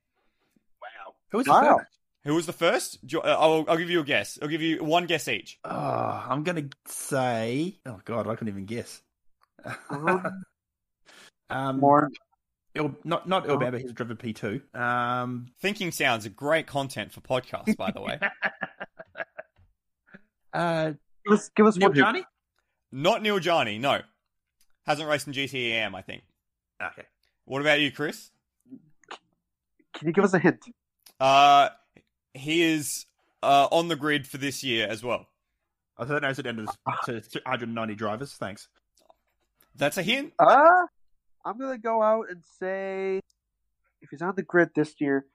Who 1.30 1.38
was 1.38 1.46
the 1.46 1.52
Wow. 1.52 1.78
first? 1.78 1.90
Who 2.24 2.34
was 2.34 2.46
the 2.46 2.52
first? 2.52 3.04
Jo- 3.04 3.20
uh, 3.20 3.36
I'll, 3.38 3.64
I'll 3.68 3.76
give 3.78 3.90
you 3.90 4.00
a 4.00 4.04
guess. 4.04 4.38
I'll 4.42 4.48
give 4.48 4.60
you 4.62 4.82
one 4.84 5.06
guess 5.06 5.28
each. 5.28 5.58
Oh, 5.64 5.70
I'm 6.28 6.42
going 6.44 6.68
to 6.70 6.76
say. 6.92 7.78
Oh, 7.86 8.00
God, 8.04 8.26
I 8.26 8.34
couldn't 8.34 8.52
even 8.52 8.66
guess. 8.66 9.00
Um, 11.50 11.80
more. 11.80 12.10
Il, 12.74 12.94
not 13.04 13.26
not 13.26 13.46
Ilbamba, 13.46 13.80
he's 13.80 13.92
driven 13.92 14.18
P2. 14.18 14.60
Um, 14.78 15.46
Thinking 15.62 15.90
sounds 15.92 16.26
are 16.26 16.30
great 16.30 16.66
content 16.66 17.10
for 17.10 17.22
podcasts, 17.22 17.74
by 17.74 17.90
the 17.90 18.02
way. 18.02 18.18
uh, 20.52 20.92
Give 21.24 21.32
us, 21.32 21.48
give 21.56 21.64
us 21.66 21.76
Neil 21.76 21.88
one. 21.88 21.96
hint. 21.96 22.04
Johnny? 22.06 22.24
Not 22.92 23.22
Neel 23.22 23.38
Jani, 23.38 23.78
no. 23.78 24.00
Hasn't 24.86 25.08
raced 25.08 25.26
in 25.26 25.32
GTE 25.32 25.70
Am, 25.72 25.94
I 25.94 26.02
think. 26.02 26.22
Okay. 26.82 27.06
What 27.46 27.62
about 27.62 27.80
you, 27.80 27.90
Chris? 27.90 28.30
Can 29.94 30.08
you 30.08 30.12
give 30.12 30.24
us 30.24 30.34
a 30.34 30.38
hint? 30.38 30.62
Uh, 31.20 31.70
he 32.34 32.62
is 32.62 33.06
uh, 33.42 33.68
on 33.70 33.88
the 33.88 33.96
grid 33.96 34.26
for 34.26 34.38
this 34.38 34.62
year 34.62 34.86
as 34.86 35.02
well. 35.02 35.26
I 35.96 36.04
thought 36.04 36.22
it 36.22 36.46
ended 36.46 36.68
to 37.06 37.40
190 37.44 37.94
drivers. 37.96 38.34
Thanks. 38.34 38.68
That's 39.74 39.96
a 39.96 40.02
hint. 40.02 40.32
Uh, 40.38 40.86
I'm 41.44 41.58
gonna 41.58 41.78
go 41.78 42.02
out 42.02 42.26
and 42.30 42.42
say 42.58 43.20
if 44.02 44.10
he's 44.10 44.22
on 44.22 44.34
the 44.36 44.42
grid 44.42 44.70
this 44.74 44.94
year, 45.00 45.26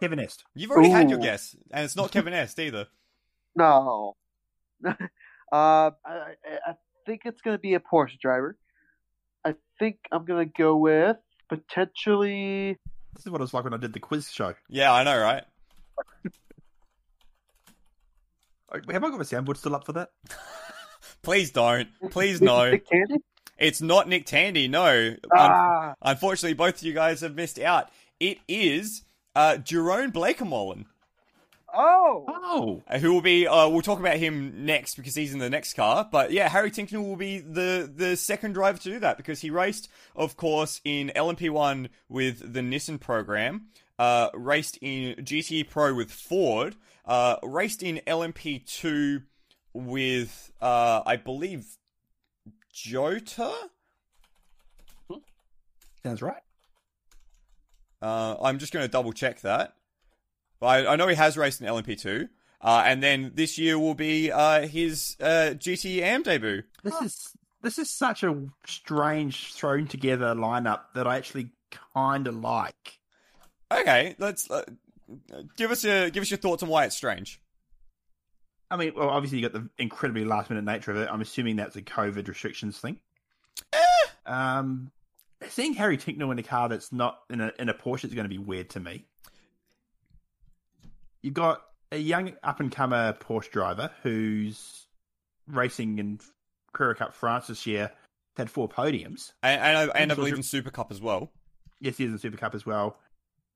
Kevin 0.00 0.18
Estre. 0.18 0.42
You've 0.54 0.70
already 0.70 0.90
had 0.90 1.10
your 1.10 1.18
guess, 1.18 1.54
and 1.70 1.84
it's 1.84 1.96
not 1.96 2.10
Kevin 2.10 2.32
Estre 2.32 2.66
either. 2.66 2.86
no. 3.56 4.14
uh, 4.86 4.94
I, 5.52 5.90
I 6.04 6.34
I 6.66 6.74
think 7.06 7.22
it's 7.24 7.40
gonna 7.42 7.58
be 7.58 7.74
a 7.74 7.80
Porsche 7.80 8.18
driver. 8.18 8.56
I 9.44 9.54
think 9.78 9.98
I'm 10.10 10.24
gonna 10.24 10.46
go 10.46 10.76
with 10.76 11.16
potentially. 11.48 12.78
This 13.14 13.26
is 13.26 13.30
what 13.32 13.40
it 13.40 13.42
was 13.44 13.54
like 13.54 13.64
when 13.64 13.74
I 13.74 13.78
did 13.78 13.92
the 13.92 14.00
quiz 14.00 14.30
show. 14.30 14.54
Yeah, 14.68 14.92
I 14.92 15.04
know, 15.04 15.18
right? 15.20 15.44
Have 18.72 19.04
I 19.04 19.10
got 19.10 19.12
my 19.18 19.24
soundboard 19.24 19.58
still 19.58 19.74
up 19.74 19.84
for 19.84 19.92
that? 19.92 20.10
Please 21.22 21.50
don't. 21.50 21.88
Please 22.10 22.40
no. 22.40 22.70
Nick 22.70 22.86
Tandy? 22.88 23.16
It's 23.58 23.82
not 23.82 24.08
Nick 24.08 24.24
Tandy. 24.26 24.66
No. 24.66 24.86
Un- 24.86 25.16
Ah, 25.30 25.94
unfortunately, 26.02 26.54
both 26.54 26.76
of 26.76 26.82
you 26.82 26.94
guys 26.94 27.20
have 27.20 27.34
missed 27.34 27.58
out. 27.60 27.90
It 28.18 28.38
is 28.48 29.02
uh, 29.36 29.56
Jeroen 29.60 30.10
Bleekemolen. 30.12 30.86
Oh, 31.74 32.24
Oh, 32.28 32.82
uh, 32.86 32.98
who 32.98 33.12
will 33.12 33.22
be 33.22 33.46
uh, 33.46 33.68
we'll 33.68 33.82
talk 33.82 33.98
about 33.98 34.16
him 34.16 34.66
next 34.66 34.96
because 34.96 35.14
he's 35.14 35.32
in 35.32 35.38
the 35.38 35.48
next 35.48 35.74
car 35.74 36.06
but 36.10 36.30
yeah 36.30 36.48
harry 36.48 36.70
tincknell 36.70 37.02
will 37.02 37.16
be 37.16 37.38
the 37.38 37.90
the 37.94 38.14
second 38.16 38.52
driver 38.52 38.78
to 38.78 38.90
do 38.90 38.98
that 38.98 39.16
because 39.16 39.40
he 39.40 39.48
raced 39.48 39.88
of 40.14 40.36
course 40.36 40.80
in 40.84 41.10
lmp1 41.16 41.88
with 42.10 42.52
the 42.52 42.60
nissan 42.60 43.00
program 43.00 43.68
uh, 43.98 44.28
raced 44.34 44.76
in 44.82 45.14
gte 45.24 45.68
pro 45.70 45.94
with 45.94 46.10
ford 46.12 46.76
uh, 47.06 47.36
raced 47.42 47.82
in 47.82 48.00
lmp2 48.06 49.22
with 49.72 50.52
uh, 50.60 51.00
i 51.06 51.16
believe 51.16 51.78
jota 52.70 53.50
sounds 56.02 56.20
right. 56.20 56.42
Uh, 58.00 58.34
I'm 58.42 58.58
just 58.58 58.72
going 58.72 58.84
to 58.84 58.90
double 58.90 59.12
check 59.12 59.40
that. 59.42 59.74
But 60.62 60.86
I, 60.86 60.92
I 60.92 60.96
know 60.96 61.08
he 61.08 61.16
has 61.16 61.36
raced 61.36 61.60
in 61.60 61.66
LMP2. 61.66 62.28
Uh, 62.60 62.84
and 62.86 63.02
then 63.02 63.32
this 63.34 63.58
year 63.58 63.76
will 63.80 63.96
be 63.96 64.30
uh, 64.30 64.68
his 64.68 65.16
uh, 65.20 65.54
GT 65.56 66.00
Am 66.02 66.22
debut. 66.22 66.62
This 66.84 66.94
is 67.02 67.36
this 67.62 67.78
is 67.80 67.90
such 67.90 68.22
a 68.22 68.40
strange 68.64 69.54
thrown 69.54 69.88
together 69.88 70.36
lineup 70.36 70.82
that 70.94 71.08
I 71.08 71.16
actually 71.16 71.50
kind 71.92 72.28
of 72.28 72.36
like. 72.36 73.00
Okay, 73.72 74.14
let's 74.20 74.48
uh, 74.48 74.62
give 75.56 75.72
us 75.72 75.82
your 75.82 76.10
give 76.10 76.22
us 76.22 76.30
your 76.30 76.38
thoughts 76.38 76.62
on 76.62 76.68
why 76.68 76.84
it's 76.84 76.96
strange. 76.96 77.40
I 78.70 78.76
mean, 78.76 78.92
well, 78.94 79.10
obviously 79.10 79.40
you 79.40 79.48
got 79.48 79.60
the 79.60 79.68
incredibly 79.78 80.24
last 80.24 80.48
minute 80.48 80.64
nature 80.64 80.92
of 80.92 80.98
it. 80.98 81.08
I'm 81.10 81.20
assuming 81.20 81.56
that's 81.56 81.74
a 81.74 81.82
COVID 81.82 82.28
restrictions 82.28 82.78
thing. 82.78 83.00
Um, 84.24 84.92
seeing 85.48 85.74
Harry 85.74 85.98
Tincknell 85.98 86.30
in 86.30 86.38
a 86.38 86.44
car 86.44 86.68
that's 86.68 86.92
not 86.92 87.18
in 87.28 87.40
a 87.40 87.52
in 87.58 87.68
a 87.68 87.74
Porsche 87.74 88.04
is 88.04 88.14
going 88.14 88.26
to 88.26 88.28
be 88.28 88.38
weird 88.38 88.70
to 88.70 88.80
me. 88.80 89.06
You've 91.22 91.34
got 91.34 91.62
a 91.90 91.96
young 91.96 92.32
up 92.42 92.60
and 92.60 92.70
comer 92.70 93.12
Porsche 93.14 93.50
driver 93.50 93.90
who's 94.02 94.86
racing 95.46 95.98
in 95.98 96.20
Carrera 96.72 96.94
Cup 96.94 97.14
France 97.14 97.46
this 97.48 97.66
year. 97.66 97.90
Had 98.36 98.50
four 98.50 98.68
podiums. 98.68 99.32
And, 99.42 99.60
and, 99.60 99.90
I, 99.90 99.98
and 99.98 100.12
I 100.12 100.14
believe 100.14 100.34
in 100.34 100.42
Super 100.42 100.70
Cup 100.70 100.90
as 100.90 101.00
well. 101.00 101.30
Yes, 101.80 101.98
he 101.98 102.04
is 102.04 102.12
in 102.12 102.18
Super 102.18 102.38
Cup 102.38 102.54
as 102.54 102.64
well. 102.64 102.96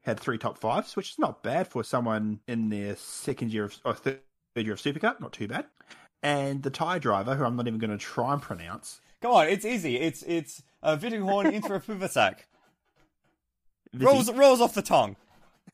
Had 0.03 0.21
three 0.21 0.37
top 0.37 0.59
fives, 0.59 0.95
which 0.97 1.13
is 1.13 1.19
not 1.19 1.43
bad 1.43 1.67
for 1.67 1.83
someone 1.83 2.41
in 2.47 2.69
their 2.69 2.95
second 2.97 3.53
year 3.53 3.65
of 3.65 3.77
or 3.85 3.95
third 3.95 4.21
year 4.55 4.75
of 4.75 4.81
Super 4.81 5.01
Cup. 5.01 5.21
Not 5.21 5.33
too 5.33 5.49
bad. 5.49 5.65
And 6.23 6.63
the 6.63 6.71
Thai 6.71 6.99
driver, 6.99 7.35
who 7.35 7.45
I'm 7.45 7.57
not 7.57 7.67
even 7.67 7.81
going 7.81 7.91
to 7.91 7.99
try 7.99 8.33
and 8.35 8.43
pronounce, 8.43 9.01
Come 9.23 9.33
on, 9.33 9.49
it's 9.49 9.65
easy. 9.65 9.97
It's 9.97 10.23
it's 10.23 10.63
uh, 10.83 10.97
Vittinghorn 10.97 11.53
Intra 11.53 11.81
Puvasak. 11.81 12.41
Rolls 13.95 14.31
rolls 14.31 14.61
off 14.61 14.75
the 14.75 14.83
tongue. 14.83 15.17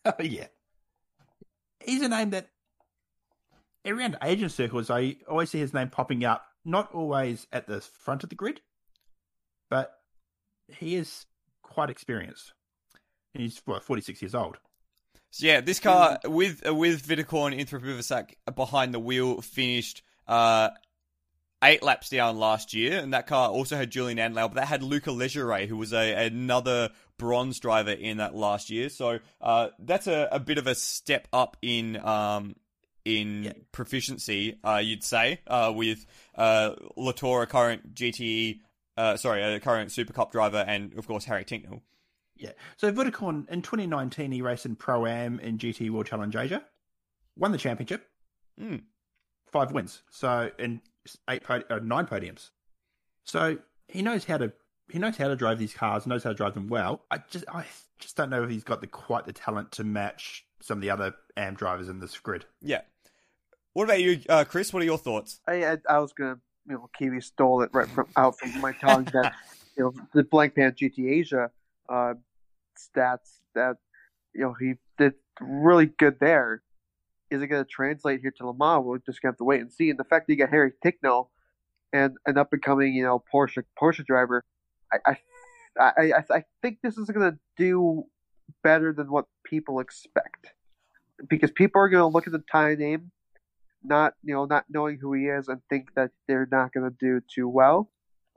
Oh 0.04 0.12
yeah, 0.20 0.46
he's 1.84 2.02
a 2.02 2.08
name 2.08 2.30
that 2.30 2.48
around 3.86 4.16
agent 4.22 4.52
circles 4.52 4.90
I 4.90 5.16
always 5.28 5.50
see 5.50 5.58
his 5.58 5.74
name 5.74 5.88
popping 5.88 6.24
up. 6.24 6.46
Not 6.64 6.92
always 6.94 7.46
at 7.52 7.66
the 7.66 7.80
front 7.80 8.22
of 8.22 8.28
the 8.30 8.36
grid, 8.36 8.60
but 9.68 9.92
he 10.68 10.94
is 10.94 11.26
quite 11.62 11.90
experienced. 11.90 12.52
He's 13.34 13.60
what, 13.64 13.82
46 13.82 14.22
years 14.22 14.34
old. 14.34 14.58
So 15.30 15.46
yeah, 15.46 15.60
this 15.60 15.80
car 15.80 16.18
with 16.24 16.62
with 16.64 17.06
Viticorn 17.06 17.58
Puvasak 17.58 18.34
behind 18.54 18.92
the 18.92 19.00
wheel 19.00 19.40
finished 19.40 20.02
uh, 20.28 20.68
eight 21.64 21.82
laps 21.82 22.10
down 22.10 22.38
last 22.38 22.74
year, 22.74 22.98
and 22.98 23.14
that 23.14 23.26
car 23.26 23.48
also 23.48 23.76
had 23.76 23.90
Julian 23.90 24.18
Anlau, 24.18 24.48
but 24.48 24.54
that 24.54 24.68
had 24.68 24.82
Luca 24.82 25.10
Legere, 25.10 25.66
who 25.66 25.78
was 25.78 25.94
a 25.94 26.26
another 26.26 26.90
bronze 27.22 27.60
driver 27.60 27.92
in 27.92 28.16
that 28.16 28.34
last 28.34 28.68
year. 28.68 28.88
So 28.88 29.20
uh, 29.40 29.68
that's 29.78 30.08
a, 30.08 30.28
a 30.32 30.40
bit 30.40 30.58
of 30.58 30.66
a 30.66 30.74
step 30.74 31.28
up 31.32 31.56
in 31.62 31.96
um, 32.04 32.56
in 33.04 33.44
Yeah. 33.44 33.52
proficiency, 33.70 34.58
uh, 34.64 34.80
you'd 34.82 35.04
say, 35.04 35.40
uh, 35.46 35.72
with 35.74 36.04
uh, 36.34 36.72
Latour, 36.96 37.42
a 37.42 37.46
current 37.46 37.94
GTE, 37.94 38.58
uh, 38.96 39.16
sorry, 39.16 39.42
a 39.42 39.60
current 39.60 39.92
Super 39.92 40.12
Cup 40.12 40.32
driver, 40.32 40.64
and 40.66 40.94
of 40.98 41.06
course 41.06 41.24
Harry 41.24 41.44
Tincknell. 41.44 41.80
Yeah. 42.36 42.50
So 42.76 42.90
Vodacon 42.92 43.48
in 43.48 43.62
2019, 43.62 44.32
he 44.32 44.42
raced 44.42 44.66
in 44.66 44.74
Pro 44.74 45.06
Am 45.06 45.38
in 45.38 45.58
GT 45.58 45.90
World 45.90 46.06
Challenge 46.06 46.34
Asia, 46.34 46.64
won 47.36 47.52
the 47.52 47.58
championship, 47.58 48.08
Hmm. 48.58 48.76
five 49.52 49.70
wins. 49.72 50.02
So 50.10 50.50
in 50.58 50.80
eight, 51.30 51.44
pod- 51.44 51.64
uh, 51.70 51.78
nine 51.82 52.06
podiums. 52.06 52.50
So 53.24 53.58
he 53.88 54.02
knows 54.02 54.24
how 54.24 54.38
to 54.38 54.52
he 54.92 54.98
knows 54.98 55.16
how 55.16 55.28
to 55.28 55.36
drive 55.36 55.58
these 55.58 55.74
cars, 55.74 56.06
knows 56.06 56.24
how 56.24 56.30
to 56.30 56.36
drive 56.36 56.54
them 56.54 56.68
well. 56.68 57.04
I 57.10 57.18
just 57.30 57.44
I 57.52 57.64
just 57.98 58.16
don't 58.16 58.30
know 58.30 58.44
if 58.44 58.50
he's 58.50 58.64
got 58.64 58.80
the 58.80 58.86
quite 58.86 59.26
the 59.26 59.32
talent 59.32 59.72
to 59.72 59.84
match 59.84 60.44
some 60.60 60.78
of 60.78 60.82
the 60.82 60.90
other 60.90 61.14
Am 61.36 61.54
drivers 61.54 61.88
in 61.88 62.00
this 62.00 62.18
grid. 62.18 62.44
Yeah. 62.60 62.82
What 63.72 63.84
about 63.84 64.00
you, 64.02 64.20
uh, 64.28 64.44
Chris? 64.44 64.72
What 64.72 64.82
are 64.82 64.86
your 64.86 64.98
thoughts? 64.98 65.40
I, 65.48 65.64
I 65.64 65.78
I 65.88 65.98
was 65.98 66.12
gonna 66.12 66.38
you 66.68 66.74
know 66.74 66.90
Kiwi 66.96 67.20
stole 67.20 67.62
it 67.62 67.70
right 67.72 67.88
from 67.88 68.06
out 68.16 68.38
from 68.38 68.60
my 68.60 68.72
tongue 68.72 69.04
that 69.12 69.32
you 69.76 69.84
know 69.84 69.94
the 70.12 70.24
Blancpain 70.24 70.76
GT 70.76 71.10
Asia 71.10 71.50
uh, 71.88 72.14
stats 72.78 73.38
that 73.54 73.76
you 74.34 74.42
know 74.42 74.54
he 74.58 74.74
did 74.98 75.14
really 75.40 75.86
good 75.86 76.18
there, 76.20 76.62
is 77.30 77.42
it 77.42 77.46
going 77.46 77.64
to 77.64 77.68
translate 77.68 78.20
here 78.20 78.32
to 78.38 78.46
Le 78.46 78.54
Mans? 78.54 78.84
We're 78.84 78.98
just 78.98 79.22
going 79.22 79.30
to 79.30 79.34
have 79.34 79.38
to 79.38 79.44
wait 79.44 79.60
and 79.60 79.72
see. 79.72 79.90
And 79.90 79.98
the 79.98 80.04
fact 80.04 80.26
that 80.26 80.32
you 80.32 80.38
got 80.38 80.50
Harry 80.50 80.72
Tincknell 80.84 81.28
and 81.92 82.16
an 82.26 82.38
up 82.38 82.52
and 82.52 82.62
coming, 82.62 82.94
you 82.94 83.04
know, 83.04 83.22
Porsche 83.32 83.64
Porsche 83.80 84.04
driver, 84.04 84.44
I 84.92 85.16
I 85.78 86.12
I, 86.12 86.24
I 86.30 86.44
think 86.60 86.78
this 86.82 86.98
is 86.98 87.08
going 87.08 87.32
to 87.32 87.38
do 87.56 88.04
better 88.62 88.92
than 88.92 89.10
what 89.10 89.26
people 89.44 89.80
expect 89.80 90.52
because 91.28 91.50
people 91.50 91.80
are 91.80 91.88
going 91.88 92.02
to 92.02 92.06
look 92.06 92.26
at 92.26 92.32
the 92.32 92.42
Thai 92.50 92.74
name, 92.74 93.10
not 93.82 94.14
you 94.22 94.34
know 94.34 94.44
not 94.44 94.64
knowing 94.68 94.98
who 94.98 95.12
he 95.12 95.26
is, 95.26 95.48
and 95.48 95.60
think 95.68 95.94
that 95.94 96.10
they're 96.26 96.48
not 96.50 96.72
going 96.72 96.88
to 96.88 96.96
do 96.98 97.20
too 97.32 97.48
well. 97.48 97.90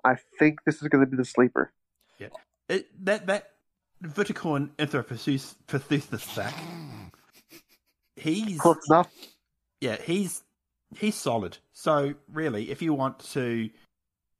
I 0.03 0.17
think 0.39 0.63
this 0.65 0.81
is 0.81 0.87
going 0.87 1.03
to 1.03 1.09
be 1.09 1.17
the 1.17 1.25
sleeper. 1.25 1.73
Yeah, 2.19 2.29
it, 2.69 2.87
that 3.05 3.27
that 3.27 3.51
vertical 4.01 4.55
and 4.55 4.75
Anthropophysis 4.77 5.55
He's 8.15 8.59
close 8.59 8.79
enough. 8.89 9.11
Yeah, 9.81 9.97
he's 10.01 10.43
he's 10.97 11.15
solid. 11.15 11.57
So 11.73 12.15
really, 12.31 12.71
if 12.71 12.81
you 12.81 12.93
want 12.93 13.19
to, 13.33 13.69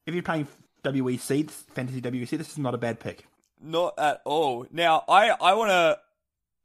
if 0.05 0.13
you're 0.13 0.23
playing 0.23 0.47
WEC, 0.85 1.49
fantasy 1.49 2.01
WEC, 2.01 2.37
this 2.37 2.51
is 2.51 2.57
not 2.57 2.73
a 2.73 2.77
bad 2.77 2.99
pick. 2.99 3.25
Not 3.61 3.93
at 3.97 4.21
all. 4.25 4.65
Now, 4.71 5.03
I 5.07 5.29
I 5.29 5.53
want 5.53 5.71
to 5.71 5.99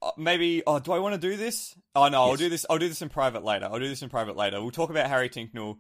uh, 0.03 0.11
maybe. 0.17 0.63
Oh, 0.67 0.79
do 0.79 0.93
I 0.93 0.99
want 0.99 1.15
to 1.15 1.21
do 1.21 1.37
this? 1.37 1.75
Oh 1.95 2.09
no, 2.09 2.25
yes. 2.27 2.31
I'll 2.31 2.37
do 2.37 2.49
this. 2.49 2.67
I'll 2.71 2.79
do 2.79 2.89
this 2.89 3.03
in 3.03 3.09
private 3.09 3.45
later. 3.45 3.67
I'll 3.67 3.79
do 3.79 3.89
this 3.89 4.03
in 4.03 4.09
private 4.09 4.37
later. 4.37 4.61
We'll 4.61 4.71
talk 4.71 4.91
about 4.91 5.09
Harry 5.09 5.29
Tincknell. 5.29 5.77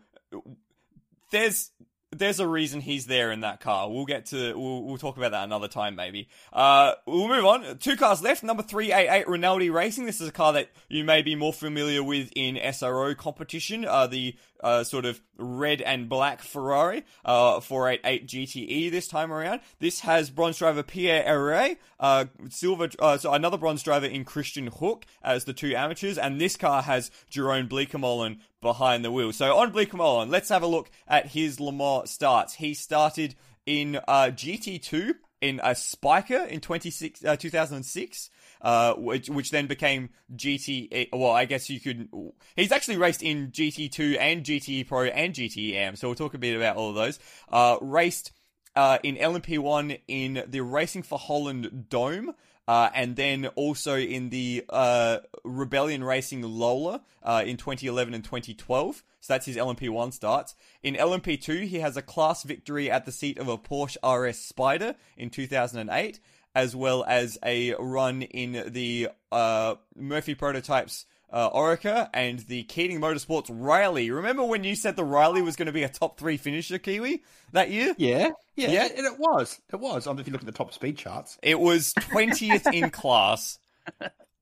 There's 1.31 1.71
there's 2.13 2.41
a 2.41 2.47
reason 2.47 2.81
he's 2.81 3.07
there 3.07 3.31
in 3.31 3.41
that 3.41 3.61
car. 3.61 3.89
We'll 3.89 4.05
get 4.05 4.27
to 4.27 4.55
we'll, 4.55 4.83
we'll 4.83 4.99
talk 4.99 5.17
about 5.17 5.31
that 5.31 5.45
another 5.45 5.69
time 5.69 5.95
maybe. 5.95 6.29
Uh, 6.53 6.95
we'll 7.07 7.29
move 7.29 7.45
on. 7.45 7.79
Two 7.79 7.97
cars 7.97 8.23
left. 8.23 8.43
Number 8.43 8.63
three 8.63 8.93
eight 8.93 9.09
eight 9.09 9.29
Rinaldi 9.29 9.71
Racing. 9.71 10.07
This 10.07 10.21
is 10.21 10.29
a 10.29 10.33
car 10.33 10.53
that 10.55 10.71
you 10.89 11.05
may 11.05 11.23
be 11.23 11.35
more 11.35 11.53
familiar 11.53 12.03
with 12.03 12.33
in 12.35 12.57
SRO 12.57 13.17
competition. 13.17 13.85
Uh, 13.85 14.07
the 14.07 14.35
uh, 14.63 14.85
sort 14.85 15.05
of 15.05 15.21
red 15.39 15.81
and 15.81 16.09
black 16.09 16.43
Ferrari, 16.43 17.05
uh, 17.25 17.61
488 17.61 18.27
GTE 18.27 18.91
this 18.91 19.09
time 19.09 19.33
around. 19.33 19.61
This 19.79 20.01
has 20.01 20.31
bronze 20.31 20.59
driver 20.59 20.83
Pierre 20.83 21.25
Ehret, 21.25 21.79
uh, 21.99 22.27
silver, 22.51 22.91
uh, 22.99 23.17
so 23.17 23.33
another 23.33 23.57
bronze 23.57 23.83
driver 23.83 24.07
in 24.07 24.25
Christian 24.25 24.67
Hook 24.67 25.07
as 25.23 25.45
the 25.45 25.53
two 25.53 25.75
amateurs, 25.75 26.19
and 26.19 26.41
this 26.41 26.57
car 26.57 26.83
has 26.83 27.11
Jeroen 27.31 27.69
Bleekemolen 27.69 28.39
behind 28.61 29.05
the 29.05 29.11
wheel. 29.11 29.33
So 29.33 29.57
on 29.57 29.73
Bleekemolen, 29.73 30.31
let's 30.31 30.49
have 30.49 30.63
a 30.63 30.67
look 30.67 30.91
at 31.09 31.27
his 31.27 31.61
Le 31.61 31.73
Mans 31.73 32.11
starts. 32.11 32.55
He 32.55 32.75
started 32.75 33.35
in 33.67 33.97
uh, 34.09 34.31
GT2 34.33 35.15
in 35.41 35.61
a 35.61 35.71
Spyker 35.71 36.47
in 36.49 36.61
26, 36.61 37.25
uh, 37.25 37.37
2006 37.37 38.31
uh, 38.61 38.95
which 38.95 39.29
which 39.31 39.51
then 39.51 39.67
became 39.67 40.11
GT. 40.35 41.09
Well, 41.13 41.31
I 41.31 41.45
guess 41.45 41.71
you 41.71 41.81
could. 41.81 42.09
He's 42.57 42.73
actually 42.73 42.99
raced 42.99 43.23
in 43.23 43.51
GT2 43.51 44.19
and 44.19 44.45
GTE 44.45 44.87
Pro 44.87 45.05
and 45.05 45.35
GTE 45.35 45.75
Am, 45.75 45.97
so 45.97 46.09
we'll 46.09 46.15
talk 46.15 46.35
a 46.35 46.39
bit 46.39 46.57
about 46.57 46.77
all 46.77 46.91
of 46.91 46.95
those. 46.95 47.19
Uh, 47.51 47.79
raced 47.81 48.33
uh, 48.77 48.99
in 49.03 49.17
LMP1 49.17 50.01
in 50.09 50.45
the 50.47 50.61
Racing 50.61 51.03
for 51.03 51.19
Holland 51.19 51.87
Dome. 51.89 52.35
Uh, 52.69 52.89
and 52.95 53.17
then 53.17 53.47
also 53.57 53.97
in 53.97 54.31
the 54.31 54.65
uh, 54.69 55.19
Rebellion 55.45 56.05
Racing 56.05 56.43
Lola 56.43 57.03
uh, 57.23 57.43
in 57.45 57.57
2011 57.57 58.15
and 58.15 58.23
2012. 58.23 59.03
So 59.21 59.33
that's 59.33 59.47
his 59.47 59.57
LMP1 59.57 60.13
starts. 60.13 60.55
In 60.83 60.95
LMP2, 60.95 61.67
he 61.67 61.81
has 61.81 61.97
a 61.97 62.03
class 62.03 62.43
victory 62.45 62.91
at 62.91 63.07
the 63.07 63.13
seat 63.13 63.39
of 63.39 63.49
a 63.49 63.59
Porsche 63.59 63.97
RS 64.03 64.39
Spider 64.39 64.95
in 65.17 65.31
2008 65.31 66.21
as 66.55 66.75
well 66.75 67.05
as 67.07 67.39
a 67.45 67.75
run 67.75 68.23
in 68.23 68.73
the 68.73 69.09
uh, 69.31 69.77
Murphy 69.97 70.35
Prototypes 70.35 71.07
uh, 71.33 71.51
Oreca 71.51 72.09
and 72.13 72.41
the 72.41 72.65
Keating 72.65 73.01
Motorsports 73.01 73.49
Riley. 73.51 74.11
Remember 74.11 74.45
when 74.45 74.65
you 74.65 74.75
said 74.75 74.97
the 74.97 75.05
Riley 75.05 75.43
was 75.43 75.57
going 75.57 75.67
to 75.67 75.73
be 75.73 75.83
a 75.83 75.89
top 75.89 76.19
three 76.19 76.37
finisher, 76.37 76.79
Kiwi, 76.79 77.23
that 77.53 77.71
year? 77.71 77.95
Yeah, 77.99 78.31
yeah, 78.57 78.71
yeah. 78.71 78.89
and 78.97 79.07
it 79.07 79.19
was. 79.19 79.61
It 79.73 79.81
was. 79.81 80.07
I 80.07 80.13
know 80.13 80.21
if 80.21 80.27
you 80.27 80.33
look 80.33 80.43
at 80.43 80.47
the 80.47 80.53
top 80.53 80.73
speed 80.73 80.99
charts. 80.99 81.39
It 81.43 81.59
was 81.59 81.93
20th 81.95 82.73
in 82.73 82.91
class. 82.91 83.59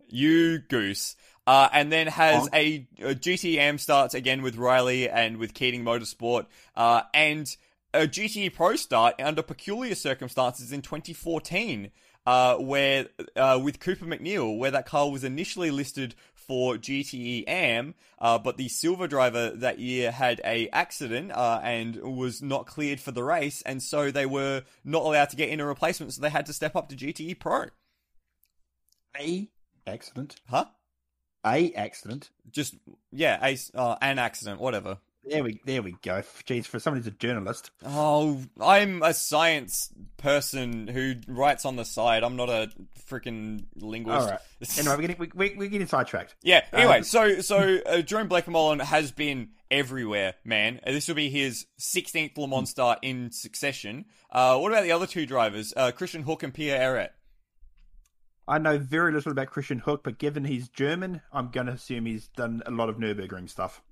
You 0.08 0.58
goose. 0.58 1.16
Uh, 1.46 1.68
and 1.72 1.90
then 1.90 2.06
has 2.08 2.46
a, 2.52 2.86
a 2.98 3.14
GTM 3.14 3.80
starts 3.80 4.12
again 4.12 4.42
with 4.42 4.56
Riley 4.56 5.08
and 5.08 5.38
with 5.38 5.54
Keating 5.54 5.82
Motorsport. 5.82 6.44
Uh, 6.76 7.02
and 7.14 7.48
a 7.94 8.00
GTE 8.00 8.54
Pro 8.54 8.76
start 8.76 9.14
under 9.18 9.42
peculiar 9.42 9.94
circumstances 9.94 10.72
in 10.72 10.82
2014, 10.82 11.90
uh, 12.26 12.56
where 12.56 13.06
uh, 13.34 13.58
with 13.62 13.80
Cooper 13.80 14.04
MacNeil, 14.04 14.58
where 14.58 14.70
that 14.70 14.84
car 14.84 15.10
was 15.10 15.24
initially 15.24 15.70
listed 15.70 16.14
for 16.48 16.76
GTE 16.76 17.44
Am, 17.46 17.94
uh, 18.18 18.38
but 18.38 18.56
the 18.56 18.68
silver 18.68 19.06
driver 19.06 19.50
that 19.50 19.78
year 19.78 20.10
had 20.10 20.40
a 20.44 20.68
accident 20.70 21.30
uh, 21.30 21.60
and 21.62 21.96
was 22.16 22.42
not 22.42 22.66
cleared 22.66 23.00
for 23.00 23.12
the 23.12 23.22
race, 23.22 23.62
and 23.62 23.82
so 23.82 24.10
they 24.10 24.26
were 24.26 24.62
not 24.82 25.02
allowed 25.02 25.28
to 25.30 25.36
get 25.36 25.50
in 25.50 25.60
a 25.60 25.66
replacement, 25.66 26.14
so 26.14 26.22
they 26.22 26.30
had 26.30 26.46
to 26.46 26.52
step 26.52 26.74
up 26.74 26.88
to 26.88 26.96
GTE 26.96 27.38
Pro. 27.38 27.66
A 29.16 29.48
accident, 29.86 30.36
huh? 30.48 30.66
A 31.44 31.72
accident. 31.74 32.30
Just 32.50 32.74
yeah, 33.12 33.38
a 33.42 33.56
uh, 33.74 33.96
an 34.00 34.18
accident, 34.18 34.60
whatever. 34.60 34.98
There 35.30 35.44
we 35.44 35.60
there 35.64 35.82
we 35.82 35.96
go. 36.02 36.22
Jeez, 36.46 36.66
for 36.66 36.78
somebody 36.78 37.02
who's 37.02 37.12
a 37.12 37.16
journalist. 37.16 37.70
Oh, 37.84 38.40
I'm 38.60 39.02
a 39.02 39.12
science 39.12 39.92
person 40.16 40.88
who 40.88 41.14
writes 41.26 41.64
on 41.64 41.76
the 41.76 41.84
side. 41.84 42.22
I'm 42.22 42.36
not 42.36 42.48
a 42.48 42.70
freaking 43.08 43.64
linguist. 43.76 44.20
All 44.20 44.30
right. 44.30 44.78
anyway, 44.78 44.96
we're 44.96 45.02
getting 45.02 45.30
we, 45.34 45.54
we're 45.56 45.68
getting 45.68 45.86
sidetracked. 45.86 46.34
Yeah. 46.42 46.64
Anyway, 46.72 46.98
um, 46.98 47.04
so 47.04 47.40
so 47.40 47.78
uh, 47.86 48.00
Jerome 48.02 48.28
Bleekemolen 48.28 48.80
has 48.82 49.10
been 49.10 49.50
everywhere, 49.70 50.34
man. 50.44 50.80
Uh, 50.86 50.92
this 50.92 51.08
will 51.08 51.14
be 51.14 51.30
his 51.30 51.66
16th 51.78 52.36
Le 52.38 52.48
Mans 52.48 52.70
start 52.70 52.98
in 53.02 53.30
succession. 53.30 54.06
Uh, 54.30 54.58
what 54.58 54.72
about 54.72 54.82
the 54.82 54.92
other 54.92 55.06
two 55.06 55.26
drivers, 55.26 55.72
uh, 55.76 55.92
Christian 55.92 56.22
Hook 56.22 56.42
and 56.42 56.54
Pierre 56.54 56.80
Ehret? 56.80 57.10
I 58.46 58.56
know 58.56 58.78
very 58.78 59.12
little 59.12 59.30
about 59.30 59.48
Christian 59.48 59.80
Hook, 59.80 60.02
but 60.02 60.18
given 60.18 60.44
he's 60.44 60.70
German, 60.70 61.20
I'm 61.32 61.50
going 61.50 61.66
to 61.66 61.74
assume 61.74 62.06
he's 62.06 62.28
done 62.28 62.62
a 62.64 62.70
lot 62.70 62.88
of 62.88 62.96
Nürburgring 62.96 63.50
stuff. 63.50 63.82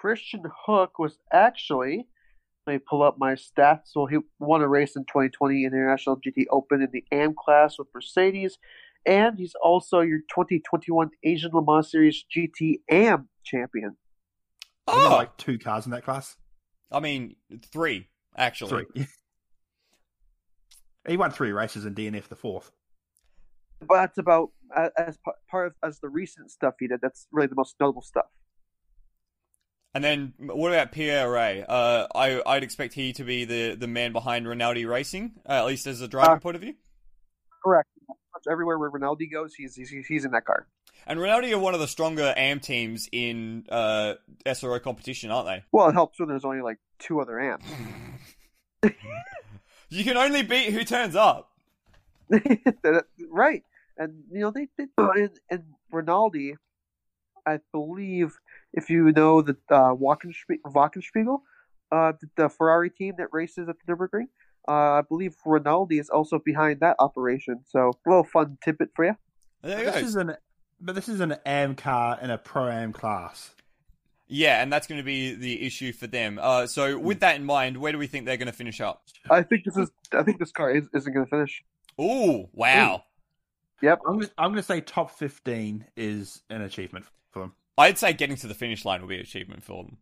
Christian 0.00 0.42
Hook 0.66 0.98
was 0.98 1.18
actually, 1.32 2.06
let 2.66 2.74
me 2.74 2.78
pull 2.78 3.02
up 3.02 3.16
my 3.18 3.32
stats. 3.32 3.86
So 3.86 4.06
he 4.06 4.18
won 4.38 4.62
a 4.62 4.68
race 4.68 4.96
in 4.96 5.04
2020 5.04 5.64
International 5.64 6.16
GT 6.16 6.44
Open 6.50 6.82
in 6.82 6.88
the 6.92 7.04
AM 7.12 7.34
class 7.34 7.78
with 7.78 7.88
Mercedes, 7.94 8.58
and 9.06 9.38
he's 9.38 9.54
also 9.62 10.00
your 10.00 10.18
2021 10.30 11.10
Asian 11.24 11.50
Le 11.52 11.64
Mans 11.64 11.90
Series 11.90 12.24
GT 12.34 12.80
AM 12.90 13.28
champion. 13.44 13.96
Oh, 14.86 15.08
like 15.10 15.36
two 15.36 15.58
cars 15.58 15.86
in 15.86 15.92
that 15.92 16.04
class. 16.04 16.36
I 16.92 17.00
mean, 17.00 17.36
three 17.72 18.08
actually. 18.36 18.84
Three. 18.94 19.06
he 21.08 21.16
won 21.16 21.30
three 21.30 21.52
races 21.52 21.84
and 21.84 21.96
DNF 21.96 22.28
the 22.28 22.36
fourth. 22.36 22.70
But 23.80 23.96
that's 23.96 24.18
about 24.18 24.50
uh, 24.74 24.90
as 24.96 25.18
part 25.50 25.66
of 25.68 25.74
as 25.82 26.00
the 26.00 26.08
recent 26.08 26.50
stuff 26.50 26.74
he 26.78 26.86
did. 26.86 27.00
That's 27.00 27.26
really 27.32 27.48
the 27.48 27.54
most 27.54 27.76
notable 27.80 28.02
stuff. 28.02 28.26
And 29.96 30.04
then 30.04 30.34
what 30.38 30.74
about 30.74 30.92
Pierre 30.92 31.26
Ehret? 31.26 31.64
Uh, 31.66 32.06
I 32.14 32.42
I'd 32.44 32.62
expect 32.62 32.92
he 32.92 33.14
to 33.14 33.24
be 33.24 33.46
the, 33.46 33.76
the 33.76 33.86
man 33.86 34.12
behind 34.12 34.46
Rinaldi 34.46 34.84
Racing, 34.84 35.32
uh, 35.48 35.52
at 35.52 35.64
least 35.64 35.86
as 35.86 36.02
a 36.02 36.06
driving 36.06 36.36
uh, 36.36 36.38
point 36.38 36.54
of 36.54 36.60
view. 36.60 36.74
Correct. 37.64 37.88
Everywhere 38.46 38.78
where 38.78 38.90
Rinaldi 38.90 39.26
goes, 39.26 39.54
he's, 39.54 39.74
he's 39.74 39.88
he's 39.88 40.26
in 40.26 40.32
that 40.32 40.44
car. 40.44 40.66
And 41.06 41.18
Rinaldi 41.18 41.50
are 41.54 41.58
one 41.58 41.72
of 41.72 41.80
the 41.80 41.88
stronger 41.88 42.34
AM 42.36 42.60
teams 42.60 43.08
in 43.10 43.64
uh, 43.70 44.16
SRO 44.44 44.82
competition, 44.82 45.30
aren't 45.30 45.46
they? 45.46 45.64
Well, 45.72 45.88
it 45.88 45.94
helps 45.94 46.20
when 46.20 46.28
there's 46.28 46.44
only 46.44 46.60
like 46.60 46.76
two 46.98 47.18
other 47.20 47.40
AMs. 47.40 47.64
you 49.88 50.04
can 50.04 50.18
only 50.18 50.42
beat 50.42 50.74
who 50.74 50.84
turns 50.84 51.16
up. 51.16 51.52
right, 53.30 53.62
and 53.96 54.24
you 54.30 54.40
know 54.40 54.50
they, 54.50 54.68
they 54.76 54.88
and, 54.98 55.30
and 55.50 55.64
Rinaldi, 55.90 56.56
I 57.46 57.60
believe 57.72 58.36
if 58.76 58.90
you 58.90 59.10
know 59.12 59.42
the 59.42 59.56
uh, 59.70 59.94
Wochenspiegel, 59.94 61.38
uh, 61.90 62.12
the, 62.20 62.28
the, 62.36 62.48
Ferrari 62.48 62.90
team 62.90 63.14
that 63.18 63.28
races 63.32 63.68
at 63.68 63.76
the 63.84 63.92
Nürburgring, 63.92 64.28
uh, 64.68 64.98
I 64.98 65.02
believe 65.02 65.34
Rinaldi 65.44 65.98
is 65.98 66.10
also 66.10 66.38
behind 66.38 66.80
that 66.80 66.96
operation. 66.98 67.60
So 67.66 67.90
a 67.90 68.08
little 68.08 68.24
fun 68.24 68.58
tidbit 68.62 68.90
for 68.94 69.06
you. 69.06 69.16
This 69.62 69.96
is 69.96 70.16
an, 70.16 70.36
but 70.80 70.94
this 70.94 71.08
is 71.08 71.20
an 71.20 71.36
AM 71.46 71.74
car 71.74 72.18
in 72.20 72.30
a 72.30 72.38
pro 72.38 72.68
AM 72.68 72.92
class. 72.92 73.52
Yeah, 74.28 74.60
and 74.60 74.72
that's 74.72 74.88
going 74.88 74.98
to 74.98 75.04
be 75.04 75.34
the 75.34 75.64
issue 75.64 75.92
for 75.92 76.08
them. 76.08 76.38
Uh, 76.42 76.66
so 76.66 76.98
with 76.98 77.20
that 77.20 77.36
in 77.36 77.44
mind, 77.44 77.76
where 77.76 77.92
do 77.92 77.98
we 77.98 78.08
think 78.08 78.26
they're 78.26 78.36
going 78.36 78.46
to 78.46 78.52
finish 78.52 78.80
up? 78.80 79.04
I 79.30 79.42
think 79.42 79.64
this 79.64 79.76
is. 79.76 79.90
I 80.12 80.22
think 80.24 80.38
this 80.38 80.50
car 80.50 80.70
is, 80.70 80.88
not 80.92 81.04
going 81.04 81.26
to 81.26 81.30
finish. 81.30 81.62
Ooh, 82.00 82.48
wow. 82.52 82.96
Ooh. 82.96 83.86
Yep. 83.86 84.00
I'm, 84.08 84.20
I'm 84.38 84.50
going 84.50 84.56
to 84.56 84.62
say 84.62 84.80
top 84.80 85.10
15 85.12 85.86
is 85.96 86.42
an 86.50 86.62
achievement 86.62 87.04
for 87.30 87.40
them. 87.40 87.52
I'd 87.78 87.98
say 87.98 88.12
getting 88.12 88.36
to 88.36 88.46
the 88.46 88.54
finish 88.54 88.84
line 88.84 89.00
will 89.00 89.08
be 89.08 89.16
an 89.16 89.22
achievement 89.22 89.64
for 89.64 89.84
them. 89.84 89.98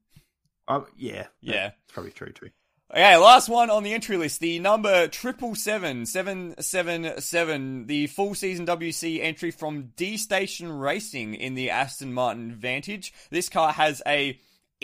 Oh 0.69 0.87
yeah, 0.97 1.27
yeah, 1.41 1.73
it's 1.85 1.93
probably 1.93 2.13
true 2.13 2.33
too. 2.33 2.51
Okay, 2.91 3.17
last 3.17 3.49
one 3.49 3.71
on 3.71 3.83
the 3.83 3.93
entry 3.93 4.17
list, 4.17 4.41
the 4.41 4.59
number 4.61 5.09
triple 5.09 5.55
seven 5.55 6.07
seven 6.07 6.55
seven 6.61 7.21
seven, 7.21 7.87
the 7.87 8.07
full 8.07 8.35
season 8.35 8.67
WEC 8.67 9.21
entry 9.23 9.51
from 9.51 9.93
D 9.97 10.17
Station 10.17 10.71
Racing 10.71 11.35
in 11.35 11.55
the 11.55 11.71
Aston 11.71 12.13
Martin 12.15 12.53
Vantage. 12.55 13.13
This 13.31 13.49
car 13.49 13.73
has 13.73 14.01
a 14.07 14.39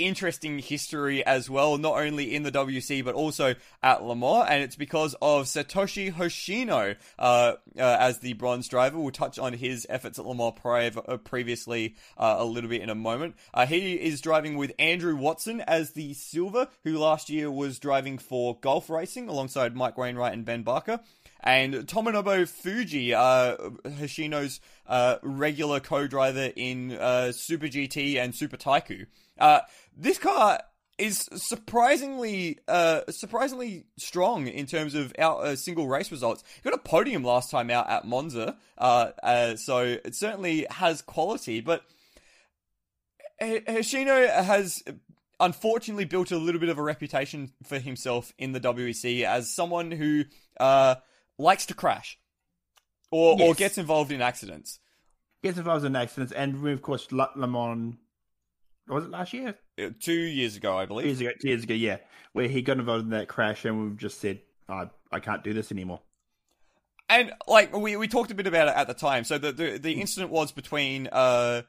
interesting 0.05 0.59
history 0.59 1.25
as 1.25 1.49
well, 1.49 1.79
not 1.79 1.99
only 1.99 2.35
in 2.35 2.43
the 2.43 2.53
WEC 2.53 3.05
but 3.05 3.15
also 3.15 3.55
at 3.83 4.03
Le 4.03 4.17
Mans, 4.17 4.47
and 4.49 4.63
it's 4.63 4.77
because 4.77 5.15
of 5.21 5.47
Satoshi 5.47 6.13
Hoshino 6.13 6.97
uh, 7.19 7.23
uh, 7.23 7.57
as 7.77 8.19
the 8.19 8.33
bronze 8.35 8.69
driver. 8.69 8.99
We'll 8.99 9.11
touch 9.11 9.39
on 9.39 9.53
his 9.53 9.87
efforts 9.89 10.19
at 10.19 10.27
Le 10.27 10.35
Mans 10.35 10.55
uh, 10.65 11.17
previously 11.19 11.97
uh, 12.17 12.37
a 12.39 12.45
little 12.45 12.71
bit 12.71 12.83
in 12.83 12.91
a 12.91 12.95
moment. 12.95 13.37
Uh, 13.53 13.67
he 13.67 13.95
is 13.95 14.21
driving 14.21 14.57
with 14.57 14.73
Andrew 14.79 15.17
Watson 15.17 15.61
as 15.63 15.93
the 15.93 16.15
silver, 16.15 16.69
who 16.85 16.99
last 16.99 17.31
year 17.31 17.51
was 17.51 17.79
driving 17.79 18.19
for 18.19 18.59
Gulf 18.61 18.91
Racing 18.91 19.29
alongside 19.29 19.77
Mike 19.77 19.97
Wainwright 19.97 20.33
and 20.33 20.45
Ben 20.45 20.63
Barker. 20.63 21.01
And 21.43 21.75
Tomonobu 21.75 22.43
Fujii, 22.47 23.15
uh, 23.15 23.57
Hoshino's 23.89 24.61
uh, 24.87 25.17
regular 25.23 25.81
co-driver 25.81 26.51
in 26.55 26.93
uh, 26.93 27.33
Super 27.33 27.67
GT 27.67 28.17
and 28.17 28.35
Super 28.35 28.59
Taikyu. 28.59 29.07
Uh, 29.39 29.61
this 30.01 30.19
car 30.19 30.61
is 30.99 31.29
surprisingly 31.35 32.59
uh, 32.69 33.01
surprisingly 33.11 33.87
strong 33.99 34.47
in 34.47 34.67
terms 34.67 34.95
of 34.95 35.13
our 35.19 35.43
uh, 35.45 35.57
single 35.57 35.87
race 35.87 36.11
results. 36.11 36.43
got 36.63 36.75
a 36.75 36.79
podium 36.79 37.23
last 37.23 37.51
time 37.51 37.71
out 37.71 37.89
at 37.89 38.05
Monza, 38.05 38.57
uh, 38.79 39.11
uh 39.23 39.57
so 39.57 39.79
it 39.79 40.15
certainly 40.15 40.67
has 40.71 41.03
quality. 41.03 41.61
But 41.61 41.83
Hoshino 43.41 44.29
has 44.31 44.83
unfortunately 45.39 46.05
built 46.05 46.31
a 46.33 46.39
little 46.39 46.61
bit 46.61 46.69
of 46.69 46.79
a 46.79 46.83
reputation 46.83 47.53
for 47.65 47.79
himself 47.79 48.33
in 48.39 48.53
the 48.53 48.61
WEC 48.61 49.25
as 49.25 49.51
someone 49.51 49.91
who 49.91 50.25
uh, 50.59 50.97
likes 51.39 51.67
to 51.67 51.75
crash 51.75 52.19
or 53.11 53.37
yes. 53.39 53.49
or 53.49 53.55
gets 53.55 53.79
involved 53.79 54.13
in 54.13 54.21
accidents. 54.21 54.79
Gets 55.43 55.57
involved 55.57 55.87
in 55.87 55.97
accidents, 55.97 56.33
and 56.33 56.67
of 56.69 56.83
course 56.83 57.11
Le 57.11 57.47
Mans 57.47 57.97
was 58.91 59.05
it 59.05 59.11
last 59.11 59.33
year? 59.33 59.55
Uh, 59.81 59.91
two 60.01 60.13
years 60.13 60.57
ago, 60.57 60.77
I 60.77 60.87
believe. 60.87 61.05
Two 61.05 61.09
years 61.09 61.21
ago, 61.21 61.31
two 61.41 61.49
years 61.49 61.63
ago, 61.65 61.75
yeah, 61.75 61.99
where 62.33 62.49
he 62.49 62.63
got 62.63 62.79
involved 62.79 63.05
in 63.05 63.11
that 63.11 63.29
crash, 63.29 63.65
and 63.65 63.83
we've 63.83 63.97
just 63.97 64.21
said, 64.21 64.41
oh, 64.69 64.91
"I 65.11 65.21
can't 65.21 65.45
do 65.45 65.53
this 65.53 65.73
anymore." 65.73 66.01
And 67.09 67.33
like 67.49 67.77
we 67.77 67.97
we 67.97 68.09
talked 68.09 68.31
a 68.31 68.35
bit 68.35 68.47
about 68.47 68.69
it 68.69 68.75
at 68.77 68.87
the 68.87 68.95
time. 68.95 69.25
So 69.25 69.39
the 69.39 69.53
the, 69.53 69.79
the 69.79 69.93
incident 70.01 70.31
was 70.31 70.53
between 70.53 71.09
uh, 71.09 71.63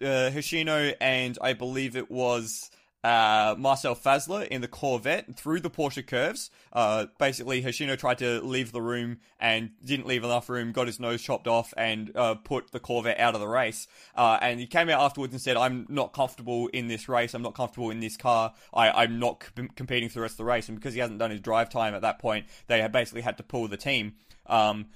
uh 0.00 0.30
Hoshino 0.30 0.94
and 1.00 1.38
I 1.40 1.52
believe 1.52 1.96
it 1.96 2.10
was 2.10 2.70
uh, 3.04 3.54
Marcel 3.56 3.94
Fassler 3.94 4.46
in 4.48 4.60
the 4.60 4.68
Corvette 4.68 5.36
through 5.36 5.60
the 5.60 5.70
Porsche 5.70 6.06
curves. 6.06 6.50
Uh, 6.72 7.06
basically, 7.18 7.62
Hoshino 7.62 7.96
tried 7.96 8.18
to 8.18 8.40
leave 8.40 8.72
the 8.72 8.82
room 8.82 9.18
and 9.38 9.70
didn't 9.84 10.06
leave 10.06 10.24
enough 10.24 10.48
room, 10.48 10.72
got 10.72 10.86
his 10.86 10.98
nose 10.98 11.22
chopped 11.22 11.46
off, 11.46 11.72
and 11.76 12.10
uh, 12.16 12.34
put 12.34 12.72
the 12.72 12.80
Corvette 12.80 13.20
out 13.20 13.34
of 13.34 13.40
the 13.40 13.48
race. 13.48 13.86
Uh, 14.16 14.38
and 14.42 14.58
he 14.58 14.66
came 14.66 14.88
out 14.88 15.00
afterwards 15.00 15.32
and 15.32 15.40
said, 15.40 15.56
I'm 15.56 15.86
not 15.88 16.12
comfortable 16.12 16.66
in 16.68 16.88
this 16.88 17.08
race. 17.08 17.34
I'm 17.34 17.42
not 17.42 17.54
comfortable 17.54 17.90
in 17.90 18.00
this 18.00 18.16
car. 18.16 18.52
I, 18.74 19.04
am 19.04 19.18
not 19.20 19.40
comp- 19.54 19.76
competing 19.76 20.08
for 20.08 20.14
the 20.14 20.22
rest 20.22 20.34
of 20.34 20.38
the 20.38 20.44
race. 20.44 20.68
And 20.68 20.76
because 20.76 20.94
he 20.94 21.00
hasn't 21.00 21.18
done 21.18 21.30
his 21.30 21.40
drive 21.40 21.70
time 21.70 21.94
at 21.94 22.02
that 22.02 22.18
point, 22.18 22.46
they 22.66 22.86
basically 22.88 23.22
had 23.22 23.36
to 23.36 23.42
pull 23.44 23.68
the 23.68 23.76
team. 23.76 24.14
Um, 24.46 24.86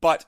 but 0.00 0.26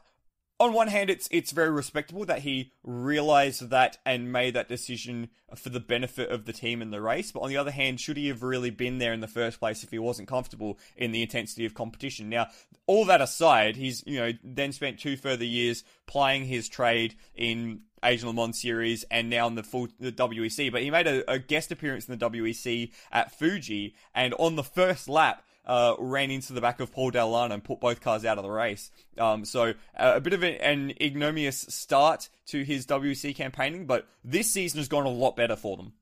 on 0.62 0.72
one 0.72 0.86
hand, 0.86 1.10
it's 1.10 1.28
it's 1.32 1.50
very 1.50 1.70
respectable 1.70 2.24
that 2.24 2.42
he 2.42 2.70
realized 2.84 3.70
that 3.70 3.98
and 4.06 4.30
made 4.30 4.54
that 4.54 4.68
decision 4.68 5.28
for 5.56 5.70
the 5.70 5.80
benefit 5.80 6.30
of 6.30 6.44
the 6.44 6.52
team 6.52 6.80
in 6.80 6.92
the 6.92 7.00
race. 7.00 7.32
But 7.32 7.40
on 7.40 7.48
the 7.48 7.56
other 7.56 7.72
hand, 7.72 8.00
should 8.00 8.16
he 8.16 8.28
have 8.28 8.44
really 8.44 8.70
been 8.70 8.98
there 8.98 9.12
in 9.12 9.18
the 9.18 9.26
first 9.26 9.58
place 9.58 9.82
if 9.82 9.90
he 9.90 9.98
wasn't 9.98 10.28
comfortable 10.28 10.78
in 10.96 11.10
the 11.10 11.20
intensity 11.20 11.66
of 11.66 11.74
competition? 11.74 12.28
Now, 12.28 12.46
all 12.86 13.04
that 13.06 13.20
aside, 13.20 13.74
he's 13.74 14.04
you 14.06 14.20
know 14.20 14.30
then 14.44 14.70
spent 14.70 15.00
two 15.00 15.16
further 15.16 15.44
years 15.44 15.82
playing 16.06 16.44
his 16.44 16.68
trade 16.68 17.16
in 17.34 17.80
Asian 18.04 18.28
Le 18.28 18.34
Mans 18.34 18.60
series 18.60 19.02
and 19.10 19.28
now 19.28 19.48
in 19.48 19.56
the 19.56 19.64
full 19.64 19.88
the 19.98 20.12
WEC. 20.12 20.70
But 20.70 20.82
he 20.82 20.92
made 20.92 21.08
a, 21.08 21.28
a 21.28 21.40
guest 21.40 21.72
appearance 21.72 22.08
in 22.08 22.16
the 22.16 22.30
WEC 22.30 22.92
at 23.10 23.36
Fuji, 23.36 23.96
and 24.14 24.32
on 24.34 24.54
the 24.54 24.62
first 24.62 25.08
lap 25.08 25.42
uh, 25.64 25.94
ran 25.98 26.30
into 26.30 26.52
the 26.52 26.60
back 26.60 26.80
of 26.80 26.92
Paul 26.92 27.10
Dalla 27.10 27.48
and 27.50 27.62
put 27.62 27.80
both 27.80 28.00
cars 28.00 28.24
out 28.24 28.38
of 28.38 28.44
the 28.44 28.50
race. 28.50 28.90
Um, 29.18 29.44
so 29.44 29.74
a 29.96 30.20
bit 30.20 30.32
of 30.32 30.42
an 30.42 30.92
ignominious 31.00 31.66
start 31.68 32.28
to 32.46 32.62
his 32.64 32.86
WEC 32.86 33.34
campaigning, 33.34 33.86
but 33.86 34.08
this 34.24 34.50
season 34.50 34.78
has 34.78 34.88
gone 34.88 35.06
a 35.06 35.10
lot 35.10 35.36
better 35.36 35.56
for 35.56 35.76
them. 35.76 35.92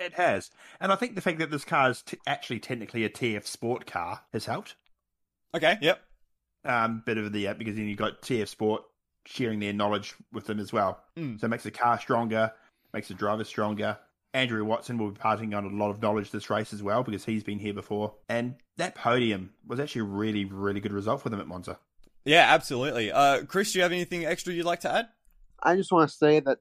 It 0.00 0.14
has, 0.14 0.50
and 0.80 0.90
I 0.90 0.96
think 0.96 1.14
the 1.14 1.20
fact 1.20 1.38
that 1.38 1.50
this 1.50 1.64
car 1.64 1.90
is 1.90 2.02
t- 2.02 2.18
actually 2.26 2.58
technically 2.58 3.04
a 3.04 3.08
TF 3.08 3.46
Sport 3.46 3.86
car 3.86 4.20
has 4.32 4.46
helped. 4.46 4.74
Okay. 5.54 5.76
Yep. 5.80 6.00
Um, 6.64 7.02
bit 7.04 7.18
of 7.18 7.32
the 7.32 7.48
uh, 7.48 7.54
because 7.54 7.76
then 7.76 7.86
you've 7.86 7.98
got 7.98 8.22
TF 8.22 8.48
Sport 8.48 8.82
sharing 9.24 9.60
their 9.60 9.72
knowledge 9.72 10.14
with 10.32 10.46
them 10.46 10.58
as 10.58 10.72
well, 10.72 11.00
mm. 11.16 11.38
so 11.38 11.46
it 11.46 11.48
makes 11.48 11.62
the 11.62 11.70
car 11.70 12.00
stronger, 12.00 12.52
makes 12.92 13.08
the 13.08 13.14
driver 13.14 13.44
stronger. 13.44 13.98
Andrew 14.34 14.64
Watson 14.64 14.98
will 14.98 15.10
be 15.10 15.18
parting 15.18 15.52
on 15.54 15.64
a 15.64 15.68
lot 15.68 15.90
of 15.90 16.00
knowledge 16.00 16.30
this 16.30 16.48
race 16.48 16.72
as 16.72 16.82
well 16.82 17.02
because 17.02 17.24
he's 17.24 17.44
been 17.44 17.58
here 17.58 17.74
before. 17.74 18.14
And 18.28 18.56
that 18.76 18.94
podium 18.94 19.50
was 19.66 19.80
actually 19.80 20.02
a 20.02 20.04
really, 20.04 20.44
really 20.44 20.80
good 20.80 20.92
result 20.92 21.22
for 21.22 21.28
them 21.28 21.40
at 21.40 21.46
Monza. 21.46 21.78
Yeah, 22.24 22.46
absolutely. 22.48 23.10
Uh, 23.10 23.44
Chris, 23.44 23.72
do 23.72 23.78
you 23.78 23.82
have 23.82 23.92
anything 23.92 24.24
extra 24.24 24.52
you'd 24.52 24.64
like 24.64 24.80
to 24.80 24.92
add? 24.92 25.08
I 25.62 25.76
just 25.76 25.92
want 25.92 26.08
to 26.08 26.16
say 26.16 26.40
that 26.40 26.58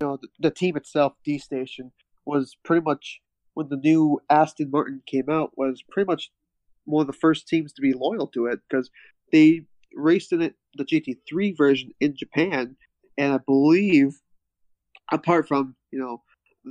you 0.00 0.06
know 0.06 0.18
the, 0.20 0.28
the 0.38 0.50
team 0.50 0.76
itself, 0.76 1.14
D 1.24 1.38
Station, 1.38 1.92
was 2.24 2.56
pretty 2.64 2.82
much 2.82 3.20
when 3.54 3.68
the 3.68 3.76
new 3.76 4.20
Aston 4.30 4.70
Martin 4.70 5.02
came 5.06 5.28
out 5.30 5.56
was 5.56 5.82
pretty 5.90 6.06
much 6.06 6.30
one 6.84 7.02
of 7.02 7.06
the 7.06 7.18
first 7.18 7.48
teams 7.48 7.72
to 7.72 7.82
be 7.82 7.92
loyal 7.92 8.26
to 8.28 8.46
it 8.46 8.60
because 8.68 8.90
they 9.32 9.62
raced 9.94 10.32
in 10.32 10.40
it 10.40 10.54
the 10.74 10.84
GT3 10.84 11.56
version 11.56 11.90
in 12.00 12.16
Japan, 12.16 12.76
and 13.16 13.32
I 13.32 13.38
believe 13.38 14.20
apart 15.10 15.48
from 15.48 15.74
you 15.90 15.98
know 15.98 16.22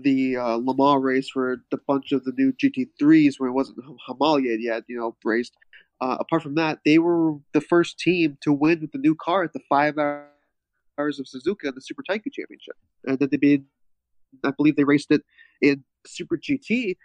the 0.04 0.38
uh, 0.38 0.56
Le 0.56 0.76
Mans 0.76 1.04
race 1.04 1.30
where 1.34 1.58
the 1.72 1.78
bunch 1.88 2.12
of 2.12 2.24
the 2.24 2.34
new 2.38 2.52
GT3s, 2.54 3.36
when 3.40 3.50
it 3.50 3.54
wasn't 3.54 3.78
homologated 4.06 4.62
yet, 4.62 4.84
you 4.88 4.98
know, 4.98 5.16
raced. 5.24 5.54
Uh, 6.00 6.18
apart 6.20 6.44
from 6.44 6.56
that, 6.56 6.80
they 6.86 7.00
were 7.00 7.34
the 7.54 7.62
first 7.62 8.00
team 8.00 8.38
to 8.42 8.54
win 8.54 8.82
with 8.82 8.92
the 8.92 9.00
new 9.00 9.16
car 9.16 9.44
at 9.44 9.54
the 9.54 9.60
five 9.68 9.98
hours 9.98 11.20
of 11.20 11.26
Suzuka 11.26 11.66
in 11.66 11.76
the 11.76 11.82
Super 11.82 12.04
Taikyu 12.08 12.32
Championship, 12.32 12.76
and 13.06 13.18
then 13.18 13.30
they 13.32 13.40
made, 13.42 13.66
I 14.44 14.52
believe, 14.52 14.76
they 14.76 14.84
raced 14.84 15.12
it 15.12 15.22
in 15.62 15.84
Super 16.06 16.38
GT 16.38 16.98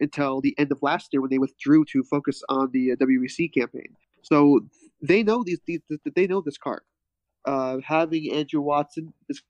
until 0.00 0.40
the 0.40 0.54
end 0.58 0.70
of 0.70 0.78
last 0.82 1.08
year 1.12 1.20
when 1.20 1.30
they 1.30 1.38
withdrew 1.38 1.84
to 1.86 2.04
focus 2.04 2.42
on 2.48 2.70
the 2.72 2.92
uh, 2.92 2.96
WEC 2.96 3.52
campaign. 3.52 3.96
So 4.22 4.60
they 5.00 5.22
know 5.22 5.42
these, 5.42 5.60
these 5.66 5.80
they 6.14 6.26
know 6.26 6.40
this 6.40 6.58
car. 6.58 6.82
Uh, 7.44 7.78
having 7.84 8.32
Andrew 8.32 8.60
Watson 8.60 9.12
is 9.28 9.42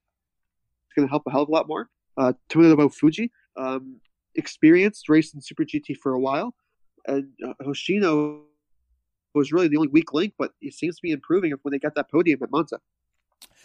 going 0.95 1.07
to 1.07 1.09
help 1.09 1.23
a 1.27 1.31
hell 1.31 1.43
of 1.43 1.49
a 1.49 1.51
lot 1.51 1.67
more 1.67 1.89
uh, 2.19 2.33
Tomonobu 2.49 2.93
Fujii, 2.93 3.29
um, 3.57 3.99
experienced, 4.35 5.07
in 5.09 5.41
Super 5.41 5.63
GT 5.63 5.97
for 5.97 6.13
a 6.13 6.19
while, 6.19 6.53
and 7.07 7.29
uh, 7.45 7.53
Hoshino 7.63 8.41
was 9.33 9.51
really 9.51 9.67
the 9.67 9.77
only 9.77 9.89
weak 9.89 10.13
link, 10.13 10.33
but 10.37 10.51
he 10.59 10.69
seems 10.69 10.97
to 10.97 11.01
be 11.01 11.11
improving 11.11 11.53
when 11.61 11.71
they 11.71 11.79
got 11.79 11.95
that 11.95 12.11
podium 12.11 12.39
at 12.43 12.51
Monza. 12.51 12.79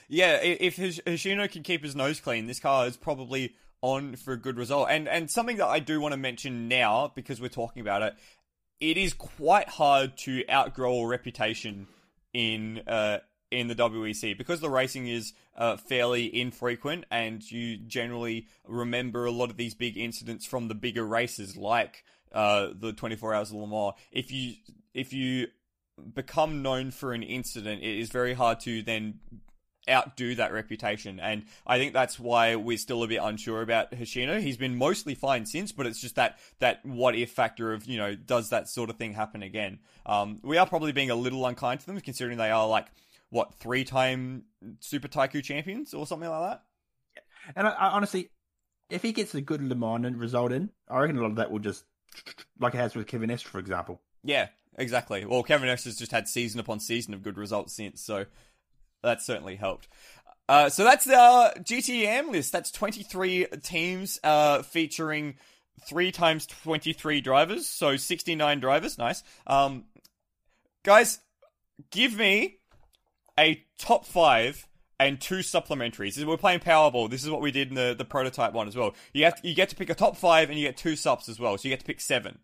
Yeah, 0.09 0.39
if 0.43 0.77
Hoshino 0.77 1.51
can 1.51 1.63
keep 1.63 1.83
his 1.83 1.97
nose 1.97 2.21
clean, 2.21 2.47
this 2.47 2.61
car 2.61 2.87
is 2.87 2.97
probably 2.97 3.55
on 3.81 4.17
for 4.17 4.33
a 4.33 4.37
good 4.37 4.57
result. 4.57 4.89
And 4.91 5.09
and 5.09 5.31
something 5.31 5.57
that 5.57 5.67
I 5.67 5.79
do 5.79 6.01
want 6.01 6.13
to 6.13 6.19
mention 6.19 6.69
now 6.69 7.13
because 7.15 7.41
we're 7.41 7.49
talking 7.49 7.81
about 7.81 8.03
it, 8.03 8.15
it 8.81 8.97
is 8.97 9.15
quite 9.15 9.69
hard 9.69 10.17
to 10.19 10.45
outgrow 10.51 11.01
a 11.01 11.07
reputation 11.07 11.87
in 12.33 12.83
uh, 12.87 13.19
in 13.55 13.69
the 13.69 13.75
WEC 13.75 14.37
because 14.37 14.61
the 14.61 14.71
racing 14.71 15.09
is 15.09 15.33
uh, 15.57 15.77
fairly 15.77 16.27
infrequent 16.41 17.05
and 17.11 17.51
you 17.51 17.77
generally 17.77 18.47
remember 18.67 19.25
a 19.25 19.31
lot 19.31 19.51
of 19.51 19.57
these 19.57 19.75
big 19.75 19.97
incidents 19.97 20.45
from 20.45 20.69
the 20.69 20.75
bigger 20.75 21.05
races 21.05 21.57
like 21.57 22.05
uh, 22.33 22.69
the 22.75 22.93
24 22.93 23.35
Hours 23.35 23.51
of 23.51 23.57
Le 23.57 23.67
Mans. 23.67 23.95
If 24.11 24.33
you 24.33 24.55
if 24.93 25.13
you 25.13 25.49
become 26.15 26.63
known 26.63 26.91
for 26.91 27.13
an 27.13 27.23
incident, 27.23 27.83
it 27.83 27.99
is 27.99 28.11
very 28.11 28.35
hard 28.35 28.61
to 28.61 28.83
then 28.83 29.21
outdo 29.89 30.35
that 30.37 30.53
reputation. 30.53 31.21
And 31.21 31.45
I 31.67 31.79
think 31.79 31.93
that's 31.93 32.19
why 32.19 32.57
we're 32.57 32.79
still 32.79 33.03
a 33.03 33.07
bit 33.07 33.21
unsure 33.23 33.63
about 33.63 33.93
Hoshino. 33.93 34.41
He's 34.41 34.57
been 34.57 34.77
mostly 34.77 35.15
fine 35.15 35.47
since, 35.47 35.73
but 35.73 35.87
it's 35.87 36.01
just 36.01 36.17
that 36.17 36.39
that 36.59 36.85
what 36.85 37.15
if 37.15 37.31
factor 37.31 37.73
of 37.73 37.87
you 37.87 37.99
know 37.99 38.15
does 38.15 38.51
that 38.51 38.69
sort 38.69 38.91
of 38.91 38.97
thing 38.97 39.13
happen 39.15 39.43
again? 39.43 39.79
Um, 40.07 40.41
we 40.43 40.59
are 40.59 40.67
probably 40.67 40.93
being 40.93 41.11
a 41.11 41.15
little 41.15 41.47
unkind 41.47 41.81
to 41.81 41.87
them 41.87 42.01
considering 42.01 42.39
they 42.39 42.51
are 42.51 42.67
like 42.67 42.87
what 43.31 43.55
three 43.55 43.85
time 43.85 44.45
Super 44.81 45.09
Taikyu 45.09 45.43
champions 45.43 45.95
or 45.95 46.07
something 46.07 46.29
like 46.29 46.51
that. 46.51 46.63
And 47.57 47.67
I, 47.67 47.71
I, 47.71 47.89
honestly, 47.91 48.31
if 48.91 49.03
he 49.03 49.13
gets 49.13 49.35
a 49.35 49.41
good 49.41 49.63
Le 49.63 49.75
Mans 49.75 50.17
result 50.17 50.53
in, 50.53 50.71
I 50.89 51.01
reckon 51.01 51.19
a 51.19 51.21
lot 51.21 51.31
of 51.31 51.37
that 51.37 51.51
will 51.51 51.59
just 51.59 51.85
like 52.61 52.75
it 52.75 52.79
has 52.79 52.95
with 52.95 53.07
Kevin 53.07 53.31
Estre, 53.31 53.47
for 53.47 53.59
example. 53.59 54.01
Yeah, 54.23 54.49
exactly. 54.79 55.25
Well, 55.25 55.43
Kevin 55.43 55.69
Estre's 55.69 55.99
just 55.99 56.13
had 56.13 56.29
season 56.29 56.61
upon 56.61 56.81
season 56.81 57.13
of 57.15 57.23
good 57.23 57.37
results 57.37 57.75
since, 57.75 58.01
so 58.01 58.27
that 59.03 59.21
certainly 59.21 59.57
helped. 59.57 59.89
Uh, 60.49 60.69
so 60.69 60.85
that's 60.85 61.05
the 61.05 61.55
GTM 61.61 62.31
list. 62.31 62.53
That's 62.53 62.71
23 62.71 63.47
teams 63.63 64.21
uh, 64.23 64.63
featuring 64.63 65.37
three 65.87 66.13
times 66.13 66.47
23 66.47 67.21
drivers, 67.21 67.67
so 67.67 67.97
69 67.97 68.61
drivers. 68.61 68.99
Nice. 68.99 69.23
Um, 69.47 69.85
guys, 70.83 71.19
give 71.91 72.17
me 72.17 72.59
a 73.39 73.65
top 73.79 74.05
five 74.07 74.69
and 75.01 75.21
two 75.21 75.39
supplementaries. 75.39 76.23
We're 76.25 76.37
playing 76.37 76.61
Powerball. 76.61 77.11
This 77.11 77.25
is 77.25 77.31
what 77.31 77.41
we 77.41 77.51
did 77.51 77.69
in 77.69 77.75
the, 77.75 77.95
the 77.97 78.05
prototype 78.05 78.53
one 78.53 78.69
as 78.69 78.77
well. 78.77 78.95
You 79.13 79.25
have 79.25 79.41
to, 79.41 79.49
you 79.49 79.55
get 79.55 79.69
to 79.71 79.77
pick 79.77 79.91
a 79.91 79.95
top 79.95 80.17
five 80.17 80.51
and 80.51 80.59
you 80.59 80.67
get 80.67 80.77
two 80.77 80.97
subs 80.97 81.29
as 81.29 81.41
well. 81.41 81.59
So 81.59 81.69
you 81.69 81.73
get 81.73 81.81
to 81.81 81.87
pick 81.87 82.01
seven. 82.01 82.39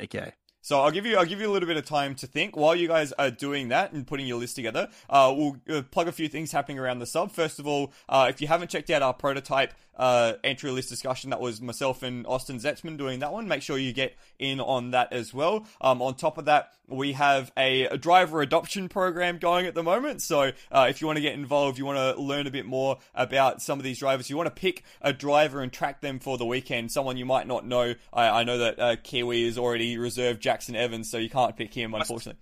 Okay. 0.00 0.32
So 0.60 0.80
I'll 0.80 0.90
give 0.90 1.04
you 1.04 1.18
I'll 1.18 1.26
give 1.26 1.42
you 1.42 1.50
a 1.50 1.52
little 1.52 1.66
bit 1.66 1.76
of 1.76 1.84
time 1.84 2.14
to 2.14 2.26
think 2.26 2.56
while 2.56 2.74
you 2.74 2.88
guys 2.88 3.12
are 3.12 3.30
doing 3.30 3.68
that 3.68 3.92
and 3.92 4.06
putting 4.06 4.26
your 4.26 4.38
list 4.38 4.56
together. 4.56 4.88
Uh, 5.10 5.34
we'll 5.36 5.56
uh, 5.68 5.82
plug 5.82 6.08
a 6.08 6.12
few 6.12 6.26
things 6.26 6.52
happening 6.52 6.78
around 6.78 7.00
the 7.00 7.06
sub. 7.06 7.30
First 7.30 7.58
of 7.58 7.66
all, 7.66 7.92
uh, 8.08 8.28
if 8.30 8.40
you 8.40 8.48
haven't 8.48 8.70
checked 8.70 8.88
out 8.88 9.02
our 9.02 9.12
prototype 9.12 9.74
uh, 9.96 10.34
entry 10.42 10.70
list 10.70 10.88
discussion, 10.88 11.30
that 11.30 11.40
was 11.40 11.60
myself 11.60 12.02
and 12.02 12.26
Austin 12.26 12.58
Zetzman 12.58 12.96
doing 12.96 13.20
that 13.20 13.32
one. 13.32 13.48
Make 13.48 13.62
sure 13.62 13.78
you 13.78 13.92
get 13.92 14.16
in 14.38 14.60
on 14.60 14.92
that 14.92 15.12
as 15.12 15.32
well. 15.32 15.66
Um, 15.80 16.02
on 16.02 16.14
top 16.14 16.38
of 16.38 16.46
that, 16.46 16.72
we 16.88 17.12
have 17.12 17.50
a, 17.56 17.84
a, 17.86 17.96
driver 17.96 18.42
adoption 18.42 18.88
program 18.88 19.38
going 19.38 19.66
at 19.66 19.74
the 19.74 19.82
moment. 19.82 20.20
So 20.20 20.52
uh, 20.70 20.86
if 20.90 21.00
you 21.00 21.06
want 21.06 21.16
to 21.16 21.22
get 21.22 21.34
involved, 21.34 21.78
you 21.78 21.86
want 21.86 21.98
to 21.98 22.20
learn 22.20 22.46
a 22.46 22.50
bit 22.50 22.66
more 22.66 22.98
about 23.14 23.62
some 23.62 23.78
of 23.78 23.84
these 23.84 23.98
drivers, 23.98 24.28
you 24.28 24.36
want 24.36 24.54
to 24.54 24.60
pick 24.60 24.84
a 25.00 25.12
driver 25.12 25.62
and 25.62 25.72
track 25.72 26.00
them 26.00 26.18
for 26.18 26.36
the 26.36 26.44
weekend. 26.44 26.92
Someone 26.92 27.16
you 27.16 27.24
might 27.24 27.46
not 27.46 27.66
know. 27.66 27.94
I, 28.12 28.28
I 28.40 28.44
know 28.44 28.58
that 28.58 28.78
uh, 28.78 28.96
Kiwi 29.02 29.44
is 29.44 29.56
already 29.56 29.96
reserved 29.96 30.42
Jackson 30.42 30.76
Evans, 30.76 31.10
so 31.10 31.16
you 31.18 31.30
can't 31.30 31.56
pick 31.56 31.72
him, 31.72 31.94
unfortunately. 31.94 32.40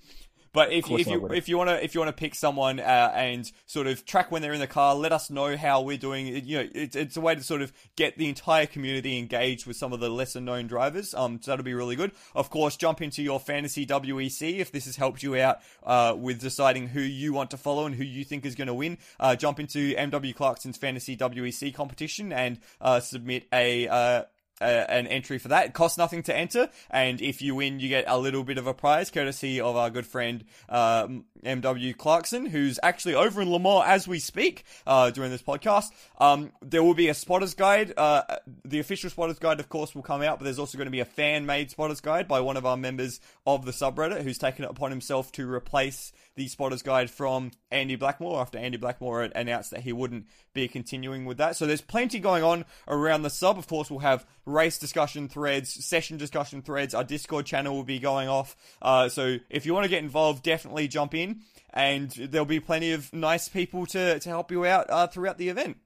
But 0.52 0.70
if 0.70 0.90
if 0.90 1.06
you 1.06 1.26
if 1.28 1.48
you 1.48 1.56
want 1.56 1.70
to 1.70 1.82
if 1.82 1.94
you 1.94 2.00
want 2.00 2.14
to 2.14 2.20
pick 2.20 2.34
someone 2.34 2.78
uh, 2.78 3.12
and 3.14 3.50
sort 3.66 3.86
of 3.86 4.04
track 4.04 4.30
when 4.30 4.42
they're 4.42 4.52
in 4.52 4.60
the 4.60 4.66
car, 4.66 4.94
let 4.94 5.10
us 5.10 5.30
know 5.30 5.56
how 5.56 5.80
we're 5.80 5.96
doing. 5.96 6.26
You 6.26 6.58
know, 6.58 6.68
it's 6.74 6.94
it's 6.94 7.16
a 7.16 7.22
way 7.22 7.34
to 7.34 7.42
sort 7.42 7.62
of 7.62 7.72
get 7.96 8.18
the 8.18 8.28
entire 8.28 8.66
community 8.66 9.18
engaged 9.18 9.66
with 9.66 9.76
some 9.76 9.94
of 9.94 10.00
the 10.00 10.10
lesser 10.10 10.40
known 10.40 10.66
drivers. 10.66 11.14
Um, 11.14 11.40
so 11.40 11.50
that'll 11.50 11.64
be 11.64 11.72
really 11.72 11.96
good. 11.96 12.12
Of 12.34 12.50
course, 12.50 12.76
jump 12.76 13.00
into 13.00 13.22
your 13.22 13.40
fantasy 13.40 13.86
WEC 13.86 14.58
if 14.58 14.70
this 14.70 14.84
has 14.84 14.96
helped 14.96 15.22
you 15.22 15.36
out 15.36 15.60
uh, 15.84 16.14
with 16.18 16.40
deciding 16.40 16.88
who 16.88 17.00
you 17.00 17.32
want 17.32 17.50
to 17.52 17.56
follow 17.56 17.86
and 17.86 17.94
who 17.94 18.04
you 18.04 18.24
think 18.24 18.44
is 18.44 18.54
going 18.54 18.68
to 18.68 18.74
win. 18.74 18.98
Uh, 19.18 19.34
jump 19.34 19.58
into 19.58 19.94
MW 19.94 20.34
Clarkson's 20.34 20.76
fantasy 20.76 21.16
WEC 21.16 21.74
competition 21.74 22.30
and 22.30 22.58
uh, 22.80 23.00
submit 23.00 23.46
a 23.52 24.26
uh, 24.62 24.86
an 24.88 25.06
entry 25.06 25.38
for 25.38 25.48
that. 25.48 25.66
It 25.66 25.74
costs 25.74 25.98
nothing 25.98 26.22
to 26.24 26.36
enter, 26.36 26.70
and 26.90 27.20
if 27.20 27.42
you 27.42 27.54
win, 27.54 27.80
you 27.80 27.88
get 27.88 28.04
a 28.06 28.18
little 28.18 28.44
bit 28.44 28.58
of 28.58 28.66
a 28.66 28.74
prize, 28.74 29.10
courtesy 29.10 29.60
of 29.60 29.76
our 29.76 29.90
good 29.90 30.06
friend 30.06 30.44
uh, 30.68 31.08
MW 31.44 31.96
Clarkson, 31.96 32.46
who's 32.46 32.78
actually 32.82 33.14
over 33.14 33.42
in 33.42 33.50
Le 33.50 33.58
Mans 33.58 33.84
as 33.86 34.06
we 34.08 34.18
speak 34.18 34.64
uh, 34.86 35.10
during 35.10 35.30
this 35.30 35.42
podcast. 35.42 35.90
Um, 36.18 36.52
there 36.62 36.82
will 36.82 36.94
be 36.94 37.08
a 37.08 37.14
spotter's 37.14 37.54
guide. 37.54 37.92
Uh, 37.96 38.22
the 38.64 38.78
official 38.78 39.10
spotter's 39.10 39.38
guide, 39.38 39.60
of 39.60 39.68
course, 39.68 39.94
will 39.94 40.02
come 40.02 40.22
out, 40.22 40.38
but 40.38 40.44
there's 40.44 40.58
also 40.58 40.78
going 40.78 40.86
to 40.86 40.92
be 40.92 41.00
a 41.00 41.04
fan-made 41.04 41.70
spotter's 41.70 42.00
guide 42.00 42.28
by 42.28 42.40
one 42.40 42.56
of 42.56 42.66
our 42.66 42.76
members 42.76 43.20
of 43.46 43.64
the 43.64 43.72
subreddit, 43.72 44.22
who's 44.22 44.38
taken 44.38 44.64
it 44.64 44.70
upon 44.70 44.90
himself 44.90 45.32
to 45.32 45.50
replace 45.50 46.12
the 46.34 46.48
spotter's 46.48 46.82
guide 46.82 47.10
from 47.10 47.50
Andy 47.70 47.96
Blackmore 47.96 48.40
after 48.40 48.58
Andy 48.58 48.78
Blackmore 48.78 49.22
announced 49.22 49.70
that 49.70 49.80
he 49.80 49.92
wouldn't 49.92 50.26
be 50.54 50.68
continuing 50.68 51.24
with 51.24 51.38
that. 51.38 51.56
So 51.56 51.66
there's 51.66 51.80
plenty 51.80 52.18
going 52.18 52.42
on 52.42 52.64
around 52.88 53.22
the 53.22 53.30
sub. 53.30 53.58
Of 53.58 53.66
course, 53.66 53.90
we'll 53.90 54.00
have 54.00 54.26
race 54.46 54.78
discussion 54.78 55.28
threads, 55.28 55.84
session 55.84 56.16
discussion 56.16 56.62
threads. 56.62 56.94
Our 56.94 57.04
Discord 57.04 57.46
channel 57.46 57.74
will 57.74 57.84
be 57.84 57.98
going 57.98 58.28
off. 58.28 58.56
Uh, 58.80 59.08
so 59.08 59.38
if 59.50 59.66
you 59.66 59.74
want 59.74 59.84
to 59.84 59.90
get 59.90 60.02
involved, 60.02 60.42
definitely 60.42 60.88
jump 60.88 61.14
in, 61.14 61.31
and 61.70 62.10
there'll 62.10 62.44
be 62.44 62.60
plenty 62.60 62.92
of 62.92 63.12
nice 63.12 63.48
people 63.48 63.86
to 63.86 64.18
to 64.18 64.28
help 64.28 64.50
you 64.50 64.64
out 64.64 64.86
uh, 64.90 65.06
throughout 65.06 65.38
the 65.38 65.48
event. 65.48 65.78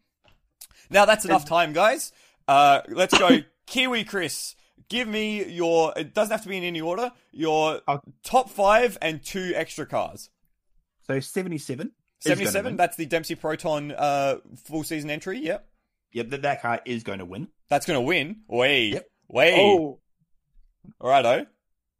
Now 0.90 1.04
that's 1.04 1.24
enough 1.24 1.44
time, 1.44 1.72
guys. 1.72 2.12
Uh, 2.46 2.82
let's 2.88 3.16
go, 3.16 3.38
Kiwi 3.66 4.04
Chris. 4.04 4.54
Give 4.88 5.08
me 5.08 5.44
your. 5.44 5.92
It 5.96 6.14
doesn't 6.14 6.30
have 6.30 6.42
to 6.42 6.48
be 6.48 6.56
in 6.56 6.64
any 6.64 6.80
order. 6.80 7.10
Your 7.32 7.80
top 8.22 8.50
five 8.50 8.96
and 9.02 9.22
two 9.22 9.52
extra 9.54 9.86
cars. 9.86 10.30
So 11.06 11.20
77. 11.20 11.92
77, 12.20 12.76
that's 12.76 12.96
the 12.96 13.06
Dempsey 13.06 13.34
Proton 13.34 13.92
uh, 13.92 14.36
full 14.64 14.84
season 14.84 15.10
entry, 15.10 15.38
yep. 15.38 15.68
Yep, 16.12 16.30
that, 16.30 16.42
that 16.42 16.62
car 16.62 16.80
is 16.84 17.02
going 17.02 17.18
to 17.18 17.24
win. 17.24 17.48
That's 17.68 17.86
going 17.86 17.98
to 17.98 18.00
win? 18.00 18.40
Way. 18.48 18.86
Yep. 18.86 19.06
Way. 19.28 19.54
Oh, 19.58 20.00
Alrighto. 21.00 21.46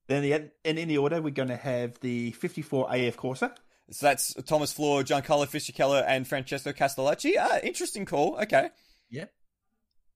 Then 0.08 0.22
the, 0.22 0.32
and 0.64 0.78
in 0.78 0.88
the 0.88 0.98
order, 0.98 1.20
we're 1.20 1.30
going 1.30 1.48
to 1.48 1.56
have 1.56 1.98
the 2.00 2.32
54 2.32 2.88
AF 2.94 3.16
Corsa. 3.16 3.54
So 3.90 4.06
that's 4.06 4.34
Thomas 4.44 4.74
Flohr, 4.74 5.04
Giancarlo 5.04 5.46
Fisichella, 5.46 6.04
and 6.06 6.26
Francesco 6.26 6.72
Castellacci. 6.72 7.34
Ah, 7.38 7.58
interesting 7.62 8.04
call. 8.04 8.38
Okay. 8.42 8.70
Yep. 9.10 9.32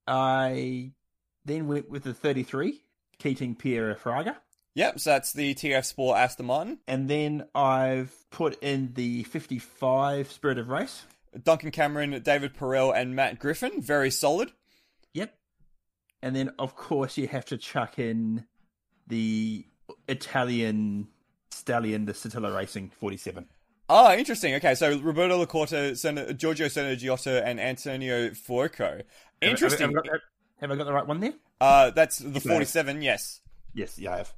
I 0.06 0.92
then 1.44 1.68
went 1.68 1.88
with 1.88 2.02
the 2.02 2.14
33, 2.14 2.82
Keating 3.18 3.54
Pereira 3.54 3.96
Fraga. 3.96 4.36
Yep, 4.74 5.00
so 5.00 5.10
that's 5.10 5.32
the 5.32 5.54
TF 5.54 5.84
Sport 5.84 6.18
Aston 6.18 6.46
Martin. 6.46 6.78
And 6.86 7.08
then 7.08 7.44
I've 7.54 8.14
put 8.30 8.62
in 8.62 8.92
the 8.94 9.24
55 9.24 10.30
Spirit 10.30 10.58
of 10.58 10.68
Race. 10.68 11.04
Duncan 11.42 11.70
Cameron, 11.70 12.20
David 12.22 12.54
Perel, 12.54 12.94
and 12.94 13.14
Matt 13.14 13.38
Griffin. 13.38 13.80
Very 13.80 14.10
solid. 14.10 14.52
Yep. 15.14 15.34
And 16.22 16.36
then, 16.36 16.52
of 16.58 16.76
course, 16.76 17.16
you 17.16 17.28
have 17.28 17.44
to 17.46 17.56
chuck 17.56 17.98
in 17.98 18.46
the 19.06 19.64
Italian 20.08 21.08
Stallion, 21.50 22.06
the 22.06 22.12
Cetilar 22.12 22.54
Racing 22.54 22.90
47. 22.90 23.46
Ah, 23.88 24.14
interesting. 24.14 24.54
Okay, 24.54 24.74
so 24.74 24.98
Roberto 25.00 25.44
Lacorte, 25.44 25.96
Sen- 25.96 26.36
Giorgio 26.36 26.68
Giotto, 26.68 27.42
and 27.44 27.60
Antonio 27.60 28.30
Fuoco. 28.30 29.02
Interesting. 29.42 29.88
Have, 29.88 29.96
have, 29.96 30.04
I 30.04 30.08
got, 30.08 30.20
have, 30.60 30.70
I 30.70 30.76
got 30.76 30.84
the 30.84 30.92
right 30.92 31.06
one 31.06 31.20
there? 31.20 31.34
Uh, 31.60 31.90
that's 31.90 32.18
the 32.18 32.40
47, 32.40 33.02
yes. 33.02 33.40
Yes, 33.74 33.98
yeah, 33.98 34.14
I 34.14 34.16
have. 34.18 34.32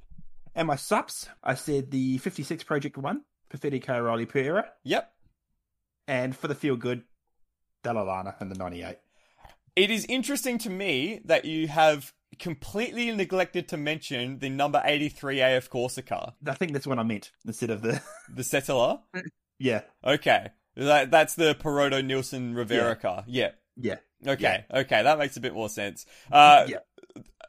And 0.55 0.67
my 0.67 0.75
subs, 0.75 1.29
I 1.43 1.55
said 1.55 1.91
the 1.91 2.17
56 2.17 2.63
Project 2.63 2.97
1, 2.97 3.21
Perfetti 3.53 3.83
Cairoli 3.83 4.27
Pereira. 4.27 4.65
Yep. 4.83 5.11
And 6.07 6.35
for 6.35 6.47
the 6.47 6.55
feel 6.55 6.75
good, 6.75 7.03
Dalla 7.83 8.01
Lana 8.01 8.35
and 8.39 8.51
the 8.51 8.55
98. 8.55 8.97
It 9.75 9.91
is 9.91 10.05
interesting 10.05 10.57
to 10.59 10.69
me 10.69 11.21
that 11.25 11.45
you 11.45 11.67
have 11.67 12.13
completely 12.39 13.11
neglected 13.11 13.67
to 13.69 13.77
mention 13.77 14.39
the 14.39 14.49
number 14.49 14.81
83 14.83 15.41
AF 15.41 15.69
Corsa 15.69 16.05
car. 16.05 16.33
I 16.45 16.53
think 16.53 16.73
that's 16.73 16.87
what 16.87 16.99
I 16.99 17.03
meant 17.03 17.31
instead 17.45 17.69
of 17.69 17.81
the. 17.81 18.01
The 18.35 18.43
Cetilar? 18.43 18.99
yeah. 19.59 19.81
Okay. 20.03 20.49
That, 20.75 21.11
that's 21.11 21.35
the 21.35 21.53
Perrodo 21.55 22.01
Nielsen 22.03 22.55
Rovera 22.55 22.69
Yeah. 22.89 22.93
car. 22.95 23.23
Yeah. 23.27 23.51
Yeah. 23.77 23.97
Okay. 24.25 24.65
Okay. 24.73 25.03
That 25.03 25.19
makes 25.19 25.37
a 25.37 25.41
bit 25.41 25.53
more 25.53 25.69
sense. 25.69 26.05
Uh, 26.31 26.65
Yeah. 26.67 26.77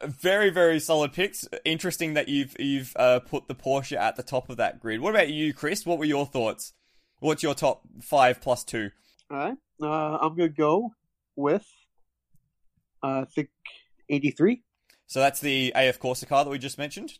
Very, 0.03 0.49
very 0.49 0.79
solid 0.81 1.13
picks. 1.13 1.47
Interesting 1.63 2.15
that 2.15 2.27
you've 2.27 2.53
you've 2.59 2.93
uh, 2.97 3.21
put 3.21 3.47
the 3.47 3.55
Porsche 3.55 3.95
at 3.97 4.17
the 4.17 4.23
top 4.23 4.49
of 4.49 4.57
that 4.57 4.79
grid. 4.81 4.99
What 4.99 5.11
about 5.11 5.29
you, 5.29 5.53
Chris? 5.53 5.85
What 5.85 5.97
were 5.97 6.05
your 6.05 6.25
thoughts? 6.25 6.73
What's 7.19 7.41
your 7.41 7.55
top 7.55 7.81
five 8.01 8.41
plus 8.41 8.63
two? 8.65 8.91
all 9.31 9.37
right. 9.37 9.57
Uh, 9.81 10.17
I'm 10.21 10.35
gonna 10.35 10.49
go 10.49 10.91
with 11.37 11.65
uh, 13.01 13.21
I 13.21 13.25
think 13.33 13.49
83, 14.09 14.63
So 15.07 15.19
that's 15.19 15.39
the 15.39 15.71
AF 15.75 15.99
Corsa 15.99 16.27
car 16.27 16.43
that 16.43 16.49
we 16.49 16.57
just 16.57 16.77
mentioned. 16.77 17.19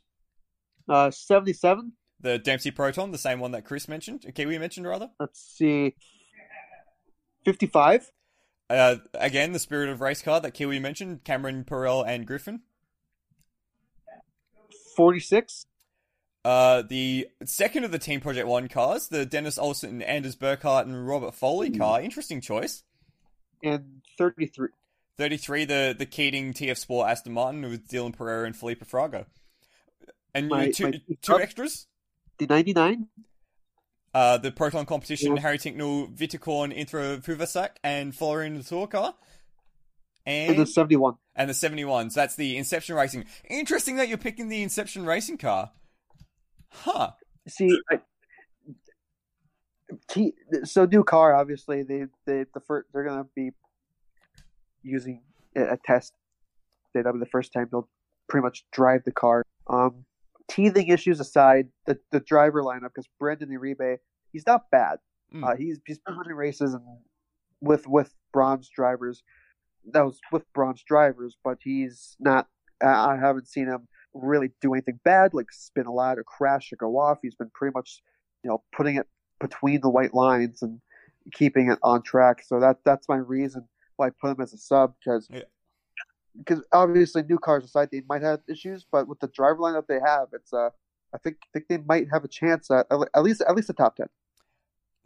uh, 0.90 1.12
77. 1.12 1.94
The 2.22 2.40
Dempsey 2.40 2.72
Proton, 2.72 3.12
the 3.12 3.18
same 3.18 3.40
one 3.40 3.52
that 3.52 3.66
Chris 3.66 3.88
mentioned. 3.88 4.26
Kiwi 4.34 4.58
mentioned, 4.58 4.88
rather. 4.88 5.10
Let's 5.20 5.40
see, 5.40 5.96
55. 7.46 8.12
Uh, 8.70 8.96
again, 9.14 9.52
the 9.52 9.60
Spirit 9.60 9.90
of 9.90 10.02
Race 10.02 10.22
car 10.24 10.40
that 10.42 10.54
Kiwi 10.56 10.80
mentioned. 10.80 11.24
Cameron, 11.24 11.64
Perel, 11.66 12.04
and 12.08 12.26
Griffin. 12.26 12.62
46. 14.96 15.68
Uh, 16.44 16.84
the 16.84 17.28
second 17.44 17.84
of 17.84 17.92
the 17.92 18.00
Team 18.00 18.22
Project 18.22 18.48
One 18.48 18.68
cars, 18.68 19.08
the 19.08 19.26
Dennis 19.26 19.58
Olsen, 19.58 20.02
Anders 20.02 20.36
Buchardt, 20.36 20.86
and 20.88 21.08
Robert 21.08 21.34
Foley 21.36 21.70
car. 21.72 22.02
Interesting 22.02 22.40
choice. 22.40 22.84
and 23.64 24.02
33. 24.18 24.70
33, 25.18 25.66
the 25.66 25.96
the 25.98 26.06
Keating 26.06 26.54
TF 26.54 26.78
Sport 26.78 27.10
Aston 27.10 27.34
Martin 27.34 27.62
with 27.64 27.88
Dylan 27.88 28.14
Pereira 28.16 28.46
and 28.46 28.56
Felipe 28.56 28.84
Fraga. 28.86 29.26
And 30.34 30.50
My- 30.50 30.70
two, 30.72 30.84
my- 30.92 31.02
two 31.22 31.40
extras? 31.40 31.88
The 32.38 32.48
99. 32.48 33.08
Uh, 34.14 34.38
the 34.38 34.52
Proton 34.52 34.86
competition, 34.86 35.36
Yeah. 35.36 35.42
Harry 35.42 35.58
Tincknell, 35.58 36.14
Vutthikorn, 36.16 36.74
Intra 36.74 37.18
Puvasak, 37.18 37.72
and 37.84 38.16
Florian 38.16 38.62
Tour 38.64 38.88
car. 38.88 39.16
And 40.26 40.52
And, 40.52 40.60
the 40.60 40.66
71. 40.66 41.16
and 41.36 41.50
the 41.50 41.54
71s. 41.54 42.14
That's 42.14 42.36
the 42.36 42.58
Inception 42.58 42.96
Racing. 42.96 43.26
Interesting 43.50 43.98
that 43.98 44.08
you're 44.10 44.18
picking 44.18 44.50
the 44.50 44.62
Inception 44.64 45.06
Racing 45.06 45.38
car. 45.38 45.72
Huh. 46.72 47.12
See, 47.48 47.78
I, 47.92 48.00
so 50.64 50.86
new 50.86 51.04
car. 51.04 51.34
Obviously, 51.36 51.84
they 51.84 52.06
they 52.26 52.46
the 52.54 52.60
first 52.60 52.88
they're 52.92 53.04
gonna 53.06 53.28
be 53.36 53.52
using 54.86 55.22
a 55.56 55.78
test. 55.86 56.14
That'll 56.94 57.14
be 57.14 57.20
the 57.20 57.26
first 57.26 57.52
time 57.52 57.68
they'll 57.72 57.90
pretty 58.30 58.44
much 58.44 58.66
drive 58.72 59.04
the 59.04 59.12
car. 59.12 59.44
Um, 59.68 60.06
teething 60.48 60.88
issues 60.88 61.20
aside, 61.20 61.68
the 61.86 61.98
the 62.12 62.22
driver 62.22 62.62
lineup 62.64 62.92
because 62.94 63.10
Brendan 63.20 63.50
Iribe, 63.50 63.98
he's 64.32 64.46
not 64.48 64.70
bad. 64.72 65.00
Mm. 65.34 65.44
Uh, 65.44 65.56
he's 65.58 65.80
he's 65.86 66.00
been 66.00 66.18
winning 66.18 66.36
races 66.36 66.74
and 66.74 66.84
with 67.62 67.88
with 67.88 68.14
bronze 68.32 68.70
drivers. 68.70 69.24
that 69.92 70.06
was 70.06 70.20
with 70.32 70.44
bronze 70.54 70.84
drivers, 70.84 71.38
but 71.44 71.58
he's 71.62 72.16
not. 72.20 72.48
I 72.82 73.18
haven't 73.18 73.48
seen 73.48 73.68
him 73.68 73.88
really 74.14 74.52
do 74.62 74.74
anything 74.74 75.00
bad, 75.04 75.34
like 75.34 75.52
spin 75.52 75.86
a 75.86 75.92
lot 75.92 76.18
or 76.18 76.24
crash 76.24 76.72
or 76.72 76.78
go 76.78 76.98
off. 76.98 77.20
He's 77.22 77.36
been 77.36 77.52
pretty 77.54 77.74
much, 77.74 78.02
you 78.44 78.50
know, 78.50 78.64
putting 78.76 78.96
it 78.96 79.08
between 79.40 79.82
the 79.82 79.90
white 79.90 80.14
lines 80.14 80.62
and 80.62 80.80
keeping 81.34 81.72
it 81.72 81.80
on 81.84 82.02
track. 82.04 82.44
So 82.46 82.60
that 82.60 82.78
that's 82.86 83.10
my 83.10 83.18
reason 83.18 83.68
why 83.98 84.08
I 84.08 84.10
put 84.10 84.32
him 84.32 84.42
as 84.42 84.54
a 84.54 84.58
sub 84.58 84.94
because 85.00 85.28
Yeah. 85.32 85.42
because 86.38 86.64
obviously 86.72 87.24
new 87.24 87.40
cars 87.40 87.64
aside, 87.64 87.90
they 87.92 88.02
might 88.08 88.22
have 88.22 88.42
issues, 88.48 88.86
but 88.92 89.08
with 89.08 89.20
the 89.20 89.28
driver 89.28 89.60
line 89.60 89.74
that 89.74 89.88
they 89.88 90.00
have, 90.06 90.28
it's 90.34 90.54
uh 90.54 90.70
I 91.14 91.18
think 91.20 91.38
think 91.54 91.68
they 91.68 91.78
might 91.78 92.08
have 92.12 92.24
a 92.24 92.28
chance 92.28 92.70
at 92.72 92.88
at 92.92 93.24
least 93.24 93.42
at 93.42 93.56
least 93.56 93.70
a 93.70 93.74
top 93.74 93.96
ten. 93.96 94.08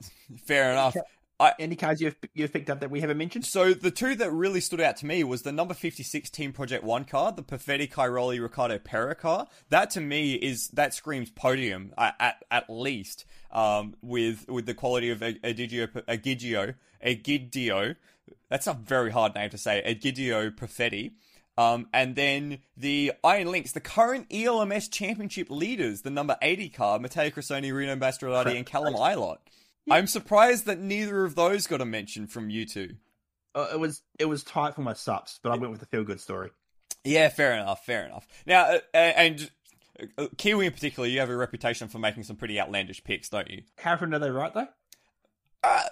Fair 0.46 0.72
enough. 0.72 0.96
I, 1.42 1.54
Any 1.58 1.78
cars 1.78 2.02
you've 2.02 2.18
you've 2.34 2.52
picked 2.52 2.70
up 2.70 2.82
that 2.82 2.92
we 2.92 3.00
haven't 3.00 3.18
mentioned? 3.18 3.46
So 3.46 3.74
the 3.74 3.92
two 3.92 4.14
that 4.16 4.30
really 4.32 4.60
stood 4.60 4.82
out 4.82 4.98
to 4.98 5.06
me 5.06 5.24
was 5.24 5.44
the 5.44 5.54
number 5.54 5.74
56 5.74 6.30
Team 6.32 6.52
Project 6.52 6.84
1 6.84 7.06
car, 7.06 7.32
the 7.32 7.44
Perfetti 7.44 7.90
Cairoli 7.90 8.42
Riccardo 8.42 8.78
Pera 8.78 9.16
car. 9.16 9.48
That 9.70 9.90
to 9.92 10.02
me 10.02 10.34
is 10.34 10.68
that 10.74 10.94
screams 10.94 11.30
podium 11.32 11.94
at 11.98 12.16
at, 12.20 12.44
at 12.52 12.70
least 12.70 13.24
um, 13.52 13.96
with 14.02 14.50
with 14.50 14.66
the 14.66 14.74
quality 14.74 15.12
of 15.12 15.22
a 15.22 15.36
Egidio 15.36 15.88
Egidio 16.10 16.76
Egidio. 17.06 17.96
That's 18.50 18.68
a 18.68 18.74
very 18.74 19.12
hard 19.12 19.36
name 19.36 19.50
to 19.52 19.58
say. 19.58 19.84
Egidio 19.86 20.52
Perfetti. 20.52 21.14
Um, 21.58 21.88
and 21.94 22.16
then 22.16 22.60
the 22.78 23.12
Iron 23.22 23.52
Lynx, 23.52 23.74
the 23.74 23.82
current 23.82 24.28
ELMS 24.32 24.88
championship 24.88 25.50
leaders, 25.50 26.04
the 26.04 26.10
number 26.10 26.38
80 26.42 26.70
car, 26.70 27.00
Matteo 27.00 27.30
Cressoni, 27.30 27.74
Rino 27.74 27.98
Mastronardi, 27.98 28.56
and 28.56 28.66
Callum 28.66 28.94
Ilott. 28.94 29.40
I'm 29.92 30.08
surprised 30.08 30.66
that 30.68 30.80
neither 30.80 31.26
of 31.26 31.36
those 31.36 31.68
got 31.68 31.82
a 31.82 31.86
mention 31.86 32.28
from 32.28 32.50
you 32.50 32.66
two. 32.66 32.96
Uh, 33.56 33.68
it 33.74 33.80
was 33.80 34.04
it 34.20 34.26
was 34.26 34.44
tight 34.44 34.76
for 34.76 34.82
my 34.82 34.94
subs, 34.94 35.40
but 35.42 35.52
I 35.52 35.58
went 35.58 35.72
with 35.72 35.80
the 35.80 35.88
feel 35.88 36.04
good 36.04 36.22
story. 36.22 36.52
Yeah, 37.04 37.30
fair 37.30 37.54
enough, 37.54 37.86
fair 37.86 38.06
enough. 38.06 38.28
Now, 38.46 38.80
uh, 38.94 38.98
and 38.98 39.50
uh, 40.18 40.28
Kiwi 40.38 40.68
in 40.68 40.72
particular, 40.72 41.10
you 41.10 41.20
have 41.20 41.30
a 41.30 41.36
reputation 41.36 41.88
for 41.88 41.98
making 41.98 42.24
some 42.24 42.36
pretty 42.36 42.60
outlandish 42.60 43.04
picks, 43.04 43.30
don't 43.30 43.50
you? 43.50 43.64
How 43.78 43.94
often 43.94 44.14
are 44.14 44.20
they 44.20 44.30
right 44.30 44.54
though? 44.54 44.68
Uh, 45.64 45.84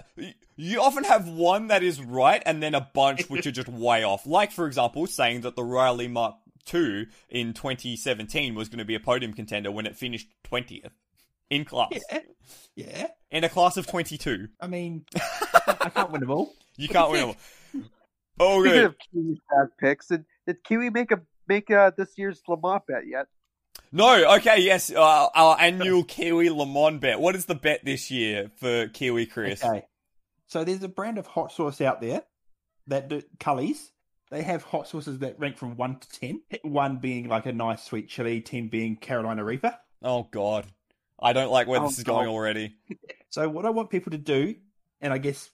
you 0.56 0.82
often 0.82 1.04
have 1.04 1.28
one 1.28 1.68
that 1.68 1.84
is 1.84 2.02
right 2.02 2.42
and 2.46 2.64
then 2.64 2.74
a 2.74 2.90
bunch 2.94 3.30
which 3.30 3.46
are 3.46 3.52
just 3.52 3.68
way 3.68 4.04
off. 4.04 4.26
Like, 4.26 4.52
for 4.52 4.66
example, 4.66 5.06
saying 5.08 5.42
that 5.42 5.56
the 5.56 5.64
Riley 5.64 6.08
Mark 6.08 6.36
II 6.74 7.08
in 7.30 7.54
2017 7.54 8.56
was 8.56 8.70
going 8.70 8.80
to 8.80 8.86
be 8.86 8.96
a 8.96 9.00
podium 9.00 9.34
contender 9.34 9.72
when 9.72 9.86
it 9.86 9.96
finished 9.96 10.28
20th 10.50 10.92
in 11.50 11.66
class. 11.66 11.92
Yeah, 12.12 12.20
yeah. 12.76 13.08
In 13.32 13.44
a 13.44 13.50
class 13.50 13.78
of 13.78 13.88
22. 13.88 14.48
I 14.62 14.68
mean, 14.68 15.06
I 15.68 15.90
can't 15.94 16.12
win 16.12 16.22
them 16.22 16.32
all. 16.32 16.54
You 16.78 16.88
can't 16.88 17.12
win 17.12 17.22
them 17.22 17.30
all. 17.30 17.36
Oh, 18.40 18.62
Speaking 18.62 18.80
good. 18.80 18.86
of 18.86 18.96
Kiwi 19.12 19.42
bad 19.50 19.68
picks, 19.80 20.08
did, 20.08 20.26
did 20.46 20.64
Kiwi 20.64 20.92
make 20.92 21.12
a 21.12 21.22
make 21.48 21.72
uh, 21.72 21.92
this 21.98 22.18
year's 22.18 22.42
Le 22.48 22.58
Mans 22.62 22.82
bet 22.88 23.08
yet? 23.08 23.26
No, 23.92 24.36
okay, 24.36 24.60
yes, 24.62 24.92
uh, 24.92 25.28
our 25.34 25.58
annual 25.60 26.04
Kiwi 26.08 26.50
Le 26.50 26.66
Mans 26.66 27.00
bet. 27.00 27.20
What 27.20 27.36
is 27.36 27.46
the 27.46 27.56
bet 27.56 27.86
this 27.86 28.12
year 28.12 28.52
for 28.58 28.88
Kiwi 28.88 29.26
Chris? 29.28 29.64
Okay. 29.64 29.86
So 30.48 30.64
there's 30.64 30.84
a 30.84 30.88
brand 30.90 31.18
of 31.18 31.28
hot 31.28 31.52
sauce 31.52 31.82
out 31.82 32.02
there 32.02 32.24
that 32.88 33.08
do 33.10 33.22
Cullies. 33.40 33.90
They 34.30 34.44
have 34.44 34.62
hot 34.64 34.88
sauces 34.88 35.20
that 35.20 35.40
rank 35.40 35.58
from 35.58 35.78
one 35.78 36.00
to 36.00 36.10
ten. 36.20 36.42
One 36.64 36.98
being 36.98 37.30
like 37.30 37.46
a 37.46 37.54
nice 37.54 37.84
sweet 37.84 38.10
chili, 38.10 38.42
ten 38.42 38.68
being 38.68 38.98
Carolina 38.98 39.44
Reaper. 39.44 39.78
Oh 40.04 40.28
God, 40.32 40.68
I 41.20 41.32
don't 41.34 41.52
like 41.52 41.68
where 41.68 41.80
Oh, 41.82 41.88
this 41.88 41.98
is 41.98 42.04
going 42.04 42.26
God. 42.28 42.32
already. 42.34 42.76
So 43.30 43.48
what 43.50 43.66
I 43.66 43.70
want 43.72 43.90
people 43.90 44.12
to 44.14 44.18
do, 44.18 44.56
and 45.02 45.14
I 45.14 45.18
guess 45.18 45.50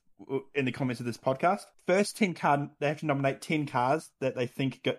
in 0.53 0.63
the 0.65 0.71
comments 0.71 0.99
of 0.99 1.05
this 1.07 1.17
podcast, 1.17 1.61
first 1.87 2.15
ten 2.15 2.33
card 2.35 2.69
they 2.79 2.87
have 2.87 2.99
to 2.99 3.05
nominate 3.07 3.41
ten 3.41 3.65
cars 3.65 4.09
that 4.21 4.35
they 4.35 4.45
think 4.47 4.83
got, 4.83 4.97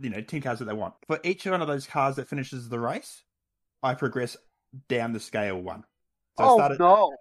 you 0.00 0.10
know, 0.10 0.20
ten 0.20 0.40
cars 0.40 0.58
that 0.58 0.64
they 0.66 0.72
want. 0.72 0.94
For 1.06 1.18
each 1.22 1.44
one 1.46 1.60
of 1.62 1.68
those 1.68 1.86
cars 1.86 2.16
that 2.16 2.28
finishes 2.28 2.68
the 2.68 2.78
race, 2.80 3.22
I 3.82 3.94
progress 3.94 4.36
down 4.88 5.12
the 5.12 5.20
scale 5.20 5.60
one. 5.60 5.84
So 6.38 6.44
I 6.44 6.48
oh 6.48 6.56
started, 6.56 6.78
no! 6.80 7.12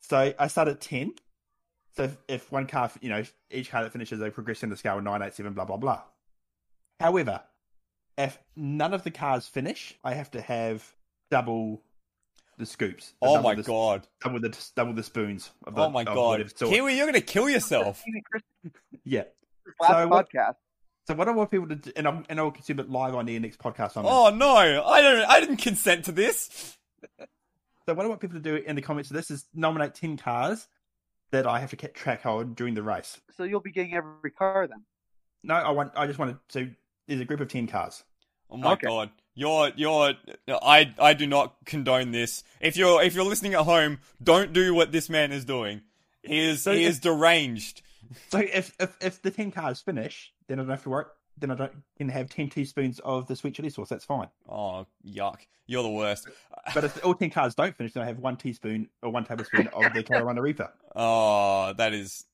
So 0.00 0.32
I 0.38 0.46
start 0.48 0.68
at 0.68 0.80
10. 0.80 1.14
So 1.96 2.04
if, 2.04 2.16
if 2.28 2.52
one 2.52 2.66
car, 2.66 2.90
you 3.00 3.08
know, 3.08 3.22
each 3.50 3.70
car 3.70 3.82
that 3.82 3.92
finishes, 3.92 4.18
they 4.18 4.30
progress 4.30 4.62
in 4.62 4.70
the 4.70 4.76
scale 4.76 5.00
9, 5.00 5.22
8, 5.22 5.34
7, 5.34 5.52
blah, 5.52 5.64
blah, 5.64 5.76
blah. 5.76 6.02
However, 6.98 7.42
if 8.18 8.38
none 8.56 8.94
of 8.94 9.04
the 9.04 9.10
cars 9.10 9.46
finish, 9.46 9.96
I 10.02 10.14
have 10.14 10.30
to 10.32 10.40
have 10.40 10.94
double 11.30 11.82
the 12.58 12.66
scoops. 12.66 13.14
Oh 13.22 13.40
my 13.42 13.54
the, 13.54 13.62
God. 13.62 14.06
Double 14.22 14.40
the, 14.40 14.56
double 14.76 14.92
the 14.92 15.02
spoons. 15.02 15.50
Of 15.66 15.74
the, 15.74 15.82
Oh 15.82 15.90
my 15.90 16.02
of 16.02 16.06
God. 16.06 16.52
Kiwi, 16.58 16.96
you're 16.96 17.06
gonna 17.06 17.20
kill 17.20 17.48
yourself. 17.48 18.02
Kiwi 18.04 18.72
Yeah. 19.04 19.24
last 19.80 19.90
So 19.92 20.08
what- 20.08 20.28
podcast. 20.32 20.54
So 21.06 21.14
what 21.14 21.28
I 21.28 21.32
want 21.32 21.50
people 21.50 21.68
to 21.68 21.76
do, 21.76 21.90
and, 21.96 22.06
I'm, 22.06 22.24
and 22.28 22.38
I'll 22.38 22.50
consume 22.50 22.78
it 22.78 22.88
live 22.90 23.14
on 23.14 23.26
the 23.26 23.38
next 23.38 23.58
podcast. 23.58 23.96
On 23.96 24.04
Oh 24.06 24.30
no, 24.34 24.54
I 24.54 25.00
don't. 25.00 25.24
I 25.28 25.40
didn't 25.40 25.56
consent 25.56 26.04
to 26.06 26.12
this. 26.12 26.76
So 27.86 27.94
what 27.94 28.04
I 28.04 28.08
want 28.08 28.20
people 28.20 28.36
to 28.36 28.42
do 28.42 28.54
in 28.56 28.76
the 28.76 28.82
comments 28.82 29.10
of 29.10 29.16
this 29.16 29.30
is 29.30 29.46
nominate 29.54 29.94
10 29.94 30.16
cars 30.18 30.68
that 31.32 31.46
I 31.46 31.58
have 31.60 31.70
to 31.70 31.76
keep 31.76 31.94
track 31.94 32.20
of 32.24 32.54
during 32.54 32.74
the 32.74 32.82
race. 32.82 33.20
So 33.36 33.44
you'll 33.44 33.60
be 33.60 33.72
getting 33.72 33.94
every 33.94 34.30
car 34.30 34.66
then. 34.68 34.84
No, 35.42 35.54
I 35.54 35.70
want. 35.70 35.92
I 35.96 36.06
just 36.06 36.18
wanted 36.18 36.36
to. 36.50 36.70
There's 37.08 37.20
a 37.20 37.24
group 37.24 37.40
of 37.40 37.48
ten 37.48 37.66
cars. 37.66 38.04
Oh 38.50 38.58
my 38.58 38.72
Okay. 38.72 38.86
God. 38.86 39.10
You're 39.34 39.70
you're 39.74 40.12
I 40.48 40.92
I 40.98 41.14
do 41.14 41.26
not 41.26 41.54
condone 41.64 42.10
this. 42.12 42.44
If 42.60 42.76
you're 42.76 43.02
if 43.02 43.14
you're 43.14 43.24
listening 43.24 43.54
at 43.54 43.60
home, 43.64 44.00
don't 44.22 44.52
do 44.52 44.74
what 44.74 44.92
this 44.92 45.08
man 45.08 45.32
is 45.32 45.44
doing. 45.46 45.80
He 46.22 46.38
is 46.40 46.62
So 46.62 46.72
he 46.72 46.84
if- 46.84 46.90
is 46.90 47.00
deranged. 47.00 47.80
So 48.28 48.38
if 48.38 48.74
if 48.78 48.96
if 49.00 49.22
the 49.22 49.30
ten 49.30 49.50
cars 49.50 49.80
finish, 49.80 50.32
then 50.50 50.58
I 50.58 50.62
don't 50.62 50.70
have 50.70 50.82
to 50.82 50.90
work. 50.90 51.14
Then 51.38 51.52
I 51.52 51.54
don't 51.54 51.72
can 51.96 52.08
have 52.08 52.28
ten 52.28 52.50
teaspoons 52.50 52.98
of 52.98 53.28
the 53.28 53.36
sweet 53.36 53.54
chili 53.54 53.70
sauce. 53.70 53.88
That's 53.88 54.04
fine. 54.04 54.26
Oh 54.48 54.84
yuck. 55.06 55.36
You're 55.66 55.84
the 55.84 55.90
worst. 55.90 56.28
But 56.74 56.84
if 56.84 57.04
all 57.04 57.14
ten 57.14 57.30
cards 57.30 57.54
don't 57.54 57.74
finish, 57.74 57.94
then 57.94 58.02
I 58.02 58.06
have 58.06 58.18
one 58.18 58.36
teaspoon 58.36 58.88
or 59.02 59.10
one 59.10 59.24
tablespoon 59.24 59.68
of 59.68 59.94
the 59.94 60.02
Carolina 60.10 60.42
Reaper. 60.42 60.70
Oh, 60.94 61.72
that 61.74 61.94
is 61.94 62.26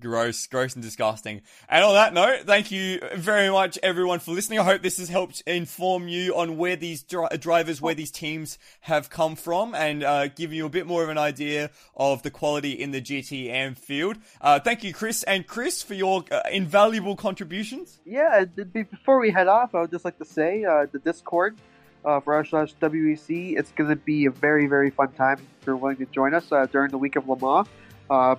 gross, 0.00 0.46
gross 0.46 0.74
and 0.74 0.82
disgusting. 0.82 1.42
And 1.68 1.84
on 1.84 1.94
that 1.94 2.12
note, 2.12 2.46
thank 2.46 2.70
you 2.70 3.00
very 3.14 3.50
much 3.50 3.78
everyone 3.82 4.18
for 4.18 4.32
listening. 4.32 4.58
I 4.58 4.64
hope 4.64 4.82
this 4.82 4.98
has 4.98 5.08
helped 5.08 5.42
inform 5.46 6.08
you 6.08 6.36
on 6.36 6.56
where 6.56 6.76
these 6.76 7.02
dri- 7.02 7.28
drivers, 7.38 7.80
where 7.80 7.94
these 7.94 8.10
teams 8.10 8.58
have 8.80 9.10
come 9.10 9.36
from 9.36 9.74
and 9.74 10.02
uh, 10.02 10.28
give 10.28 10.52
you 10.52 10.66
a 10.66 10.68
bit 10.68 10.86
more 10.86 11.02
of 11.02 11.08
an 11.08 11.18
idea 11.18 11.70
of 11.96 12.22
the 12.22 12.30
quality 12.30 12.72
in 12.72 12.90
the 12.90 13.00
GTM 13.00 13.78
field. 13.78 14.16
Uh, 14.40 14.60
thank 14.60 14.84
you, 14.84 14.92
Chris 14.92 15.22
and 15.22 15.46
Chris, 15.46 15.82
for 15.82 15.94
your 15.94 16.24
uh, 16.30 16.42
invaluable 16.52 17.16
contributions. 17.16 17.98
Yeah, 18.04 18.44
be- 18.44 18.82
before 18.82 19.18
we 19.18 19.30
head 19.30 19.48
off, 19.48 19.74
I 19.74 19.80
would 19.82 19.90
just 19.90 20.04
like 20.04 20.18
to 20.18 20.24
say 20.24 20.64
uh, 20.64 20.86
the 20.90 20.98
Discord 20.98 21.56
uh, 22.04 22.20
for 22.20 22.34
r 22.34 22.44
slash 22.44 22.74
WEC, 22.80 23.58
it's 23.58 23.72
going 23.72 23.90
to 23.90 23.96
be 23.96 24.26
a 24.26 24.30
very, 24.30 24.66
very 24.66 24.90
fun 24.90 25.12
time 25.12 25.38
if 25.60 25.66
you're 25.66 25.76
willing 25.76 25.96
to 25.96 26.06
join 26.06 26.34
us 26.34 26.52
uh, 26.52 26.66
during 26.66 26.90
the 26.90 26.98
week 26.98 27.16
of 27.16 27.28
Le 27.28 27.36
Mans. 27.36 27.66
Uh, 28.08 28.36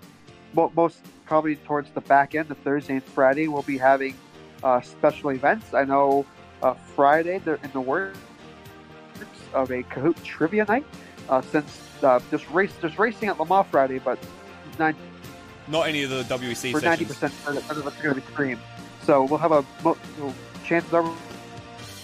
most 0.75 0.99
probably 1.27 1.57
towards 1.57 1.91
the 1.91 2.01
back 2.01 2.35
end, 2.35 2.47
the 2.47 2.56
Thursday 2.56 2.93
and 2.93 3.03
Friday, 3.03 3.47
we'll 3.47 3.61
be 3.61 3.77
having 3.77 4.15
uh, 4.64 4.81
special 4.81 5.30
events. 5.31 5.73
I 5.73 5.83
know 5.83 6.25
uh, 6.64 6.73
Friday, 6.73 7.39
they're 7.39 7.59
in 7.64 7.72
the 7.72 7.81
works 7.81 8.17
of 9.53 9.69
a 9.72 9.83
Kahoot 9.83 10.22
trivia 10.23 10.65
night. 10.65 10.85
Uh, 11.30 11.41
since 11.41 11.81
uh, 12.03 12.19
there's 12.30 12.49
race, 12.49 12.73
there's 12.81 12.97
racing 12.97 13.27
at 13.30 13.39
Le 13.39 13.45
Mans 13.45 13.67
Friday, 13.69 13.99
but 13.99 14.17
nine, 14.80 14.95
Not 15.67 15.88
any 15.88 16.03
of 16.03 16.09
the 16.09 16.23
WEC 16.23 16.72
for 16.72 16.80
ninety 16.80 17.06
percent 17.06 17.33
of 17.45 17.57
it's 17.57 18.01
going 18.01 18.15
to 18.15 18.22
be 18.22 18.27
streamed. 18.31 18.61
So 19.03 19.25
we'll 19.25 19.39
have 19.39 19.51
a 19.51 19.65
chances 20.64 20.93
are 20.93 21.03
we'll 21.03 21.15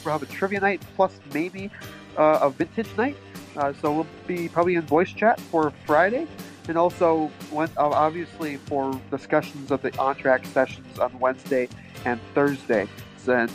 have 0.05 0.23
a 0.23 0.25
trivia 0.25 0.59
night 0.59 0.81
plus 0.95 1.17
maybe 1.33 1.69
uh, 2.17 2.39
a 2.41 2.49
vintage 2.49 2.89
night. 2.97 3.15
Uh, 3.55 3.71
so 3.81 3.93
we'll 3.93 4.07
be 4.27 4.49
probably 4.49 4.75
in 4.75 4.81
voice 4.81 5.13
chat 5.13 5.39
for 5.39 5.71
Friday, 5.85 6.27
and 6.67 6.77
also 6.77 7.31
uh, 7.53 7.67
obviously 7.77 8.57
for 8.57 8.99
discussions 9.11 9.71
of 9.71 9.81
the 9.81 9.95
on 9.97 10.15
track 10.15 10.45
sessions 10.45 10.99
on 10.99 11.17
Wednesday 11.19 11.67
and 12.05 12.19
Thursday. 12.33 12.87
So, 13.17 13.47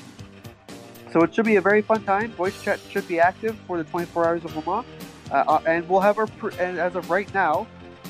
so 1.12 1.22
it 1.22 1.34
should 1.34 1.46
be 1.46 1.56
a 1.56 1.60
very 1.60 1.82
fun 1.82 2.02
time. 2.04 2.32
Voice 2.32 2.60
chat 2.62 2.80
should 2.90 3.06
be 3.08 3.20
active 3.20 3.56
for 3.66 3.78
the 3.78 3.84
24 3.84 4.26
hours 4.26 4.44
of 4.44 4.56
Le 4.56 4.62
Mans, 4.64 4.86
uh, 5.30 5.34
uh, 5.34 5.62
and 5.66 5.88
we'll 5.88 6.00
have 6.00 6.18
our 6.18 6.26
pre- 6.26 6.56
and 6.58 6.78
as 6.78 6.94
of 6.94 7.10
right 7.10 7.32
now, 7.34 7.66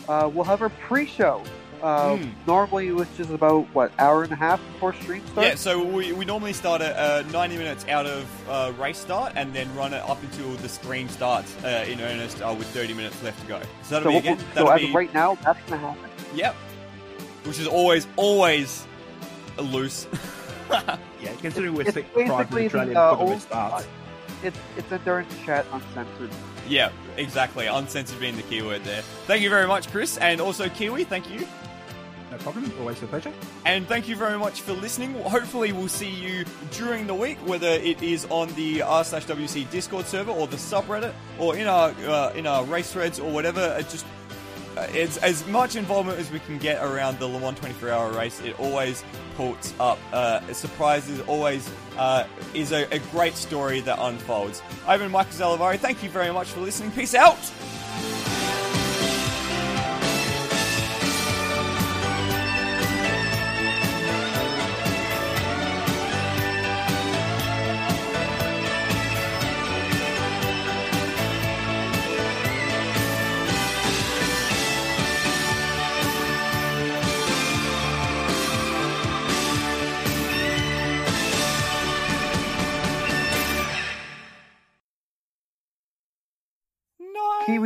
uh, 0.08 0.30
we'll 0.32 0.44
have 0.44 0.62
our 0.62 0.70
pre-show. 0.70 1.42
Uh, 1.82 2.16
Hmm. 2.16 2.30
Normally, 2.46 2.92
which 2.92 3.08
is 3.18 3.30
about 3.30 3.66
what 3.74 3.92
hour 3.98 4.22
and 4.24 4.32
a 4.32 4.36
half 4.36 4.60
before 4.72 4.92
stream 4.94 5.22
starts. 5.28 5.48
Yeah, 5.48 5.54
so 5.54 5.82
we, 5.84 6.12
we 6.12 6.24
normally 6.24 6.52
start 6.52 6.80
at 6.82 6.96
uh, 6.96 7.22
90 7.30 7.56
minutes 7.56 7.86
out 7.88 8.06
of 8.06 8.26
uh, 8.48 8.72
race 8.78 8.98
start 8.98 9.32
and 9.36 9.52
then 9.54 9.72
run 9.76 9.92
it 9.92 10.02
up 10.08 10.22
until 10.22 10.50
the 10.56 10.68
stream 10.68 11.08
starts 11.08 11.54
uh, 11.64 11.84
in 11.88 12.00
earnest 12.00 12.40
uh, 12.42 12.54
with 12.56 12.66
30 12.68 12.94
minutes 12.94 13.22
left 13.22 13.40
to 13.42 13.46
go. 13.46 13.60
So 13.82 13.94
that'll 14.00 14.04
So, 14.04 14.10
be 14.10 14.16
again. 14.18 14.38
so 14.38 14.44
That'll 14.54 14.72
as 14.72 14.80
be, 14.80 14.88
of 14.88 14.94
right 14.94 15.12
now, 15.14 15.34
that's 15.44 15.60
gonna 15.70 15.80
happen. 15.80 16.10
Yep. 16.34 16.54
Which 17.44 17.58
is 17.58 17.66
always, 17.66 18.06
always 18.16 18.86
loose. 19.58 20.06
Yeah, 20.70 21.32
considering 21.40 21.74
we're 21.74 21.82
It's 21.82 21.94
sick 21.94 22.12
prior 22.12 22.26
to 22.26 22.36
basically 22.54 22.62
the 22.62 22.66
Australian 22.66 22.94
the, 22.94 23.00
uh, 23.00 23.10
football 23.16 23.28
old- 23.32 23.40
starts. 23.40 23.86
It's 24.42 24.58
it's 24.76 24.92
endurance 24.92 25.34
chat 25.44 25.64
uncensored. 25.72 26.30
yeah, 26.68 26.90
exactly. 27.16 27.66
Uncensored 27.66 28.20
being 28.20 28.36
the 28.36 28.42
keyword 28.42 28.84
there. 28.84 29.00
Thank 29.26 29.42
you 29.42 29.48
very 29.50 29.66
much, 29.66 29.90
Chris. 29.90 30.16
And 30.18 30.40
also, 30.42 30.68
Kiwi, 30.68 31.04
thank 31.04 31.28
you. 31.30 31.46
No 32.30 32.36
problem. 32.38 32.70
Always 32.78 33.02
a 33.02 33.06
pleasure. 33.06 33.32
And 33.64 33.86
thank 33.86 34.08
you 34.08 34.16
very 34.16 34.38
much 34.38 34.60
for 34.60 34.72
listening. 34.72 35.14
Hopefully, 35.14 35.72
we'll 35.72 35.88
see 35.88 36.10
you 36.10 36.44
during 36.72 37.06
the 37.06 37.14
week, 37.14 37.38
whether 37.46 37.68
it 37.68 38.02
is 38.02 38.26
on 38.26 38.48
the 38.54 38.82
r 38.82 39.04
slash 39.04 39.24
WEC 39.26 39.70
Discord 39.70 40.06
server 40.06 40.30
or 40.30 40.46
the 40.46 40.56
subreddit 40.56 41.14
or 41.38 41.56
in 41.56 41.66
our 41.66 41.90
uh, 42.06 42.32
in 42.34 42.46
our 42.46 42.64
race 42.64 42.92
threads 42.92 43.18
or 43.18 43.30
whatever. 43.30 43.76
It 43.78 43.88
just 43.88 44.04
uh, 44.76 44.86
it's 44.90 45.16
as 45.18 45.46
much 45.48 45.74
involvement 45.74 46.18
as 46.18 46.30
we 46.30 46.38
can 46.40 46.58
get 46.58 46.84
around 46.84 47.18
the 47.18 47.26
Le 47.26 47.40
Mans 47.40 47.58
24 47.58 47.90
hour 47.90 48.12
race. 48.12 48.40
It 48.40 48.58
always 48.60 49.02
puts 49.34 49.74
up 49.80 49.98
uh, 50.12 50.40
surprises. 50.52 51.20
Always 51.22 51.68
uh, 51.96 52.26
is 52.54 52.72
a, 52.72 52.84
a 52.94 52.98
great 53.10 53.34
story 53.34 53.80
that 53.80 53.98
unfolds. 53.98 54.62
I've 54.86 55.00
Michael 55.10 55.32
Zalavari. 55.32 55.78
Thank 55.78 56.02
you 56.02 56.10
very 56.10 56.32
much 56.32 56.48
for 56.48 56.60
listening. 56.60 56.92
Peace 56.92 57.14
out. 57.14 57.38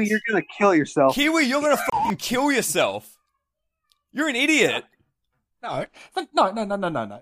Kiwi, 0.05 0.11
you're 0.11 0.21
gonna 0.29 0.45
kill 0.59 0.75
yourself. 0.75 1.15
Kiwi, 1.15 1.45
you're 1.45 1.61
gonna 1.61 1.77
fucking 1.93 2.17
kill 2.17 2.51
yourself. 2.53 3.17
You're 4.13 4.29
an 4.29 4.37
idiot. 4.37 4.85
No, 5.63 5.87
no, 6.17 6.51
no, 6.53 6.65
no, 6.65 6.77
no, 6.77 6.89
no, 6.89 7.05
no. 7.05 7.21